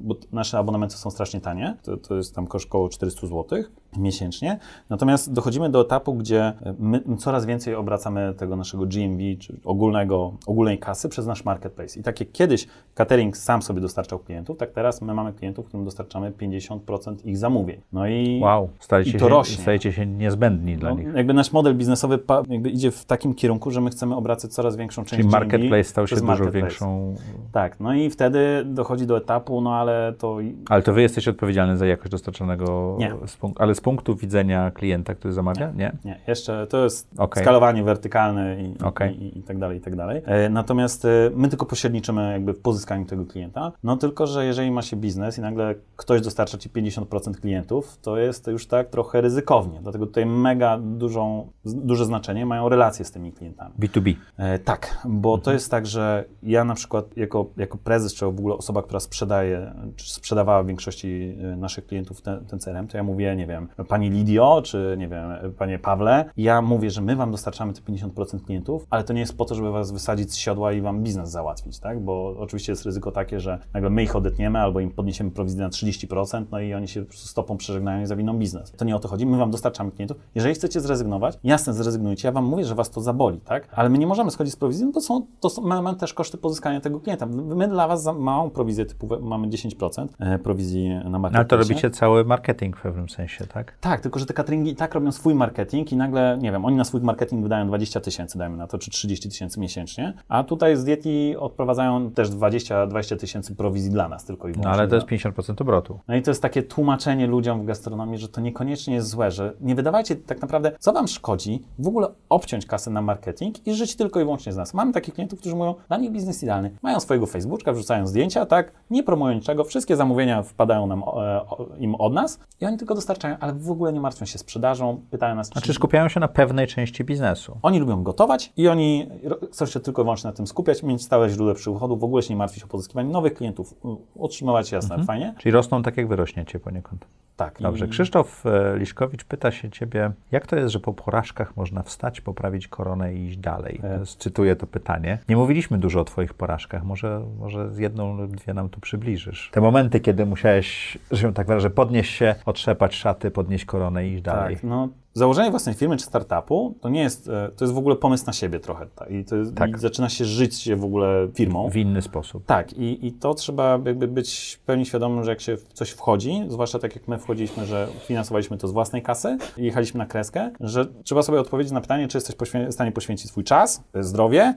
bo 0.00 0.16
nasze 0.32 0.58
abonamenty 0.58 0.96
są 0.96 1.10
strasznie 1.10 1.40
tanie, 1.40 1.76
to, 1.82 1.96
to 1.96 2.16
jest 2.16 2.34
tam 2.34 2.46
koszt 2.46 2.66
około 2.66 2.88
400 2.88 3.26
zł 3.26 3.64
miesięcznie, 3.96 4.58
natomiast 4.90 5.32
dochodzimy 5.32 5.70
do 5.70 5.80
etapu, 5.80 6.14
gdzie 6.14 6.52
my 6.78 7.02
coraz 7.18 7.46
więcej 7.46 7.74
obracamy 7.74 8.34
tego 8.36 8.56
naszego 8.56 8.86
GMV, 8.86 9.22
czy 9.38 9.56
ogólnego, 9.64 10.32
ogólnej 10.46 10.78
kasy 10.78 11.08
przez 11.08 11.26
nasz 11.26 11.44
marketplace. 11.44 12.00
I 12.00 12.02
tak 12.02 12.20
jak 12.20 12.32
kiedyś 12.32 12.66
catering 12.94 13.36
sam 13.36 13.62
sobie 13.62 13.80
dostarczał 13.80 14.18
klientów, 14.18 14.58
tak 14.58 14.70
teraz 14.70 15.02
my 15.02 15.14
mamy 15.14 15.32
klientów, 15.32 15.66
którym 15.66 15.84
dostarczamy 15.84 16.30
50% 16.30 17.16
ich 17.24 17.38
zamówień. 17.38 17.80
No 17.92 18.08
i 18.08 18.40
Wow, 18.42 18.68
stajecie, 18.78 19.10
I 19.10 19.12
to 19.12 19.18
się, 19.18 19.28
rośnie. 19.28 19.62
stajecie 19.62 19.92
się 19.92 20.06
niezbędni 20.06 20.76
dla 20.76 20.90
no, 20.90 20.96
nich. 20.96 21.14
jakby 21.14 21.34
nasz 21.34 21.52
model 21.52 21.76
biznesowy 21.76 22.18
jakby 22.48 22.70
idzie 22.70 22.90
w 22.90 23.04
takim 23.04 23.34
kierunku, 23.34 23.70
że 23.70 23.80
my 23.80 23.90
chcemy 23.90 24.16
obracać 24.16 24.52
coraz 24.52 24.76
większą 24.76 25.02
część 25.02 25.10
Czyli 25.10 25.22
GMV 25.22 25.38
marketplace 25.38 25.84
stał 25.84 26.06
się 26.06 26.16
dużo 26.16 26.50
większą... 26.50 27.14
Tak, 27.52 27.80
no 27.80 27.94
i 27.94 28.10
wtedy 28.10 28.64
dochodzi 28.64 29.06
do 29.06 29.16
etapu, 29.16 29.60
no 29.60 29.74
ale 29.74 30.14
to 30.18 30.38
Ale 30.68 30.82
to 30.82 30.92
Wy 30.92 31.02
jesteście 31.02 31.30
odpowiedzialni 31.30 31.76
za 31.76 31.86
jakość 31.86 32.10
dostarczanego... 32.10 32.96
Nie. 32.98 33.14
Z 33.26 33.38
ale 33.58 33.74
z 33.74 33.79
punktu 33.80 34.14
widzenia 34.16 34.70
klienta, 34.70 35.14
który 35.14 35.34
zamawia? 35.34 35.70
Nie? 35.70 35.92
Nie, 36.04 36.20
jeszcze 36.26 36.66
to 36.66 36.84
jest 36.84 37.10
Okej. 37.18 37.42
skalowanie 37.42 37.82
wertykalne 37.84 38.62
i, 38.62 38.74
Okej. 38.84 39.16
i, 39.22 39.22
i, 39.24 39.38
i 39.38 39.42
tak 39.42 39.58
dalej, 39.58 39.78
i 39.78 39.80
tak 39.80 39.96
dalej. 39.96 40.22
E, 40.24 40.48
Natomiast 40.48 41.04
e, 41.04 41.08
my 41.34 41.48
tylko 41.48 41.66
pośredniczymy 41.66 42.32
jakby 42.32 42.52
w 42.52 42.60
pozyskaniu 42.60 43.04
tego 43.04 43.26
klienta. 43.26 43.72
No 43.84 43.96
tylko, 43.96 44.26
że 44.26 44.44
jeżeli 44.46 44.70
ma 44.70 44.82
się 44.82 44.96
biznes 44.96 45.38
i 45.38 45.40
nagle 45.40 45.74
ktoś 45.96 46.20
dostarcza 46.20 46.58
ci 46.58 46.70
50% 46.70 47.34
klientów, 47.34 47.98
to 48.02 48.16
jest 48.18 48.46
już 48.46 48.66
tak 48.66 48.88
trochę 48.90 49.20
ryzykownie. 49.20 49.78
Dlatego 49.82 50.06
tutaj 50.06 50.26
mega 50.26 50.78
dużą, 50.78 51.50
z- 51.64 51.74
duże 51.74 52.04
znaczenie 52.04 52.46
mają 52.46 52.68
relacje 52.68 53.04
z 53.04 53.10
tymi 53.10 53.32
klientami. 53.32 53.74
B2B. 53.80 54.14
E, 54.38 54.58
tak, 54.58 54.98
bo 55.08 55.38
to 55.38 55.52
jest 55.52 55.70
tak, 55.70 55.86
że 55.86 56.24
ja 56.42 56.64
na 56.64 56.74
przykład 56.74 57.16
jako, 57.16 57.46
jako 57.56 57.78
prezes, 57.78 58.14
czy 58.14 58.24
w 58.24 58.28
ogóle 58.28 58.54
osoba, 58.54 58.82
która 58.82 59.00
sprzedaje, 59.00 59.72
czy 59.96 60.12
sprzedawała 60.12 60.62
w 60.62 60.66
większości 60.66 61.36
naszych 61.56 61.86
klientów 61.86 62.22
ten, 62.22 62.44
ten 62.46 62.58
CRM, 62.58 62.86
to 62.86 62.96
ja 62.96 63.02
mówię, 63.02 63.36
nie 63.36 63.46
wiem, 63.46 63.68
pani 63.88 64.10
Lidio, 64.10 64.62
czy 64.64 64.94
nie 64.98 65.08
wiem, 65.08 65.30
panie 65.58 65.78
Pawle, 65.78 66.24
ja 66.36 66.62
mówię, 66.62 66.90
że 66.90 67.00
my 67.00 67.16
wam 67.16 67.30
dostarczamy 67.30 67.72
te 67.72 67.80
50% 67.80 68.44
klientów, 68.44 68.86
ale 68.90 69.04
to 69.04 69.12
nie 69.12 69.20
jest 69.20 69.38
po 69.38 69.44
to, 69.44 69.54
żeby 69.54 69.70
was 69.70 69.92
wysadzić 69.92 70.32
z 70.32 70.36
siodła 70.36 70.72
i 70.72 70.80
wam 70.80 71.02
biznes 71.02 71.30
załatwić, 71.30 71.78
tak? 71.78 72.00
Bo 72.00 72.34
oczywiście 72.38 72.72
jest 72.72 72.84
ryzyko 72.84 73.12
takie, 73.12 73.40
że 73.40 73.58
nagle 73.74 73.90
my 73.90 74.02
ich 74.02 74.16
odetniemy 74.16 74.58
albo 74.58 74.80
im 74.80 74.90
podniesiemy 74.90 75.30
prowizję 75.30 75.60
na 75.60 75.68
30%, 75.68 76.44
no 76.50 76.60
i 76.60 76.74
oni 76.74 76.88
się 76.88 77.04
stopą 77.10 77.56
przeżegnają 77.56 78.02
i 78.02 78.06
zawiną 78.06 78.38
biznes. 78.38 78.72
To 78.72 78.84
nie 78.84 78.96
o 78.96 78.98
to 78.98 79.08
chodzi, 79.08 79.26
my 79.26 79.38
wam 79.38 79.50
dostarczamy 79.50 79.90
klientów. 79.90 80.16
Jeżeli 80.34 80.54
chcecie 80.54 80.80
zrezygnować, 80.80 81.38
jasne, 81.44 81.74
zrezygnujcie, 81.74 82.28
ja 82.28 82.32
wam 82.32 82.44
mówię, 82.44 82.64
że 82.64 82.74
was 82.74 82.90
to 82.90 83.00
zaboli, 83.00 83.40
tak? 83.40 83.68
Ale 83.72 83.88
my 83.88 83.98
nie 83.98 84.06
możemy 84.06 84.30
schodzić 84.30 84.54
z 84.54 84.56
prowizji, 84.56 84.86
no 84.86 84.92
to 84.92 85.00
są, 85.00 85.26
to 85.40 85.50
są 85.50 85.62
mamy 85.62 85.96
też 85.96 86.14
koszty 86.14 86.38
pozyskania 86.38 86.80
tego 86.80 87.00
klienta. 87.00 87.26
My 87.26 87.68
dla 87.68 87.88
was 87.88 88.02
za 88.02 88.12
małą 88.12 88.50
prowizję 88.50 88.86
typu 88.86 89.08
mamy 89.20 89.48
10% 89.48 90.08
e, 90.18 90.38
prowizji 90.38 90.88
na 90.88 91.18
No, 91.18 91.30
ale 91.32 91.44
to 91.44 91.56
robicie 91.56 91.90
cały 91.90 92.24
marketing 92.24 92.76
w 92.76 92.82
pewnym 92.82 93.08
sensie, 93.08 93.46
tak? 93.46 93.59
Tak, 93.80 94.00
tylko 94.00 94.18
że 94.18 94.26
te 94.26 94.34
cateringi 94.34 94.70
i 94.70 94.76
tak 94.76 94.94
robią 94.94 95.12
swój 95.12 95.34
marketing 95.34 95.92
i 95.92 95.96
nagle, 95.96 96.38
nie 96.42 96.52
wiem, 96.52 96.64
oni 96.64 96.76
na 96.76 96.84
swój 96.84 97.00
marketing 97.00 97.42
wydają 97.42 97.66
20 97.66 98.00
tysięcy, 98.00 98.38
dajmy 98.38 98.56
na 98.56 98.66
to, 98.66 98.78
czy 98.78 98.90
30 98.90 99.28
tysięcy 99.28 99.60
miesięcznie, 99.60 100.12
a 100.28 100.44
tutaj 100.44 100.76
z 100.76 100.84
diety 100.84 101.34
odprowadzają 101.40 102.10
też 102.10 102.30
20-20 102.30 103.16
tysięcy 103.16 103.54
prowizji 103.56 103.90
dla 103.90 104.08
nas 104.08 104.24
tylko 104.24 104.48
i 104.48 104.50
No 104.52 104.54
wyłącznie. 104.54 104.80
ale 104.80 104.88
to 104.88 104.94
jest 104.94 105.06
dla- 105.06 105.32
50% 105.32 105.60
obrotu. 105.60 105.98
no 106.08 106.16
i 106.16 106.22
to 106.22 106.30
jest 106.30 106.42
takie 106.42 106.62
tłumaczenie 106.62 107.26
ludziom 107.26 107.62
w 107.62 107.64
gastronomii, 107.66 108.18
że 108.18 108.28
to 108.28 108.40
niekoniecznie 108.40 108.94
jest 108.94 109.08
złe, 109.08 109.30
że 109.30 109.52
nie 109.60 109.74
wydawajcie 109.74 110.16
tak 110.16 110.40
naprawdę, 110.42 110.72
co 110.78 110.92
wam 110.92 111.08
szkodzi 111.08 111.62
w 111.78 111.88
ogóle 111.88 112.08
obciąć 112.28 112.66
kasę 112.66 112.90
na 112.90 113.02
marketing 113.02 113.66
i 113.66 113.74
żyć 113.74 113.96
tylko 113.96 114.20
i 114.20 114.24
wyłącznie 114.24 114.52
z 114.52 114.56
nas. 114.56 114.74
Mamy 114.74 114.92
takich 114.92 115.14
klientów, 115.14 115.40
którzy 115.40 115.56
mówią, 115.56 115.74
dla 115.88 115.96
nich 115.96 116.10
biznes 116.10 116.42
idealny. 116.42 116.70
Mają 116.82 117.00
swojego 117.00 117.26
Facebooka, 117.26 117.72
wrzucają 117.72 118.06
zdjęcia, 118.06 118.46
tak, 118.46 118.72
nie 118.90 119.02
promują 119.02 119.34
niczego, 119.34 119.64
wszystkie 119.64 119.96
zamówienia 119.96 120.42
wpadają 120.42 120.86
nam, 120.86 121.02
e, 121.02 121.40
im 121.78 121.94
od 121.94 122.12
nas 122.12 122.38
i 122.60 122.66
oni 122.66 122.76
tylko 122.78 122.94
dostarczają, 122.94 123.36
ale 123.40 123.49
w 123.52 123.70
ogóle 123.70 123.92
nie 123.92 124.00
martwią 124.00 124.26
się 124.26 124.38
sprzedażą, 124.38 125.00
pytają 125.10 125.34
nas, 125.34 125.46
Znaczy 125.46 125.66
czy... 125.66 125.74
skupiają 125.74 126.08
się 126.08 126.20
na 126.20 126.28
pewnej 126.28 126.66
części 126.66 127.04
biznesu. 127.04 127.58
Oni 127.62 127.78
lubią 127.78 128.02
gotować 128.02 128.52
i 128.56 128.68
oni 128.68 129.08
chcą 129.52 129.66
się 129.66 129.80
tylko 129.80 130.02
i 130.02 130.04
wyłącznie 130.04 130.28
na 130.30 130.36
tym 130.36 130.46
skupiać, 130.46 130.82
mieć 130.82 131.02
stałe 131.02 131.28
źródło 131.28 131.54
przychodu, 131.54 131.96
w 131.96 132.04
ogóle 132.04 132.22
się 132.22 132.34
nie 132.34 132.38
martwić 132.38 132.64
o 132.64 132.66
pozyskiwanie 132.66 133.10
nowych 133.10 133.34
klientów, 133.34 133.74
utrzymywać 134.14 134.72
jasne, 134.72 135.04
fajnie. 135.04 135.34
Czyli 135.38 135.52
rosną 135.52 135.82
tak, 135.82 135.96
jak 135.96 136.08
wy 136.08 136.16
rośniecie 136.16 136.60
poniekąd. 136.60 137.04
Tak. 137.36 137.58
Dobrze. 137.62 137.86
I- 137.86 137.88
Krzysztof 137.88 138.46
e, 138.46 138.78
Liszkowicz 138.78 139.24
pyta 139.24 139.50
się 139.50 139.70
ciebie, 139.70 140.12
jak 140.32 140.46
to 140.46 140.56
jest, 140.56 140.72
że 140.72 140.80
po 140.80 140.92
porażkach 140.94 141.56
można 141.56 141.82
wstać, 141.82 142.20
poprawić 142.20 142.68
koronę 142.68 143.14
i 143.14 143.26
iść 143.26 143.36
dalej? 143.36 143.80
E. 143.84 144.06
Cytuję 144.18 144.56
to 144.56 144.66
pytanie. 144.66 145.18
Nie 145.28 145.36
mówiliśmy 145.36 145.78
dużo 145.78 146.00
o 146.00 146.04
twoich 146.04 146.34
porażkach. 146.34 146.84
Może, 146.84 147.22
może 147.38 147.70
z 147.74 147.78
jedną 147.78 148.16
lub 148.16 148.36
dwie 148.36 148.54
nam 148.54 148.68
tu 148.68 148.80
przybliżysz. 148.80 149.50
Te 149.52 149.60
momenty, 149.60 150.00
kiedy 150.00 150.26
musiałeś, 150.26 150.98
że 151.10 151.22
się 151.22 151.34
tak 151.34 151.46
wyrażę, 151.46 151.70
podnieść 151.70 152.14
się, 152.14 152.34
otrzepać 152.46 152.94
szaty, 152.94 153.30
podnieść 153.40 153.64
koronę 153.64 154.08
i 154.08 154.12
iść 154.12 154.22
dalej. 154.22 154.54
Tak, 154.54 154.64
no 154.64 154.88
założenie 155.14 155.50
własnej 155.50 155.74
firmy 155.74 155.96
czy 155.96 156.04
startupu 156.04 156.74
to 156.80 156.88
nie 156.88 157.00
jest, 157.00 157.28
e, 157.28 157.48
to 157.56 157.64
jest 157.64 157.74
w 157.74 157.78
ogóle 157.78 157.96
pomysł 157.96 158.26
na 158.26 158.32
siebie 158.32 158.60
trochę. 158.60 158.86
Tak? 158.86 159.10
I, 159.10 159.24
to 159.24 159.36
jest, 159.36 159.54
Tak. 159.54 159.70
I 159.70 159.78
zaczyna 159.78 160.08
się 160.08 160.24
żyć 160.24 160.60
się 160.60 160.76
w 160.76 160.84
ogóle 160.84 161.28
firmą. 161.34 161.70
W 161.70 161.76
inny 161.76 162.02
sposób. 162.02 162.46
Tak, 162.46 162.72
i, 162.72 163.06
i 163.06 163.12
to 163.12 163.34
trzeba 163.34 163.78
jakby 163.84 164.08
być 164.08 164.58
w 164.62 164.64
pełni 164.64 164.86
świadomym, 164.86 165.24
że 165.24 165.30
jak 165.30 165.40
się 165.40 165.56
w 165.56 165.72
coś 165.72 165.90
wchodzi, 165.90 166.44
zwłaszcza 166.48 166.78
tak 166.78 166.94
jak 166.96 167.08
my 167.08 167.18
wchodziliśmy, 167.18 167.66
że 167.66 167.88
finansowaliśmy 168.06 168.56
to 168.58 168.68
z 168.68 168.72
własnej 168.72 169.02
kasy 169.02 169.38
i 169.56 169.64
jechaliśmy 169.64 169.98
na 169.98 170.06
kreskę, 170.06 170.50
że 170.60 170.86
trzeba 171.04 171.22
sobie 171.22 171.40
odpowiedzieć 171.40 171.72
na 171.72 171.80
pytanie, 171.80 172.08
czy 172.08 172.16
jesteś 172.16 172.36
poświę- 172.36 172.68
w 172.68 172.72
stanie 172.72 172.92
poświęcić 172.92 173.30
swój 173.30 173.44
czas, 173.44 173.84
zdrowie, 174.00 174.54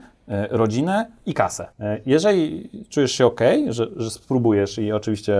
rodzinę 0.50 1.06
i 1.26 1.34
kasę. 1.34 1.66
E, 1.80 2.00
Jeżeli 2.06 2.70
czujesz 2.88 3.12
się 3.12 3.26
ok, 3.26 3.40
że, 3.68 3.86
że 3.96 4.10
spróbujesz 4.10 4.78
i 4.78 4.92
oczywiście, 4.92 5.34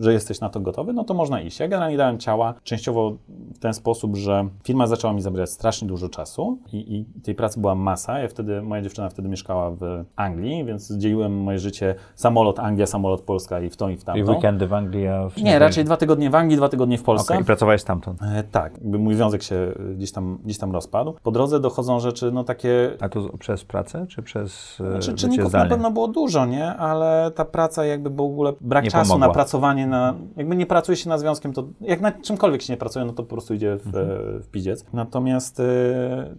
że 0.00 0.12
jesteś 0.12 0.40
na 0.40 0.48
to 0.48 0.60
gotowy, 0.60 0.92
no 0.92 1.04
to 1.04 1.14
można 1.14 1.40
iść. 1.40 1.60
Ja 1.60 1.68
generalnie 1.68 1.96
dałem 1.96 2.18
ciała 2.18 2.54
częściowo 2.62 3.16
w 3.54 3.58
ten 3.58 3.74
sposób, 3.74 4.16
że 4.16 4.48
firma 4.64 4.86
zaczęła 4.86 5.12
mi 5.12 5.20
zabierać 5.22 5.50
strasznie 5.50 5.88
dużo 5.88 6.08
czasu 6.08 6.58
i, 6.72 6.96
i 6.96 7.04
tej 7.22 7.34
pracy 7.34 7.60
była 7.60 7.74
masa. 7.74 8.18
Ja 8.18 8.28
wtedy, 8.28 8.62
moja 8.62 8.82
dziewczyna 8.82 9.10
wtedy 9.10 9.28
mieszkała 9.28 9.70
w 9.70 10.04
Anglii, 10.16 10.64
więc 10.64 10.92
dzieliłem 10.96 11.42
moje 11.42 11.58
życie 11.58 11.94
samolot 12.14 12.58
Anglia, 12.58 12.86
samolot 12.86 13.20
Polska 13.20 13.60
i 13.60 13.70
w 13.70 13.76
tą 13.76 13.88
i 13.88 13.96
w 13.96 14.02
I 14.02 14.04
tamtą. 14.04 14.24
w 14.24 14.28
weekendy 14.28 14.66
w 14.66 14.72
Anglii, 14.72 15.06
a 15.08 15.28
w 15.28 15.36
Nie, 15.42 15.58
raczej 15.58 15.84
dwa 15.84 15.96
tygodnie 15.96 16.30
w 16.30 16.34
Anglii, 16.34 16.56
dwa 16.56 16.68
tygodnie 16.68 16.98
w 16.98 17.02
Polsce. 17.02 17.34
Okej, 17.34 17.42
i 17.42 17.46
pracowałeś 17.46 17.80
stamtąd. 17.80 18.22
E, 18.22 18.42
tak, 18.42 18.72
jakby 18.72 18.98
mój 18.98 19.14
związek 19.14 19.42
się 19.42 19.56
e, 19.56 19.94
gdzieś 19.94 20.12
tam, 20.12 20.38
gdzieś 20.44 20.58
tam 20.58 20.72
rozpadł. 20.72 21.14
Po 21.22 21.30
drodze 21.30 21.60
dochodzą 21.60 22.00
rzeczy, 22.00 22.32
no 22.32 22.44
takie 22.44 22.90
A 23.00 23.08
to 23.08 23.38
przez 23.38 23.64
pracę, 23.64 24.06
czy 24.14 24.22
przez 24.22 24.80
e, 24.80 24.90
Znaczy, 24.90 25.14
czynników 25.14 25.44
na 25.44 25.48
zdalnie? 25.48 25.70
pewno 25.70 25.90
było 25.90 26.08
dużo, 26.08 26.46
nie? 26.46 26.66
Ale 26.76 27.30
ta 27.34 27.44
praca 27.44 27.84
jakby 27.84 28.10
w 28.10 28.20
ogóle 28.20 28.52
brak 28.60 28.84
Nie 28.84 28.90
czasu 28.90 29.08
pomogła. 29.10 29.26
na 29.28 29.32
pracowanie, 29.34 29.86
na, 29.86 30.14
jakby 30.36 30.56
nie 30.56 30.66
pracuje 30.66 30.96
się 30.96 31.08
nad 31.08 31.20
związkiem, 31.20 31.52
to 31.52 31.64
jak 31.80 32.00
na 32.00 32.12
czymkolwiek 32.12 32.62
się 32.62 32.72
nie 32.72 32.76
pracuje, 32.76 33.04
no 33.04 33.12
to 33.12 33.22
po 33.22 33.28
prostu 33.28 33.54
idzie 33.54 33.76
w, 33.76 33.86
Mhm. 33.86 34.10
e, 34.36 34.40
w 34.40 34.48
pidziec. 34.50 34.84
Natomiast 34.92 35.60
e, 35.60 35.64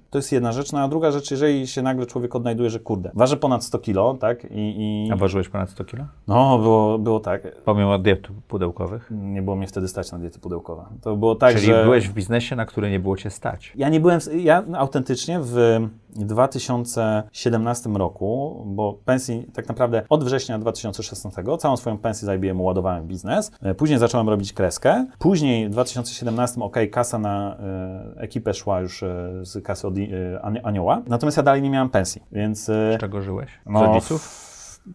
to 0.10 0.18
jest 0.18 0.32
jedna 0.32 0.52
rzecz, 0.52 0.72
no 0.72 0.80
a 0.80 0.88
druga 0.88 1.12
rzecz, 1.12 1.32
jeżeli 1.32 1.68
się 1.68 1.82
nagle 1.82 2.06
człowiek 2.06 2.36
odnajduje, 2.36 2.70
że 2.70 2.80
kurde, 2.80 3.12
waży 3.14 3.38
ponad 3.38 3.64
100 3.64 3.80
kilo, 3.80 4.14
tak? 4.14 4.46
I, 4.52 5.06
i 5.08 5.12
A 5.12 5.16
ważyłeś 5.16 5.50
ponad 5.50 5.70
100 5.70 5.86
kilo? 5.86 6.06
no, 6.28 6.60
było, 6.60 7.00
było 7.00 7.20
tak. 7.20 7.62
Pomimo 7.66 7.98
diet 8.00 8.28
pudełkowych? 8.48 9.08
Nie 9.12 9.42
było 9.42 9.56
mnie 9.56 9.68
wtedy 9.68 9.88
stać 9.88 10.12
na 10.12 10.20
diety 10.20 10.40
pudełkowe. 10.40 10.86
To 11.02 11.16
było 11.16 11.36
tak, 11.36 11.54
Czyli 11.56 11.66
że... 11.66 11.84
byłeś 11.84 12.08
w 12.10 12.14
biznesie, 12.14 12.56
na 12.56 12.66
który 12.66 12.90
nie 12.92 13.00
było 13.00 13.18
cię 13.18 13.30
stać. 13.30 13.74
Ja 13.76 13.90
nie 13.90 14.00
byłem, 14.00 14.20
ja 14.38 14.64
autentycznie 14.78 15.40
w, 15.44 15.80
2017 16.16 17.90
roku, 17.90 18.64
bo 18.66 18.94
pensji 19.06 19.48
tak 19.54 19.68
naprawdę 19.68 20.04
od 20.10 20.24
września 20.24 20.60
2016 20.60 21.44
całą 21.60 21.78
swoją 21.78 21.98
pensję 21.98 22.28
z 22.28 22.32
IBM 22.36 22.62
ładowałem 22.62 23.04
w 23.04 23.08
biznes. 23.08 23.52
E, 23.62 23.76
Później 23.76 24.00
zacząłem 24.00 24.30
robić 24.30 24.54
kreskę. 24.54 25.06
Później 25.20 25.70
w 25.70 25.72
2017 25.72 26.62
ok, 26.62 26.78
kasa 26.92 27.20
na 27.20 27.58
e, 27.58 28.22
ekipę 28.22 28.54
szła 28.54 28.82
już 28.82 29.04
e, 29.04 29.30
z 29.42 29.64
kasy 29.64 29.88
od 29.88 29.94
Ani- 30.42 30.60
Anioła. 30.64 31.02
Natomiast 31.08 31.38
ja 31.38 31.44
dalej 31.44 31.62
nie 31.62 31.70
miałem 31.70 31.90
pensji, 31.90 32.22
więc... 32.32 32.66
Z 32.66 33.00
czego 33.00 33.22
żyłeś? 33.22 33.50
Z 33.50 33.70
no, 33.70 33.86
rodziców? 33.86 34.45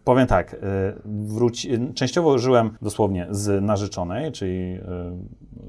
Powiem 0.03 0.27
tak, 0.27 0.53
y, 0.53 0.57
wróci, 1.05 1.73
y, 1.75 1.93
częściowo 1.93 2.37
żyłem 2.37 2.71
dosłownie 2.81 3.27
z 3.29 3.63
narzeczonej, 3.63 4.31
czyli 4.31 4.73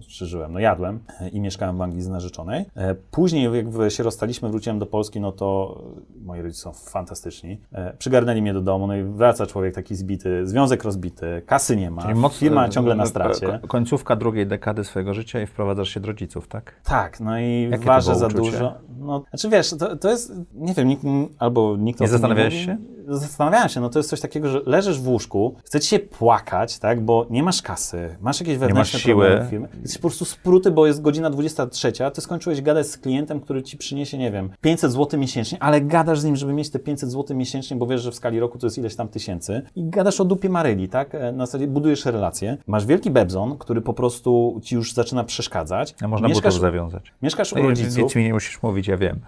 y, 0.01 0.07
czy 0.09 0.27
żyłem, 0.27 0.53
no 0.53 0.59
jadłem 0.59 1.01
i 1.33 1.41
mieszkałem 1.41 1.79
w 1.79 1.83
Anglii 1.83 2.03
z 2.03 2.09
narzeczonej. 2.09 2.64
Później 3.11 3.49
jak 3.55 3.91
się 3.93 4.03
rozstaliśmy, 4.03 4.49
wróciłem 4.49 4.79
do 4.79 4.87
Polski, 4.87 5.20
no 5.20 5.33
to 5.33 5.79
moi 6.25 6.43
rodzice 6.43 6.62
są 6.62 6.73
fantastyczni. 6.73 7.61
Przygarnęli 7.99 8.43
mnie 8.43 8.53
do 8.55 8.61
domu, 8.61 8.87
no 8.87 8.97
i 8.97 9.03
wraca 9.03 9.47
człowiek 9.47 9.75
taki 9.75 9.95
zbity, 9.95 10.47
związek 10.47 10.85
rozbity, 10.85 11.43
kasy 11.47 11.77
nie 11.77 11.91
ma, 11.91 12.03
mocno- 12.14 12.39
firma 12.39 12.68
ciągle 12.68 12.95
na 12.95 13.03
e, 13.05 13.07
stracie. 13.07 13.59
ko- 13.62 13.68
Końcówka 13.68 14.16
drugiej 14.16 14.47
dekady 14.47 14.85
swojego 14.85 15.14
życia 15.14 15.43
i 15.43 15.47
wprowadzasz 15.47 15.89
się 15.89 16.01
do 16.01 16.07
rodziców, 16.07 16.49
tak? 16.49 16.81
Tak, 16.85 17.20
no 17.20 17.39
i 17.41 17.68
Jakie 17.70 17.85
ważę 17.85 18.14
za 18.14 18.29
dużo. 18.29 18.75
No, 18.99 19.25
znaczy 19.31 19.49
wiesz, 19.49 19.70
to, 19.79 19.97
to 19.97 20.11
jest, 20.11 20.33
nie 20.55 20.75
wiem, 20.75 20.89
nikt, 20.89 21.03
albo 21.39 21.77
nikt 21.77 22.01
Nie 22.01 22.09
zastanawiałeś 22.09 22.64
się? 22.64 22.77
Zastanawiałem 23.09 23.68
się, 23.68 23.80
no 23.80 23.88
to 23.88 23.98
jest 23.98 24.11
coś 24.11 24.20
takiego, 24.20 24.48
że 24.48 24.61
leżysz 24.66 25.00
w 25.00 25.09
łóżku, 25.09 25.55
chce 25.64 25.80
ci 25.80 25.88
się 25.88 25.98
płakać, 25.98 26.78
tak, 26.78 27.00
bo 27.00 27.26
nie 27.30 27.42
masz 27.42 27.62
kasy, 27.62 28.16
masz 28.20 28.40
jakieś 28.40 28.57
wewnętrzne 28.59 29.00
siły. 29.00 29.24
problemy 29.24 29.46
w 29.46 29.50
firmie, 29.50 29.68
jesteś 29.82 29.98
po 29.98 30.09
prostu 30.09 30.24
spruty, 30.24 30.70
bo 30.70 30.86
jest 30.86 31.03
godzina 31.03 31.30
23, 31.30 31.92
a 32.07 32.11
ty 32.11 32.20
skończyłeś 32.20 32.62
gadać 32.62 32.86
z 32.86 32.98
klientem, 32.98 33.40
który 33.40 33.62
ci 33.62 33.76
przyniesie, 33.78 34.18
nie 34.18 34.30
wiem, 34.30 34.50
500 34.61 34.92
zł 34.92 35.20
miesięcznie, 35.20 35.62
ale 35.62 35.80
gadasz 35.80 36.20
z 36.20 36.24
nim, 36.24 36.36
żeby 36.36 36.53
mieć 36.53 36.70
te 36.70 36.78
500 36.78 37.11
zł 37.11 37.36
miesięcznie, 37.36 37.76
bo 37.76 37.86
wiesz, 37.86 38.03
że 38.03 38.11
w 38.11 38.14
skali 38.14 38.40
roku 38.40 38.59
to 38.59 38.66
jest 38.66 38.78
ileś 38.78 38.96
tam 38.96 39.09
tysięcy 39.09 39.62
i 39.76 39.84
gadasz 39.84 40.20
o 40.20 40.24
dupie 40.24 40.48
Maryli, 40.48 40.88
tak, 40.88 41.14
E, 41.14 41.32
na 41.32 41.46
zasadzie 41.46 41.66
budujesz 41.66 42.05
relacje, 42.07 42.57
masz 42.66 42.86
wielki 42.86 43.11
bebzon, 43.11 43.59
który 43.59 43.80
po 43.80 43.94
prostu 43.94 44.61
ci 44.62 44.74
już 44.74 44.92
zaczyna 44.94 45.24
przeszkadzać, 45.24 45.94
A 46.03 46.09
można 46.09 46.28
mieszkasz, 46.28 46.55
butów 46.55 46.61
zawiązać. 46.61 47.12
mieszkasz 47.22 47.53
u 47.53 47.57
No, 47.57 47.62
rodziców, 47.62 47.96
Nic 48.03 48.14
mi 48.14 48.24
nie 48.24 48.32
musisz 48.32 48.62
mówić, 48.62 48.88
ja 48.88 48.96
wiem. 48.96 49.20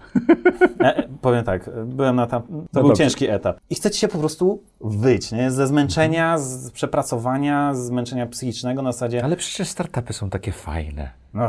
E, 0.79 1.03
powiem 1.21 1.43
tak, 1.43 1.67
e, 1.67 1.71
byłem 1.85 2.15
na 2.15 2.27
tam, 2.27 2.41
to 2.41 2.47
No 2.53 2.63
był 2.73 2.81
dobrze. 2.89 3.03
ciężki 3.03 3.27
etap. 3.29 3.59
I 3.69 3.75
chcecie 3.75 3.99
się 3.99 4.07
po 4.07 4.17
prostu 4.17 4.63
wyć, 4.81 5.31
nie? 5.31 5.51
Ze 5.51 5.67
zmęczenia, 5.67 6.37
z 6.37 6.71
przepracowania, 6.71 7.73
z 7.73 7.77
zmęczenia 7.85 8.25
psychicznego 8.27 8.81
na 8.81 8.91
zasadzie, 8.91 9.23
Ale 9.23 9.35
przecież 9.35 9.67
startupy 9.67 10.13
są 10.13 10.29
takie 10.29 10.51
fajne. 10.51 11.09
no 11.33 11.47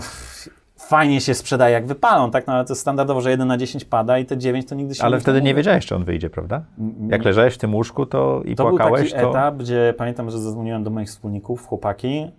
fajnie 0.79 1.21
się 1.21 1.35
sprzedaje 1.35 1.73
jak 1.75 1.87
wypalą, 1.87 2.31
tak? 2.31 2.47
No 2.47 2.53
ale 2.53 2.65
to 2.65 2.75
standardowo, 2.75 3.21
że 3.21 3.31
1 3.31 3.49
na 3.49 3.59
10 3.59 3.85
pada 3.85 4.19
i 4.19 4.25
te 4.27 4.39
9 4.39 4.67
to 4.67 4.75
nigdy 4.75 4.95
się 4.95 5.05
Ale 5.05 5.21
wtedy 5.21 5.43
nie 5.43 5.55
wiedziałeś, 5.55 5.87
czy 5.87 5.95
on 5.97 6.05
wyjdzie, 6.05 6.31
prawda? 6.31 6.63
Jak 7.09 7.25
leżałeś 7.25 7.55
w 7.55 7.59
tym 7.59 7.75
łóżku 7.75 8.07
to 8.07 8.43
i 8.45 8.55
To 8.57 8.65
był 8.65 8.77
płakałeś, 8.77 9.11
taki 9.13 9.23
to... 9.23 9.31
etap, 9.31 9.57
gdzie 9.57 9.95
pamiętam, 9.99 10.31
że 10.31 10.39
zadzwoniłem 10.39 10.85
do 10.85 10.91
moich 10.91 11.09
wspólników, 11.09 11.67
chłopaki, 11.67 12.31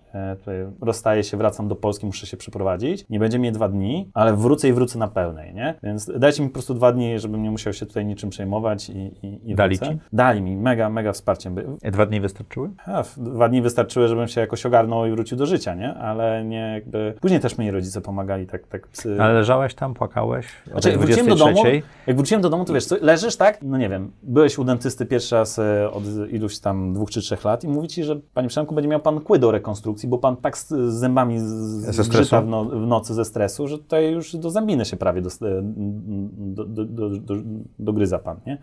rozstaję 0.82 1.24
się, 1.24 1.38
wracam 1.38 1.68
do 1.68 1.76
Polski, 1.76 2.06
muszę 2.06 2.28
się 2.28 2.38
przeprowadzić. 2.38 3.06
Nie 3.10 3.20
będzie 3.20 3.40
mnie 3.40 3.52
dwa 3.52 3.70
dni, 3.70 4.10
ale 4.14 4.34
wrócę 4.36 4.68
i 4.70 4.74
wrócę 4.74 5.00
na 5.00 5.08
pełnej, 5.08 5.54
nie? 5.54 5.76
Więc 5.84 6.12
dajcie 6.20 6.44
mi 6.44 6.50
po 6.50 6.54
prostu 6.54 6.74
dwa 6.74 6.92
dni, 6.92 7.20
żebym 7.20 7.44
nie 7.44 7.52
musiał 7.52 7.74
się 7.74 7.86
tutaj 7.86 8.06
niczym 8.06 8.30
przejmować 8.30 8.90
i, 8.90 8.98
i, 9.24 9.52
i 9.52 9.56
Dali 9.56 9.78
wrócę. 9.78 9.94
ci? 9.94 10.00
Dali 10.14 10.42
mi, 10.42 10.58
mega, 10.58 10.90
mega 10.90 11.14
wsparciem. 11.14 11.56
by- 11.56 11.92
Dwa 11.92 12.06
dni 12.06 12.22
wystarczyły? 12.22 12.70
A, 12.86 13.04
dwa 13.18 13.50
dni 13.50 13.62
wystarczyły, 13.62 14.08
żebym 14.08 14.28
się 14.28 14.42
jakoś 14.42 14.66
ogarnął 14.66 15.06
i 15.06 15.12
wrócił 15.12 15.38
do 15.38 15.46
życia, 15.46 15.76
nie? 15.76 15.94
Ale 15.94 16.44
nie 16.46 16.72
jakby... 16.74 17.14
Później 17.22 17.40
też 17.40 17.58
mi 17.58 17.72
rodzice 17.72 18.02
pomagali, 18.02 18.48
tak, 18.48 18.68
tak 18.68 18.88
psy... 18.88 19.18
Ale 19.20 19.34
leżałeś 19.34 19.76
tam, 19.76 19.94
płakałeś 19.94 20.46
Znaczy, 20.68 20.90
tej 20.90 20.98
wróciłem 20.98 21.28
do 21.28 21.36
domu, 21.36 21.52
23. 21.54 21.82
jak 22.08 22.16
wróciłem 22.18 22.42
do 22.42 22.50
domu, 22.50 22.66
to 22.66 22.74
wiesz, 22.74 22.86
co, 22.86 22.96
leżysz, 23.02 23.36
tak? 23.36 23.60
No 23.62 23.78
nie 23.78 23.90
wiem, 23.90 24.12
byłeś 24.24 24.58
u 24.58 24.64
dentysty 24.64 25.06
pierwszy 25.06 25.36
raz 25.36 25.60
e, 25.60 25.92
od 25.92 26.04
iluś 26.32 26.60
tam 26.60 26.94
dwóch 26.94 27.10
czy 27.10 27.22
trzech 27.22 27.44
lat 27.44 27.64
i 27.64 27.68
mówi 27.68 27.88
ci, 27.88 28.04
że 28.04 28.16
panie 28.34 28.48
Przemku, 28.48 28.76
będzie 28.76 28.88
miał 28.90 29.00
pan 29.00 29.20
kły 29.20 29.40
do 29.40 29.52
rekonstrukcji, 29.52 30.07
bo 30.08 30.18
pan 30.18 30.38
tak 30.38 30.58
z, 30.58 30.68
z 30.68 30.94
zębami 30.94 31.36
zgrzyta 31.40 32.42
w, 32.42 32.48
no, 32.48 32.66
w 32.66 32.88
nocy 32.88 33.14
ze 33.14 33.26
stresu, 33.26 33.68
że 33.68 33.78
tutaj 33.78 34.12
już 34.12 34.36
do 34.36 34.50
zębiny 34.50 34.86
się 34.86 34.98
prawie 34.98 35.22
do, 35.22 35.30
do, 35.40 36.66
do, 36.66 36.86
do, 36.86 37.10
do, 37.10 37.36
dogryza 37.80 38.20
pan, 38.20 38.38
nie? 38.48 38.58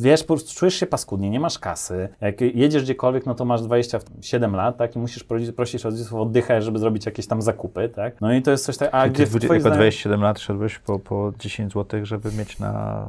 Wiesz, 0.00 0.20
po 0.20 0.26
prostu 0.26 0.54
czujesz 0.54 0.74
się 0.74 0.86
paskudnie, 0.86 1.30
nie 1.30 1.40
masz 1.40 1.58
kasy, 1.58 2.08
jak 2.20 2.40
jedziesz 2.40 2.82
gdziekolwiek, 2.82 3.26
no 3.26 3.34
to 3.34 3.44
masz 3.44 3.62
27 3.62 4.56
lat, 4.56 4.76
tak? 4.76 4.96
I 4.96 4.98
musisz 4.98 5.24
prosić, 5.24 5.52
prosić 5.52 5.84
rodziców 5.84 6.14
o 6.14 6.24
dychę, 6.24 6.62
żeby 6.62 6.78
zrobić 6.78 7.06
jakieś 7.06 7.26
tam 7.26 7.42
zakupy, 7.42 7.88
tak? 7.88 8.20
No 8.20 8.32
i 8.32 8.42
to 8.42 8.50
jest 8.50 8.64
coś 8.64 8.76
tak, 8.76 8.88
a 8.92 9.04
Ty 9.04 9.10
gdzie 9.10 9.26
w 9.26 9.28
w 9.28 9.30
20, 9.30 9.46
twoich 9.48 9.64
jako 9.64 9.68
znajomych- 9.68 9.76
27 9.76 10.22
lat 10.22 10.38
szedłeś 10.40 10.78
po, 10.78 10.98
po 10.98 11.32
10 11.38 11.72
zł, 11.72 12.04
żeby 12.04 12.32
mieć 12.32 12.58
na 12.58 13.08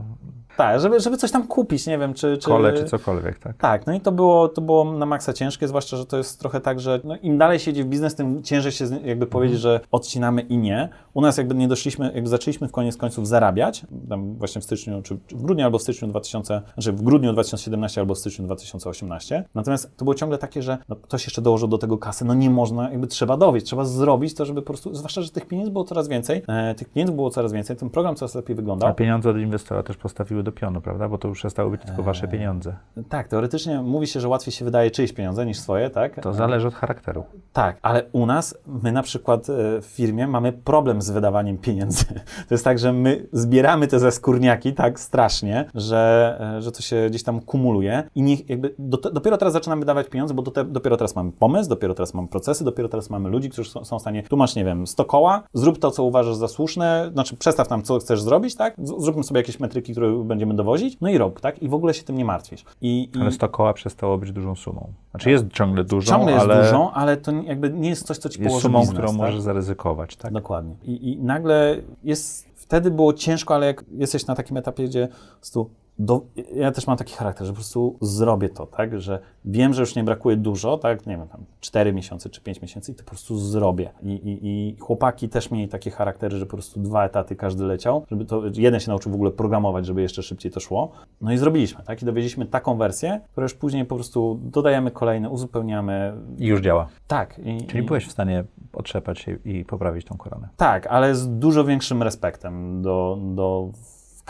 Tak, 0.59 0.79
żeby, 0.79 0.99
żeby 0.99 1.17
coś 1.17 1.31
tam 1.31 1.47
kupić, 1.47 1.87
nie 1.87 1.97
wiem, 1.97 2.13
czy... 2.13 2.37
czy... 2.37 2.47
kole 2.47 2.73
czy 2.73 2.83
cokolwiek, 2.83 3.39
tak? 3.39 3.57
Tak, 3.57 3.87
no 3.87 3.93
i 3.93 4.01
to 4.01 4.11
było, 4.11 4.47
to 4.47 4.61
było 4.61 4.93
na 4.93 5.05
maksa 5.05 5.33
ciężkie, 5.33 5.67
zwłaszcza, 5.67 5.97
że 5.97 6.05
to 6.05 6.17
jest 6.17 6.39
trochę 6.39 6.61
tak, 6.61 6.79
że 6.79 6.99
no, 7.03 7.15
im 7.15 7.37
dalej 7.37 7.59
siedzi 7.59 7.83
w 7.83 7.87
biznes, 7.87 8.15
tym 8.15 8.43
ciężej 8.43 8.71
się 8.71 8.85
jakby 9.03 9.27
powiedzieć, 9.27 9.59
że 9.59 9.79
odcinamy 9.91 10.41
i 10.41 10.57
nie. 10.57 10.89
U 11.13 11.21
nas 11.21 11.37
jakby 11.37 11.55
nie 11.55 11.67
doszliśmy, 11.67 12.11
jakby 12.15 12.29
zaczęliśmy 12.29 12.67
w 12.67 12.71
koniec 12.71 12.97
końców 12.97 13.27
zarabiać, 13.27 13.85
tam 14.09 14.35
właśnie 14.35 14.61
w 14.61 14.63
styczniu, 14.63 15.01
czy, 15.01 15.15
w 15.15 15.41
grudniu 15.41 15.65
albo 15.65 15.77
w 15.77 15.81
styczniu 15.81 16.07
2000, 16.07 16.61
znaczy 16.73 16.91
w 16.91 17.01
grudniu 17.01 17.33
2017 17.33 18.01
albo 18.01 18.15
w 18.15 18.17
styczniu 18.17 18.45
2018. 18.45 19.43
Natomiast 19.55 19.97
to 19.97 20.05
było 20.05 20.15
ciągle 20.15 20.37
takie, 20.37 20.61
że 20.61 20.77
no, 20.89 20.95
ktoś 20.95 21.25
jeszcze 21.25 21.41
dołożył 21.41 21.67
do 21.67 21.77
tego 21.77 21.97
kasy, 21.97 22.25
no 22.25 22.33
nie 22.33 22.49
można, 22.49 22.91
jakby 22.91 23.07
trzeba 23.07 23.37
dowieść, 23.37 23.65
trzeba 23.65 23.85
zrobić 23.85 24.33
to, 24.33 24.45
żeby 24.45 24.61
po 24.61 24.67
prostu, 24.67 24.95
zwłaszcza, 24.95 25.21
że 25.21 25.29
tych 25.29 25.45
pieniędzy 25.45 25.71
było 25.71 25.83
coraz 25.83 26.07
więcej, 26.07 26.41
e, 26.47 26.75
tych 26.75 26.89
pieniędzy 26.89 27.13
było 27.13 27.29
coraz 27.29 27.53
więcej, 27.53 27.75
ten 27.75 27.89
program 27.89 28.15
coraz 28.15 28.35
lepiej 28.35 28.55
wyglądał. 28.55 28.89
A 28.89 28.93
pieniądze 28.93 29.29
od 29.29 29.37
inwestora 29.37 29.83
też 29.83 29.97
postawiły 29.97 30.43
do 30.43 30.48
pionu, 30.51 30.81
prawda? 30.81 31.09
Bo 31.09 31.17
to 31.17 31.27
już 31.27 31.37
przestały 31.37 31.71
być 31.71 31.81
tylko 31.85 32.03
wasze 32.03 32.27
pieniądze. 32.27 32.75
Tak, 33.09 33.27
teoretycznie 33.27 33.81
mówi 33.81 34.07
się, 34.07 34.19
że 34.19 34.27
łatwiej 34.27 34.51
się 34.51 34.65
wydaje 34.65 34.91
czyjeś 34.91 35.13
pieniądze 35.13 35.45
niż 35.45 35.59
swoje, 35.59 35.89
tak? 35.89 36.21
To 36.21 36.33
zależy 36.33 36.67
od 36.67 36.73
charakteru. 36.73 37.23
Tak, 37.53 37.77
ale 37.81 38.03
u 38.11 38.25
nas, 38.25 38.57
my 38.67 38.91
na 38.91 39.03
przykład 39.03 39.49
e, 39.49 39.81
w 39.81 39.85
firmie 39.85 40.27
mamy 40.27 40.53
problem 40.53 41.01
z 41.01 41.09
wydawaniem 41.09 41.57
pieniędzy. 41.57 42.05
To 42.49 42.53
jest 42.53 42.63
tak, 42.63 42.79
że 42.79 42.93
my 42.93 43.27
zbieramy 43.31 43.87
te 43.87 43.99
zaskórniaki 43.99 44.73
tak 44.73 44.99
strasznie, 44.99 45.65
że, 45.75 46.37
e, 46.57 46.61
że 46.61 46.71
to 46.71 46.81
się 46.81 47.07
gdzieś 47.09 47.23
tam 47.23 47.41
kumuluje 47.41 48.03
i 48.15 48.21
niech 48.21 48.49
jakby 48.49 48.75
do, 48.79 48.97
dopiero 48.97 49.37
teraz 49.37 49.53
zaczynamy 49.53 49.79
wydawać 49.79 50.09
pieniądze, 50.09 50.33
bo 50.33 50.41
do 50.41 50.51
te, 50.51 50.65
dopiero 50.65 50.97
teraz 50.97 51.15
mamy 51.15 51.31
pomysł, 51.31 51.69
dopiero 51.69 51.93
teraz 51.93 52.13
mamy 52.13 52.27
procesy, 52.27 52.63
dopiero 52.63 52.89
teraz 52.89 53.09
mamy 53.09 53.29
ludzi, 53.29 53.49
którzy 53.49 53.69
są, 53.69 53.85
są 53.85 53.99
w 53.99 54.01
stanie, 54.01 54.23
tu 54.23 54.37
masz, 54.37 54.55
nie 54.55 54.65
wiem, 54.65 54.87
100 54.87 55.05
koła, 55.05 55.43
zrób 55.53 55.79
to, 55.79 55.91
co 55.91 56.03
uważasz 56.03 56.35
za 56.35 56.47
słuszne, 56.47 57.09
znaczy 57.13 57.37
przestaw 57.37 57.69
nam, 57.69 57.83
co 57.83 57.99
chcesz 57.99 58.21
zrobić, 58.21 58.55
tak? 58.55 58.75
Zróbmy 58.83 59.23
sobie 59.23 59.39
jakieś 59.39 59.59
metryki, 59.59 59.91
które 59.91 60.23
będziemy 60.39 60.57
dowozić, 60.57 60.97
no 61.01 61.09
i 61.09 61.17
rób, 61.17 61.41
tak? 61.41 61.63
I 61.63 61.69
w 61.69 61.73
ogóle 61.73 61.93
się 61.93 62.03
tym 62.03 62.17
nie 62.17 62.25
martwisz. 62.25 62.65
I, 62.81 63.09
i 63.15 63.21
Ale 63.21 63.31
100 63.31 63.49
koła 63.49 63.73
przestało 63.73 64.17
być 64.17 64.31
dużą 64.31 64.55
sumą. 64.55 64.93
Znaczy 65.11 65.31
jest 65.31 65.49
ciągle 65.53 65.83
dużą, 65.83 66.11
ciągle 66.11 66.31
jest 66.31 66.45
ale 66.45 66.63
dużą, 66.63 66.91
ale 66.91 67.17
to 67.17 67.31
jakby 67.31 67.69
nie 67.69 67.89
jest 67.89 68.07
coś, 68.07 68.17
co 68.17 68.29
ci 68.29 68.39
jest 68.41 68.47
położy 68.47 68.63
sumą, 68.63 68.79
biznes, 68.79 68.93
którą 68.93 69.07
tak? 69.07 69.17
możesz 69.17 69.41
zaryzykować, 69.41 70.15
tak? 70.15 70.33
Dokładnie. 70.33 70.75
I, 70.83 71.11
I 71.11 71.17
nagle 71.17 71.81
jest, 72.03 72.49
wtedy 72.55 72.91
było 72.91 73.13
ciężko, 73.13 73.55
ale 73.55 73.65
jak 73.65 73.85
jesteś 73.91 74.25
na 74.25 74.35
takim 74.35 74.57
etapie, 74.57 74.83
gdzie 74.83 75.07
po 75.07 75.35
prostu 75.37 75.69
do, 75.99 76.21
ja 76.55 76.71
też 76.71 76.87
mam 76.87 76.97
taki 76.97 77.13
charakter, 77.13 77.47
że 77.47 77.53
po 77.53 77.55
prostu 77.55 77.97
zrobię 78.01 78.49
to, 78.49 78.65
tak, 78.65 79.01
że 79.01 79.19
wiem, 79.45 79.73
że 79.73 79.81
już 79.81 79.95
nie 79.95 80.03
brakuje 80.03 80.37
dużo, 80.37 80.77
tak, 80.77 81.07
nie 81.07 81.17
wiem, 81.17 81.27
tam 81.27 81.43
4 81.59 81.93
miesiące 81.93 82.29
czy 82.29 82.41
5 82.41 82.61
miesięcy 82.61 82.91
i 82.91 82.95
to 82.95 83.03
po 83.03 83.09
prostu 83.09 83.37
zrobię. 83.37 83.89
I, 84.03 84.09
i, 84.09 84.39
i 84.41 84.75
chłopaki 84.79 85.29
też 85.29 85.51
mieli 85.51 85.67
takie 85.67 85.91
charaktery, 85.91 86.37
że 86.37 86.45
po 86.45 86.51
prostu 86.51 86.79
dwa 86.79 87.05
etaty 87.05 87.35
każdy 87.35 87.63
leciał, 87.63 88.05
żeby 88.11 88.25
to, 88.25 88.41
jeden 88.55 88.79
się 88.79 88.89
nauczył 88.89 89.11
w 89.11 89.15
ogóle 89.15 89.31
programować, 89.31 89.85
żeby 89.85 90.01
jeszcze 90.01 90.23
szybciej 90.23 90.51
to 90.51 90.59
szło. 90.59 90.91
No 91.21 91.31
i 91.31 91.37
zrobiliśmy, 91.37 91.83
tak, 91.83 92.01
i 92.01 92.05
dowiedzieliśmy 92.05 92.45
taką 92.45 92.77
wersję, 92.77 93.21
którą 93.31 93.45
już 93.45 93.53
później 93.53 93.85
po 93.85 93.95
prostu 93.95 94.39
dodajemy 94.43 94.91
kolejne, 94.91 95.29
uzupełniamy. 95.29 96.13
I 96.37 96.45
już 96.47 96.61
działa. 96.61 96.87
Tak. 97.07 97.39
I, 97.39 97.65
Czyli 97.65 97.83
byłeś 97.83 98.07
w 98.07 98.11
stanie 98.11 98.43
otrzepać 98.73 99.19
się 99.19 99.37
i 99.45 99.65
poprawić 99.65 100.05
tą 100.05 100.17
koronę. 100.17 100.49
Tak, 100.57 100.87
ale 100.87 101.15
z 101.15 101.39
dużo 101.39 101.65
większym 101.65 102.03
respektem 102.03 102.81
do, 102.81 103.17
do 103.35 103.69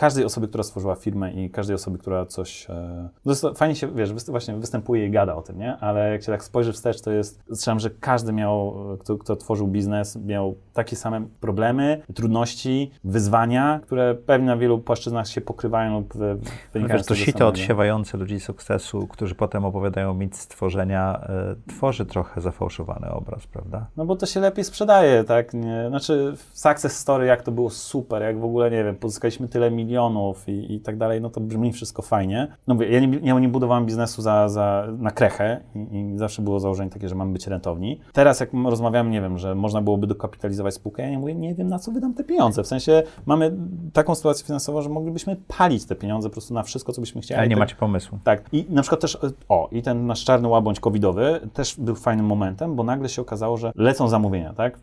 każdej 0.00 0.24
osoby, 0.24 0.48
która 0.48 0.64
stworzyła 0.64 0.94
firmę 0.94 1.32
i 1.32 1.50
każdej 1.50 1.74
osoby, 1.74 1.98
która 1.98 2.26
coś... 2.26 2.70
E, 2.70 3.08
to 3.24 3.30
jest, 3.30 3.46
fajnie 3.56 3.74
się, 3.74 3.94
wiesz, 3.94 4.12
właśnie 4.12 4.54
występuje 4.56 5.06
i 5.06 5.10
gada 5.10 5.34
o 5.36 5.42
tym, 5.42 5.58
nie? 5.58 5.76
Ale 5.76 6.10
jak 6.12 6.22
się 6.22 6.32
tak 6.32 6.44
spojrzy 6.44 6.72
wstecz, 6.72 7.00
to 7.00 7.10
jest... 7.10 7.42
Strzelam, 7.54 7.80
że 7.80 7.90
każdy 7.90 8.32
miał, 8.32 8.74
kto, 9.00 9.18
kto 9.18 9.36
tworzył 9.36 9.68
biznes, 9.68 10.16
miał 10.16 10.54
takie 10.74 10.96
same 10.96 11.26
problemy, 11.40 12.02
trudności, 12.14 12.90
wyzwania, 13.04 13.80
które 13.82 14.14
pewnie 14.14 14.46
na 14.46 14.56
wielu 14.56 14.78
płaszczyznach 14.78 15.28
się 15.28 15.40
pokrywają 15.40 15.92
lub 16.00 16.16
wy- 16.16 16.36
No 16.44 16.50
wynikają 16.72 16.98
wiesz, 16.98 17.06
to 17.06 17.14
sito 17.14 17.38
samego. 17.38 17.48
odsiewające 17.48 18.18
ludzi 18.18 18.40
sukcesu, 18.40 19.06
którzy 19.06 19.34
potem 19.34 19.64
opowiadają 19.64 20.14
mit 20.14 20.36
stworzenia, 20.36 21.20
y, 21.68 21.70
tworzy 21.70 22.06
trochę 22.06 22.40
zafałszowany 22.40 23.10
obraz, 23.10 23.46
prawda? 23.46 23.86
No 23.96 24.04
bo 24.06 24.16
to 24.16 24.26
się 24.26 24.40
lepiej 24.40 24.64
sprzedaje, 24.64 25.24
tak? 25.24 25.54
Nie, 25.54 25.84
znaczy, 25.88 26.32
w 26.36 26.58
success 26.58 26.96
story, 26.96 27.26
jak 27.26 27.42
to 27.42 27.52
było 27.52 27.70
super, 27.70 28.22
jak 28.22 28.40
w 28.40 28.44
ogóle, 28.44 28.70
nie 28.70 28.84
wiem, 28.84 28.96
pozyskaliśmy 28.96 29.48
tyle 29.48 29.70
milionów, 29.70 29.89
milionów 29.90 30.48
i, 30.48 30.74
i 30.74 30.80
tak 30.80 30.96
dalej, 30.96 31.20
no 31.20 31.30
to 31.30 31.40
brzmi 31.40 31.72
wszystko 31.72 32.02
fajnie. 32.02 32.48
No 32.66 32.74
mówię, 32.74 32.88
ja 32.90 33.00
nie, 33.00 33.18
ja 33.22 33.38
nie 33.38 33.48
budowałem 33.48 33.86
biznesu 33.86 34.22
za, 34.22 34.48
za, 34.48 34.86
na 34.98 35.10
krechę 35.10 35.60
i, 35.74 35.96
i 36.14 36.18
zawsze 36.18 36.42
było 36.42 36.60
założenie 36.60 36.90
takie, 36.90 37.08
że 37.08 37.14
mamy 37.14 37.32
być 37.32 37.46
rentowni. 37.46 38.00
Teraz 38.12 38.40
jak 38.40 38.50
rozmawiamy, 38.64 39.10
nie 39.10 39.20
wiem, 39.20 39.38
że 39.38 39.54
można 39.54 39.82
byłoby 39.82 40.06
dokapitalizować 40.06 40.74
spółkę, 40.74 41.02
ja 41.02 41.10
nie 41.10 41.18
mówię, 41.18 41.34
nie 41.34 41.54
wiem 41.54 41.68
na 41.68 41.78
co 41.78 41.92
wydam 41.92 42.14
te 42.14 42.24
pieniądze. 42.24 42.62
W 42.62 42.66
sensie 42.66 43.02
mamy 43.26 43.56
taką 43.92 44.14
sytuację 44.14 44.46
finansową, 44.46 44.82
że 44.82 44.88
moglibyśmy 44.88 45.36
palić 45.58 45.84
te 45.84 45.94
pieniądze 45.94 46.28
po 46.28 46.32
prostu 46.32 46.54
na 46.54 46.62
wszystko, 46.62 46.92
co 46.92 47.00
byśmy 47.00 47.20
chcieli. 47.20 47.38
Ale 47.38 47.48
nie 47.48 47.54
tak, 47.54 47.60
macie 47.60 47.74
pomysłu. 47.74 48.18
tak. 48.24 48.44
I 48.52 48.66
na 48.68 48.82
przykład 48.82 49.00
też, 49.00 49.18
o, 49.48 49.68
i 49.72 49.82
ten 49.82 50.06
nasz 50.06 50.24
czarny 50.24 50.48
łabędź 50.48 50.80
covidowy 50.80 51.40
też 51.52 51.76
był 51.78 51.94
fajnym 51.94 52.26
momentem, 52.26 52.76
bo 52.76 52.82
nagle 52.84 53.08
się 53.08 53.22
okazało, 53.22 53.56
że 53.56 53.72
lecą 53.74 54.08
zamówienia, 54.08 54.52
tak? 54.52 54.78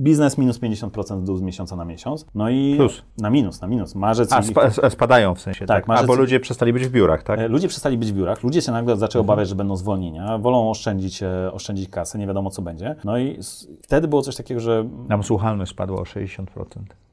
Biznes 0.00 0.38
minus 0.38 0.60
50% 0.60 1.20
w 1.20 1.24
dół 1.24 1.36
z 1.36 1.42
miesiąca 1.42 1.76
na 1.76 1.84
miesiąc. 1.84 2.26
No 2.34 2.50
i... 2.50 2.74
Plus. 2.76 3.02
Na 3.18 3.30
minus, 3.30 3.60
na 3.60 3.68
minus. 3.68 3.94
Marzec 3.94 4.31
A, 4.32 4.42
spa, 4.42 4.62
s- 4.62 4.80
spadają 4.92 5.34
w 5.34 5.40
sensie, 5.40 5.66
Tak, 5.66 5.86
tak? 5.86 5.98
Albo 5.98 6.14
ludzie 6.14 6.40
przestali 6.40 6.72
być 6.72 6.86
w 6.86 6.90
biurach, 6.90 7.22
tak? 7.22 7.38
E, 7.38 7.48
Ludzie 7.48 7.68
przestali 7.68 7.98
być 7.98 8.12
w 8.12 8.14
biurach, 8.16 8.42
ludzie 8.42 8.62
się 8.62 8.72
nagle 8.72 8.96
zaczęli 8.96 9.20
obawiać, 9.20 9.48
że 9.48 9.54
będą 9.54 9.76
zwolnienia, 9.76 10.38
wolą 10.38 10.70
oszczędzić, 10.70 11.22
e, 11.22 11.52
oszczędzić 11.52 11.90
kasę, 11.90 12.18
nie 12.18 12.26
wiadomo 12.26 12.50
co 12.50 12.62
będzie. 12.62 12.94
No 13.04 13.18
i 13.18 13.38
wtedy 13.82 14.08
było 14.08 14.22
coś 14.22 14.36
takiego, 14.36 14.60
że 14.60 14.84
Nam 15.08 15.22
słuchalność 15.22 15.70
spadła 15.70 16.00
o 16.00 16.04
60%. 16.04 16.46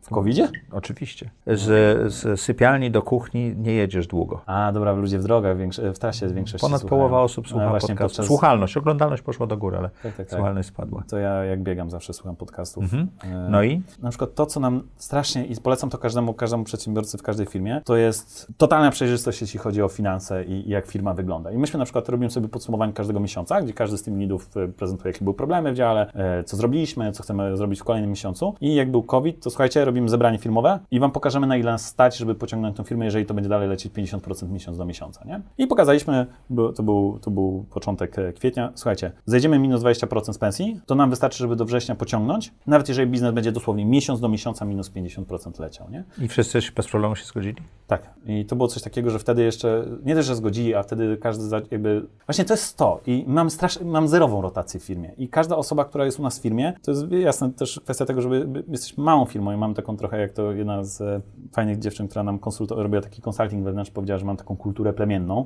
W 0.09 0.13
COVID-zie? 0.13 0.47
Oczywiście. 0.71 1.29
Z, 1.47 2.13
z 2.13 2.41
sypialni 2.41 2.91
do 2.91 3.01
kuchni 3.01 3.55
nie 3.57 3.71
jedziesz 3.73 4.07
długo. 4.07 4.41
A, 4.45 4.71
dobra, 4.71 4.91
ludzie 4.91 5.19
w 5.19 5.23
drogach, 5.23 5.57
w 5.93 5.99
trasie 5.99 6.27
większość 6.27 6.61
Ponad 6.61 6.83
połowa 6.83 7.21
osób 7.21 7.47
słucha 7.47 7.69
właśnie 7.69 7.87
podcastu. 7.95 8.07
podczas- 8.09 8.25
Słuchalność, 8.25 8.77
oglądalność 8.77 9.23
poszła 9.23 9.47
do 9.47 9.57
góry, 9.57 9.77
ale 9.77 9.89
Tak, 9.89 10.01
tak, 10.03 10.15
tak. 10.15 10.29
słuchalność 10.29 10.69
spadła. 10.69 11.03
To 11.09 11.17
ja 11.17 11.29
jak 11.45 11.63
biegam 11.63 11.89
zawsze 11.89 12.13
słucham 12.13 12.35
podcastów. 12.35 12.83
E, 12.93 13.07
No 13.49 13.63
i? 13.63 13.81
Na 14.01 14.09
przykład 14.09 14.35
to, 14.35 14.45
co 14.45 14.59
nam 14.59 14.81
strasznie, 14.97 15.45
i 15.45 15.55
polecam 15.55 15.89
to 15.89 15.97
każdemu, 15.97 16.33
każdemu 16.33 16.63
przedsiębiorcy 16.63 17.17
w 17.17 17.23
każdej 17.23 17.45
firmie, 17.45 17.81
to 17.85 17.95
jest 17.95 18.47
totalna 18.57 18.91
przejrzystość, 18.91 19.41
jeśli 19.41 19.59
chodzi 19.59 19.81
o 19.81 19.87
finanse 19.87 20.43
i, 20.43 20.51
i 20.67 20.69
jak 20.69 20.87
firma 20.87 21.13
wygląda. 21.13 21.51
I 21.51 21.57
myśmy 21.57 21.77
na 21.79 21.85
przykład 21.85 22.09
robimy 22.09 22.31
sobie 22.31 22.47
podsumowanie 22.47 22.93
każdego 22.93 23.19
miesiąca, 23.19 23.61
gdzie 23.61 23.73
każdy 23.73 23.97
z 23.97 24.03
tym 24.03 24.19
lidów 24.19 24.49
e, 24.57 24.67
prezentuje, 24.67 25.11
jakie 25.13 25.23
były 25.25 25.35
problemy 25.35 25.71
w 25.71 25.75
dziale, 25.75 26.11
e, 26.13 26.43
co 26.43 26.57
zrobiliśmy, 26.57 27.11
co 27.11 27.23
chcemy 27.23 27.57
zrobić 27.57 27.79
w 27.79 27.83
kolejnym 27.83 28.09
miesiącu. 28.09 28.55
I 28.61 28.75
jak 28.75 28.91
był 28.91 29.03
COVID, 29.03 29.43
to 29.43 29.49
słuchajcie, 29.49 29.85
robimy 29.85 29.98
zebranie 30.07 30.37
filmowe 30.37 30.79
i 30.91 30.99
wam 30.99 31.11
pokażemy, 31.11 31.47
na 31.47 31.57
ile 31.57 31.71
nas 31.71 31.85
stać, 31.85 32.17
żeby 32.17 32.35
pociągnąć 32.35 32.77
tą 32.77 32.83
firmę, 32.83 33.05
jeżeli 33.05 33.25
to 33.25 33.33
będzie 33.33 33.49
dalej 33.49 33.69
lecieć 33.69 33.93
50% 33.93 34.49
miesiąc 34.49 34.77
do 34.77 34.85
miesiąca, 34.85 35.25
nie? 35.25 35.41
I 35.57 35.67
pokazaliśmy, 35.67 36.25
bo 36.49 36.73
to 36.73 36.83
był, 36.83 37.19
to 37.21 37.31
był 37.31 37.65
początek 37.71 38.19
e, 38.19 38.33
kwietnia, 38.33 38.71
słuchajcie, 38.75 39.11
zejdziemy 39.25 39.59
minus 39.59 39.81
20% 39.81 40.33
z 40.33 40.37
pensji, 40.37 40.79
to 40.85 40.95
nam 40.95 41.09
wystarczy, 41.09 41.37
żeby 41.37 41.55
do 41.55 41.65
września 41.65 41.95
pociągnąć, 41.95 42.53
nawet 42.67 42.89
jeżeli 42.89 43.11
biznes 43.11 43.33
będzie 43.33 43.51
dosłownie 43.51 43.85
miesiąc 43.85 44.19
do 44.19 44.29
miesiąca 44.29 44.65
minus 44.65 44.91
50% 44.91 45.59
leciał, 45.59 45.89
nie? 45.89 46.03
I 46.21 46.27
wszyscy 46.27 46.59
bez 46.75 46.87
problemu 46.87 47.15
się 47.15 47.25
zgodzili? 47.25 47.55
Tak. 47.87 48.09
I 48.25 48.45
to 48.45 48.55
było 48.55 48.67
coś 48.67 48.83
takiego, 48.83 49.09
że 49.09 49.19
wtedy 49.19 49.43
jeszcze, 49.43 49.85
nie 50.05 50.15
też, 50.15 50.25
że 50.25 50.35
zgodzili, 50.35 50.75
a 50.75 50.83
wtedy 50.83 51.17
każdy 51.17 51.55
jakby, 51.71 52.05
właśnie 52.27 52.45
to 52.45 52.53
jest 52.53 52.77
to 52.77 53.01
i 53.07 53.23
mam 53.27 53.49
strasz, 53.49 53.81
mam 53.81 54.07
zerową 54.07 54.41
rotację 54.41 54.79
w 54.79 54.83
firmie 54.83 55.11
i 55.17 55.27
każda 55.29 55.55
osoba, 55.57 55.85
która 55.85 56.05
jest 56.05 56.19
u 56.19 56.23
nas 56.23 56.39
w 56.39 56.41
firmie, 56.41 56.73
to 56.81 56.91
jest 56.91 57.11
jasne 57.11 57.53
też 57.53 57.79
kwestia 57.83 58.05
tego, 58.05 58.21
żeby, 58.21 58.45
by- 58.47 58.63
jesteśmy 58.67 59.03
małą 59.03 59.25
firmą 59.25 59.51
i 59.51 59.57
mam 59.57 59.73
taką 59.73 59.88
trochę, 59.97 60.19
jak 60.19 60.31
to 60.31 60.51
jedna 60.51 60.83
z 60.83 61.01
e, 61.01 61.21
fajnych 61.51 61.79
dziewczyn, 61.79 62.07
która 62.07 62.23
nam 62.23 62.39
konsulto, 62.39 62.83
robiła 62.83 63.01
taki 63.01 63.21
consulting 63.27 63.63
wewnętrzny, 63.63 63.93
powiedziała, 63.93 64.17
że 64.17 64.25
mam 64.25 64.37
taką 64.37 64.57
kulturę 64.57 64.93
plemienną, 64.93 65.45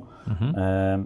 e, 0.56 1.04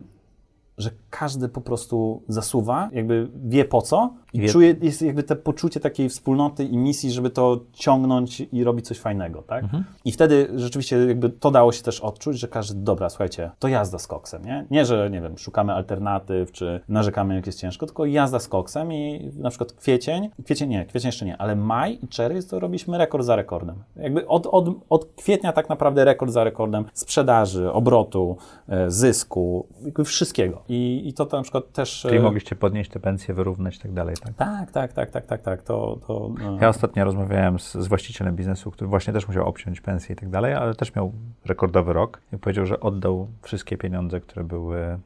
że 0.78 0.90
każdy 1.10 1.48
po 1.48 1.60
prostu 1.60 2.22
zasuwa, 2.28 2.90
jakby 2.92 3.28
wie 3.44 3.64
po 3.64 3.82
co 3.82 4.14
i 4.32 4.40
Wie- 4.40 4.48
czuje, 4.48 4.74
jest 4.82 5.02
jakby 5.02 5.22
te 5.22 5.36
poczucie 5.36 5.80
takiej 5.80 6.08
wspólnoty 6.08 6.64
i 6.64 6.76
misji, 6.76 7.10
żeby 7.10 7.30
to 7.30 7.60
ciągnąć 7.72 8.40
i 8.52 8.64
robić 8.64 8.86
coś 8.86 8.98
fajnego, 8.98 9.42
tak? 9.42 9.64
I 10.04 10.12
wtedy 10.12 10.48
rzeczywiście 10.54 11.06
jakby 11.06 11.30
to 11.30 11.50
dało 11.50 11.72
się 11.72 11.82
też 11.82 12.00
odczuć, 12.00 12.38
że 12.38 12.48
każdy, 12.48 12.80
dobra, 12.80 13.10
słuchajcie, 13.10 13.50
to 13.58 13.68
jazda 13.68 13.98
z 13.98 14.06
koksem, 14.06 14.44
nie? 14.44 14.66
Nie, 14.70 14.84
że, 14.84 15.10
nie 15.10 15.20
wiem, 15.20 15.38
szukamy 15.38 15.72
alternatyw, 15.72 16.52
czy 16.52 16.80
narzekamy, 16.88 17.34
jak 17.34 17.46
jest 17.46 17.60
ciężko, 17.60 17.86
tylko 17.86 18.06
jazda 18.06 18.38
z 18.38 18.48
koksem 18.48 18.92
i 18.92 19.30
na 19.38 19.50
przykład 19.50 19.72
kwiecień, 19.72 20.30
kwiecień 20.44 20.68
nie, 20.68 20.86
kwiecień 20.86 21.08
jeszcze 21.08 21.24
nie, 21.26 21.36
ale 21.36 21.56
maj 21.56 21.98
i 22.02 22.08
czerwiec 22.08 22.46
to 22.46 22.58
robiliśmy 22.60 22.98
rekord 22.98 23.24
za 23.24 23.36
rekordem. 23.36 23.76
Jakby 23.96 24.26
od, 24.28 24.46
od, 24.46 24.68
od 24.88 25.04
kwietnia 25.16 25.52
tak 25.52 25.68
naprawdę 25.68 26.04
rekord 26.04 26.32
za 26.32 26.44
rekordem 26.44 26.84
sprzedaży, 26.92 27.72
obrotu, 27.72 28.36
e, 28.68 28.90
zysku, 28.90 29.66
jakby 29.84 30.04
wszystkiego. 30.04 30.62
I, 30.68 31.08
i 31.08 31.12
to 31.12 31.28
na 31.32 31.42
przykład 31.42 31.72
też... 31.72 32.00
Czyli 32.00 32.16
e, 32.16 32.20
mogliście 32.20 32.56
podnieść 32.56 32.90
te 32.90 33.00
pensje, 33.00 33.34
wyrównać 33.34 33.76
i 33.76 33.78
tak 33.80 33.92
dalej, 33.92 34.16
tak? 34.16 34.34
Tak, 34.34 34.70
tak, 34.70 34.92
tak, 34.92 35.10
tak, 35.10 35.26
tak, 35.26 35.42
tak, 35.42 35.62
to... 35.62 35.98
to 36.06 36.30
no. 36.44 36.58
Ja 36.60 36.68
ostatnio 36.68 37.04
rozmawiałem 37.04 37.58
z, 37.58 37.72
z 37.72 37.86
właścicielem 37.86 38.36
biznesu, 38.36 38.70
który 38.70 38.88
właśnie 38.88 39.12
też 39.12 39.28
musiał 39.28 39.48
obciąć 39.48 39.80
pensję 39.80 40.12
i 40.12 40.16
tak 40.16 40.30
dalej, 40.30 40.54
ale 40.54 40.74
też 40.74 40.94
miał 40.94 41.12
rekordowy 41.44 41.92
rok 41.92 42.20
i 42.32 42.38
powiedział, 42.38 42.66
że 42.66 42.80
oddał 42.80 43.28
wszystkie 43.42 43.76
pieniądze, 43.76 44.20
które 44.20 44.44
były 44.44 44.98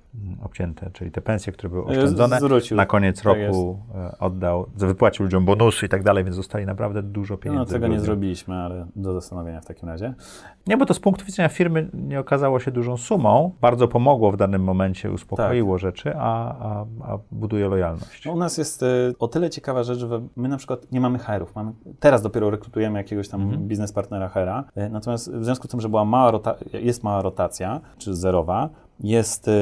obcięte, 0.44 0.90
czyli 0.92 1.10
te 1.10 1.20
pensje, 1.20 1.52
które 1.52 1.68
były 1.70 1.82
E, 1.82 1.86
oszczędzone, 1.86 2.38
zwrócił. 2.38 2.76
na 2.76 2.86
koniec 2.86 3.16
Tak 3.22 3.24
roku 3.26 3.78
e, 3.94 4.18
oddał, 4.18 4.66
wypłacił 4.76 5.24
ludziom 5.24 5.44
bonusy 5.44 5.86
i 5.86 5.88
tak 5.88 6.02
dalej, 6.02 6.24
więc 6.24 6.36
dostali 6.36 6.66
naprawdę 6.66 7.02
dużo 7.02 7.36
pieniędzy. 7.38 7.64
No, 7.74 7.80
tego 7.80 7.86
nie 7.94 8.00
zrobiliśmy, 8.00 8.54
ale 8.54 8.86
do 8.96 9.12
zastanowienia 9.12 9.60
w 9.60 9.66
takim 9.66 9.88
razie. 9.88 10.14
Nie, 10.66 10.76
bo 10.76 10.86
to 10.86 10.94
z 10.94 11.00
punktu 11.00 11.24
widzenia 11.24 11.48
firmy 11.48 11.88
nie 11.94 12.20
okazało 12.20 12.60
się 12.60 12.70
dużą 12.70 12.96
sumą, 12.96 13.52
bardzo 13.60 13.88
pomogło 13.88 14.32
w 14.32 14.36
danym 14.36 14.62
momencie, 14.64 15.10
uspokoiło 15.10 15.78
rzeczy, 15.78 16.12
a, 16.16 16.56
a, 16.58 16.84
a 17.12 17.18
buduje 17.32 17.68
lojalność. 17.68 18.26
No, 18.26 18.32
u 18.32 18.36
nas 18.36 18.58
jest 18.58 18.82
y, 18.82 19.14
o 19.18 19.28
tyle 19.28 19.50
ciekawa 19.50 19.82
rzecz, 19.82 19.98
że 19.98 20.22
my 20.36 20.48
na 20.48 20.56
przykład 20.56 20.92
nie 20.92 21.00
mamy 21.00 21.18
HR-ów. 21.18 21.54
Mamy, 21.54 21.72
teraz 22.00 22.22
dopiero 22.22 22.50
rekrutujemy 22.50 22.98
jakiegoś 22.98 23.28
tam 23.28 23.42
Mhm. 23.42 23.68
biznes 23.68 23.92
partnera 23.92 24.28
HR-a. 24.28 24.64
Y, 24.82 24.90
natomiast 24.90 25.32
w 25.34 25.44
związku 25.44 25.68
z 25.68 25.70
tym, 25.70 25.80
że 25.80 25.88
była 25.88 26.04
mała 26.04 26.30
rota- 26.30 26.54
jest 26.72 27.02
mała 27.04 27.22
rotacja, 27.22 27.80
czy 27.98 28.14
zerowa, 28.14 28.68
jest, 29.00 29.48
y, 29.48 29.52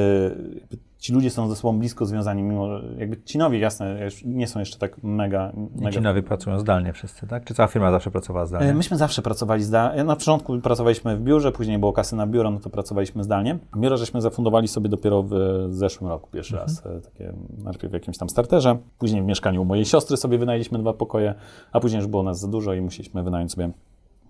ci 0.97 1.13
ludzie 1.13 1.29
są 1.29 1.49
ze 1.49 1.55
sobą 1.55 1.79
blisko 1.79 2.05
związani, 2.05 2.43
mimo 2.43 2.67
że 2.67 2.83
jakby 2.97 3.21
ci 3.23 3.37
nowi, 3.37 3.59
jasne, 3.59 3.97
nie 4.25 4.47
są 4.47 4.59
jeszcze 4.59 4.77
tak 4.79 5.03
mega... 5.03 5.51
Mega 5.75 5.91
ci 5.91 6.01
nowi 6.01 6.23
pracują 6.23 6.59
zdalnie 6.59 6.93
wszyscy, 6.93 7.27
tak? 7.27 7.43
Czy 7.45 7.53
cała 7.53 7.67
firma 7.67 7.91
zawsze 7.91 8.11
pracowała 8.11 8.45
zdalnie? 8.45 8.69
E, 8.69 8.73
Myśmy 8.73 8.97
zawsze 8.97 9.21
pracowali 9.21 9.63
zdalnie. 9.63 10.03
Na 10.03 10.15
początku 10.15 10.59
pracowaliśmy 10.59 11.17
w 11.17 11.21
biurze, 11.21 11.51
później 11.51 11.79
było 11.79 11.93
kasy 11.93 12.15
na 12.15 12.27
biuro, 12.27 12.51
no 12.51 12.59
to 12.59 12.69
pracowaliśmy 12.69 13.23
zdalnie. 13.23 13.57
Biuro 13.77 13.97
żeśmy 13.97 14.21
zafundowali 14.21 14.67
sobie 14.67 14.89
dopiero 14.89 15.23
w 15.23 15.33
zeszłym 15.69 16.09
roku 16.09 16.29
pierwszy 16.33 16.55
raz. 16.55 16.85
e, 16.85 17.01
Takie 17.01 17.33
najpierw 17.63 17.91
w 17.91 17.93
jakimś 17.93 18.17
tam 18.17 18.29
starterze, 18.29 18.77
później 18.99 19.21
w 19.21 19.25
mieszkaniu 19.25 19.61
u 19.61 19.65
mojej 19.65 19.85
siostry 19.85 20.17
sobie 20.17 20.37
wynajęliśmy 20.37 20.79
dwa 20.79 20.93
pokoje, 20.93 21.33
a 21.71 21.79
później 21.79 21.99
już 21.99 22.07
było 22.07 22.23
nas 22.23 22.39
za 22.39 22.47
dużo 22.47 22.73
i 22.73 22.81
musieliśmy 22.81 23.23
wynająć 23.23 23.51
sobie 23.51 23.69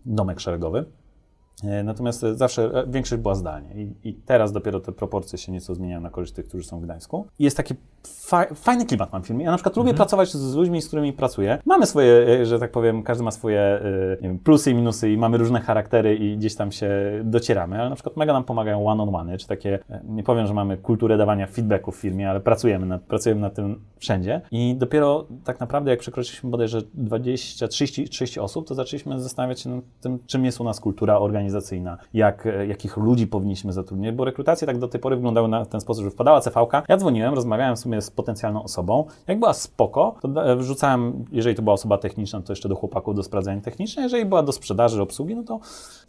domek 0.06 0.40
szeregowy. 0.40 0.86
E, 1.64 1.84
Natomiast 1.84 2.24
e, 2.24 2.36
zawsze 2.36 2.64
e, 2.64 2.88
większość 2.88 3.22
była 3.22 3.36
zdalnie 3.36 3.70
I, 3.76 4.10
i 4.10 4.14
teraz 4.14 4.52
dopiero 4.52 4.80
te 4.80 4.92
proporcje 4.92 5.38
się 5.38 5.52
nieco 5.52 5.76
zmieniają 5.76 6.02
na 6.02 6.10
korzyść 6.10 6.34
tych, 6.34 6.48
którzy 6.48 6.64
są 6.64 6.80
w 6.80 6.84
Gdańsku. 6.84 7.28
I 7.40 7.44
jest 7.44 7.58
taki 7.58 7.74
fa 8.04 8.46
fajny 8.56 8.86
klimat 8.86 9.14
mam 9.14 9.24
w 9.24 9.28
firmie. 9.28 9.46
Ja 9.46 9.52
na 9.52 9.58
przykład 9.58 9.78
lubię 9.78 9.94
pracować 9.94 10.32
z 10.32 10.56
ludźmi, 10.56 10.82
z 10.82 10.88
którymi 10.88 11.14
pracuję. 11.14 11.58
Mamy 11.66 11.86
swoje, 11.86 12.46
że 12.46 12.60
tak 12.60 12.72
powiem, 12.72 13.04
każdy 13.04 13.24
ma 13.24 13.32
swoje 13.32 13.80
wiem, 14.22 14.40
plusy 14.40 14.72
i 14.72 14.76
minusy 14.76 15.12
i 15.12 15.18
mamy 15.18 15.38
różne 15.38 15.62
charaktery 15.62 16.16
i 16.16 16.38
gdzieś 16.38 16.56
tam 16.56 16.72
się 16.72 16.90
docieramy, 17.24 17.80
ale 17.80 17.90
na 17.90 17.96
przykład 17.96 18.18
mega 18.18 18.34
nam 18.34 18.44
pomagają 18.44 18.88
one-on-one, 18.88 19.38
czy 19.38 19.48
takie, 19.48 19.80
nie 20.04 20.24
powiem, 20.24 20.48
że 20.48 20.54
mamy 20.54 20.78
kulturę 20.78 21.18
dawania 21.18 21.48
feedbacku 21.48 21.92
w 21.92 21.96
firmie, 21.96 22.30
ale 22.30 22.40
pracujemy 22.40 22.86
nad, 22.86 23.02
pracujemy 23.02 23.42
nad 23.42 23.54
tym 23.54 23.82
wszędzie 23.98 24.42
i 24.52 24.76
dopiero 24.76 25.26
tak 25.44 25.60
naprawdę 25.60 25.92
jak 25.92 26.00
przekroczyliśmy 26.00 26.50
bodajże 26.50 26.82
20, 26.94 27.68
30, 27.68 28.10
30 28.10 28.40
osób, 28.40 28.68
to 28.68 28.76
zaczęliśmy 28.76 29.20
zastanawiać 29.20 29.60
się 29.60 29.70
nad 29.70 29.84
tym, 30.02 30.20
czym 30.28 30.46
jest 30.46 30.62
u 30.62 30.64
nas 30.64 30.80
kultura 30.80 31.20
organizacyjna, 31.20 31.41
jak, 32.14 32.46
e, 32.46 32.68
jakich 32.68 32.98
ludzi 32.98 33.28
powinniśmy 33.28 33.74
zatrudnić, 33.74 34.12
bo 34.12 34.26
rekrutacje 34.26 34.68
tak 34.68 34.78
do 34.78 34.88
tej 34.88 35.02
pory 35.02 35.16
wyglądały 35.16 35.48
na 35.48 35.66
ten 35.66 35.82
sposób, 35.82 36.04
że 36.04 36.12
wpadała 36.12 36.42
CV-ka, 36.42 36.84
ja 36.90 36.98
dzwoniłem, 36.98 37.34
rozmawiałem 37.34 37.76
w 37.76 37.80
sumie 37.80 38.02
z 38.02 38.12
potencjalną 38.12 38.64
osobą, 38.64 39.06
jak 39.28 39.40
była 39.40 39.54
spoko, 39.54 40.16
to 40.22 40.28
da- 40.28 40.56
wrzucałem, 40.56 41.26
jeżeli 41.32 41.56
to 41.56 41.62
była 41.62 41.74
osoba 41.74 41.98
techniczna, 41.98 42.42
to 42.42 42.52
jeszcze 42.52 42.70
do 42.70 42.76
chłopaków 42.76 43.16
do 43.16 43.24
sprawdzenia 43.24 43.62
techniczne, 43.62 44.04
jeżeli 44.04 44.26
była 44.26 44.44
do 44.44 44.52
sprzedaży, 44.52 45.02
obsługi, 45.02 45.36
no 45.36 45.44
to, 45.44 45.60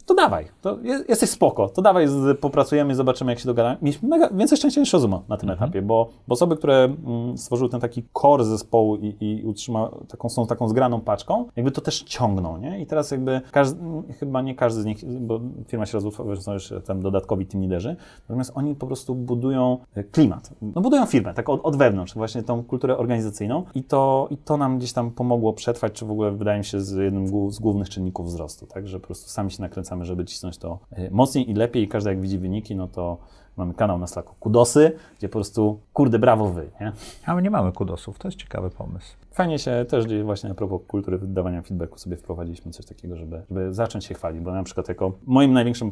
to 0.05 0.13
dawaj, 0.13 0.45
to 0.61 0.77
je- 0.81 1.03
jesteś 1.09 1.29
spoko, 1.29 1.69
to 1.69 1.81
dawaj, 1.81 2.07
z, 2.07 2.39
popracujemy, 2.39 2.95
zobaczymy 2.95 3.31
jak 3.31 3.39
się 3.39 3.45
dogadamy. 3.45 3.77
Mieliśmy 3.81 4.09
mega, 4.09 4.29
więcej 4.29 4.57
szczęścia 4.57 4.81
niż 4.81 4.93
rozumu 4.93 5.21
na 5.27 5.37
tym 5.37 5.49
etapie, 5.49 5.81
bo, 5.81 6.09
bo 6.27 6.33
osoby, 6.33 6.57
które 6.57 6.83
mm, 7.05 7.37
stworzyły 7.37 7.69
ten 7.69 7.79
taki 7.79 8.03
core 8.21 8.43
zespołu 8.45 8.95
i, 8.95 9.15
i 9.19 9.45
utrzyma, 9.45 9.89
taką, 10.07 10.29
są 10.29 10.47
taką 10.47 10.67
zgraną 10.67 11.01
paczką, 11.01 11.45
jakby 11.55 11.71
to 11.71 11.81
też 11.81 12.03
ciągną, 12.03 12.57
nie? 12.57 12.81
I 12.81 12.85
teraz 12.85 13.11
jakby 13.11 13.41
każdy, 13.51 13.79
chyba 14.19 14.41
nie 14.41 14.55
każdy 14.55 14.81
z 14.81 14.85
nich, 14.85 14.97
bo 15.23 15.39
firma 15.67 15.85
się 15.85 15.93
rozwija, 15.93 16.35
są 16.35 16.53
już 16.53 16.73
tam 16.85 17.01
dodatkowi 17.01 17.45
team 17.45 17.63
liderzy, 17.63 17.95
natomiast 18.29 18.51
oni 18.55 18.75
po 18.75 18.87
prostu 18.87 19.15
budują 19.15 19.77
e, 19.95 20.03
klimat, 20.03 20.53
no 20.61 20.81
budują 20.81 21.05
firmę, 21.05 21.33
tak 21.33 21.49
od, 21.49 21.61
od 21.63 21.75
wewnątrz, 21.75 22.13
właśnie 22.13 22.43
tą 22.43 22.63
kulturę 22.63 22.97
organizacyjną. 22.97 23.63
I 23.75 23.83
to, 23.83 24.27
i 24.31 24.37
to 24.37 24.57
nam 24.57 24.77
gdzieś 24.77 24.93
tam 24.93 25.11
pomogło 25.11 25.53
przetrwać, 25.53 25.93
czy 25.93 26.05
w 26.05 26.11
ogóle 26.11 26.31
wydaje 26.31 26.57
mi 26.57 26.65
się 26.65 26.81
z 26.81 26.91
jednym 26.91 27.51
z 27.51 27.59
głównych 27.59 27.89
czynników 27.89 28.25
wzrostu, 28.25 28.67
tak, 28.67 28.87
że 28.87 28.99
po 28.99 29.05
prostu 29.05 29.29
sami 29.29 29.51
się 29.51 29.61
nakręcamy, 29.61 30.05
żeby 30.05 30.25
cisnąć 30.25 30.57
to 30.57 30.79
e, 30.91 31.11
mocniej 31.11 31.49
i 31.49 31.53
lepiej. 31.53 31.83
I 31.83 31.87
każdy 31.87 32.09
jak 32.09 32.21
widzi 32.21 32.39
wyniki, 32.39 32.75
no 32.75 32.87
to 32.87 33.17
mamy 33.57 33.73
kanał 33.73 33.99
na 33.99 34.07
Slacku 34.07 34.35
Kudosy, 34.39 34.91
gdzie 35.17 35.29
po 35.29 35.33
prostu 35.33 35.79
kurde, 35.93 36.19
brawo 36.19 36.49
wy, 36.49 36.69
nie? 36.81 36.91
A 37.25 37.35
my 37.35 37.41
nie 37.41 37.49
mamy 37.49 37.71
kudosów, 37.71 38.19
to 38.19 38.27
jest 38.27 38.37
ciekawy 38.37 38.69
pomysł. 38.69 39.15
Fajnie 39.31 39.59
się 39.59 39.85
też 39.89 40.05
dzieje 40.05 40.23
właśnie 40.23 40.51
a 40.51 40.53
propos 40.53 40.81
kultury 40.87 41.17
wydawania 41.17 41.61
feedbacku 41.61 41.97
sobie 41.97 42.17
wprowadziliśmy 42.17 42.71
coś 42.71 42.85
takiego, 42.85 43.15
żeby, 43.15 43.41
żeby 43.49 43.73
zacząć 43.73 44.05
się 44.05 44.13
chwalić, 44.13 44.41
bo 44.41 44.51
na 44.51 44.63
przykład 44.63 44.89
jako 44.89 45.11
moim 45.25 45.53
największym 45.53 45.91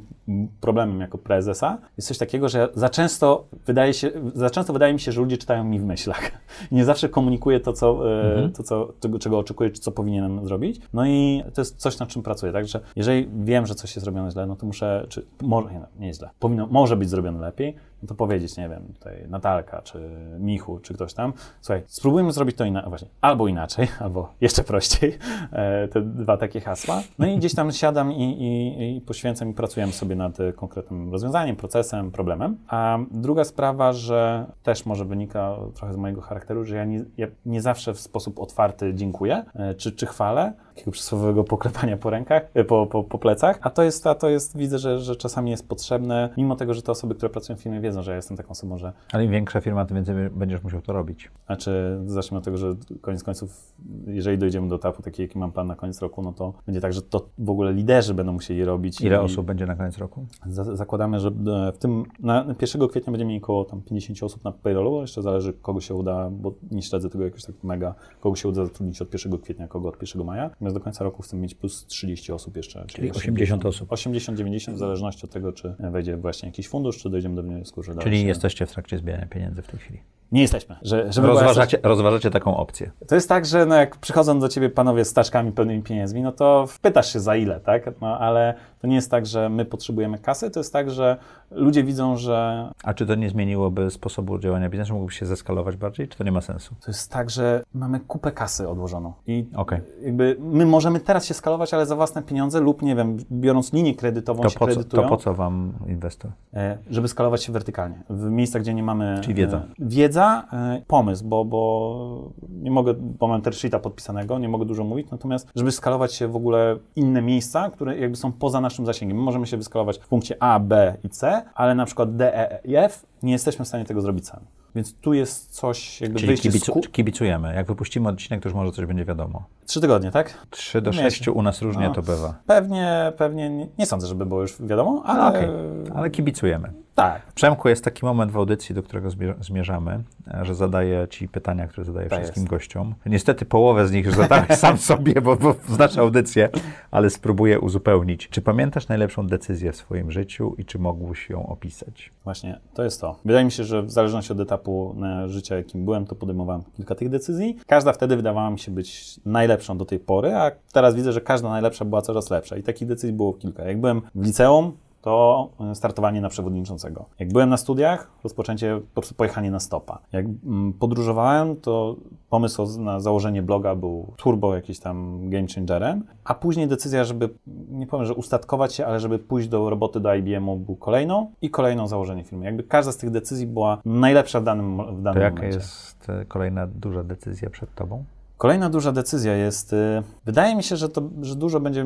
problemem 0.61 0.99
jako 0.99 1.17
prezesa 1.17 1.77
jest 1.97 2.07
coś 2.07 2.17
takiego, 2.17 2.49
że 2.49 2.69
za 2.75 2.89
często 2.89 3.47
wydaje 3.65 3.93
się, 3.93 4.11
za 4.33 4.49
często 4.49 4.73
wydaje 4.73 4.93
mi 4.93 4.99
się, 4.99 5.11
że 5.11 5.21
ludzie 5.21 5.37
czytają 5.37 5.63
mi 5.63 5.79
w 5.79 5.85
myślach. 5.85 6.31
Nie 6.71 6.85
zawsze 6.85 7.09
komunikuję 7.09 7.59
to, 7.59 7.73
co, 7.73 8.11
e, 8.45 8.49
to 8.49 8.63
co, 8.63 8.93
czego, 8.99 9.19
czego 9.19 9.39
oczekuję, 9.39 9.69
czy 9.69 9.81
co 9.81 9.91
powinienem 9.91 10.47
zrobić. 10.47 10.81
No 10.93 11.05
i 11.05 11.43
to 11.53 11.61
jest 11.61 11.77
coś, 11.77 11.99
nad 11.99 12.09
czym 12.09 12.23
pracuję. 12.23 12.51
Także 12.51 12.79
jeżeli 12.95 13.29
wiem, 13.43 13.65
że 13.65 13.75
coś 13.75 13.95
jest 13.95 14.03
zrobione 14.03 14.31
źle, 14.31 14.45
no 14.45 14.55
to 14.55 14.65
muszę, 14.65 15.05
czy 15.09 15.25
może, 15.41 15.73
nie, 15.73 15.79
no, 15.79 15.87
nie 15.99 16.13
źle, 16.13 16.29
powinno, 16.39 16.67
może 16.67 16.97
być 16.97 17.09
zrobione 17.09 17.39
lepiej, 17.39 17.75
no 18.01 18.07
to 18.07 18.15
powiedzieć, 18.15 18.57
nie 18.57 18.69
wiem, 18.69 18.93
tutaj 18.93 19.25
Natalka, 19.29 19.81
czy 19.81 20.09
Michu, 20.39 20.79
czy 20.79 20.93
ktoś 20.93 21.13
tam, 21.13 21.33
słuchaj, 21.61 21.83
spróbujmy 21.87 22.31
zrobić 22.31 22.57
to 22.57 22.65
inaczej, 22.65 22.89
właśnie, 22.89 23.07
albo 23.21 23.47
inaczej, 23.47 23.87
albo 23.99 24.33
jeszcze 24.41 24.63
prościej, 24.63 25.17
e, 25.51 25.87
te 25.87 26.01
dwa 26.01 26.37
takie 26.37 26.61
hasła. 26.61 27.01
No 27.19 27.27
i 27.27 27.37
gdzieś 27.37 27.55
tam 27.55 27.71
siadam 27.71 28.11
i, 28.11 28.23
i, 28.23 28.97
i 28.97 29.01
poświęcam 29.01 29.49
i 29.49 29.53
pracujemy 29.53 29.93
sobie 29.93 30.15
nad 30.15 30.37
konkretnym 30.55 31.11
rozwiązaniem, 31.11 31.55
procesem, 31.55 32.11
problemem. 32.11 32.57
A 32.67 32.97
druga 33.11 33.43
sprawa, 33.43 33.93
że 33.93 34.45
też 34.63 34.85
może 34.85 35.05
wynika 35.05 35.57
trochę 35.73 35.93
z 35.93 35.97
mojego 35.97 36.21
charakteru, 36.21 36.65
że 36.65 36.75
ja 36.75 36.85
nie, 36.85 37.05
ja 37.17 37.27
nie 37.45 37.61
zawsze 37.61 37.93
w 37.93 37.99
sposób 37.99 38.39
otwarty 38.39 38.93
dziękuję, 38.93 39.45
e, 39.55 39.75
czy, 39.75 39.91
czy 39.91 40.05
chwalę, 40.05 40.53
takiego 40.75 40.91
przysłowiowego 40.91 41.43
poklepania 41.43 41.97
po 41.97 42.09
rękach, 42.09 42.43
e, 42.53 42.63
po, 42.63 42.87
po, 42.87 43.03
po 43.03 43.17
plecach, 43.19 43.59
a 43.61 43.69
to 43.69 43.83
jest, 43.83 44.07
a 44.07 44.15
to 44.15 44.29
jest, 44.29 44.57
widzę, 44.57 44.79
że, 44.79 44.99
że 44.99 45.15
czasami 45.15 45.51
jest 45.51 45.67
potrzebne, 45.69 46.29
mimo 46.37 46.55
tego, 46.55 46.73
że 46.73 46.81
te 46.81 46.91
osoby, 46.91 47.15
które 47.15 47.29
pracują 47.29 47.57
w 47.57 47.61
firmie 47.61 47.81
wiedzą, 47.81 48.01
że 48.01 48.11
ja 48.11 48.15
jestem 48.15 48.37
taką 48.37 48.49
osobą, 48.49 48.77
że 48.77 48.93
Ale 49.13 49.25
im 49.25 49.31
większa 49.31 49.61
firma, 49.61 49.85
tym 49.85 49.95
więcej 49.95 50.15
będziesz 50.29 50.63
musiał 50.63 50.81
to 50.81 50.93
robić. 50.93 51.31
znaczy, 51.45 51.99
zacznijmy 52.05 52.37
od 52.37 52.45
tego, 52.45 52.57
że 52.57 52.75
koniec 53.01 53.23
końców, 53.23 53.73
jeżeli 54.07 54.37
dojdziemy 54.37 54.67
do 54.67 54.75
etapu 54.75 55.01
taki, 55.01 55.21
jaki 55.21 55.39
mam 55.39 55.51
plan 55.51 55.67
na 55.67 55.75
koniec 55.75 56.01
roku, 56.01 56.21
no 56.21 56.33
to 56.33 56.53
będzie 56.65 56.81
tak, 56.81 56.93
że 56.93 57.01
to 57.01 57.25
w 57.37 57.49
ogóle 57.49 57.73
liderzy 57.73 58.13
będą 58.13 58.33
musieli 58.33 58.65
robić. 58.65 59.01
Ile 59.01 59.15
i 59.15 59.19
osób 59.19 59.45
będzie 59.45 59.65
na 59.65 59.75
koniec 59.75 59.97
roku? 59.97 60.25
za- 60.49 60.75
Zakładamy, 60.75 61.19
że 61.19 61.27
e, 61.29 61.71
w 61.71 61.77
tym, 61.77 62.03
na 62.19 62.45
1 62.61 62.87
kwietnia 62.87 63.11
będziemy 63.11 63.29
mieli 63.29 63.43
około 63.43 63.65
tam 63.65 63.81
50 63.81 64.23
osób 64.23 64.43
na 64.43 64.51
payrollu, 64.51 65.01
jeszcze 65.01 65.21
zależy 65.21 65.53
kogo 65.53 65.81
się 65.81 65.95
uda, 65.95 66.29
bo 66.31 66.53
nie 66.71 66.81
śledzę 66.81 67.09
tego 67.09 67.23
jakoś 67.23 67.45
tak 67.45 67.55
mega, 67.63 67.95
kogo 68.19 68.35
się 68.35 68.49
uda 68.49 68.65
zatrudnić 68.65 69.01
od 69.01 69.13
1 69.13 69.37
kwietnia, 69.37 69.67
kogo 69.67 69.89
od 69.89 70.01
1 70.01 70.23
maja. 70.25 70.49
Natomiast 70.61 70.75
do 70.75 70.83
końca 70.83 71.03
roku 71.03 71.21
chcemy 71.23 71.41
mieć 71.41 71.55
plus 71.55 71.85
30 71.85 72.31
osób 72.31 72.57
jeszcze. 72.57 72.85
Czyli 72.87 73.11
80 73.11 73.65
osób. 73.65 73.89
80-90 73.89 74.73
w 74.73 74.77
zależności 74.77 75.25
od 75.25 75.31
tego, 75.31 75.53
czy 75.53 75.75
wejdzie 75.79 76.17
właśnie 76.17 76.49
jakiś 76.49 76.67
fundusz, 76.67 76.97
czy 76.97 77.09
dojdziemy 77.09 77.35
do 77.35 77.43
wniosku, 77.43 77.83
że 77.83 77.95
Czyli 77.95 78.21
się... 78.21 78.27
jesteście 78.27 78.65
w 78.65 78.71
trakcie 78.71 78.97
zbierania 78.97 79.25
pieniędzy 79.25 79.61
w 79.61 79.67
tej 79.67 79.79
chwili. 79.79 79.99
Nie 80.31 80.41
jesteśmy. 80.41 80.75
Że, 80.81 81.13
żeby 81.13 81.27
była 81.27 81.41
Rozważacie, 81.41 81.79
rozważacie 81.83 82.29
taką 82.31 82.57
opcję. 82.57 82.91
to 83.07 83.15
jest 83.15 83.29
tak, 83.29 83.45
że 83.45 83.65
no 83.65 83.75
jak 83.75 83.97
przychodzą 83.97 84.39
do 84.39 84.49
ciebie 84.49 84.69
panowie 84.69 85.05
z 85.05 85.13
taszkami 85.13 85.51
pełnymi 85.51 85.83
pieniędzmi, 85.83 86.21
no 86.21 86.31
to 86.31 86.67
pytasz 86.81 87.13
się 87.13 87.19
za 87.19 87.35
ile, 87.35 87.59
tak? 87.59 88.01
No 88.01 88.19
ale 88.19 88.53
to 88.81 88.87
nie 88.87 88.95
jest 88.95 89.11
tak, 89.11 89.25
że 89.25 89.49
my 89.49 89.65
potrzebujemy 89.65 90.19
kasy, 90.19 90.51
to 90.51 90.59
jest 90.59 90.73
tak, 90.73 90.89
że 90.91 91.17
ludzie 91.51 91.83
widzą, 91.83 92.17
że 92.17 92.67
A 92.83 92.93
czy 92.93 93.05
to 93.05 93.15
nie 93.15 93.29
zmieniłoby 93.29 93.91
sposobu 93.91 94.39
działania 94.39 94.69
biznesu? 94.69 94.93
Mógłby 94.93 95.11
się 95.11 95.25
zeskalować 95.25 95.77
bardziej, 95.77 96.07
czy 96.07 96.17
to 96.17 96.23
nie 96.23 96.31
ma 96.31 96.41
sensu? 96.41 96.75
to 96.81 96.91
jest 96.91 97.11
tak, 97.11 97.29
że 97.29 97.63
mamy 97.73 97.99
kupę 97.99 98.31
kasy 98.31 98.69
odłożoną 98.69 99.13
i 99.27 99.45
Okej. 99.55 99.79
jakby 100.03 100.37
my 100.39 100.65
możemy 100.65 100.99
teraz 100.99 101.25
się 101.25 101.33
skalować, 101.33 101.73
ale 101.73 101.85
za 101.85 101.95
własne 101.95 102.21
pieniądze 102.23 102.59
lub 102.59 102.81
nie 102.81 102.95
wiem, 102.95 103.17
biorąc 103.31 103.73
linię 103.73 103.95
kredytową 103.95 104.43
To 104.43 104.49
się 104.49 104.59
po, 104.59 104.65
co, 104.67 104.73
kredytują, 104.73 105.03
to 105.03 105.09
po 105.09 105.17
co 105.17 105.33
wam 105.33 105.73
inwestor? 105.87 106.31
e, 106.53 106.77
żeby 106.89 107.07
skalować 107.07 107.43
się 107.43 107.53
wertykalnie. 107.53 108.03
W 108.09 108.29
miejscach, 108.29 108.61
gdzie 108.61 108.73
nie 108.73 108.83
mamy... 108.83 109.19
Czyli 109.21 109.33
wiedza. 109.33 109.57
e, 109.57 109.61
Wiedza, 109.79 110.47
e, 110.53 110.81
pomysł, 110.87 111.25
bo, 111.25 111.45
bo 111.45 112.31
nie 112.49 112.71
mogę, 112.71 112.93
bo 112.93 113.27
mam 113.27 113.41
tershita 113.41 113.79
podpisanego, 113.79 114.39
nie 114.39 114.49
mogę 114.49 114.65
dużo 114.65 114.83
mówić, 114.83 115.11
natomiast 115.11 115.47
żeby 115.55 115.71
skalować 115.71 116.13
się 116.13 116.27
w 116.27 116.35
ogóle 116.35 116.77
inne 116.95 117.21
miejsca, 117.21 117.69
które 117.69 117.97
jakby 117.97 118.17
są 118.17 118.31
poza 118.31 118.61
naszym 118.61 118.70
zasięgiem. 118.77 119.17
My 119.17 119.23
możemy 119.23 119.47
się 119.47 119.57
wyskalować 119.57 119.97
w 119.97 120.07
punkcie 120.07 120.35
A, 120.39 120.59
B 120.59 120.97
i 121.03 121.09
C, 121.09 121.41
ale 121.55 121.75
na 121.75 121.85
przykład 121.85 122.15
D, 122.15 122.37
E 122.37 122.59
i 122.63 122.75
F 122.75 123.05
nie 123.23 123.31
jesteśmy 123.31 123.65
w 123.65 123.67
stanie 123.67 123.85
tego 123.85 124.01
zrobić 124.01 124.27
sami. 124.27 124.45
Więc 124.75 124.93
tu 124.93 125.13
jest 125.13 125.51
coś, 125.55 126.01
jakby 126.01 126.19
Czyli 126.19 126.27
wyjście 126.27 126.49
z 126.51 126.53
kibicu, 126.53 126.71
ku... 126.73 126.81
kibicujemy. 126.81 127.55
Jak 127.55 127.67
wypuścimy 127.67 128.09
odcinek, 128.09 128.43
to 128.43 128.49
już 128.49 128.55
może 128.55 128.71
coś 128.71 128.85
będzie 128.85 129.05
wiadomo. 129.05 129.43
Trzy 129.65 129.81
tygodnie, 129.81 130.11
tak? 130.11 130.33
3 130.49 130.81
do 130.81 130.93
6 130.93 131.27
u 131.27 131.41
nas 131.41 131.61
różnie 131.61 131.87
no. 131.87 131.93
to 131.93 132.01
bywa. 132.01 132.33
Pewnie, 132.47 133.13
pewnie, 133.17 133.49
nie, 133.49 133.67
nie 133.77 133.85
sądzę, 133.85 134.07
żeby 134.07 134.25
było 134.25 134.41
już 134.41 134.61
wiadomo, 134.61 135.03
ale 135.05 135.19
No 135.21 135.27
okej, 135.29 135.49
ale 135.95 136.09
kibicujemy. 136.09 136.71
tak. 136.95 137.21
Przemku, 137.33 137.69
jest 137.69 137.83
taki 137.83 138.05
moment 138.05 138.31
w 138.31 138.37
audycji, 138.37 138.75
do 138.75 138.83
którego 138.83 139.09
zmier- 139.09 139.43
zmierzamy, 139.43 140.03
że 140.41 140.55
zadaję 140.55 141.07
Ci 141.09 141.27
pytania, 141.27 141.67
które 141.67 141.85
zadaję 141.85 142.09
Tak 142.09 142.19
wszystkim 142.19 142.43
jest. 142.43 142.49
gościom. 142.51 142.95
Niestety 143.05 143.45
połowę 143.45 143.87
z 143.87 143.91
nich 143.91 144.05
już 144.05 144.15
zadałeś 144.15 144.49
sam 144.65 144.77
sobie, 144.77 145.21
bo, 145.21 145.35
bo 145.35 145.55
znasz 145.69 145.97
audycję, 145.97 146.49
ale 146.91 147.09
spróbuję 147.09 147.59
uzupełnić. 147.59 148.29
Czy 148.29 148.41
pamiętasz 148.41 148.87
najlepszą 148.87 149.27
decyzję 149.27 149.71
w 149.71 149.75
swoim 149.75 150.11
życiu 150.11 150.55
i 150.57 150.65
czy 150.65 150.79
mógłbyś 150.79 151.29
ją 151.29 151.47
opisać? 151.47 152.11
Właśnie, 152.23 152.59
to 152.73 152.83
jest 152.83 153.01
to. 153.01 153.10
Wydaje 153.25 153.45
mi 153.45 153.51
się, 153.51 153.63
że 153.63 153.83
w 153.83 153.91
zależności 153.91 154.33
od 154.33 154.39
etapu 154.39 154.95
e, 155.03 155.29
życia, 155.29 155.55
jakim 155.55 155.85
byłem, 155.85 156.05
to 156.05 156.15
podejmowałem 156.15 156.61
kilka 156.77 156.95
tych 156.95 157.09
decyzji. 157.09 157.57
Każda 157.67 157.93
wtedy 157.93 158.15
wydawała 158.15 158.49
mi 158.49 158.59
się 158.59 158.71
być 158.71 159.19
najlepszą 159.25 159.77
do 159.77 159.85
tej 159.85 159.99
pory, 159.99 160.33
a 160.33 160.51
teraz 160.73 160.95
widzę, 160.95 161.13
że 161.13 161.21
każda 161.21 161.49
najlepsza 161.49 161.85
była 161.85 162.01
coraz 162.01 162.29
lepsza. 162.29 162.57
I 162.57 162.63
takich 162.63 162.87
decyzji 162.87 163.13
było 163.13 163.33
kilka. 163.33 163.63
Jak 163.63 163.81
byłem 163.81 164.01
w 164.15 164.25
liceum, 164.25 164.71
to 165.01 165.49
e, 165.71 165.75
startowanie 165.75 166.21
na 166.21 166.29
przewodniczącego. 166.29 167.05
Jak 167.19 167.33
byłem 167.33 167.49
na 167.49 167.57
studiach, 167.57 168.11
rozpoczęcie, 168.23 168.81
po 168.93 169.01
prostu 169.01 169.15
pojechanie 169.15 169.51
na 169.51 169.59
stopa. 169.59 169.99
Jak 170.11 170.25
mm, 170.25 170.73
podróżowałem, 170.73 171.55
to 171.55 171.95
pomysł 172.29 172.79
na 172.79 172.99
założenie 172.99 173.41
bloga 173.41 173.75
był 173.75 174.13
turbo 174.17 174.55
jakiś 174.55 174.79
tam 174.79 175.29
game 175.29 175.47
changerem, 175.55 176.03
a 176.23 176.33
później 176.33 176.67
decyzja, 176.67 177.03
żeby, 177.03 177.29
nie 177.71 177.87
powiem, 177.87 178.05
że 178.05 178.13
ustatkować 178.13 178.73
się, 178.73 178.85
ale 178.85 178.99
żeby 178.99 179.19
pójść 179.19 179.47
do 179.47 179.69
roboty 179.69 179.99
do 179.99 180.15
IBM-u 180.15 180.57
był 180.57 180.75
kolejną 180.75 181.31
i 181.41 181.49
kolejną 181.49 181.87
założenie 181.87 182.23
firmy. 182.23 182.45
Jakby 182.45 182.63
każda 182.63 182.91
z 182.91 182.97
tych 182.97 183.09
decyzji 183.09 183.47
była 183.47 183.77
najlepsza 183.85 184.39
w 184.39 184.43
danym, 184.43 184.77
w 184.77 184.79
To 184.79 185.01
danym 185.01 185.23
jaka 185.23 185.35
momencie. 185.35 185.57
jest 185.57 186.09
e, 186.09 186.25
kolejna 186.25 186.67
duża 186.67 187.03
decyzja 187.03 187.49
przed 187.49 187.75
Tobą? 187.75 188.03
Kolejna 188.41 188.69
duża 188.69 188.91
decyzja 188.91 189.33
jest. 189.35 189.73
y, 189.73 190.03
Wydaje 190.25 190.55
mi 190.55 190.63
się, 190.63 190.75
że, 190.75 190.89
to, 190.89 191.01
że 191.21 191.35
dużo 191.35 191.59
będzie. 191.59 191.85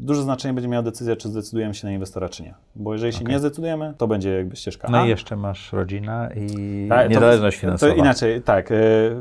Duże 0.00 0.22
znaczenie 0.22 0.54
będzie 0.54 0.68
miała 0.68 0.82
decyzja, 0.82 1.16
czy 1.16 1.28
zdecydujemy 1.28 1.74
się 1.74 1.86
na 1.86 1.92
inwestora, 1.92 2.28
czy 2.28 2.42
nie. 2.42 2.54
Bo 2.76 2.92
jeżeli 2.92 3.12
się 3.12 3.20
Okej. 3.20 3.32
nie 3.32 3.38
zdecydujemy, 3.38 3.94
to 3.98 4.06
będzie 4.08 4.36
jakby 4.36 4.56
ścieżka. 4.56 4.88
No 4.90 5.04
i 5.06 5.08
jeszcze 5.08 5.36
masz 5.36 5.72
rodzinę 5.72 6.30
i 6.36 6.86
Tak, 6.88 7.06
to- 7.06 7.12
niezależność 7.12 7.56
finansowa. 7.58 7.92
To 7.92 7.98
inaczej, 7.98 8.42
tak. 8.42 8.70
y, 8.70 8.74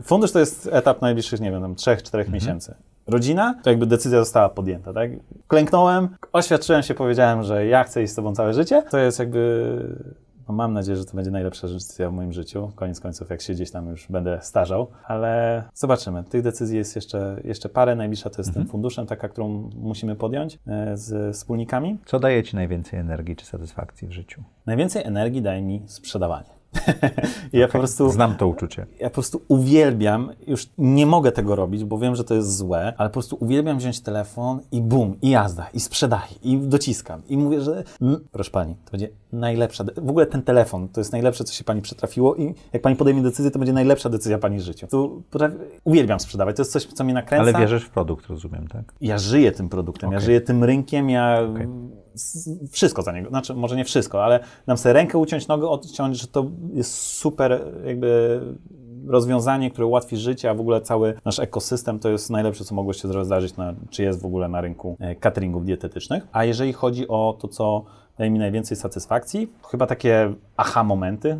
Fundusz 0.03 0.31
to 0.31 0.39
jest 0.39 0.69
etap 0.71 1.01
najbliższych, 1.01 1.41
nie 1.41 1.51
wiem, 1.51 1.61
tam 1.61 1.75
3-4 1.75 2.17
Mhm. 2.17 2.33
miesięcy. 2.33 2.75
Rodzina, 3.07 3.55
to 3.63 3.69
jakby 3.69 3.85
decyzja 3.85 4.19
została 4.19 4.49
podjęta, 4.49 4.93
tak? 4.93 5.11
Klęknąłem, 5.47 6.09
oświadczyłem 6.33 6.83
się, 6.83 6.93
powiedziałem, 6.93 7.43
że 7.43 7.65
ja 7.65 7.83
chcę 7.83 8.03
iść 8.03 8.13
z 8.13 8.15
tobą 8.15 8.35
całe 8.35 8.53
życie. 8.53 8.83
To 8.91 8.97
jest 8.97 9.19
jakby. 9.19 10.05
No 10.47 10.53
mam 10.55 10.73
nadzieję, 10.73 10.95
że 10.97 11.05
to 11.05 11.15
będzie 11.15 11.31
najlepsza 11.31 11.67
decyzja 11.67 12.09
w 12.09 12.13
moim 12.13 12.33
życiu. 12.33 12.71
Koniec 12.75 12.99
końców, 12.99 13.29
jak 13.29 13.41
się 13.41 13.53
gdzieś 13.53 13.71
tam 13.71 13.89
już 13.89 14.07
będę 14.09 14.39
starzał, 14.41 14.87
ale 15.03 15.63
zobaczymy. 15.73 16.23
Tych 16.23 16.41
decyzji 16.41 16.77
jest 16.77 16.95
jeszcze, 16.95 17.41
jeszcze 17.43 17.69
parę. 17.69 17.95
Najbliższa 17.95 18.29
to 18.29 18.37
jest 18.37 18.49
Mhm. 18.49 18.65
tym 18.65 18.71
funduszem, 18.71 19.05
taka, 19.05 19.29
którą 19.29 19.69
musimy 19.75 20.15
podjąć 20.15 20.59
e, 20.67 20.97
z 20.97 21.35
wspólnikami. 21.35 21.97
Co 22.05 22.19
daje 22.19 22.43
Ci 22.43 22.55
najwięcej 22.55 22.99
energii 22.99 23.35
czy 23.35 23.45
satysfakcji 23.45 24.07
w 24.07 24.11
życiu? 24.11 24.43
Najwięcej 24.65 25.03
energii 25.03 25.41
daje 25.41 25.61
mi 25.61 25.81
sprzedawanie. 25.85 26.54
Ja 27.53 27.67
po 27.67 27.77
prostu. 27.77 28.09
Znam 28.09 28.35
to 28.35 28.47
uczucie. 28.47 28.85
Ja 28.99 29.09
po 29.09 29.13
prostu 29.13 29.41
uwielbiam, 29.47 30.31
już 30.47 30.69
nie 30.77 31.05
mogę 31.05 31.31
tego 31.31 31.55
robić, 31.55 31.83
bo 31.83 31.97
wiem, 31.97 32.15
że 32.15 32.23
to 32.23 32.35
jest 32.35 32.57
złe, 32.57 32.93
ale 32.97 33.09
po 33.09 33.13
prostu 33.13 33.37
uwielbiam 33.39 33.77
wziąć 33.77 33.99
telefon 33.99 34.59
i 34.71 34.81
bum, 34.81 35.17
i 35.21 35.29
jazda, 35.29 35.67
i 35.73 35.79
sprzedaję, 35.79 36.31
i 36.43 36.57
dociskam. 36.57 37.21
I 37.27 37.37
mówię, 37.37 37.61
że 37.61 37.83
proszę 38.31 38.51
pani, 38.51 38.75
to 38.85 38.91
będzie 38.91 39.09
najlepsza, 39.33 39.83
w 39.97 40.09
ogóle 40.09 40.25
ten 40.25 40.41
telefon, 40.41 40.87
to 40.87 41.01
jest 41.01 41.11
najlepsze, 41.11 41.43
co 41.43 41.53
się 41.53 41.63
pani 41.63 41.81
przytrafiło 41.81 42.35
i 42.35 42.53
jak 42.73 42.81
pani 42.81 42.95
podejmie 42.95 43.21
decyzję, 43.21 43.51
to 43.51 43.59
będzie 43.59 43.73
najlepsza 43.73 44.09
decyzja 44.09 44.37
pani 44.37 44.57
w 44.57 44.61
życiu. 44.61 44.87
Tu 44.87 45.23
uwielbiam 45.83 46.19
sprzedawać, 46.19 46.55
to 46.55 46.61
jest 46.61 46.71
coś, 46.71 46.85
co 46.85 47.03
mnie 47.03 47.13
nakręca. 47.13 47.43
Ale 47.43 47.53
wierzysz 47.53 47.83
w 47.83 47.89
produkt, 47.89 48.27
rozumiem, 48.27 48.67
tak? 48.67 48.93
Ja 49.01 49.17
żyję 49.17 49.51
tym 49.51 49.69
produktem, 49.69 50.11
ja 50.11 50.17
Okej. 50.17 50.25
żyję 50.25 50.41
tym 50.41 50.63
rynkiem, 50.63 51.09
ja 51.09 51.39
Okej. 51.53 51.67
Wszystko 52.71 53.01
za 53.01 53.11
niego, 53.11 53.29
znaczy 53.29 53.53
może 53.53 53.75
nie 53.75 53.85
wszystko, 53.85 54.23
ale 54.23 54.39
dam 54.67 54.77
sobie 54.77 54.93
rękę 54.93 55.17
uciąć, 55.17 55.47
nogę 55.47 55.67
odciąć, 55.69 56.21
że 56.21 56.27
to 56.27 56.45
jest 56.73 56.93
super 56.93 57.65
jakby 57.85 58.41
rozwiązanie, 59.07 59.71
które 59.71 59.87
ułatwi 59.87 60.17
życie, 60.17 60.49
a 60.49 60.53
w 60.53 60.59
ogóle 60.59 60.81
cały 60.81 61.13
nasz 61.25 61.39
ekosystem 61.39 61.99
to 61.99 62.09
jest 62.09 62.29
najlepsze, 62.29 62.63
co 62.63 62.75
mogło 62.75 62.93
się 62.93 63.23
zdarzyć, 63.23 63.57
na, 63.57 63.73
czy 63.89 64.03
jest 64.03 64.21
w 64.21 64.25
ogóle 64.25 64.49
na 64.49 64.61
rynku 64.61 64.97
e, 64.99 65.15
cateringów 65.15 65.65
dietetycznych. 65.65 66.27
A 66.31 66.43
jeżeli 66.45 66.73
chodzi 66.73 67.07
o 67.07 67.37
to, 67.39 67.47
co 67.47 67.83
daje 68.17 68.31
mi 68.31 68.39
najwięcej 68.39 68.77
satysfakcji, 68.77 69.51
chyba 69.71 69.87
takie 69.87 70.33
aha 70.57 70.83
momenty, 70.83 71.39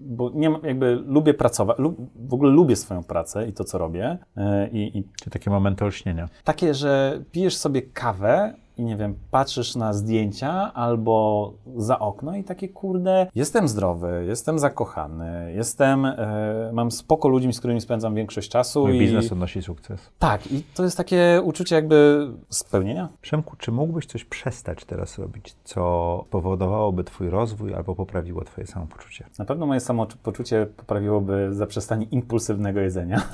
bo 0.00 0.30
nie 0.34 0.50
ma, 0.50 0.58
jakby 0.62 1.02
lubię 1.06 1.34
pracować, 1.34 1.78
lub, 1.78 1.96
w 2.28 2.34
ogóle 2.34 2.52
lubię 2.52 2.76
swoją 2.76 3.04
pracę 3.04 3.48
i 3.48 3.52
to, 3.52 3.64
co 3.64 3.78
robię 3.78 4.18
e, 4.36 4.68
i, 4.68 4.98
i 4.98 5.04
Czy 5.22 5.30
takie 5.30 5.50
momenty 5.50 5.84
olśnienia? 5.84 6.28
takie, 6.44 6.74
że 6.74 7.22
pijesz 7.32 7.56
sobie 7.56 7.82
kawę 7.82 8.54
i 8.78 8.84
nie 8.84 8.96
wiem, 8.96 9.14
patrzysz 9.30 9.76
na 9.76 9.92
zdjęcia 9.92 10.74
albo 10.74 11.52
za 11.76 11.98
okno 11.98 12.36
i 12.36 12.44
takie 12.44 12.68
kurde, 12.68 13.26
jestem 13.34 13.68
zdrowy, 13.68 14.24
jestem 14.28 14.58
zakochany, 14.58 15.52
jestem, 15.56 16.04
e, 16.04 16.70
mam 16.72 16.90
spoko 16.90 17.28
ludzi, 17.28 17.52
z 17.52 17.58
którymi 17.58 17.80
spędzam 17.80 18.14
większość 18.14 18.50
czasu. 18.50 18.86
Mój 18.86 18.96
i, 18.96 18.98
biznes 18.98 19.32
odnosi 19.32 19.62
sukces. 19.62 20.10
Tak, 20.18 20.52
i 20.52 20.62
to 20.74 20.84
jest 20.84 20.96
takie 20.96 21.40
uczucie 21.44 21.74
jakby 21.74 22.28
spełnienia. 22.48 23.08
Przemku, 23.20 23.56
czy 23.56 23.72
mógłbyś 23.72 24.06
coś 24.06 24.24
przestać 24.24 24.84
teraz 24.84 25.18
robić, 25.18 25.56
co 25.64 26.24
powodowałoby 26.30 27.04
twój 27.04 27.30
rozwój 27.30 27.74
albo 27.74 27.94
poprawiło 27.94 28.44
twoje 28.44 28.66
samopoczucie? 28.66 29.24
Na 29.38 29.44
pewno 29.44 29.66
moje 29.66 29.80
samopoczucie 29.80 30.66
poprawiłoby 30.76 31.48
zaprzestanie 31.54 32.06
impulsywnego 32.10 32.80
jedzenia. 32.80 33.22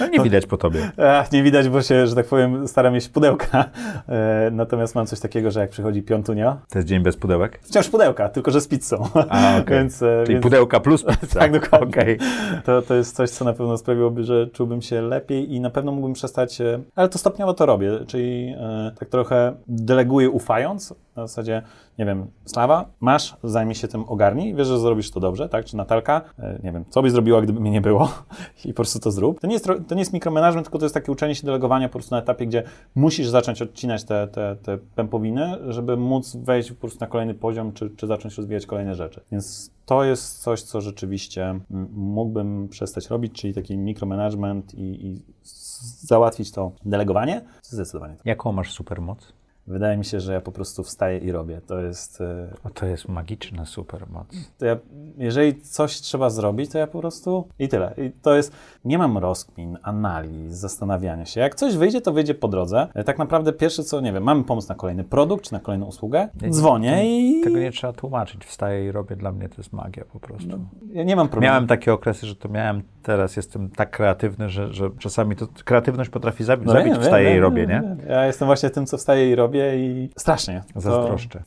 No 0.00 0.06
nie 0.06 0.20
widać 0.20 0.46
po 0.46 0.56
tobie. 0.56 0.90
Ach, 1.08 1.32
nie 1.32 1.42
widać, 1.42 1.68
bo 1.68 1.82
się, 1.82 2.06
że 2.06 2.14
tak 2.14 2.26
powiem, 2.26 2.68
staram 2.68 2.94
jeść 2.94 3.08
pudełka. 3.08 3.64
E, 4.08 4.50
natomiast 4.52 4.94
mam 4.94 5.06
coś 5.06 5.20
takiego, 5.20 5.50
że 5.50 5.60
jak 5.60 5.70
przychodzi 5.70 6.02
piątunia, 6.02 6.56
To 6.70 6.78
jest 6.78 6.88
dzień 6.88 7.02
bez 7.02 7.16
pudełek? 7.16 7.58
wciąż 7.62 7.88
pudełka, 7.88 8.28
tylko 8.28 8.50
że 8.50 8.60
z 8.60 8.68
pizzą. 8.68 9.08
A, 9.28 9.58
okej. 9.60 9.76
więc, 9.78 10.02
e, 10.02 10.22
Czyli 10.24 10.34
więc 10.34 10.42
pudełka 10.42 10.80
plus 10.80 11.04
pizza. 11.20 11.40
Tak, 11.40 11.52
dokładnie. 11.60 11.88
Okej. 11.88 12.18
to, 12.64 12.82
to 12.82 12.94
jest 12.94 13.16
coś, 13.16 13.30
co 13.30 13.44
na 13.44 13.52
pewno 13.52 13.78
sprawiłoby, 13.78 14.24
że 14.24 14.46
czułbym 14.46 14.82
się 14.82 15.02
lepiej 15.02 15.52
i 15.54 15.60
na 15.60 15.70
pewno 15.70 15.92
mógłbym 15.92 16.12
przestać, 16.12 16.60
e, 16.60 16.80
ale 16.96 17.08
to 17.08 17.18
stopniowo 17.18 17.54
to 17.54 17.66
robię, 17.66 17.90
czyli 18.06 18.54
e, 18.58 18.92
tak 18.98 19.08
trochę 19.08 19.52
deleguję 19.68 20.30
ufając, 20.30 20.94
na 21.20 21.26
zasadzie, 21.26 21.62
nie 21.98 22.06
wiem, 22.06 22.26
Slawa, 22.44 22.90
masz, 23.00 23.36
zajmij 23.44 23.74
się 23.74 23.88
tym, 23.88 24.04
ogarnij, 24.08 24.54
wiesz, 24.54 24.68
że 24.68 24.78
zrobisz 24.78 25.10
to 25.10 25.20
dobrze, 25.20 25.48
tak, 25.48 25.64
czy 25.64 25.76
Natalka, 25.76 26.22
e, 26.38 26.58
nie 26.62 26.72
wiem, 26.72 26.84
co 26.90 27.02
byś 27.02 27.12
zrobiła, 27.12 27.42
gdyby 27.42 27.60
mnie 27.60 27.70
nie 27.70 27.80
było 27.80 28.08
i 28.64 28.68
po 28.68 28.74
prostu 28.74 28.98
to 28.98 29.10
zrób. 29.10 29.40
To 29.40 29.46
nie 29.46 29.52
jest, 29.52 29.66
to 29.88 29.94
nie 29.94 30.00
jest 30.00 30.12
mikromanagement, 30.12 30.66
tylko 30.66 30.78
to 30.78 30.84
jest 30.84 30.94
takie 30.94 31.12
uczenie 31.12 31.34
się 31.34 31.46
delegowania 31.46 31.88
po 31.88 31.92
prostu 31.92 32.14
na 32.14 32.20
etapie, 32.20 32.46
gdzie 32.46 32.62
musisz 32.94 33.28
zacząć 33.28 33.62
odcinać 33.62 34.04
te, 34.04 34.28
te, 34.28 34.56
te 34.62 34.78
pępowiny, 34.78 35.58
żeby 35.68 35.96
móc 35.96 36.36
wejść 36.36 36.72
po 36.72 36.80
prostu 36.80 37.00
na 37.00 37.06
kolejny 37.06 37.34
poziom, 37.34 37.72
czy, 37.72 37.90
czy 37.96 38.06
zacząć 38.06 38.36
rozwijać 38.36 38.66
kolejne 38.66 38.94
rzeczy. 38.94 39.20
Więc 39.32 39.70
to 39.86 40.04
jest 40.04 40.42
coś, 40.42 40.62
co 40.62 40.80
rzeczywiście 40.80 41.60
mógłbym 41.92 42.68
przestać 42.68 43.08
robić, 43.08 43.32
czyli 43.32 43.54
taki 43.54 43.78
mikromanagement 43.78 44.74
i, 44.74 45.06
i 45.06 45.22
załatwić 46.00 46.52
to 46.52 46.72
delegowanie. 46.84 47.44
Zdecydowanie. 47.62 48.16
Jaką 48.24 48.52
masz 48.52 48.72
supermoc? 48.72 49.32
Wydaje 49.70 49.96
mi 49.96 50.04
się, 50.04 50.20
że 50.20 50.32
ja 50.32 50.40
po 50.40 50.52
prostu 50.52 50.82
wstaję 50.82 51.18
i 51.18 51.32
robię. 51.32 51.60
To 51.66 51.80
jest. 51.80 52.20
e, 52.20 52.46
O, 52.64 52.70
to 52.70 52.86
jest 52.86 53.08
magiczna 53.08 53.66
supermoc. 53.66 54.26
To 54.58 54.66
ja, 54.66 54.76
jeżeli 55.18 55.60
coś 55.60 55.92
trzeba 56.00 56.30
zrobić, 56.30 56.70
to 56.70 56.78
ja 56.78 56.86
po 56.86 57.00
prostu. 57.00 57.48
I 57.58 57.68
tyle. 57.68 57.94
I 57.98 58.10
to 58.22 58.34
jest. 58.34 58.52
Nie 58.84 58.98
mam 58.98 59.18
rozkmin, 59.18 59.78
analiz, 59.82 60.52
zastanawiania 60.52 61.24
się. 61.26 61.40
Jak 61.40 61.54
coś 61.54 61.76
wyjdzie, 61.76 62.00
to 62.00 62.12
wyjdzie 62.12 62.34
po 62.34 62.48
drodze. 62.48 62.86
E, 62.94 63.04
Tak 63.04 63.18
naprawdę 63.18 63.52
pierwsze 63.52 63.84
co, 63.84 64.00
nie 64.00 64.12
wiem, 64.12 64.22
mamy 64.22 64.44
pomysł 64.44 64.68
na 64.68 64.74
kolejny 64.74 65.04
produkt, 65.04 65.44
czy 65.44 65.52
na 65.52 65.60
kolejną 65.60 65.86
usługę. 65.86 66.28
Dzwonię 66.50 67.18
i. 67.20 67.40
Tego 67.44 67.58
nie 67.58 67.70
trzeba 67.72 67.92
tłumaczyć. 67.92 68.44
Wstaję 68.44 68.86
i 68.86 68.92
robię. 68.92 69.16
Dla 69.16 69.32
mnie 69.32 69.48
to 69.48 69.54
jest 69.58 69.72
magia 69.72 70.04
po 70.12 70.20
prostu. 70.20 70.58
Ja 70.92 71.04
nie 71.04 71.16
mam 71.16 71.28
problemu. 71.28 71.52
Miałem 71.52 71.66
takie 71.66 71.92
okresy, 71.92 72.26
że 72.26 72.36
to 72.36 72.48
miałem, 72.48 72.82
teraz 73.02 73.36
jestem 73.36 73.70
tak 73.70 73.90
kreatywny, 73.90 74.48
że, 74.48 74.72
że 74.72 74.90
czasami 74.98 75.36
to 75.36 75.46
kreatywność 75.64 76.10
potrafi 76.10 76.44
zabi- 76.44 76.66
No 76.66 76.72
zabić, 76.72 76.92
wiem, 76.92 77.02
wstaję 77.02 77.28
wiem, 77.28 77.36
i 77.36 77.40
robię, 77.40 77.66
nie? 77.66 77.80
wiem. 77.82 77.98
Ja 78.08 78.26
jestem 78.26 78.46
właśnie 78.46 78.70
tym, 78.70 78.86
co 78.86 78.96
wstaję 78.98 79.30
i 79.30 79.34
robię 79.34 79.59
i 79.76 80.10
strasznie. 80.16 80.62
Zazdroszczę. 80.76 81.42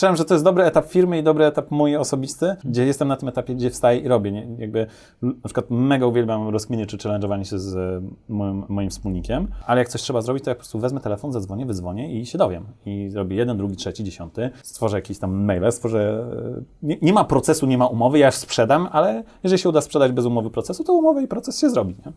To, 0.00 0.16
że 0.16 0.24
to 0.24 0.34
jest 0.34 0.44
dobry 0.44 0.64
etap 0.64 0.86
firmy 0.86 1.18
i 1.18 1.22
dobry 1.22 1.44
etap 1.44 1.70
mój 1.70 1.96
osobisty, 1.96 2.56
gdzie 2.64 2.86
jestem 2.86 3.08
na 3.08 3.16
tym 3.16 3.28
etapie, 3.28 3.54
gdzie 3.54 3.70
wstaję 3.70 3.98
i 3.98 4.08
robię. 4.08 4.32
Nie? 4.32 4.46
Jakby 4.58 4.86
na 5.22 5.32
przykład 5.44 5.66
mega 5.70 6.06
uwielbiam 6.06 6.48
rozkminy 6.48 6.86
czy 6.86 6.96
challenge'owanie 6.96 7.44
się 7.44 7.58
z 7.58 7.76
e, 7.76 8.02
moim, 8.28 8.64
moim 8.68 8.90
wspólnikiem, 8.90 9.48
ale 9.66 9.78
jak 9.78 9.88
coś 9.88 10.02
trzeba 10.02 10.20
zrobić, 10.20 10.44
to 10.44 10.50
ja 10.50 10.54
po 10.54 10.58
prostu 10.58 10.78
wezmę 10.78 11.00
telefon, 11.00 11.32
zadzwonię, 11.32 11.66
wydzwonię 11.66 12.20
i 12.20 12.26
się 12.26 12.38
dowiem. 12.38 12.64
I 12.86 13.08
zrobię 13.10 13.36
jeden, 13.36 13.56
drugi, 13.56 13.76
trzeci, 13.76 14.04
dziesiąty, 14.04 14.50
stworzę 14.62 14.96
jakieś 14.96 15.18
tam 15.18 15.44
maile, 15.44 15.72
stworzę... 15.72 16.26
e, 16.58 16.62
Nie, 16.82 16.96
nie 17.02 17.12
ma 17.12 17.24
procesu, 17.24 17.66
nie 17.66 17.78
ma 17.78 17.86
umowy, 17.86 18.18
ja 18.18 18.26
już 18.26 18.34
sprzedam, 18.34 18.88
ale 18.92 19.24
jeżeli 19.42 19.62
się 19.62 19.68
uda 19.68 19.80
sprzedać 19.80 20.12
bez 20.12 20.24
umowy 20.24 20.50
procesu, 20.50 20.84
to 20.84 20.92
umowę 20.94 21.22
i 21.22 21.28
proces 21.28 21.58
się 21.60 21.70
zrobi. 21.70 21.94
Nie? 22.06 22.12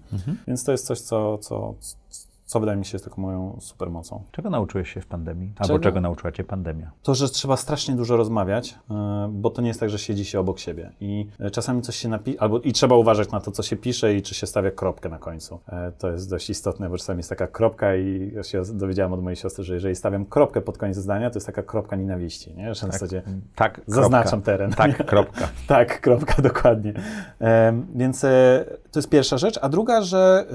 Więc 0.48 0.64
to 0.64 0.72
jest 0.72 0.86
coś, 0.86 1.00
co, 1.00 1.38
co, 1.38 1.74
co 2.54 2.60
wydaje 2.60 2.78
mi 2.78 2.86
się 2.86 2.96
jest 2.96 3.06
taką 3.06 3.22
moją 3.22 3.58
supermocą. 3.60 4.24
Czego 4.32 4.50
nauczyłeś 4.50 4.94
się 4.94 5.02
w 5.02 5.06
pandemii? 5.08 5.52
Albo 5.58 5.68
Czego? 5.68 5.80
czego 5.84 6.02
nauczyła 6.02 6.32
cię 6.32 6.44
pandemia? 6.44 6.92
To, 7.04 7.16
że 7.16 7.30
trzeba 7.30 7.58
strasznie 7.58 7.96
dużo 7.96 8.18
rozmawiać, 8.18 8.76
e, 8.92 9.30
bo 9.32 9.50
to 9.50 9.62
nie 9.62 9.68
jest 9.68 9.80
tak, 9.80 9.90
że 9.90 10.00
siedzi 10.00 10.26
się 10.26 10.40
obok 10.40 10.60
siebie. 10.60 10.92
I 11.02 11.28
e, 11.40 11.52
czasami 11.52 11.82
coś 11.82 11.96
się 11.96 12.10
napisze, 12.10 12.42
albo 12.42 12.60
i 12.60 12.74
trzeba 12.74 12.96
uważać 12.96 13.32
na 13.32 13.40
to, 13.40 13.52
co 13.52 13.64
się 13.64 13.76
pisze 13.76 14.14
i 14.16 14.22
czy 14.22 14.36
się 14.36 14.48
stawia 14.48 14.72
kropkę 14.72 15.10
na 15.10 15.18
końcu. 15.20 15.60
E, 15.70 15.92
To 15.92 16.12
jest 16.12 16.30
dość 16.30 16.50
istotne, 16.50 16.90
bo 16.90 16.98
czasami 16.98 17.20
jest 17.20 17.30
taka 17.30 17.48
kropka 17.48 17.96
i 17.96 18.32
ja 18.36 18.44
się 18.44 18.62
dowiedziałem 18.74 19.14
od 19.14 19.24
mojej 19.24 19.38
siostry, 19.38 19.64
że 19.64 19.74
jeżeli 19.74 19.96
stawiam 19.96 20.26
kropkę 20.26 20.62
pod 20.62 20.78
koniec 20.78 20.98
zdania, 20.98 21.30
to 21.30 21.36
jest 21.38 21.46
taka 21.48 21.64
kropka 21.64 21.96
nienawiści, 21.96 22.54
nie? 22.56 22.76
Że 22.76 22.86
na 22.88 22.92
zasadzie 22.94 23.22
Tak, 23.56 23.74
kropka. 23.74 23.94
zaznaczam 24.02 24.42
teren. 24.42 24.72
Tak, 24.72 25.06
kropka. 25.06 25.48
Tak, 25.68 26.02
kropka, 26.02 26.42
dokładnie. 26.42 26.94
Więc 27.96 28.22
to 28.92 29.00
jest 29.00 29.10
pierwsza 29.10 29.38
rzecz. 29.38 29.60
A 29.62 29.70
druga, 29.70 30.02
że 30.02 30.46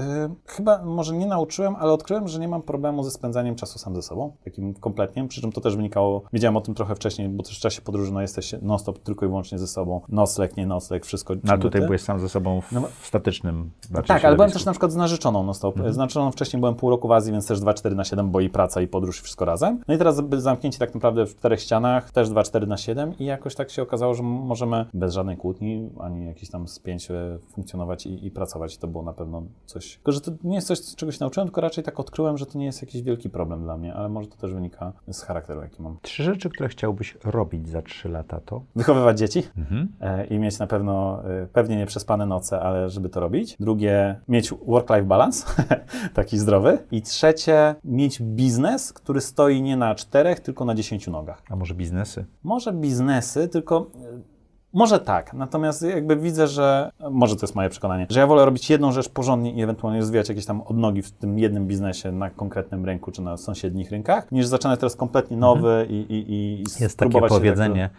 chyba 0.45 0.83
może 0.85 1.13
nie 1.13 1.25
nauczyłem, 1.25 1.75
ale 1.75 1.88
odkryłem, 1.93 2.27
że 2.27 2.39
nie 2.39 2.47
mam 2.47 2.61
problemu 2.61 3.03
ze 3.03 3.11
spędzaniem 3.11 3.55
czasu 3.55 3.79
sam 3.79 3.95
ze 3.95 4.01
sobą, 4.01 4.31
takim 4.45 4.73
kompletnie, 4.73 5.27
przy 5.27 5.41
czym 5.41 5.51
to 5.51 5.61
też 5.61 5.75
wynikało, 5.75 6.21
wiedziałem 6.33 6.57
o 6.57 6.61
tym 6.61 6.75
trochę 6.75 6.95
wcześniej, 6.95 7.29
bo 7.29 7.43
też 7.43 7.57
w 7.57 7.61
czasie 7.61 7.81
podróży 7.81 8.11
no, 8.13 8.21
jesteś 8.21 8.55
non-stop 8.61 8.99
tylko 8.99 9.25
i 9.25 9.29
wyłącznie 9.29 9.57
ze 9.59 9.67
sobą, 9.67 10.01
nocleg, 10.09 10.57
nie 10.57 10.67
nocleg, 10.67 11.05
wszystko. 11.05 11.33
No, 11.43 11.53
a 11.53 11.57
tutaj 11.57 11.81
byłeś 11.81 12.01
sam 12.01 12.19
ze 12.19 12.29
sobą 12.29 12.61
w 12.61 12.71
No 12.71 12.81
statycznym 13.03 13.71
Tak, 13.93 14.09
ale 14.09 14.19
byłem 14.19 14.19
środowisku. 14.35 14.53
też 14.59 14.65
na 14.65 14.71
przykład 14.71 14.91
z 14.91 14.95
narzeczoną 14.95 15.43
non-stop. 15.43 15.75
Mhm. 15.75 15.93
Z 15.93 15.97
narzeczoną 15.97 16.31
wcześniej 16.31 16.59
byłem 16.59 16.75
pół 16.75 16.89
roku 16.89 17.07
w 17.07 17.11
Azji, 17.11 17.31
więc 17.31 17.47
też 17.47 17.59
2-4 17.59 17.95
na 17.95 18.03
7, 18.03 18.31
bo 18.31 18.39
i 18.39 18.49
praca, 18.49 18.81
i 18.81 18.87
podróż, 18.87 19.19
i 19.19 19.23
wszystko 19.23 19.45
razem. 19.45 19.79
No 19.87 19.93
i 19.93 19.97
teraz 19.97 20.21
zamknięci 20.37 20.79
tak 20.79 20.93
naprawdę 20.93 21.25
w 21.25 21.35
czterech 21.35 21.61
ścianach, 21.61 22.11
też 22.11 22.29
2-4 22.29 22.67
na 22.67 22.77
7 22.77 23.13
i 23.19 23.25
jakoś 23.25 23.55
tak 23.55 23.69
się 23.69 23.81
okazało, 23.81 24.13
że 24.13 24.23
możemy 24.23 24.85
bez 24.93 25.13
żadnej 25.13 25.37
kłótni, 25.37 25.89
ani 25.99 26.25
jakichś 26.25 26.51
tam 26.51 26.67
spięć 26.67 27.11
e, 27.11 27.37
funkcjonować 27.53 28.05
i, 28.05 28.25
i 28.25 28.31
pracować. 28.31 28.75
I 28.75 28.77
to 28.77 28.87
było 28.87 29.03
na 29.03 29.13
pewno 29.13 29.43
coś... 29.65 29.95
Tylko, 29.95 30.11
że 30.11 30.21
to 30.21 30.31
nie 30.43 30.55
jest 30.55 30.67
coś, 30.67 30.95
czego 30.95 31.11
się 31.11 31.17
nauczyłem, 31.21 31.47
tylko 31.47 31.61
raczej 31.61 31.78
tak 31.83 31.99
odkryłem, 31.99 32.37
że 32.37 32.45
to 32.45 32.57
nie 32.57 32.65
jest 32.65 32.81
jakiś 32.81 33.01
wielki 33.01 33.29
problem 33.29 33.63
dla 33.63 33.77
mnie, 33.77 33.93
ale 33.93 34.09
może 34.09 34.27
to 34.27 34.35
też 34.37 34.53
wynika 34.53 34.93
z 35.11 35.21
charakteru, 35.21 35.61
jaki 35.61 35.81
mam. 35.81 35.97
Trzy 36.01 36.23
rzeczy, 36.23 36.49
które 36.49 36.69
chciałbyś 36.69 37.17
robić 37.23 37.69
za 37.69 37.81
trzy 37.81 38.09
lata, 38.09 38.39
to? 38.45 38.61
Wychowywać 38.75 39.19
dzieci, 39.19 39.43
Mhm. 39.57 39.87
e, 40.01 40.25
i 40.25 40.39
mieć 40.39 40.59
na 40.59 40.67
pewno 40.67 41.23
e, 41.23 41.47
pewnie 41.47 41.75
nieprzespane 41.77 42.25
noce, 42.25 42.59
ale 42.61 42.89
żeby 42.89 43.09
to 43.09 43.19
robić. 43.19 43.57
Drugie, 43.59 44.19
mieć 44.27 44.49
work-life 44.53 45.03
balance, 45.03 45.45
taki 46.13 46.37
zdrowy. 46.37 46.77
I 46.91 47.01
trzecie, 47.01 47.75
mieć 47.83 48.21
biznes, 48.21 48.93
który 48.93 49.21
stoi 49.21 49.61
nie 49.61 49.77
na 49.77 49.95
czterech, 49.95 50.39
tylko 50.39 50.65
na 50.65 50.75
dziesięciu 50.75 51.11
nogach. 51.11 51.41
A 51.49 51.55
może 51.55 51.73
biznesy? 51.73 52.25
Może 52.43 52.73
biznesy, 52.73 53.47
tylko 53.47 53.87
e, 53.95 54.38
może 54.73 54.99
tak, 54.99 55.33
natomiast 55.33 55.81
jakby 55.81 56.15
widzę, 56.15 56.47
że 56.47 56.91
może 57.11 57.35
to 57.35 57.43
jest 57.43 57.55
moje 57.55 57.69
przekonanie, 57.69 58.07
że 58.09 58.19
ja 58.19 58.27
wolę 58.27 58.45
robić 58.45 58.69
jedną 58.69 58.91
rzecz 58.91 59.09
porządnie 59.09 59.51
i 59.51 59.61
ewentualnie 59.61 59.99
rozwijać 59.99 60.29
jakieś 60.29 60.45
tam 60.45 60.61
odnogi 60.61 61.01
w 61.01 61.11
tym 61.11 61.39
jednym 61.39 61.67
biznesie 61.67 62.11
na 62.11 62.29
konkretnym 62.29 62.85
rynku 62.85 63.11
czy 63.11 63.21
na 63.21 63.37
sąsiednich 63.37 63.91
rynkach, 63.91 64.31
niż 64.31 64.45
zaczynać 64.45 64.79
teraz 64.79 64.95
kompletnie 64.95 65.37
nowy 65.37 65.87
i, 65.89 65.93
i, 65.93 66.33
i 66.33 66.49
Mhm. 66.59 66.83
Jest 66.83 66.97
takie 66.97 67.19
tak- 67.19 67.29
powiedzenie, 67.29 67.89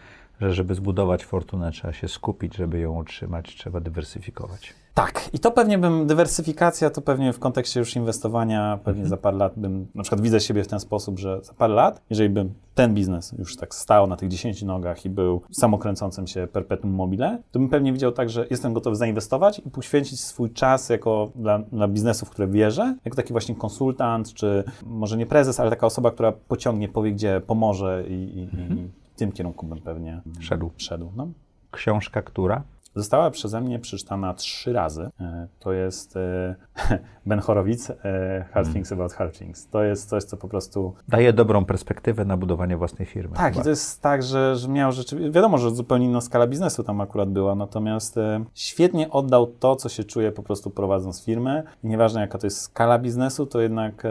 że 0.41 0.53
żeby 0.53 0.75
zbudować 0.75 1.25
fortunę, 1.25 1.73
trzeba 1.73 1.93
się 1.93 2.09
skupić, 2.09 2.57
żeby 2.57 2.79
ją 2.79 2.97
utrzymać, 2.97 3.57
trzeba 3.57 3.81
dywersyfikować. 3.81 4.75
Tak, 4.95 5.31
i 5.33 5.39
to 5.39 5.51
pewnie 5.51 5.79
bym, 5.79 6.07
dywersyfikacja 6.07 6.91
to 6.91 7.03
pewnie 7.03 7.33
w 7.33 7.39
kontekście 7.39 7.81
już 7.81 7.97
inwestowania, 7.97 8.79
pewnie 8.85 9.07
za 9.07 9.17
parę 9.17 9.37
lat 9.37 9.53
bym, 9.57 9.87
na 9.95 10.03
przykład 10.03 10.21
widzę 10.21 10.41
siebie 10.41 10.65
w 10.65 10.69
ten 10.69 10.81
sposób, 10.81 11.19
że 11.19 11.41
za 11.43 11.53
parę 11.53 11.75
lat, 11.75 12.03
jeżeli 12.11 12.31
bym 12.31 12.55
ten 12.75 12.95
biznes 12.95 13.35
już 13.39 13.57
tak 13.57 13.75
stał 13.75 14.07
na 14.07 14.17
tych 14.17 14.29
10 14.29 14.62
nogach 14.62 15.05
i 15.05 15.11
był 15.11 15.43
samokręcącym 15.51 16.27
się 16.27 16.49
perpetuum 16.53 16.95
mobile, 16.95 17.39
to 17.53 17.59
bym 17.59 17.69
pewnie 17.69 17.93
widział 17.93 18.12
tak, 18.12 18.31
że 18.31 18.47
jestem 18.51 18.73
gotowy 18.73 18.97
zainwestować 18.97 19.59
i 19.59 19.71
poświęcić 19.71 20.21
swój 20.21 20.51
czas 20.51 20.89
jako 20.89 21.31
dla, 21.35 21.59
dla 21.59 21.89
biznesów, 21.89 22.29
w 22.29 22.33
które 22.33 22.49
wierzę, 22.49 22.97
jako 23.05 23.17
taki 23.17 23.33
właśnie 23.33 23.55
konsultant, 23.55 24.35
czy 24.35 24.65
może 24.87 25.17
nie 25.17 25.27
prezes, 25.27 25.61
ale 25.61 25.71
taka 25.71 25.87
osoba, 25.87 26.11
która 26.11 26.33
pociągnie, 26.33 26.89
powie 26.89 27.12
gdzie, 27.12 27.41
pomoże 27.47 28.05
i, 28.09 28.12
i, 28.12 28.43
i 28.43 28.89
w 28.97 29.00
tym 29.21 29.33
kierunku 29.33 29.67
bym 29.67 29.81
pewnie 29.81 30.21
Szedł. 30.41 30.71
szedł. 30.77 31.13
No. 31.17 31.29
Książka, 31.71 32.23
która? 32.23 32.63
Została 32.95 33.31
przeze 33.31 33.61
mnie 33.61 33.79
przeczytana 33.79 34.35
trzy 34.35 34.73
razy. 34.73 35.11
E, 35.21 35.49
To 35.61 35.73
jest 35.73 36.17
e, 36.17 36.55
Ben 37.27 37.41
Horowitz, 37.41 37.91
e, 38.05 38.45
Hard 38.53 38.73
Things 38.73 38.93
About 38.93 39.13
Hard 39.13 39.39
Things. 39.39 39.69
To 39.69 39.83
jest 39.83 40.09
coś, 40.09 40.25
co 40.25 40.37
po 40.37 40.49
prostu... 40.49 40.95
Daje 41.09 41.33
dobrą 41.33 41.65
perspektywę 41.65 42.25
na 42.25 42.37
budowanie 42.37 42.77
własnej 42.77 43.07
firmy. 43.07 43.37
Tak, 43.37 43.53
chyba. 43.53 43.61
i 43.61 43.65
to 43.65 43.71
jest 43.71 44.03
tak, 44.03 44.23
że, 44.23 44.57
że 44.57 44.69
miał 44.69 44.93
rzeczywiście... 44.93 45.31
Wiadomo, 45.31 45.59
że 45.59 45.71
zupełnie 45.71 46.07
inna 46.07 46.21
skala 46.21 46.47
biznesu 46.47 46.85
tam 46.85 47.01
akurat 47.01 47.31
była, 47.31 47.55
natomiast 47.55 48.17
świetnie 48.55 49.11
oddał 49.11 49.47
to, 49.47 49.77
co 49.77 49.89
się 49.89 50.05
czuje 50.05 50.33
po 50.33 50.43
prostu 50.43 50.71
prowadząc 50.71 51.25
firmę. 51.25 51.63
I 51.85 51.87
nieważne, 51.89 52.21
jaka 52.21 52.39
to 52.39 52.47
jest 52.47 52.61
skala 52.61 52.99
biznesu, 52.99 53.47
to 53.47 53.61
jednak... 53.61 54.03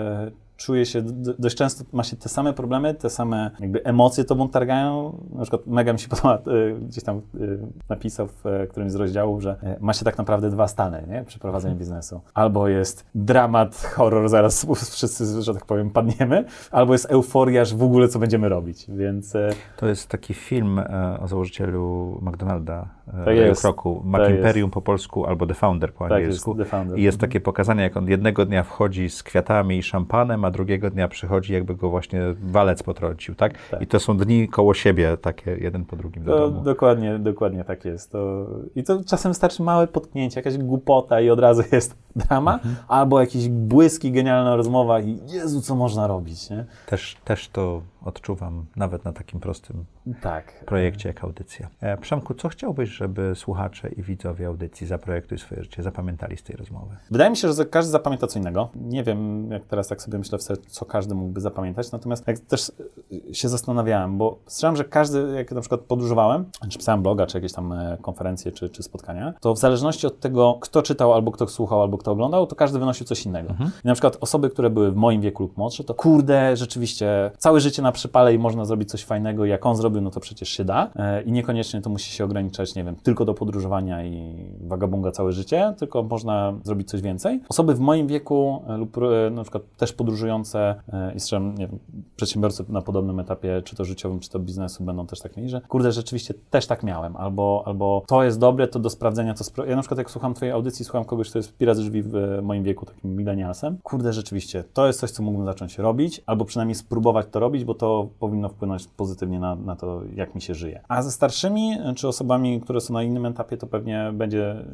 E, 0.60 0.61
czuje 0.61 0.86
się, 0.86 1.02
dość 1.40 1.56
często 1.57 1.84
ma 1.94 2.03
się 2.03 2.15
te 2.18 2.30
same 2.30 2.53
problemy, 2.53 2.94
te 2.94 3.10
same 3.10 3.52
jakby 3.60 3.84
emocje 3.84 4.23
tobą 4.23 4.49
targają. 4.49 5.18
Na 5.36 5.41
przykład 5.41 5.68
mega 5.68 5.94
mi 5.94 5.99
się 5.99 6.07
podoba, 6.18 6.40
y, 6.48 6.76
gdzieś 6.81 7.03
tam 7.03 7.18
y, 7.18 7.60
napisał 7.90 8.27
w 8.27 8.45
y, 8.45 8.68
którymś 8.68 8.91
z 8.91 8.95
rozdziałów, 8.95 9.41
że 9.41 9.56
ma 9.80 9.94
się 9.94 10.06
tak 10.06 10.18
naprawdę 10.18 10.49
dwa 10.49 10.68
stany, 10.68 11.03
nie? 11.10 11.23
Przy 11.23 11.40
prowadzeniu 11.40 11.76
biznesu. 11.76 12.22
Albo 12.34 12.68
jest 12.68 13.06
dramat, 13.15 13.76
horror, 13.95 14.30
zaraz 14.30 14.68
wszyscy, 14.91 15.41
że 15.41 15.53
tak 15.53 15.65
powiem, 15.65 15.90
padniemy, 15.90 16.45
albo 16.72 16.94
jest 16.94 17.06
euforia, 17.06 17.65
że 17.65 17.76
w 17.76 17.84
ogóle 17.84 18.07
co 18.07 18.19
będziemy 18.19 18.49
robić, 18.49 18.86
więc... 18.90 19.34
To 19.77 19.88
jest 19.88 20.07
taki 20.07 20.34
film 20.34 20.80
e, 20.80 21.18
o 21.19 21.27
założycielu 21.27 22.18
McDonalda, 22.22 22.88
e, 23.22 23.26
Tak 23.26 23.36
jest. 23.36 23.61
Kroku, 23.61 24.03
Tak 24.11 24.31
Imperium 24.31 24.72
po 24.72 24.81
polsku 24.81 25.26
albo 25.26 25.48
The 25.48 25.53
Founder 25.53 25.94
po 25.94 25.99
Tak 25.99 26.10
jest, 26.11 26.26
angielsku. 26.26 26.56
The 26.56 26.65
Founder. 26.65 26.99
I 26.99 27.03
jest 27.03 27.15
Mhm. 27.15 27.30
takie 27.30 27.40
pokazanie, 27.41 27.84
jak 27.84 27.98
on 27.98 28.07
jednego 28.07 28.45
dnia 28.45 28.64
wchodzi 28.64 29.10
z 29.10 29.23
kwiatami 29.23 29.77
i 29.77 29.84
szampanem, 29.84 30.45
a 30.45 30.48
drugiego 30.51 30.89
dnia 30.89 31.07
przychodzi, 31.07 31.53
jakby 31.53 31.76
go 31.76 31.89
właśnie 31.89 32.21
walec 32.43 32.84
potrącił, 32.84 33.35
tak? 33.35 33.53
Tak. 33.71 33.81
I 33.81 33.88
to 33.88 33.99
są 33.99 34.17
dni 34.17 34.47
koło 34.47 34.73
siebie, 34.73 35.17
takie 35.17 35.51
jeden 35.51 35.85
po 35.85 35.95
drugim 35.95 36.23
do 36.23 36.31
To 36.38 36.49
domu. 36.49 36.63
dokładnie, 36.63 37.19
dokładnie 37.19 37.63
tak 37.63 37.85
jest. 37.85 38.11
To, 38.11 38.47
I 38.76 38.84
to 38.84 39.03
czasem 39.03 39.31
wystarczy 39.31 39.63
małe 39.63 39.88
potknięcie, 39.88 40.39
jakaś 40.39 40.57
głupota 40.57 41.21
i 41.21 41.30
od 41.30 41.39
razu 41.39 41.63
jest 41.71 41.95
drama, 42.15 42.53
Mhm. 42.53 42.76
albo 42.88 43.19
jakieś 43.19 43.49
błyski, 43.49 44.11
genialna 44.11 44.55
rozmowa 44.55 44.99
i 44.99 45.19
Jezu, 45.27 45.61
co 45.61 45.76
można 45.76 46.07
robić, 46.07 46.49
nie? 46.49 46.65
Też, 46.88 47.17
też 47.26 47.49
to 47.49 47.81
odczuwam 48.05 48.65
nawet 48.76 49.05
na 49.05 49.13
takim 49.13 49.39
prostym 49.39 49.85
Tak. 50.21 50.65
projekcie 50.65 51.09
jak 51.09 51.23
audycja. 51.23 51.67
E, 51.81 51.97
Przemku, 51.97 52.34
co 52.34 52.49
chciałbyś, 52.49 52.89
żeby 52.89 53.34
słuchacze 53.35 53.89
i 53.89 54.03
widzowie 54.03 54.47
audycji 54.47 54.88
Zaprojektuj 54.88 55.38
swoje 55.38 55.63
życie 55.63 55.84
zapamiętali 55.84 56.38
z 56.38 56.43
tej 56.43 56.55
rozmowy? 56.55 56.95
Wydaje 57.11 57.30
mi 57.30 57.38
się, 57.38 57.53
że 57.53 57.65
każdy 57.65 57.91
zapamięta 57.91 58.27
co 58.27 58.39
innego. 58.39 58.69
Nie 58.76 59.03
wiem, 59.03 59.51
jak 59.51 59.65
teraz 59.65 59.88
tak 59.88 60.01
sobie 60.01 60.17
myślę, 60.17 60.38
w 60.38 60.43
sercu, 60.43 60.69
co 60.69 60.85
każdy 60.85 61.15
mógłby 61.15 61.41
zapamiętać, 61.41 61.91
natomiast 61.91 62.27
jak 62.27 62.39
też 62.39 62.71
y, 63.11 63.35
się 63.35 63.49
zastanawiałem, 63.49 64.17
bo 64.17 64.39
słyszałem, 64.47 64.76
że 64.76 64.84
każdy, 64.84 65.34
jak 65.35 65.51
na 65.51 65.61
przykład 65.61 65.81
podróżowałem, 65.81 66.45
czy 66.69 66.77
pisałem 66.77 67.01
bloga, 67.01 67.27
czy 67.27 67.38
jakieś 67.38 67.53
tam 67.53 67.71
e, 67.73 67.97
konferencje, 68.01 68.51
czy, 68.51 68.69
czy 68.69 68.84
spotkania, 68.84 69.34
to 69.41 69.53
w 69.53 69.57
zależności 69.57 70.07
od 70.07 70.19
tego, 70.19 70.57
kto 70.61 70.81
czytał, 70.81 71.13
albo 71.13 71.31
kto 71.31 71.47
słuchał, 71.47 71.81
albo 71.81 71.97
kto 71.97 72.11
oglądał, 72.11 72.47
to 72.47 72.55
każdy 72.55 72.80
wynosił 72.80 73.05
coś 73.05 73.26
innego. 73.26 73.53
I 73.85 73.88
na 73.88 73.93
przykład 73.93 74.17
osoby, 74.21 74.49
które 74.49 74.69
były 74.69 74.91
w 74.91 74.95
moim 74.95 75.21
wieku 75.21 75.43
lub 75.43 75.57
młodsze, 75.57 75.84
to 75.84 75.93
kurde, 75.93 76.57
rzeczywiście, 76.57 77.31
całe 77.38 77.59
życie 77.59 77.81
na 77.81 77.89
przypale 77.91 78.34
i 78.34 78.40
można 78.40 78.66
zrobić 78.66 78.90
coś 78.90 79.06
fajnego, 79.06 79.45
jak 79.45 79.66
on 79.66 79.76
zrobił, 79.76 80.02
no 80.02 80.11
to 80.11 80.20
przecież 80.20 80.49
się 80.49 80.66
da. 80.66 80.90
E, 80.95 81.22
I 81.22 81.32
niekoniecznie 81.32 81.82
to 81.82 81.90
musi 81.90 82.11
się 82.11 82.26
ograniczać, 82.26 82.76
nie 82.76 82.84
wiem, 82.84 82.95
tylko 82.95 83.26
do 83.26 83.34
podróżowania 83.34 84.03
i 84.06 84.36
wagabunga 84.61 85.11
całe 85.11 85.32
życie, 85.32 85.74
tylko 85.78 86.03
można 86.03 86.53
zrobić 86.64 86.90
coś 86.90 87.02
więcej. 87.02 87.41
Osoby 87.49 87.76
w 87.76 87.80
moim 87.80 88.07
wieku 88.07 88.64
e, 88.68 88.78
lub 88.78 88.98
e, 88.98 89.30
na 89.30 89.44
przykład 89.44 89.64
też 89.78 89.94
podróżujące 89.94 90.76
i 91.16 91.20
strzelam, 91.20 91.56
nie 91.56 91.68
wiem, 91.68 91.80
przedsiębiorcy 92.16 92.66
na 92.70 92.82
podobnym 92.82 93.20
etapie, 93.20 93.61
czy 93.66 93.76
to 93.76 93.86
życiowym, 93.86 94.20
czy 94.20 94.30
to 94.30 94.40
biznesu, 94.40 94.84
będą 94.84 95.07
też 95.07 95.20
tak 95.20 95.38
mieli, 95.38 95.49
że 95.49 95.61
kurde, 95.61 95.91
rzeczywiście 95.91 96.34
też 96.49 96.68
tak 96.68 96.84
miałem, 96.84 97.16
albo, 97.16 97.64
albo 97.66 98.03
to 98.07 98.24
jest 98.24 98.40
dobre, 98.40 98.68
to 98.68 98.80
do 98.80 98.90
sprawdzenia, 98.90 99.34
to 99.34 99.44
spra- 99.44 99.68
Ja 99.68 99.76
na 99.76 99.82
przykład 99.82 99.98
jak 99.98 100.11
słucham 100.11 100.34
twojej 100.34 100.52
audycji, 100.53 100.86
słucham 100.86 101.06
kogoś, 101.06 101.30
kto 101.30 101.40
jest 101.40 101.57
pirat 101.57 101.78
z 101.78 101.80
drzwi 101.80 102.02
w 102.02 102.40
moim 102.41 102.64
wieku, 102.64 102.86
takim 102.86 103.16
milenialsem, 103.16 103.78
kurde, 103.84 104.14
rzeczywiście, 104.14 104.64
to 104.74 104.88
jest 104.88 104.99
coś, 104.99 105.11
co 105.11 105.24
mógłbym 105.24 105.45
zacząć 105.45 105.78
robić, 105.78 106.22
albo 106.26 106.45
przynajmniej 106.45 106.76
spróbować 106.76 107.28
to 107.32 107.40
robić, 107.40 107.66
bo 107.66 107.76
to 107.80 108.10
powinno 108.19 108.49
wpłynąć 108.49 108.88
pozytywnie 108.88 109.39
na, 109.39 109.56
na 109.56 109.76
to, 109.76 110.01
jak 110.15 110.35
mi 110.35 110.41
się 110.41 110.56
żyje. 110.56 110.81
A 110.88 111.01
ze 111.01 111.11
starszymi, 111.11 111.77
e, 111.84 111.93
czy 111.93 112.07
osobami, 112.07 112.61
które 112.61 112.81
są 112.81 112.93
na 112.93 113.03
innym 113.03 113.26
etapie, 113.26 113.57
to 113.57 113.68
pewnie 113.68 114.11
będzie 114.14 114.65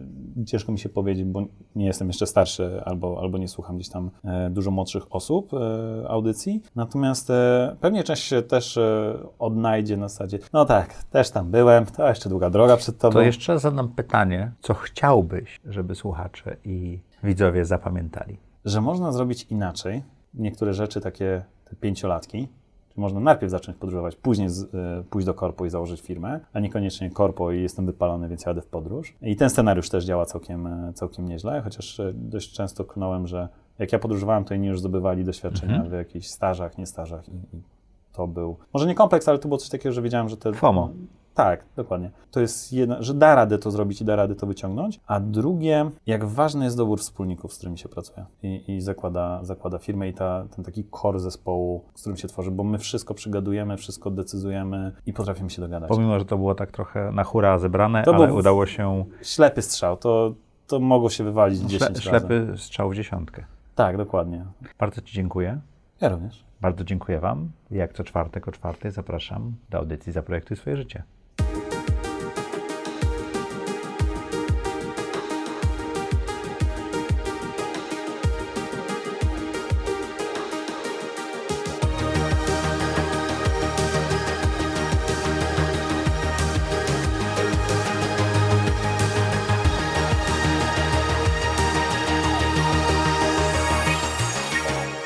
ciężko 0.45 0.71
mi 0.71 0.79
się 0.79 0.89
powiedzieć, 0.89 1.25
bo 1.25 1.41
nie 1.75 1.85
jestem 1.85 2.07
jeszcze 2.07 2.27
starszy, 2.27 2.81
albo, 2.85 3.19
albo 3.21 3.37
nie 3.37 3.47
słucham 3.47 3.75
gdzieś 3.75 3.89
tam 3.89 4.11
e, 4.23 4.49
dużo 4.49 4.71
młodszych 4.71 5.15
osób 5.15 5.51
e, 5.53 6.09
audycji. 6.09 6.61
Natomiast 6.75 7.31
pewnie 7.79 8.03
część 8.03 8.23
się 8.23 8.41
też 8.41 8.79
odnajdzie 9.39 9.97
na 9.97 10.07
zasadzie, 10.07 10.39
no 10.53 10.65
tak, 10.65 11.03
też 11.03 11.31
tam 11.31 11.51
byłem, 11.51 11.85
to 11.85 12.07
jeszcze 12.07 12.29
długa 12.29 12.49
droga 12.49 12.77
przed 12.77 12.97
tobą. 12.97 13.13
To 13.13 13.21
jeszcze 13.21 13.59
zadam 13.59 13.89
pytanie, 13.89 14.51
co 14.61 14.73
chciałbyś, 14.73 15.61
żeby 15.65 15.95
słuchacze 15.95 16.57
i 16.65 16.99
widzowie 17.23 17.65
zapamiętali? 17.65 18.37
że 18.65 18.81
można 18.81 19.11
zrobić 19.11 19.43
inaczej. 19.49 20.03
Niektóre 20.33 20.73
rzeczy, 20.73 21.01
takie 21.01 21.43
te 21.65 21.75
pięciolatki, 21.75 22.47
można 22.97 23.19
najpierw 23.19 23.51
zacząć 23.51 23.77
podróżować, 23.77 24.15
później 24.15 24.49
z, 24.49 24.61
y, 24.61 24.67
pójść 25.09 25.25
do 25.25 25.33
korpo 25.33 25.65
i 25.65 25.69
założyć 25.69 26.01
firmę, 26.01 26.39
a 26.53 26.59
niekoniecznie 26.59 27.09
korpo 27.09 27.51
i 27.51 27.61
jestem 27.61 27.85
wypalony, 27.85 28.29
więc 28.29 28.45
jadę 28.45 28.61
w 28.61 28.67
podróż. 28.67 29.15
I 29.21 29.35
ten 29.35 29.49
scenariusz 29.49 29.89
też 29.89 30.05
działa 30.05 30.25
całkiem, 30.25 30.67
e, 30.67 30.93
całkiem 30.93 31.27
nieźle, 31.27 31.61
chociaż 31.61 31.99
e, 31.99 32.11
dość 32.13 32.51
często 32.51 32.85
klnąłem, 32.85 33.27
że 33.27 33.49
jak 33.79 33.93
ja 33.93 33.99
podróżowałem, 33.99 34.43
to 34.43 34.53
inni 34.53 34.67
już 34.67 34.79
zdobywali 34.79 35.23
doświadczenia 35.23 35.83
w 35.83 35.91
jakichś 35.91 36.27
stażach, 36.27 36.77
nie 36.77 36.85
stażach 36.85 37.29
i, 37.29 37.31
i 37.31 37.61
to 38.13 38.27
był, 38.27 38.57
może 38.73 38.87
nie 38.87 38.95
kompleks, 38.95 39.27
ale 39.27 39.39
to 39.39 39.47
było 39.47 39.57
coś 39.57 39.69
takiego, 39.69 39.93
że 39.93 40.01
wiedziałem, 40.01 40.29
że 40.29 40.37
te... 40.37 40.53
FOMO. 40.53 40.89
Tak, 41.35 41.65
dokładnie. 41.75 42.11
To 42.31 42.39
jest 42.39 42.73
jedna, 42.73 43.01
że 43.01 43.13
da 43.13 43.35
radę 43.35 43.57
to 43.57 43.71
zrobić 43.71 44.01
i 44.01 44.05
da 44.05 44.15
radę 44.15 44.35
to 44.35 44.47
wyciągnąć. 44.47 44.99
A 45.07 45.19
drugie, 45.19 45.91
jak 46.05 46.25
ważny 46.25 46.65
jest 46.65 46.77
dobór 46.77 46.99
wspólników, 46.99 47.53
z 47.53 47.57
którymi 47.57 47.77
się 47.77 47.89
pracuje 47.89 48.25
i, 48.43 48.63
i 48.67 48.81
zakłada, 48.81 49.39
zakłada 49.43 49.77
firmę 49.77 50.09
i 50.09 50.13
ta, 50.13 50.45
ten 50.55 50.65
taki 50.65 50.83
core 51.01 51.19
zespołu, 51.19 51.85
z 51.95 52.01
którym 52.01 52.17
się 52.17 52.27
tworzy, 52.27 52.51
bo 52.51 52.63
my 52.63 52.77
wszystko 52.77 53.13
przygadujemy, 53.13 53.77
wszystko 53.77 54.11
decyzujemy 54.11 54.91
i 55.05 55.13
potrafimy 55.13 55.49
się 55.49 55.61
dogadać. 55.61 55.89
Pomimo, 55.89 56.19
że 56.19 56.25
to 56.25 56.37
było 56.37 56.55
tak 56.55 56.71
trochę 56.71 57.11
na 57.11 57.23
hura 57.23 57.59
zebrane, 57.59 58.03
To 58.03 58.15
ale 58.15 58.33
udało 58.33 58.65
się 58.65 59.05
Ślepy 59.21 59.61
strzał, 59.61 59.97
to, 59.97 60.33
to 60.67 60.79
mogło 60.79 61.09
się 61.09 61.23
wywalić 61.23 61.59
10 61.59 61.79
śle, 61.79 61.87
razy. 61.89 62.01
ślepy 62.01 62.53
strzał 62.57 62.89
w 62.89 62.95
dziesiątkę. 62.95 63.45
Tak, 63.75 63.97
dokładnie. 63.97 64.45
Bardzo 64.79 65.01
Ci 65.01 65.13
dziękuję. 65.15 65.59
Ja 66.01 66.09
również. 66.09 66.45
Bardzo 66.61 66.83
dziękuję 66.83 67.19
Wam. 67.19 67.51
Jak 67.71 67.93
co 67.93 68.03
czwartek 68.03 68.47
o 68.47 68.51
czwartej 68.51 68.91
zapraszam 68.91 69.53
do 69.69 69.77
audycji 69.77 70.11
Zaprojektuj 70.11 70.57
swoje 70.57 70.77
życie. 70.77 71.03